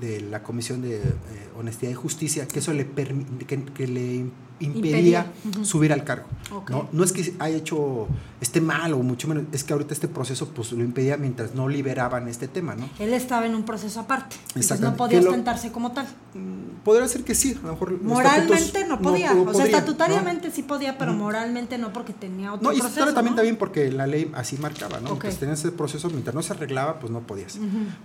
de- 0.00 0.20
la 0.22 0.42
Comisión 0.42 0.80
de 0.80 0.96
eh, 0.96 1.02
Honestidad 1.54 1.92
y 1.92 1.94
Justicia, 1.94 2.48
que 2.48 2.60
eso 2.60 2.72
le, 2.72 2.86
que, 3.46 3.62
que 3.62 3.86
le 3.86 4.24
impedía, 4.60 5.32
subir 5.62 5.92
al 5.92 6.04
cargo. 6.04 6.26
¿no? 6.68 6.88
no 6.92 7.04
es 7.04 7.12
que 7.12 7.34
haya 7.38 7.56
hecho, 7.56 8.06
esté 8.40 8.60
mal 8.60 8.92
o 8.94 8.98
mucho 8.98 9.28
menos, 9.28 9.44
es 9.52 9.64
que 9.64 9.72
ahorita 9.72 9.92
este 9.94 10.08
proceso 10.08 10.48
pues, 10.48 10.72
lo 10.72 10.84
impedía 10.84 11.16
mientras 11.16 11.54
no 11.54 11.68
liberaban 11.68 12.28
este 12.28 12.48
tema. 12.48 12.74
¿no? 12.74 12.88
Él 12.98 13.12
estaba 13.12 13.46
en 13.46 13.54
un 13.54 13.64
proceso 13.64 14.00
aparte. 14.00 14.36
Entonces 14.48 14.80
no 14.80 14.96
podía 14.96 15.20
ostentarse 15.20 15.72
como 15.72 15.92
tal. 15.92 16.06
Mm, 16.34 16.66
Podría 16.84 17.08
ser 17.08 17.24
que 17.24 17.34
sí, 17.34 17.58
a 17.62 17.66
lo 17.66 17.72
mejor... 17.72 18.00
Moralmente 18.02 18.86
no 18.86 19.00
podía. 19.00 19.34
no 19.34 19.42
o 19.42 19.54
sea, 19.54 19.64
estatutariamente 19.64 20.50
sí 20.50 20.62
podía, 20.62 20.96
pero 20.98 21.12
moralmente 21.12 21.78
no 21.78 21.92
porque 21.92 22.12
tenía 22.12 22.52
otro 22.52 22.70
No, 22.70 22.76
y 22.76 22.80
proceso. 22.80 23.06
también 23.12 23.32
¿no? 23.32 23.36
también 23.36 23.56
porque 23.56 23.90
la 23.90 24.06
ley 24.06 24.30
así 24.34 24.56
marcaba, 24.58 25.00
¿no? 25.00 25.10
Ok. 25.12 25.22
Pues 25.22 25.38
tenías 25.38 25.58
ese 25.58 25.72
proceso, 25.72 26.08
mientras 26.10 26.34
no 26.34 26.42
se 26.42 26.52
arreglaba, 26.52 27.00
pues 27.00 27.12
no 27.12 27.20
podías. 27.20 27.58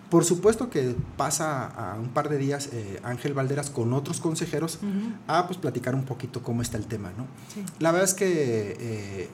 Por 0.10 0.26
supuesto 0.26 0.70
que 0.70 0.96
pasa 1.16 1.68
a 1.68 2.00
un 2.00 2.10
par 2.10 2.30
de 2.30 2.38
días 2.38 2.70
eh, 2.74 3.00
Ángel 3.04 3.34
Valderas 3.34 3.70
con 3.70 3.94
otros 3.94 4.20
consejeros 4.20 4.80
a 5.28 5.46
pues 5.46 5.60
platicar 5.60 5.94
un 5.94 6.04
poquito 6.04 6.41
cómo 6.42 6.62
está 6.62 6.78
el 6.78 6.88
tema, 6.88 7.12
¿no? 7.18 7.26
Sí. 7.54 7.64
La 7.80 7.92
verdad 7.92 8.08
es 8.10 8.14
que 8.14 8.78
eh, 8.80 9.30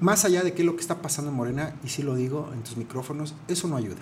más 0.00 0.24
allá 0.24 0.42
de 0.42 0.52
qué 0.52 0.62
es 0.62 0.66
lo 0.66 0.76
que 0.76 0.82
está 0.82 1.00
pasando 1.00 1.30
en 1.30 1.36
Morena, 1.36 1.74
y 1.84 1.88
sí 1.88 2.02
lo 2.02 2.14
digo 2.14 2.50
en 2.52 2.62
tus 2.62 2.76
micrófonos, 2.76 3.34
eso 3.48 3.68
no 3.68 3.76
ayuda. 3.76 4.00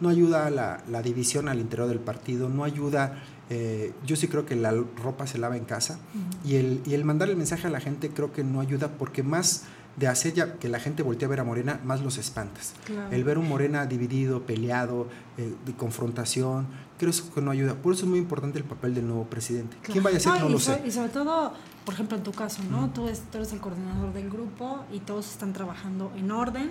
No 0.00 0.08
ayuda 0.08 0.46
a 0.46 0.50
la, 0.50 0.84
la 0.88 1.02
división 1.02 1.48
al 1.48 1.58
interior 1.58 1.88
del 1.88 1.98
partido, 1.98 2.48
no 2.48 2.62
ayuda, 2.62 3.22
eh, 3.50 3.92
yo 4.04 4.16
sí 4.16 4.28
creo 4.28 4.46
que 4.46 4.54
la 4.54 4.72
ropa 4.72 5.26
se 5.26 5.38
lava 5.38 5.56
en 5.56 5.64
casa 5.64 5.98
y, 6.44 6.56
el, 6.56 6.80
y 6.84 6.94
el 6.94 7.04
mandar 7.04 7.28
el 7.28 7.36
mensaje 7.36 7.66
a 7.66 7.70
la 7.70 7.80
gente 7.80 8.10
creo 8.10 8.32
que 8.32 8.44
no 8.44 8.60
ayuda 8.60 8.88
porque 8.98 9.22
más 9.22 9.64
de 9.96 10.08
hacer 10.08 10.34
ya 10.34 10.54
que 10.54 10.68
la 10.68 10.78
gente 10.78 11.02
voltee 11.02 11.26
a 11.26 11.28
ver 11.28 11.40
a 11.40 11.44
Morena, 11.44 11.80
más 11.84 12.02
los 12.02 12.18
espantas. 12.18 12.74
Claro. 12.84 13.10
El 13.10 13.24
ver 13.24 13.38
un 13.38 13.48
Morena 13.48 13.86
dividido, 13.86 14.42
peleado, 14.42 15.08
eh, 15.38 15.54
de 15.64 15.72
confrontación, 15.72 16.66
creo 16.98 17.10
eso 17.10 17.32
que 17.34 17.40
no 17.40 17.50
ayuda. 17.50 17.74
Por 17.74 17.94
eso 17.94 18.04
es 18.04 18.10
muy 18.10 18.18
importante 18.18 18.58
el 18.58 18.64
papel 18.64 18.94
del 18.94 19.06
nuevo 19.06 19.24
presidente. 19.24 19.76
¿Quién 19.82 20.02
vaya 20.02 20.16
a 20.16 20.20
ser? 20.20 20.32
No, 20.40 20.48
y 20.48 20.52
lo 20.52 20.58
so- 20.58 20.74
sé. 20.74 20.82
Y 20.86 20.90
sobre 20.90 21.08
todo, 21.10 21.52
por 21.84 21.94
ejemplo, 21.94 22.16
en 22.16 22.22
tu 22.22 22.32
caso, 22.32 22.62
¿no? 22.70 22.90
Tú, 22.90 23.08
es- 23.08 23.22
tú 23.30 23.38
eres 23.38 23.52
el 23.52 23.60
coordinador 23.60 24.12
del 24.12 24.30
grupo 24.30 24.84
y 24.92 25.00
todos 25.00 25.30
están 25.30 25.52
trabajando 25.52 26.12
en 26.16 26.30
orden 26.30 26.70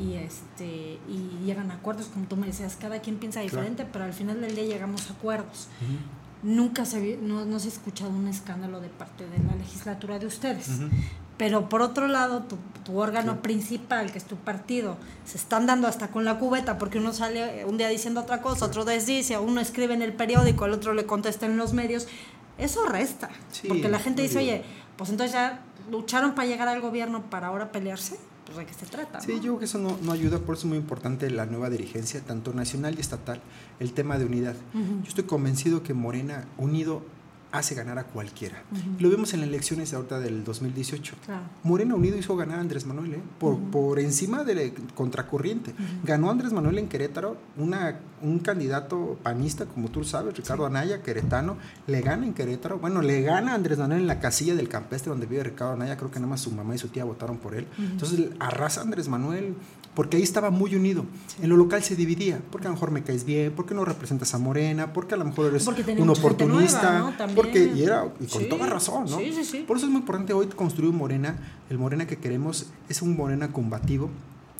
y 0.00 0.14
este 0.14 0.98
y 1.08 1.44
llegan 1.44 1.70
a 1.70 1.74
acuerdos, 1.74 2.06
como 2.06 2.26
tú 2.26 2.36
me 2.36 2.46
decías, 2.46 2.76
cada 2.76 3.00
quien 3.00 3.16
piensa 3.16 3.40
Claro. 3.40 3.56
diferente, 3.56 3.86
pero 3.92 4.04
al 4.04 4.12
final 4.12 4.40
del 4.40 4.54
día 4.54 4.64
llegamos 4.64 5.10
a 5.10 5.14
acuerdos. 5.14 5.68
Nunca 6.42 6.84
se 6.84 7.16
no, 7.20 7.44
no 7.44 7.58
se 7.58 7.66
ha 7.68 7.72
escuchado 7.72 8.10
un 8.10 8.28
escándalo 8.28 8.80
de 8.80 8.88
parte 8.88 9.28
de 9.28 9.38
la 9.42 9.56
legislatura 9.56 10.18
de 10.20 10.26
ustedes. 10.26 10.68
Pero 11.38 11.68
por 11.68 11.82
otro 11.82 12.08
lado, 12.08 12.42
tu, 12.42 12.56
tu 12.84 12.98
órgano 12.98 13.40
principal, 13.42 14.10
que 14.10 14.18
es 14.18 14.24
tu 14.24 14.36
partido, 14.36 14.96
se 15.24 15.38
están 15.38 15.66
dando 15.66 15.86
hasta 15.86 16.08
con 16.08 16.24
la 16.24 16.38
cubeta, 16.38 16.78
porque 16.78 16.98
uno 16.98 17.12
sale 17.12 17.64
un 17.64 17.78
día 17.78 17.88
diciendo 17.88 18.20
otra 18.20 18.42
cosa, 18.42 18.66
otro 18.66 18.84
día 18.84 18.98
dice, 18.98 19.38
uno 19.38 19.60
escribe 19.60 19.94
en 19.94 20.02
el 20.02 20.12
periódico, 20.12 20.66
el 20.66 20.72
otro 20.72 20.94
le 20.94 21.06
contesta 21.06 21.46
en 21.46 21.56
los 21.56 21.72
medios. 21.72 22.08
Eso 22.58 22.86
resta. 22.86 23.30
Sí, 23.52 23.68
porque 23.68 23.88
la 23.88 24.00
gente 24.00 24.22
dice, 24.22 24.38
oye, 24.38 24.64
pues 24.96 25.10
entonces 25.10 25.32
ya 25.32 25.60
lucharon 25.90 26.34
para 26.34 26.48
llegar 26.48 26.66
al 26.66 26.80
gobierno 26.80 27.22
para 27.30 27.48
ahora 27.48 27.70
pelearse. 27.70 28.18
Pues 28.46 28.56
de 28.56 28.64
qué 28.64 28.72
se 28.72 28.86
trata. 28.86 29.20
Sí, 29.20 29.32
¿no? 29.32 29.36
yo 29.36 29.42
creo 29.42 29.58
que 29.58 29.64
eso 29.66 29.78
no, 29.78 29.98
no 30.02 30.12
ayuda, 30.12 30.38
por 30.38 30.54
eso 30.54 30.62
es 30.62 30.70
muy 30.70 30.78
importante 30.78 31.30
la 31.30 31.44
nueva 31.44 31.68
dirigencia, 31.68 32.22
tanto 32.22 32.54
nacional 32.54 32.94
y 32.96 33.00
estatal, 33.00 33.40
el 33.78 33.92
tema 33.92 34.18
de 34.18 34.24
unidad. 34.24 34.56
Yo 34.72 35.06
estoy 35.06 35.24
convencido 35.24 35.82
que 35.82 35.92
Morena 35.92 36.46
unido 36.56 37.02
hace 37.50 37.74
ganar 37.74 37.98
a 37.98 38.04
cualquiera. 38.04 38.62
Lo 38.98 39.08
vimos 39.08 39.32
en 39.32 39.40
las 39.40 39.48
elecciones 39.48 39.94
ahorita 39.94 40.20
del 40.20 40.44
2018. 40.44 41.14
Claro. 41.24 41.42
Morena 41.62 41.94
Unido 41.94 42.18
hizo 42.18 42.36
ganar 42.36 42.58
a 42.58 42.60
Andrés 42.60 42.86
Manuel, 42.86 43.14
¿eh? 43.14 43.22
por, 43.38 43.58
por 43.58 43.98
encima 43.98 44.44
de 44.44 44.54
la 44.54 44.62
contracorriente. 44.94 45.74
Ganó 46.04 46.30
Andrés 46.30 46.52
Manuel 46.52 46.78
en 46.78 46.88
Querétaro, 46.88 47.36
una, 47.56 48.00
un 48.22 48.38
candidato 48.40 49.18
panista, 49.22 49.66
como 49.66 49.88
tú 49.88 50.04
sabes, 50.04 50.36
Ricardo 50.36 50.66
Anaya, 50.66 51.02
queretano, 51.02 51.56
le 51.86 52.00
gana 52.02 52.26
en 52.26 52.34
Querétaro. 52.34 52.78
Bueno, 52.78 53.00
le 53.00 53.22
gana 53.22 53.52
a 53.52 53.54
Andrés 53.54 53.78
Manuel 53.78 54.02
en 54.02 54.06
la 54.06 54.20
casilla 54.20 54.54
del 54.54 54.68
campestre 54.68 55.10
donde 55.10 55.26
vive 55.26 55.42
Ricardo 55.44 55.72
Anaya, 55.72 55.96
creo 55.96 56.10
que 56.10 56.18
nada 56.18 56.30
más 56.30 56.40
su 56.40 56.50
mamá 56.50 56.74
y 56.74 56.78
su 56.78 56.88
tía 56.88 57.04
votaron 57.04 57.38
por 57.38 57.54
él. 57.54 57.66
Entonces 57.78 58.30
arrasa 58.40 58.80
a 58.80 58.84
Andrés 58.84 59.08
Manuel, 59.08 59.54
porque 59.98 60.16
ahí 60.16 60.22
estaba 60.22 60.50
muy 60.50 60.76
unido. 60.76 61.04
En 61.42 61.48
lo 61.48 61.56
local 61.56 61.82
se 61.82 61.96
dividía, 61.96 62.40
porque 62.52 62.68
a 62.68 62.70
lo 62.70 62.76
mejor 62.76 62.92
me 62.92 63.02
caes 63.02 63.24
bien, 63.24 63.52
porque 63.56 63.74
no 63.74 63.84
representas 63.84 64.32
a 64.32 64.38
Morena, 64.38 64.92
porque 64.92 65.14
a 65.14 65.16
lo 65.16 65.24
mejor 65.24 65.46
eres 65.46 65.66
un 65.66 66.08
oportunista, 66.08 67.00
nueva, 67.00 67.26
¿no? 67.26 67.34
Porque 67.34 67.72
y 67.74 67.82
era 67.82 68.04
y 68.20 68.26
con 68.28 68.42
Sí, 68.42 68.48
toda 68.48 68.66
razón, 68.66 69.06
¿no? 69.10 69.18
sí, 69.18 69.32
sí, 69.32 69.44
sí. 69.44 69.64
Por 69.66 69.76
eso 69.76 69.86
es 69.86 69.90
muy 69.90 69.98
importante 69.98 70.32
hoy 70.32 70.46
construir 70.46 70.90
un 70.90 70.98
Morena. 70.98 71.36
El 71.68 71.78
Morena 71.78 72.06
que 72.06 72.16
queremos 72.16 72.66
es 72.88 73.02
un 73.02 73.16
Morena 73.16 73.52
combativo. 73.52 74.08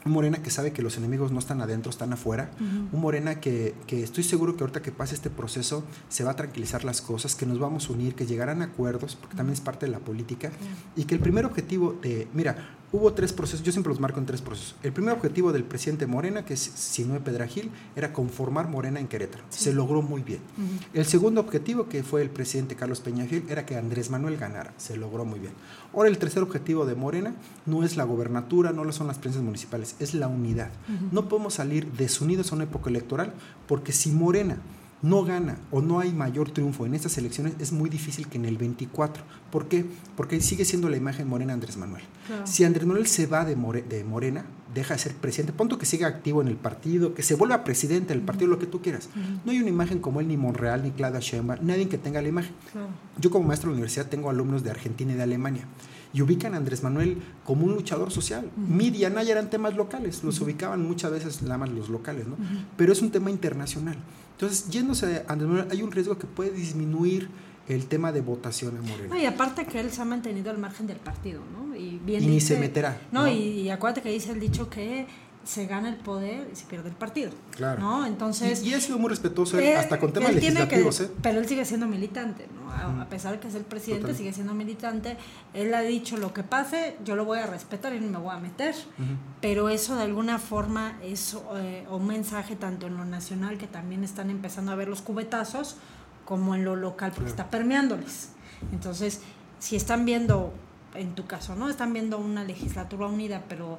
Un 0.04 0.10
Morena 0.10 0.42
que 0.42 0.50
sabe 0.50 0.72
que 0.72 0.82
los 0.82 0.96
enemigos 0.96 1.30
no 1.30 1.38
están 1.38 1.60
adentro, 1.60 1.90
están 1.90 2.12
afuera. 2.12 2.50
Un 2.58 3.00
Morena 3.00 3.38
que, 3.38 3.76
que 3.86 4.02
estoy 4.02 4.24
seguro 4.24 4.56
que 4.56 4.64
ahorita 4.64 4.82
que 4.82 4.90
pase 4.90 5.14
este 5.14 5.30
proceso 5.30 5.84
se 6.08 6.24
va 6.24 6.32
a 6.32 6.34
tranquilizar 6.34 6.82
las 6.82 7.00
cosas, 7.00 7.36
que 7.36 7.46
nos 7.46 7.60
vamos 7.60 7.88
a 7.88 7.92
unir, 7.92 8.16
que 8.16 8.26
llegarán 8.26 8.60
a 8.60 8.66
acuerdos, 8.66 9.14
porque 9.14 9.36
también 9.36 9.54
es 9.54 9.60
parte 9.60 9.86
de 9.86 9.92
la 9.92 10.00
política. 10.00 10.50
Y 10.96 11.04
que 11.04 11.14
el 11.14 11.20
primer 11.20 11.44
objetivo 11.44 11.96
de, 12.02 12.26
mira, 12.32 12.77
hubo 12.92 13.12
tres 13.12 13.32
procesos, 13.32 13.64
yo 13.64 13.72
siempre 13.72 13.90
los 13.90 14.00
marco 14.00 14.18
en 14.18 14.26
tres 14.26 14.40
procesos. 14.40 14.74
El 14.82 14.92
primer 14.92 15.14
objetivo 15.14 15.52
del 15.52 15.64
presidente 15.64 16.06
Morena, 16.06 16.44
que 16.44 16.54
es 16.54 16.60
Sinue 16.60 17.20
Pedragil, 17.20 17.70
era 17.94 18.12
conformar 18.12 18.68
Morena 18.68 19.00
en 19.00 19.08
Querétaro. 19.08 19.44
Se 19.50 19.72
logró 19.72 20.02
muy 20.02 20.22
bien. 20.22 20.40
El 20.94 21.04
segundo 21.04 21.40
objetivo, 21.40 21.88
que 21.88 22.02
fue 22.02 22.22
el 22.22 22.30
presidente 22.30 22.76
Carlos 22.76 23.00
Peñafiel, 23.00 23.44
era 23.48 23.66
que 23.66 23.76
Andrés 23.76 24.10
Manuel 24.10 24.36
ganara. 24.36 24.72
Se 24.78 24.96
logró 24.96 25.24
muy 25.24 25.40
bien. 25.40 25.52
Ahora, 25.94 26.08
el 26.08 26.18
tercer 26.18 26.42
objetivo 26.42 26.86
de 26.86 26.94
Morena 26.94 27.34
no 27.66 27.84
es 27.84 27.96
la 27.96 28.04
gobernatura, 28.04 28.72
no 28.72 28.84
lo 28.84 28.92
son 28.92 29.06
las 29.06 29.18
prensas 29.18 29.42
municipales, 29.42 29.96
es 29.98 30.14
la 30.14 30.28
unidad. 30.28 30.70
No 31.12 31.28
podemos 31.28 31.54
salir 31.54 31.92
desunidos 31.92 32.52
a 32.52 32.54
una 32.54 32.64
época 32.64 32.90
electoral, 32.90 33.32
porque 33.66 33.92
si 33.92 34.10
Morena 34.10 34.58
no 35.00 35.24
gana 35.24 35.58
o 35.70 35.80
no 35.80 36.00
hay 36.00 36.12
mayor 36.12 36.50
triunfo 36.50 36.84
en 36.84 36.94
estas 36.94 37.16
elecciones, 37.18 37.54
es 37.60 37.70
muy 37.72 37.88
difícil 37.88 38.26
que 38.28 38.36
en 38.38 38.44
el 38.44 38.56
24. 38.58 39.22
¿Por 39.52 39.68
qué? 39.68 39.84
Porque 40.16 40.40
sigue 40.40 40.64
siendo 40.64 40.88
la 40.88 40.96
imagen 40.96 41.28
morena 41.28 41.52
Andrés 41.52 41.76
Manuel. 41.76 42.02
Claro. 42.26 42.46
Si 42.46 42.64
Andrés 42.64 42.86
Manuel 42.86 43.06
se 43.06 43.26
va 43.26 43.44
de, 43.44 43.54
More- 43.56 43.82
de 43.88 44.02
Morena, 44.04 44.44
deja 44.74 44.94
de 44.94 45.00
ser 45.00 45.14
presidente, 45.14 45.52
punto 45.52 45.78
que 45.78 45.86
siga 45.86 46.08
activo 46.08 46.42
en 46.42 46.48
el 46.48 46.56
partido, 46.56 47.14
que 47.14 47.22
se 47.22 47.34
vuelva 47.36 47.64
presidente 47.64 48.12
del 48.12 48.22
partido, 48.22 48.48
lo 48.50 48.58
que 48.58 48.66
tú 48.66 48.82
quieras. 48.82 49.08
No 49.44 49.52
hay 49.52 49.60
una 49.60 49.68
imagen 49.70 50.00
como 50.00 50.20
él, 50.20 50.28
ni 50.28 50.36
Monreal, 50.36 50.82
ni 50.82 50.90
Claudia 50.90 51.20
Sheinbaum, 51.20 51.60
nadie 51.64 51.88
que 51.88 51.96
tenga 51.98 52.20
la 52.20 52.28
imagen. 52.28 52.52
Claro. 52.72 52.88
Yo 53.20 53.30
como 53.30 53.46
maestro 53.46 53.70
de 53.70 53.74
la 53.74 53.78
universidad 53.78 54.06
tengo 54.06 54.30
alumnos 54.30 54.64
de 54.64 54.70
Argentina 54.70 55.12
y 55.12 55.16
de 55.16 55.22
Alemania 55.22 55.64
y 56.12 56.22
ubican 56.22 56.54
a 56.54 56.56
Andrés 56.56 56.82
Manuel 56.82 57.18
como 57.44 57.66
un 57.66 57.74
luchador 57.74 58.10
social. 58.10 58.50
Y 58.80 59.04
Anaya 59.04 59.32
eran 59.32 59.48
temas 59.50 59.76
locales, 59.76 60.24
los 60.24 60.40
ubicaban 60.40 60.82
muchas 60.82 61.10
veces 61.12 61.42
nada 61.42 61.58
más 61.58 61.68
los 61.70 61.88
locales, 61.88 62.26
¿no? 62.26 62.36
Pero 62.76 62.92
es 62.92 63.00
un 63.02 63.10
tema 63.10 63.30
internacional. 63.30 63.96
Entonces, 64.38 64.68
yéndose 64.70 65.04
de 65.06 65.24
Andrés 65.26 65.50
Manuel, 65.50 65.66
hay 65.68 65.82
un 65.82 65.90
riesgo 65.90 66.16
que 66.16 66.28
puede 66.28 66.52
disminuir 66.52 67.28
el 67.66 67.86
tema 67.86 68.12
de 68.12 68.20
votación 68.20 68.76
en 68.76 68.88
Morena. 68.88 69.08
No, 69.08 69.20
y 69.20 69.26
aparte 69.26 69.66
que 69.66 69.80
él 69.80 69.90
se 69.90 70.00
ha 70.00 70.04
mantenido 70.04 70.52
al 70.52 70.58
margen 70.58 70.86
del 70.86 70.98
partido, 70.98 71.42
¿no? 71.52 71.74
Y, 71.74 71.98
bien 71.98 72.22
Y 72.22 72.28
ni 72.28 72.40
se 72.40 72.56
meterá, 72.56 73.00
No, 73.10 73.22
¿no? 73.22 73.28
Y, 73.28 73.62
y 73.62 73.70
acuérdate 73.70 74.00
que 74.00 74.10
dice 74.10 74.30
el 74.30 74.38
dicho 74.38 74.70
que 74.70 75.08
se 75.48 75.64
gana 75.66 75.88
el 75.88 75.96
poder 75.96 76.46
y 76.52 76.56
se 76.56 76.66
pierde 76.66 76.90
el 76.90 76.94
partido. 76.94 77.30
Claro. 77.52 77.80
¿no? 77.80 78.04
Entonces. 78.04 78.62
Y, 78.62 78.68
y 78.68 78.74
ha 78.74 78.80
sido 78.80 78.98
muy 78.98 79.08
respetuoso 79.08 79.58
él, 79.58 79.74
hasta 79.78 79.98
con 79.98 80.12
temas 80.12 80.34
legislativos, 80.34 80.98
que- 80.98 81.04
¿eh? 81.04 81.10
Pero 81.22 81.38
él 81.40 81.48
sigue 81.48 81.64
siendo 81.64 81.86
militante, 81.86 82.46
¿no? 82.54 82.70
A, 82.70 83.02
a 83.02 83.08
pesar 83.08 83.32
de 83.32 83.40
que 83.40 83.48
es 83.48 83.54
el 83.54 83.62
presidente, 83.64 84.14
sigue 84.14 84.34
siendo 84.34 84.52
militante. 84.52 85.16
Él 85.54 85.72
ha 85.72 85.80
dicho 85.80 86.18
lo 86.18 86.34
que 86.34 86.42
pase, 86.42 86.96
yo 87.02 87.16
lo 87.16 87.24
voy 87.24 87.38
a 87.38 87.46
respetar 87.46 87.94
y 87.94 87.98
no 88.00 88.08
me 88.10 88.18
voy 88.18 88.34
a 88.34 88.38
meter. 88.38 88.74
Pero 89.40 89.70
eso 89.70 89.96
de 89.96 90.02
alguna 90.02 90.38
forma 90.38 90.98
es 91.02 91.34
eh, 91.56 91.86
un 91.90 92.06
mensaje 92.06 92.54
tanto 92.54 92.86
en 92.86 92.98
lo 92.98 93.06
nacional, 93.06 93.56
que 93.56 93.66
también 93.66 94.04
están 94.04 94.28
empezando 94.28 94.70
a 94.72 94.74
ver 94.74 94.88
los 94.88 95.00
cubetazos, 95.00 95.76
como 96.26 96.54
en 96.56 96.64
lo 96.66 96.76
local, 96.76 97.12
porque 97.12 97.30
Claro. 97.32 97.42
está 97.42 97.50
permeándoles. 97.50 98.32
Entonces, 98.70 99.22
si 99.60 99.76
están 99.76 100.04
viendo, 100.04 100.52
en 100.94 101.14
tu 101.14 101.26
caso, 101.26 101.54
¿no? 101.56 101.70
Están 101.70 101.94
viendo 101.94 102.18
una 102.18 102.44
legislatura 102.44 103.06
unida, 103.06 103.44
pero 103.48 103.78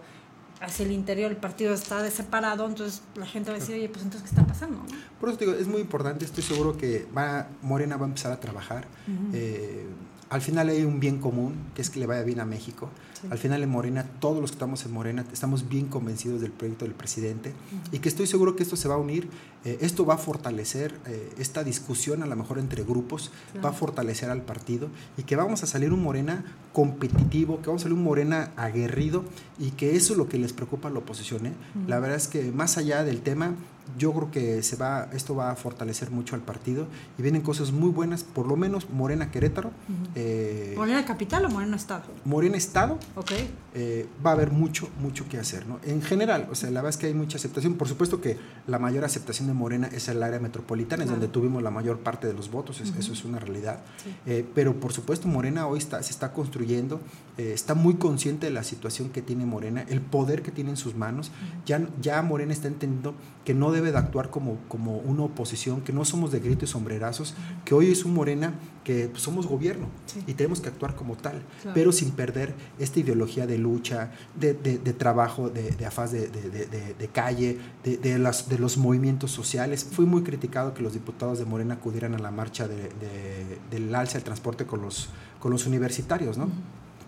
hacia 0.62 0.86
el 0.86 0.92
interior 0.92 1.32
el 1.32 1.38
partido 1.38 1.74
está 1.74 2.02
de 2.02 2.12
separado, 2.12 2.68
entonces 2.68 3.02
la 3.16 3.26
gente 3.26 3.50
va 3.50 3.58
a 3.58 3.60
decir, 3.60 3.76
oye, 3.76 3.90
pues 3.90 4.04
entonces, 4.04 4.30
¿qué 4.30 4.36
está 4.36 4.46
pasando? 4.46 4.84
Por 5.20 5.30
eso 5.30 5.38
te 5.38 5.46
digo, 5.46 5.58
es 5.58 5.68
muy 5.68 5.82
importante, 5.82 6.26
estoy 6.26 6.44
seguro 6.44 6.78
que 6.78 7.08
va, 7.16 7.48
Morena 7.62 7.98
va 7.98 8.06
a 8.06 8.10
empezar 8.10 8.32
a 8.32 8.40
trabajar. 8.40 8.88
Eh, 9.34 9.86
al 10.30 10.42
final 10.42 10.70
hay 10.70 10.84
un 10.84 11.00
bien 11.00 11.20
común, 11.20 11.56
que 11.76 11.82
es 11.82 11.90
que 11.90 12.00
le 12.00 12.06
vaya 12.06 12.24
bien 12.24 12.40
a 12.40 12.46
México. 12.46 12.90
Sí. 13.20 13.28
Al 13.32 13.38
final 13.38 13.64
en 13.64 13.70
Morena, 13.70 14.04
todos 14.20 14.40
los 14.40 14.52
que 14.52 14.56
estamos 14.56 14.86
en 14.86 14.92
Morena, 14.94 15.26
estamos 15.34 15.68
bien 15.68 15.88
convencidos 15.88 16.40
del 16.40 16.52
proyecto 16.52 16.86
del 16.86 16.94
presidente 16.94 17.54
y 17.92 18.00
que 18.00 18.08
estoy 18.10 18.28
seguro 18.28 18.56
que 18.56 18.64
esto 18.64 18.76
se 18.78 18.88
va 18.88 18.96
a 18.96 18.98
unir, 18.98 19.28
eh, 19.66 19.78
esto 19.82 20.06
va 20.06 20.14
a 20.14 20.18
fortalecer 20.18 20.98
eh, 21.06 21.34
esta 21.38 21.64
discusión 21.64 22.24
a 22.24 22.28
lo 22.28 22.36
mejor 22.36 22.60
entre 22.60 22.84
grupos, 22.84 23.32
Claro. 23.52 23.64
va 23.68 23.70
a 23.72 23.74
fortalecer 23.74 24.30
al 24.30 24.44
partido 24.44 24.88
y 25.18 25.24
que 25.24 25.36
vamos 25.36 25.64
a 25.64 25.68
salir 25.68 25.92
un 25.92 26.02
Morena 26.04 26.46
competitivo, 26.72 27.60
que 27.62 27.68
vamos 27.68 27.82
a 27.82 27.84
salir 27.84 27.98
un 27.98 28.04
Morena 28.04 28.52
aguerrido 28.56 29.24
y 29.60 29.72
que 29.72 29.96
eso 29.96 30.14
es 30.14 30.18
lo 30.18 30.30
que 30.30 30.38
les 30.38 30.54
preocupa 30.54 30.88
a 30.88 30.92
la 30.92 31.00
oposición. 31.00 31.46
¿eh? 31.48 31.54
La 31.88 32.00
verdad 32.00 32.18
es 32.18 32.28
que 32.28 32.52
más 32.52 32.78
allá 32.78 33.04
del 33.04 33.22
tema, 33.22 33.56
yo 33.98 34.14
creo 34.14 34.32
que 34.32 34.64
se 34.64 34.76
va, 34.76 35.10
esto 35.14 35.36
va 35.36 35.52
a 35.52 35.56
fortalecer 35.56 36.12
mucho 36.12 36.36
al 36.36 36.42
partido 36.42 36.88
y 37.18 37.22
vienen 37.22 37.42
cosas 37.42 37.72
muy 37.72 37.90
buenas, 37.90 38.24
por 38.24 38.48
lo 38.48 38.56
menos 38.56 38.90
Morena 38.90 39.32
Querétaro, 39.32 39.72
eh, 40.16 40.74
¿Morena 40.78 41.06
Capital 41.06 41.46
o 41.46 41.50
Morena 41.50 41.76
Estado? 41.76 42.04
Morena 42.26 42.58
Estado, 42.58 42.98
Ok. 43.16 43.32
eh, 43.74 44.08
va 44.26 44.32
a 44.32 44.34
haber 44.34 44.52
mucho, 44.52 44.90
mucho 45.02 45.28
que 45.28 45.38
hacer, 45.38 45.66
¿no? 45.68 45.80
En 45.84 46.02
general, 46.02 46.48
o 46.52 46.56
sea, 46.56 46.70
la 46.72 46.82
verdad 46.82 46.90
es 46.92 46.98
que 46.98 47.08
hay 47.08 47.14
mucha 47.14 47.38
aceptación. 47.38 47.76
Por 47.76 47.88
supuesto 47.88 48.22
que 48.22 48.38
la 48.68 48.80
mayor 48.80 49.04
aceptación 49.06 49.48
de 49.48 49.54
Morena 49.54 49.88
es 49.92 50.08
el 50.08 50.22
área 50.24 50.40
metropolitana, 50.40 51.04
es 51.04 51.10
donde 51.10 51.28
tuvimos 51.28 51.62
la 51.64 51.72
mayor 51.72 52.00
parte 52.00 52.28
de 52.28 52.34
los 52.34 52.52
votos, 52.52 52.82
es- 52.82 52.94
eso 52.98 53.14
es 53.14 53.26
una 53.26 53.40
realidad. 53.40 53.80
Sí. 54.04 54.16
Eh, 54.26 54.46
pero 54.56 54.74
por 54.80 54.94
supuesto, 54.94 55.28
Morena 55.28 55.68
hoy 55.68 55.80
está, 55.80 56.02
se 56.04 56.12
está 56.12 56.32
construyendo, 56.34 57.00
eh, 57.40 57.54
está 57.54 57.74
muy 57.74 57.94
consciente 57.96 58.48
de 58.48 58.52
la 58.52 58.64
situación 58.64 59.10
que 59.10 59.22
tiene 59.22 59.46
Morena, 59.46 59.86
el 59.88 60.02
poder 60.02 60.42
que 60.42 60.52
tiene 60.52 60.72
en 60.72 60.78
sus 60.78 60.94
manos. 60.96 61.32
Ya, 61.66 61.88
ya 62.02 62.22
Morena 62.22 62.52
está 62.52 62.68
entendiendo 62.68 63.16
que 63.46 63.54
no 63.54 63.72
debe 63.72 63.92
de 63.94 63.98
actuar 63.98 64.30
como, 64.30 64.58
como 64.68 64.98
una 64.98 65.24
oposición, 65.24 65.80
que 65.82 65.94
no 65.94 66.04
somos 66.06 66.32
de 66.32 66.40
grito 66.42 66.66
y 66.66 66.68
sombrerazos, 66.68 67.36
que 67.66 67.74
hoy 67.74 67.90
es 67.92 68.04
un 68.06 68.14
Morena 68.14 68.54
que 68.84 69.08
pues, 69.08 69.24
somos 69.24 69.48
gobierno 69.48 69.88
Sí. 70.06 70.22
y 70.28 70.34
tenemos 70.34 70.60
que 70.62 70.68
actuar 70.70 70.96
como 70.96 71.16
tal, 71.16 71.42
Claro. 71.62 71.74
pero 71.76 71.92
sin 71.92 72.12
perder 72.12 72.54
esta 72.78 73.00
ideología 73.00 73.48
de 73.48 73.58
lucha, 73.58 74.12
de, 74.40 74.54
de- 74.54 74.78
de 74.80 74.94
trabajo, 74.94 75.50
de, 75.50 75.72
de 75.72 76.94
de, 77.00 77.08
calle, 77.08 77.58
de, 77.84 77.98
de 77.98 78.20
las, 78.20 78.50
de 78.50 78.60
los 78.60 78.78
movimientos 78.78 79.32
sociales. 79.32 79.86
Fue 79.90 80.06
muy 80.06 80.24
criticado 80.24 80.74
que 80.74 80.82
los 80.82 80.94
diputados 80.94 81.40
de 81.40 81.46
Morena 81.46 81.76
acudieran 81.76 82.14
a 82.16 82.20
la 82.20 82.32
marcha 82.32 82.68
de- 82.68 82.76
de- 82.90 83.58
del 83.72 83.94
alza 83.96 84.14
del 84.16 84.24
transporte 84.24 84.66
con 84.66 84.82
los, 84.82 85.10
con 85.40 85.52
los 85.52 85.66
universitarios, 85.68 86.38
¿no? 86.38 86.50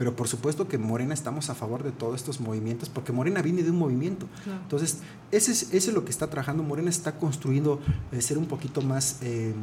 Pero 0.01 0.15
por 0.15 0.27
supuesto 0.27 0.67
que 0.67 0.79
Morena 0.79 1.13
estamos 1.13 1.51
a 1.51 1.53
favor 1.53 1.83
de 1.83 1.91
todos 1.91 2.15
estos 2.15 2.39
movimientos, 2.39 2.89
porque 2.89 3.11
Morena 3.11 3.43
viene 3.43 3.61
de 3.61 3.69
un 3.69 3.77
movimiento. 3.77 4.25
Claro. 4.43 4.59
Entonces, 4.63 4.97
ese 5.29 5.51
es, 5.51 5.61
ese 5.73 5.89
es 5.89 5.93
lo 5.93 6.05
que 6.05 6.09
está 6.09 6.27
trabajando. 6.27 6.63
Morena 6.63 6.89
está 6.89 7.19
construyendo 7.19 7.79
eh, 8.11 8.19
ser 8.19 8.39
un 8.39 8.47
poquito 8.47 8.81
más 8.81 9.19
eh, 9.21 9.53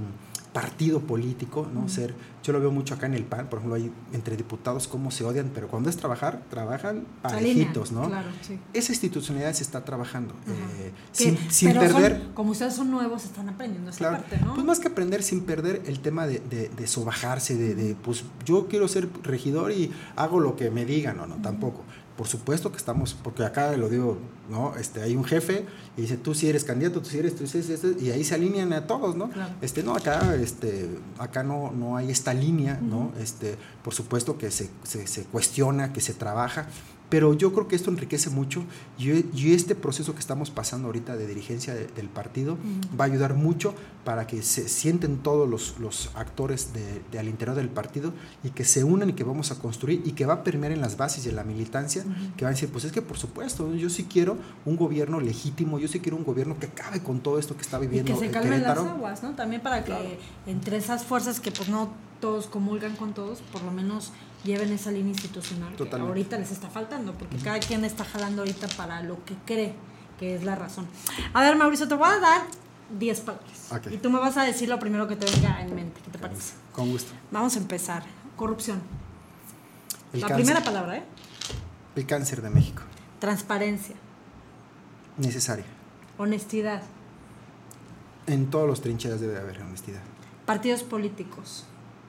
partido 0.52 1.00
político, 1.00 1.68
¿no? 1.72 1.88
Ser, 1.88 2.14
yo 2.42 2.52
lo 2.52 2.60
veo 2.60 2.70
mucho 2.70 2.94
acá 2.94 3.06
en 3.06 3.14
el 3.14 3.24
PAN, 3.24 3.48
por 3.48 3.58
ejemplo, 3.58 3.76
hay 3.76 3.92
entre 4.12 4.36
diputados 4.36 4.88
cómo 4.88 5.10
se 5.10 5.22
odian, 5.24 5.50
pero 5.54 5.68
cuando 5.68 5.90
es 5.90 5.96
trabajar, 5.96 6.42
trabajan 6.50 7.04
parejitos, 7.22 7.92
¿no? 7.92 8.08
Claro, 8.08 8.28
sí. 8.40 8.58
Esa 8.72 8.92
institucionalidad 8.92 9.52
se 9.52 9.62
está 9.62 9.84
trabajando, 9.84 10.34
Ajá. 10.44 10.52
eh, 10.54 10.92
Que- 11.16 11.24
sin, 11.24 11.36
sin 11.50 11.72
son- 11.74 11.78
perder... 11.80 12.28
como 12.34 12.52
ustedes 12.52 12.74
son 12.74 12.90
nuevos, 12.90 13.24
están 13.24 13.48
aprendiendo 13.48 13.90
esa 13.90 13.98
Claro, 13.98 14.16
parte, 14.18 14.38
¿no? 14.44 14.54
pues 14.54 14.66
más 14.66 14.80
que 14.80 14.88
aprender 14.88 15.22
sin 15.22 15.42
perder 15.42 15.82
el 15.86 16.00
tema 16.00 16.26
de, 16.26 16.40
de, 16.40 16.68
de 16.70 16.86
sobajarse, 16.86 17.56
de, 17.56 17.74
de, 17.74 17.94
pues 17.94 18.24
yo 18.44 18.66
quiero 18.68 18.88
ser 18.88 19.08
regidor 19.22 19.72
y 19.72 19.92
hago 20.16 20.40
lo 20.40 20.56
que 20.56 20.70
me 20.70 20.84
digan, 20.86 21.16
no, 21.18 21.26
no, 21.26 21.36
tampoco. 21.36 21.82
Por 22.18 22.26
supuesto 22.26 22.72
que 22.72 22.78
estamos, 22.78 23.14
porque 23.14 23.44
acá 23.44 23.76
lo 23.76 23.88
digo, 23.88 24.18
¿no? 24.50 24.74
Este, 24.74 25.00
hay 25.00 25.14
un 25.14 25.22
jefe 25.22 25.64
y 25.96 26.00
dice, 26.00 26.16
tú 26.16 26.34
si 26.34 26.48
eres 26.48 26.64
candidato, 26.64 27.00
tú 27.00 27.08
si 27.08 27.18
eres, 27.20 27.36
tú 27.36 27.46
si 27.46 27.58
eres, 27.58 27.70
este", 27.70 28.04
y 28.04 28.10
ahí 28.10 28.24
se 28.24 28.34
alinean 28.34 28.72
a 28.72 28.88
todos, 28.88 29.14
¿no? 29.14 29.30
Claro. 29.30 29.54
Este, 29.62 29.84
no, 29.84 29.94
acá, 29.94 30.34
este, 30.34 30.90
acá 31.16 31.44
no, 31.44 31.70
no 31.70 31.96
hay 31.96 32.10
esta 32.10 32.34
línea, 32.34 32.80
¿no? 32.82 33.12
Este, 33.20 33.54
por 33.84 33.94
supuesto 33.94 34.36
que 34.36 34.50
se, 34.50 34.68
se, 34.82 35.06
se 35.06 35.22
cuestiona, 35.26 35.92
que 35.92 36.00
se 36.00 36.12
trabaja, 36.12 36.66
pero 37.08 37.32
yo 37.34 37.52
creo 37.52 37.68
que 37.68 37.76
esto 37.76 37.90
enriquece 37.90 38.30
mucho 38.30 38.64
y, 38.98 39.24
y 39.34 39.54
este 39.54 39.74
proceso 39.74 40.12
que 40.14 40.20
estamos 40.20 40.50
pasando 40.50 40.86
ahorita 40.88 41.16
de 41.16 41.26
dirigencia 41.26 41.74
de- 41.74 41.86
del 41.86 42.08
partido 42.08 42.56
va 42.98 43.04
a 43.04 43.08
ayudar 43.08 43.34
mucho 43.34 43.74
para 44.04 44.26
que 44.26 44.42
se 44.42 44.68
sienten 44.68 45.18
todos 45.18 45.48
los, 45.48 45.78
los 45.78 46.10
actores 46.14 46.72
de, 46.72 47.02
de 47.10 47.18
al 47.18 47.28
interior 47.28 47.56
del 47.56 47.68
partido 47.68 48.12
y 48.44 48.50
que 48.50 48.64
se 48.64 48.84
unan 48.84 49.10
y 49.10 49.12
que 49.14 49.24
vamos 49.24 49.50
a 49.50 49.56
construir 49.58 50.02
y 50.04 50.12
que 50.12 50.26
va 50.26 50.34
a 50.34 50.44
permear 50.44 50.72
en 50.72 50.80
las 50.80 50.96
bases 50.96 51.26
y 51.26 51.28
en 51.28 51.36
la 51.36 51.44
militancia, 51.44 52.04
que 52.36 52.44
van 52.44 52.52
a 52.52 52.54
decir, 52.54 52.68
pues 52.70 52.84
es 52.84 52.92
que 52.92 53.02
por 53.02 53.18
supuesto, 53.18 53.74
yo 53.74 53.88
sí 53.90 54.04
quiero 54.04 54.36
un 54.64 54.76
gobierno 54.76 55.20
legítimo, 55.20 55.78
yo 55.78 55.88
sí 55.88 56.00
quiero 56.00 56.16
un 56.16 56.24
gobierno 56.24 56.58
que 56.58 56.66
acabe 56.66 57.02
con 57.02 57.20
todo 57.20 57.38
esto 57.38 57.54
que 57.56 57.62
está 57.62 57.78
y 57.78 57.80
viviendo 57.82 58.12
que 58.18 58.26
se 58.26 58.30
calmen 58.30 58.62
las 58.62 58.78
aguas, 58.78 59.22
¿no? 59.22 59.30
También 59.34 59.62
para 59.62 59.80
que 59.80 59.86
Claro. 59.92 60.08
entre 60.46 60.76
esas 60.76 61.04
fuerzas 61.04 61.40
que 61.40 61.50
pues 61.52 61.68
no 61.68 61.90
todos 62.20 62.46
comulgan 62.46 62.96
con 62.96 63.14
todos, 63.14 63.40
por 63.52 63.62
lo 63.62 63.70
menos 63.70 64.12
lleven 64.44 64.72
esa 64.72 64.90
línea 64.90 65.10
institucional 65.10 65.70
que 65.72 65.78
Totalmente. 65.78 66.08
ahorita 66.08 66.38
les 66.38 66.50
está 66.50 66.68
faltando, 66.70 67.14
porque 67.14 67.36
cada 67.38 67.58
quien 67.60 67.84
está 67.84 68.04
jalando 68.04 68.42
ahorita 68.42 68.68
para 68.76 69.02
lo 69.02 69.24
que 69.24 69.34
cree 69.44 69.74
que 70.18 70.34
es 70.34 70.44
la 70.44 70.56
razón. 70.56 70.86
A 71.32 71.42
ver, 71.42 71.56
Mauricio, 71.56 71.88
te 71.88 71.94
voy 71.94 72.08
a 72.08 72.18
dar 72.18 72.42
10 72.98 73.20
palabras. 73.20 73.70
Y 73.90 73.98
tú 73.98 74.10
me 74.10 74.18
vas 74.18 74.36
a 74.36 74.42
decir 74.42 74.68
lo 74.68 74.78
primero 74.78 75.06
que 75.06 75.16
te 75.16 75.30
venga 75.30 75.62
en 75.62 75.74
mente. 75.74 76.00
¿Qué 76.04 76.10
te 76.10 76.18
parece? 76.18 76.54
Con 76.72 76.90
gusto. 76.90 77.12
Vamos 77.30 77.54
a 77.56 77.58
empezar. 77.58 78.02
Corrupción. 78.36 78.80
El, 80.12 80.20
la 80.20 80.28
cáncer, 80.28 80.44
primera 80.44 80.64
palabra, 80.64 80.96
¿eh? 80.96 81.02
el 81.96 82.06
cáncer 82.06 82.42
de 82.42 82.50
México. 82.50 82.82
Transparencia. 83.20 83.96
Necesaria. 85.18 85.64
Honestidad. 86.16 86.82
En 88.26 88.50
todos 88.50 88.66
los 88.66 88.80
trincheras 88.80 89.20
debe 89.20 89.38
haber 89.38 89.60
honestidad. 89.62 90.02
Partidos 90.46 90.82
políticos. 90.82 91.64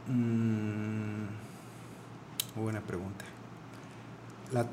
Mm, 0.08 1.26
buena 2.60 2.82
pregunta. 2.82 3.26
La, 4.51 4.68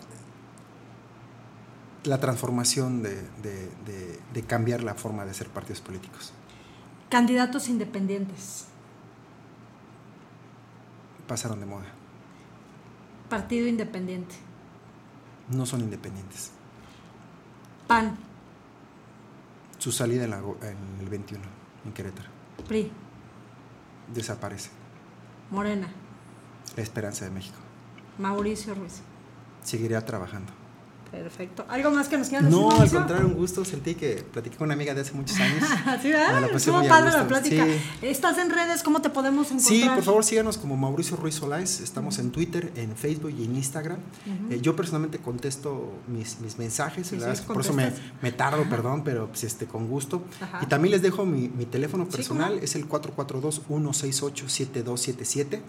la 2.05 2.20
transformación 2.20 3.03
de, 3.03 3.22
de- 3.43 3.70
de- 3.84 4.20
de 4.32 4.43
cambiar 4.43 4.82
la 4.82 4.95
forma 4.95 5.24
de 5.24 5.30
hacer 5.32 5.49
partidos 5.49 5.80
políticos. 5.80 6.32
Candidatos 7.11 7.68
independientes. 7.68 8.66
Pasaron 11.28 11.61
de 11.61 11.66
moda. 11.66 11.87
Partido 13.28 13.66
independiente. 13.66 14.34
No 15.51 15.66
son 15.66 15.80
independientes. 15.80 16.53
PAN. 17.89 18.16
Su 19.78 19.93
salida 19.93 20.24
en, 20.24 20.30
la 20.30 20.39
en 20.39 20.76
el 21.01 21.09
21, 21.09 21.45
en 21.84 21.93
Querétaro, 21.93 22.28
PRI. 22.66 22.91
desaparece. 24.12 24.70
Morena. 25.51 25.89
La 26.76 26.82
esperanza 26.82 27.24
de 27.24 27.30
México. 27.30 27.59
Mauricio 28.19 28.75
Ruiz. 28.75 29.03
Seguirá 29.62 30.01
trabajando. 30.01 30.66
Perfecto. 31.11 31.65
¿Algo 31.69 31.91
más 31.91 32.09
que 32.09 32.19
nos 32.19 32.29
quieran 32.29 32.47
decir? 32.47 32.61
No, 32.61 32.71
al 32.71 32.91
contrario, 32.91 33.27
un 33.27 33.35
gusto. 33.35 33.65
Sentí 33.65 33.95
que 33.95 34.25
platiqué 34.33 34.57
con 34.57 34.67
una 34.67 34.75
amiga 34.75 34.93
de 34.95 35.03
hace 35.03 35.13
muchos 35.13 35.39
años. 35.39 35.63
Sí, 36.03 36.11
¿verdad? 36.11 36.43
pasé 36.43 36.57
Estuvo 36.57 36.87
padre 36.87 37.11
la 37.11 37.27
plática. 37.27 37.65
Sí. 37.65 37.81
¿Estás 38.03 38.37
en 38.39 38.51
redes? 38.51 38.83
¿Cómo 38.83 39.01
te 39.01 39.09
podemos 39.09 39.47
encontrar? 39.47 39.69
Sí, 39.69 39.89
por 39.95 40.03
favor 40.03 40.25
síganos 40.25 40.59
como 40.59 40.77
Mauricio 40.77 41.17
Ruiz 41.17 41.37
Solás. 41.37 41.81
Estamos 41.81 42.19
en 42.19 42.33
Twitter, 42.33 42.73
en 42.77 42.95
Facebook 42.97 43.33
y 43.37 43.45
en 43.45 43.57
Instagram. 43.57 43.99
Eh, 44.51 44.61
yo 44.61 44.77
personalmente 44.77 45.19
contesto 45.19 45.95
mis, 46.09 46.41
mis 46.41 46.59
mensajes. 46.59 47.07
Sí, 47.07 47.17
por 47.47 47.61
eso 47.61 47.73
me, 47.73 47.93
me 48.21 48.33
tardo, 48.33 48.69
perdón, 48.69 49.05
pero 49.05 49.29
pues, 49.29 49.45
este, 49.45 49.67
con 49.67 49.87
gusto. 49.89 50.23
Ajá. 50.41 50.59
Y 50.63 50.67
también 50.67 50.91
les 50.93 51.03
dejo 51.03 51.25
mi, 51.25 51.49
mi 51.49 51.67
teléfono 51.67 52.09
personal, 52.09 52.59
es 52.63 52.75
el 52.75 52.89
442-168-7277. 52.89 55.61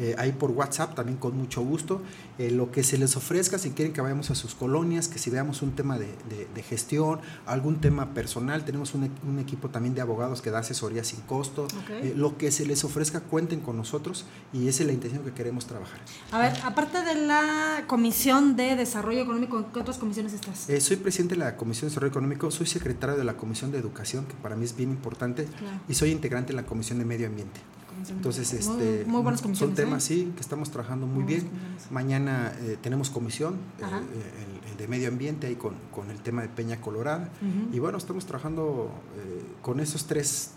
Eh, 0.00 0.14
ahí 0.18 0.32
por 0.32 0.50
WhatsApp 0.50 0.94
también 0.94 1.18
con 1.18 1.36
mucho 1.36 1.62
gusto. 1.62 2.00
Eh, 2.38 2.50
lo 2.50 2.70
que 2.70 2.82
se 2.82 2.96
les 2.98 3.16
ofrezca, 3.16 3.58
si 3.58 3.70
quieren 3.70 3.92
que 3.92 4.00
vayamos 4.00 4.30
a 4.30 4.34
sus 4.34 4.54
colonias 4.54 4.85
colonias, 4.86 5.08
que 5.08 5.18
si 5.18 5.30
veamos 5.30 5.62
un 5.62 5.72
tema 5.72 5.98
de, 5.98 6.62
gestión, 6.62 7.20
algún 7.46 7.80
tema 7.80 8.14
personal, 8.14 8.64
tenemos 8.64 8.94
un, 8.94 9.10
un, 9.28 9.38
equipo 9.38 9.68
también 9.68 9.94
de 9.94 10.00
abogados 10.00 10.42
que 10.42 10.50
da 10.50 10.60
asesoría 10.60 11.04
sin 11.04 11.20
costo. 11.20 11.66
Eh, 11.90 12.14
lo 12.16 12.36
que 12.38 12.50
se 12.50 12.64
les 12.66 12.84
ofrezca, 12.84 13.20
cuenten 13.20 13.60
con 13.60 13.76
nosotros 13.76 14.24
y 14.52 14.68
esa 14.68 14.82
es 14.82 14.86
la 14.86 14.92
intención 14.92 15.22
que 15.24 15.32
queremos 15.32 15.66
trabajar. 15.66 15.98
A 16.32 16.38
ver, 16.38 16.52
aparte 16.64 17.02
de 17.02 17.14
la 17.14 17.84
Comisión 17.86 18.56
de 18.56 18.76
Desarrollo 18.76 19.20
Económico, 19.22 19.66
¿qué 19.72 19.80
otras 19.80 19.98
comisiones 19.98 20.32
estás? 20.32 20.68
Eh, 20.68 20.80
soy 20.80 20.96
presidente 20.96 21.34
de 21.34 21.40
la 21.40 21.56
Comisión 21.56 21.88
de 21.88 21.90
Desarrollo 21.90 22.10
Económico, 22.10 22.50
soy 22.50 22.66
secretario 22.66 23.16
de 23.16 23.24
la 23.24 23.36
Comisión 23.36 23.70
de 23.72 23.78
Educación, 23.78 24.24
que 24.26 24.34
para 24.34 24.56
mí 24.56 24.64
es 24.64 24.76
bien 24.76 24.90
importante, 24.90 25.48
y 25.88 25.94
soy 25.94 26.10
integrante 26.10 26.52
en 26.52 26.56
la 26.56 26.66
Comisión 26.66 26.98
de 26.98 27.04
Medio 27.04 27.26
Ambiente. 27.26 27.60
Entonces, 28.08 28.52
este, 28.52 29.06
son 29.54 29.74
temas, 29.74 30.04
¿eh? 30.04 30.14
sí, 30.14 30.32
que 30.34 30.40
estamos 30.40 30.70
trabajando 30.70 31.06
muy, 31.06 31.24
bien. 31.24 31.48
Mañana 31.90 32.52
eh, 32.60 32.76
tenemos 32.80 33.10
comisión 33.10 33.54
eh, 33.54 34.55
de 34.76 34.88
medio 34.88 35.08
ambiente 35.08 35.46
ahí 35.46 35.56
con, 35.56 35.74
con, 35.94 36.10
el 36.10 36.20
tema 36.20 36.42
de 36.42 36.48
Peña 36.48 36.80
Colorada. 36.80 37.28
Y 37.72 37.78
bueno, 37.78 37.98
estamos 37.98 38.26
trabajando 38.26 38.90
con 39.62 39.80
esos 39.80 40.06
tres 40.06 40.52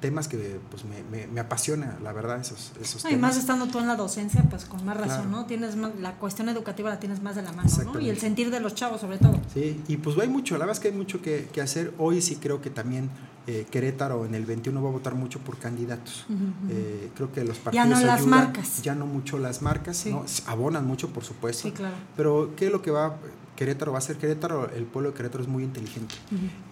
temas 0.00 0.28
que 0.28 0.60
pues 0.70 0.84
me, 0.84 1.26
me, 1.26 1.40
apasiona, 1.40 1.98
la 2.02 2.12
verdad, 2.12 2.40
esos, 2.40 2.72
esos 2.80 3.02
temas. 3.02 3.18
Y 3.18 3.20
más 3.20 3.36
estando 3.36 3.66
tú 3.66 3.78
en 3.78 3.86
la 3.86 3.96
docencia, 3.96 4.42
pues 4.48 4.64
con 4.64 4.84
más 4.84 4.96
razón, 4.96 5.30
¿no? 5.30 5.46
Tienes 5.46 5.76
la 5.76 6.16
cuestión 6.16 6.48
educativa 6.48 6.90
la 6.90 7.00
tienes 7.00 7.22
más 7.22 7.36
de 7.36 7.42
la 7.42 7.52
mano, 7.52 7.70
¿no? 7.84 8.00
Y 8.00 8.08
el 8.08 8.18
sentir 8.18 8.50
de 8.50 8.60
los 8.60 8.74
chavos, 8.74 9.00
sobre 9.00 9.18
todo. 9.18 9.38
Sí, 9.52 9.80
y 9.88 9.96
pues 9.96 10.18
hay 10.18 10.28
mucho, 10.28 10.54
la 10.54 10.66
verdad 10.66 10.76
es 10.76 10.80
que 10.80 10.88
hay 10.88 10.94
mucho 10.94 11.22
que, 11.22 11.48
que 11.52 11.60
hacer. 11.60 11.94
Hoy 11.98 12.20
sí 12.20 12.36
creo 12.36 12.60
que 12.60 12.70
también 12.70 13.10
eh, 13.46 13.66
Querétaro 13.70 14.26
en 14.26 14.34
el 14.34 14.44
21 14.44 14.82
va 14.82 14.88
a 14.88 14.92
votar 14.92 15.14
mucho 15.14 15.38
por 15.40 15.58
candidatos. 15.58 16.26
Eh, 16.68 17.10
creo 17.14 17.32
que 17.32 17.44
los 17.44 17.58
partidos 17.58 17.88
ya 17.88 17.94
no 17.94 18.06
las 18.06 18.26
marcas. 18.26 18.82
Ya 18.82 18.94
no 18.94 19.06
mucho 19.06 19.38
las 19.38 19.62
marcas, 19.62 20.04
¿no? 20.06 20.24
abonan 20.46 20.86
mucho, 20.86 21.08
por 21.08 21.24
supuesto. 21.24 21.68
Sí, 21.68 21.72
claro. 21.72 21.94
Pero 22.16 22.52
¿qué 22.56 22.66
es 22.66 22.72
lo 22.72 22.82
que 22.82 22.90
va 22.90 23.16
Querétaro 23.60 23.92
va 23.92 23.98
a 23.98 24.00
ser 24.00 24.16
Querétaro, 24.16 24.70
el 24.70 24.84
pueblo 24.84 25.10
de 25.10 25.16
Querétaro 25.18 25.42
es 25.42 25.48
muy 25.50 25.64
inteligente 25.64 26.14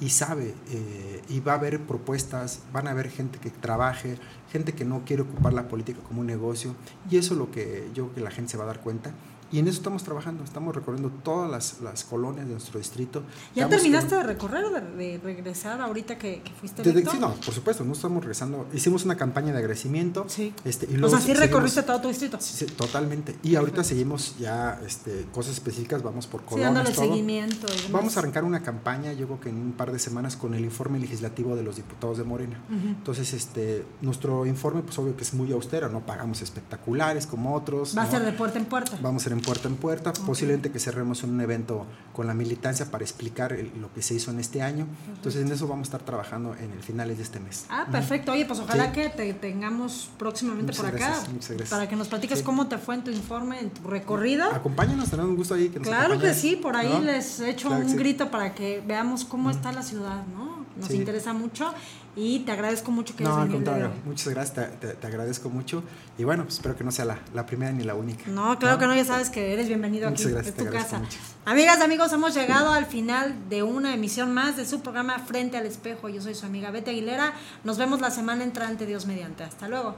y 0.01 0.09
sabe, 0.09 0.55
eh, 0.71 1.23
y 1.29 1.41
va 1.41 1.53
a 1.53 1.57
haber 1.57 1.81
propuestas, 1.81 2.61
van 2.73 2.89
a 2.89 2.93
haber 2.93 3.11
gente 3.11 3.39
que 3.39 3.51
trabaje, 3.51 4.17
gente 4.51 4.73
que 4.73 4.87
no 4.87 5.03
quiere 5.05 5.21
ocupar 5.21 5.53
la 5.53 5.69
política 5.69 6.01
como 6.09 6.23
un 6.23 6.27
negocio, 6.27 6.75
y 7.11 7.19
eso 7.19 7.35
es 7.35 7.39
lo 7.39 7.51
que 7.51 7.91
yo 7.93 8.05
creo 8.05 8.15
que 8.15 8.21
la 8.23 8.31
gente 8.31 8.53
se 8.53 8.57
va 8.57 8.65
a 8.65 8.69
dar 8.69 8.81
cuenta. 8.81 9.13
Y 9.51 9.59
en 9.59 9.69
eso 9.69 9.79
estamos 9.79 10.05
trabajando, 10.05 10.45
estamos 10.45 10.75
recorriendo 10.75 11.11
todas 11.23 11.51
las, 11.51 11.81
las 11.81 12.05
colonias 12.05 12.47
de 12.47 12.53
nuestro 12.53 12.79
distrito. 12.79 13.23
¿Ya 13.55 13.69
terminaste 13.69 14.17
de 14.17 14.23
recorrer 14.23 14.65
o 14.65 14.71
de, 14.71 15.21
regresar 15.23 15.81
ahorita 15.81 16.19
que, 16.19 16.43
fuiste 16.61 16.83
electo? 16.83 17.13
Sí, 17.13 17.19
no, 17.19 17.35
por 17.35 17.55
supuesto, 17.55 17.85
no 17.85 17.93
estamos 17.93 18.23
regresando. 18.23 18.67
Hicimos 18.75 19.05
una 19.05 19.17
campaña 19.17 19.53
de 19.53 19.59
agradecimiento. 19.59 20.27
Sí. 20.29 20.53
Este, 20.65 20.87
y 20.93 21.03
o 21.03 21.09
sea, 21.09 21.21
sí 21.21 21.33
recorriste 21.33 21.83
todo 21.83 22.01
tu 22.01 22.09
distrito. 22.09 22.37
Sí, 22.41 22.67
totalmente. 22.67 23.37
Y 23.43 23.57
ahorita 23.57 23.83
seguimos 23.85 24.37
ya 24.39 24.81
este, 24.87 25.27
cosas 25.33 25.55
específicas, 25.55 26.03
vamos 26.03 26.27
por 26.27 26.45
colonias. 26.45 26.71
Sí, 26.71 26.75
dándole 26.75 26.95
seguimiento. 26.95 27.67
vamos 27.91 28.17
a 28.17 28.21
arrancar 28.21 28.45
una 28.45 28.63
campaña, 28.63 29.13
yo 29.15 29.27
creo 29.27 29.41
que 29.41 29.49
en 29.49 29.57
un 29.57 29.73
par 29.73 29.93
de 29.93 29.99
semanas, 29.99 30.37
con 30.37 30.55
el 30.55 30.65
informe 30.65 30.99
legislativo 30.99 31.57
de 31.57 31.63
los 31.63 31.77
diputados 31.77 32.19
de 32.19 32.25
Morena. 32.25 32.61
Entonces, 32.71 33.33
este, 33.33 33.85
nuestro 34.03 34.45
informe, 34.45 34.83
pues 34.83 34.99
obvio 34.99 35.17
que 35.17 35.23
es 35.23 35.33
muy 35.33 35.51
austero, 35.53 35.89
no 35.89 36.05
pagamos 36.05 36.43
espectaculares 36.43 37.27
como 37.27 37.55
otros. 37.55 37.97
Va 37.97 38.03
a 38.03 38.11
ser 38.11 38.25
de 38.25 38.33
puerta 38.33 38.59
en 38.59 38.67
puerta. 38.67 38.99
Vamos 39.01 39.23
a 39.23 39.25
ser 39.25 39.38
puerta 39.41 39.69
en 39.69 39.77
puerta. 39.77 40.13
Posiblemente 40.13 40.71
que 40.71 40.79
cerremos 40.79 41.23
un 41.23 41.41
evento 41.41 41.87
con 42.13 42.27
la 42.27 42.35
militancia 42.35 42.91
para 42.91 43.05
explicar 43.05 43.57
lo 43.81 43.93
que 43.93 44.03
se 44.03 44.15
hizo 44.15 44.31
en 44.31 44.41
este 44.41 44.63
año. 44.63 44.87
Entonces 45.15 45.45
en 45.45 45.53
eso 45.53 45.67
vamos 45.67 45.89
a 45.89 45.89
estar 45.89 46.03
trabajando 46.03 46.55
en 46.55 46.73
el 46.73 46.83
finales 46.83 47.19
de 47.19 47.23
este 47.23 47.41
mes. 47.41 47.67
Ah, 47.69 47.87
perfecto. 47.91 48.33
Oye, 48.33 48.45
pues 48.45 48.61
ojalá 48.61 48.93
que 48.93 49.09
te 49.09 49.33
tengamos 49.35 50.11
próximamente 50.19 50.73
por 50.73 50.87
acá. 50.87 51.23
Para 51.71 51.89
que 51.89 51.97
nos 51.97 52.09
platiques 52.09 52.43
cómo 52.43 52.67
te 52.69 52.79
fue 52.79 52.97
en 52.97 53.05
tu 53.05 53.11
informe, 53.11 53.61
en 53.61 53.71
tu 53.71 53.89
recorrida. 53.89 54.55
Acompáñanos, 54.55 55.11
tenemos 55.11 55.31
un 55.31 55.37
gusto 55.37 55.55
ahí 55.55 55.69
que 55.69 55.79
nos 55.79 55.89
Claro 55.89 56.19
que 56.19 56.35
sí, 56.35 56.57
por 56.57 56.77
ahí 56.77 57.01
les 57.03 57.41
echo 57.41 57.71
un 57.71 57.97
grito 57.97 58.31
para 58.31 58.55
que 58.55 58.83
veamos 58.87 59.25
cómo 59.25 59.51
está 59.51 59.73
la 59.73 59.83
ciudad, 59.83 60.27
¿no? 60.27 60.67
Nos 60.77 60.91
interesa 60.91 61.33
mucho 61.33 61.75
y 62.19 62.41
te 62.41 62.51
agradezco 62.51 62.91
mucho 62.91 63.15
que 63.15 63.23
No, 63.23 63.37
al 63.37 63.49
contrario, 63.49 63.93
muchas 64.05 64.29
gracias, 64.35 64.71
te, 64.81 65.07
agradezco 65.07 65.49
mucho. 65.51 65.85
Y 66.19 66.25
bueno, 66.25 66.43
pues 66.43 66.57
espero 66.57 66.77
que 66.77 66.83
no 66.83 66.91
sea 66.91 67.05
la, 67.05 67.21
la, 67.33 67.47
primera 67.47 67.71
ni 67.71 67.85
la 67.85 67.95
única. 67.95 68.25
No, 68.29 68.59
claro 68.59 68.77
que 68.77 68.87
no, 68.87 68.95
ya 68.97 69.05
sabes 69.05 69.31
que 69.31 69.53
eres 69.53 69.69
bienvenido 69.69 70.09
aquí, 70.09 70.25
gracias, 70.25 70.57
tu 70.57 70.67
casa. 70.67 71.01
Amigas, 71.45 71.81
amigos, 71.81 72.13
hemos 72.13 72.35
llegado 72.35 72.73
al 72.73 72.87
final 72.87 73.49
de 73.49 73.63
una 73.63 73.95
emisión 73.95 74.35
más 74.35 74.57
de 74.57 74.65
su 74.65 74.81
programa 74.81 75.21
Frente 75.21 75.59
al 75.59 75.67
Espejo. 75.67 76.09
Yo 76.09 76.21
soy 76.21 76.35
su 76.35 76.45
amiga 76.45 76.73
Betty 76.73 76.91
Aguilera. 76.91 77.35
Nos 77.63 77.79
vemos 77.79 78.01
la 78.01 78.11
semana 78.11 78.43
entrante, 78.43 78.85
Dios 78.85 79.07
mediante. 79.07 79.45
Hasta 79.45 79.69
luego. 79.69 79.95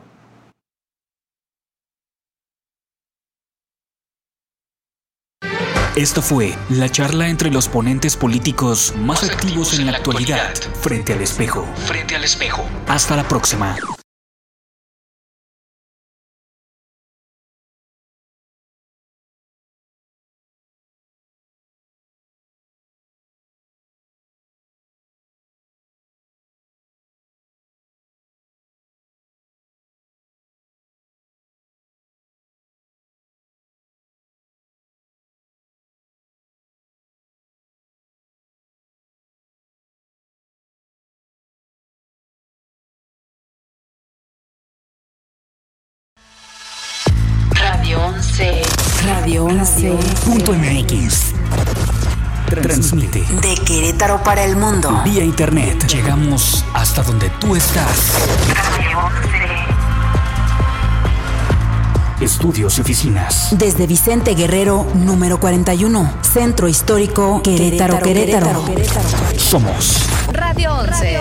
Esto 5.97 6.23
fue 6.23 6.55
la 6.69 6.89
charla 6.89 7.29
entre 7.29 7.51
los 7.51 7.69
ponentes 7.69 8.17
políticos 8.17 8.95
más, 8.97 9.25
activos, 9.25 9.77
en 9.77 9.87
la 9.87 9.97
actualidad, 9.97 10.55
frente 10.81 11.13
al 11.15 11.21
espejo. 11.21 11.67
Frente 11.87 12.15
al 12.15 12.23
espejo. 12.23 12.65
Hasta 12.87 13.17
la 13.17 13.27
próxima. 13.27 13.77
Radio 49.61 49.95
11. 49.95 50.15
Punto 50.25 50.55
MX. 50.55 51.35
Transmite. 52.49 53.23
De 53.43 53.55
Querétaro 53.57 54.23
para 54.23 54.43
el 54.43 54.57
mundo. 54.57 55.03
Vía 55.05 55.23
internet. 55.23 55.87
Llegamos 55.87 56.65
hasta 56.73 57.03
donde 57.03 57.29
tú 57.39 57.55
estás. 57.55 58.15
Radio 58.55 59.01
11. 62.17 62.25
Estudios 62.25 62.79
y 62.79 62.81
oficinas. 62.81 63.49
Desde 63.59 63.87
Vicente 63.87 64.35
Guerrero, 64.35 64.87
número 64.95 65.39
41. 65.39 66.11
Centro 66.23 66.67
Histórico, 66.67 67.43
Querétaro, 67.43 67.99
Querétaro. 68.01 68.65
Somos 69.37 70.07
Radio 70.33 70.73
11. 70.73 71.21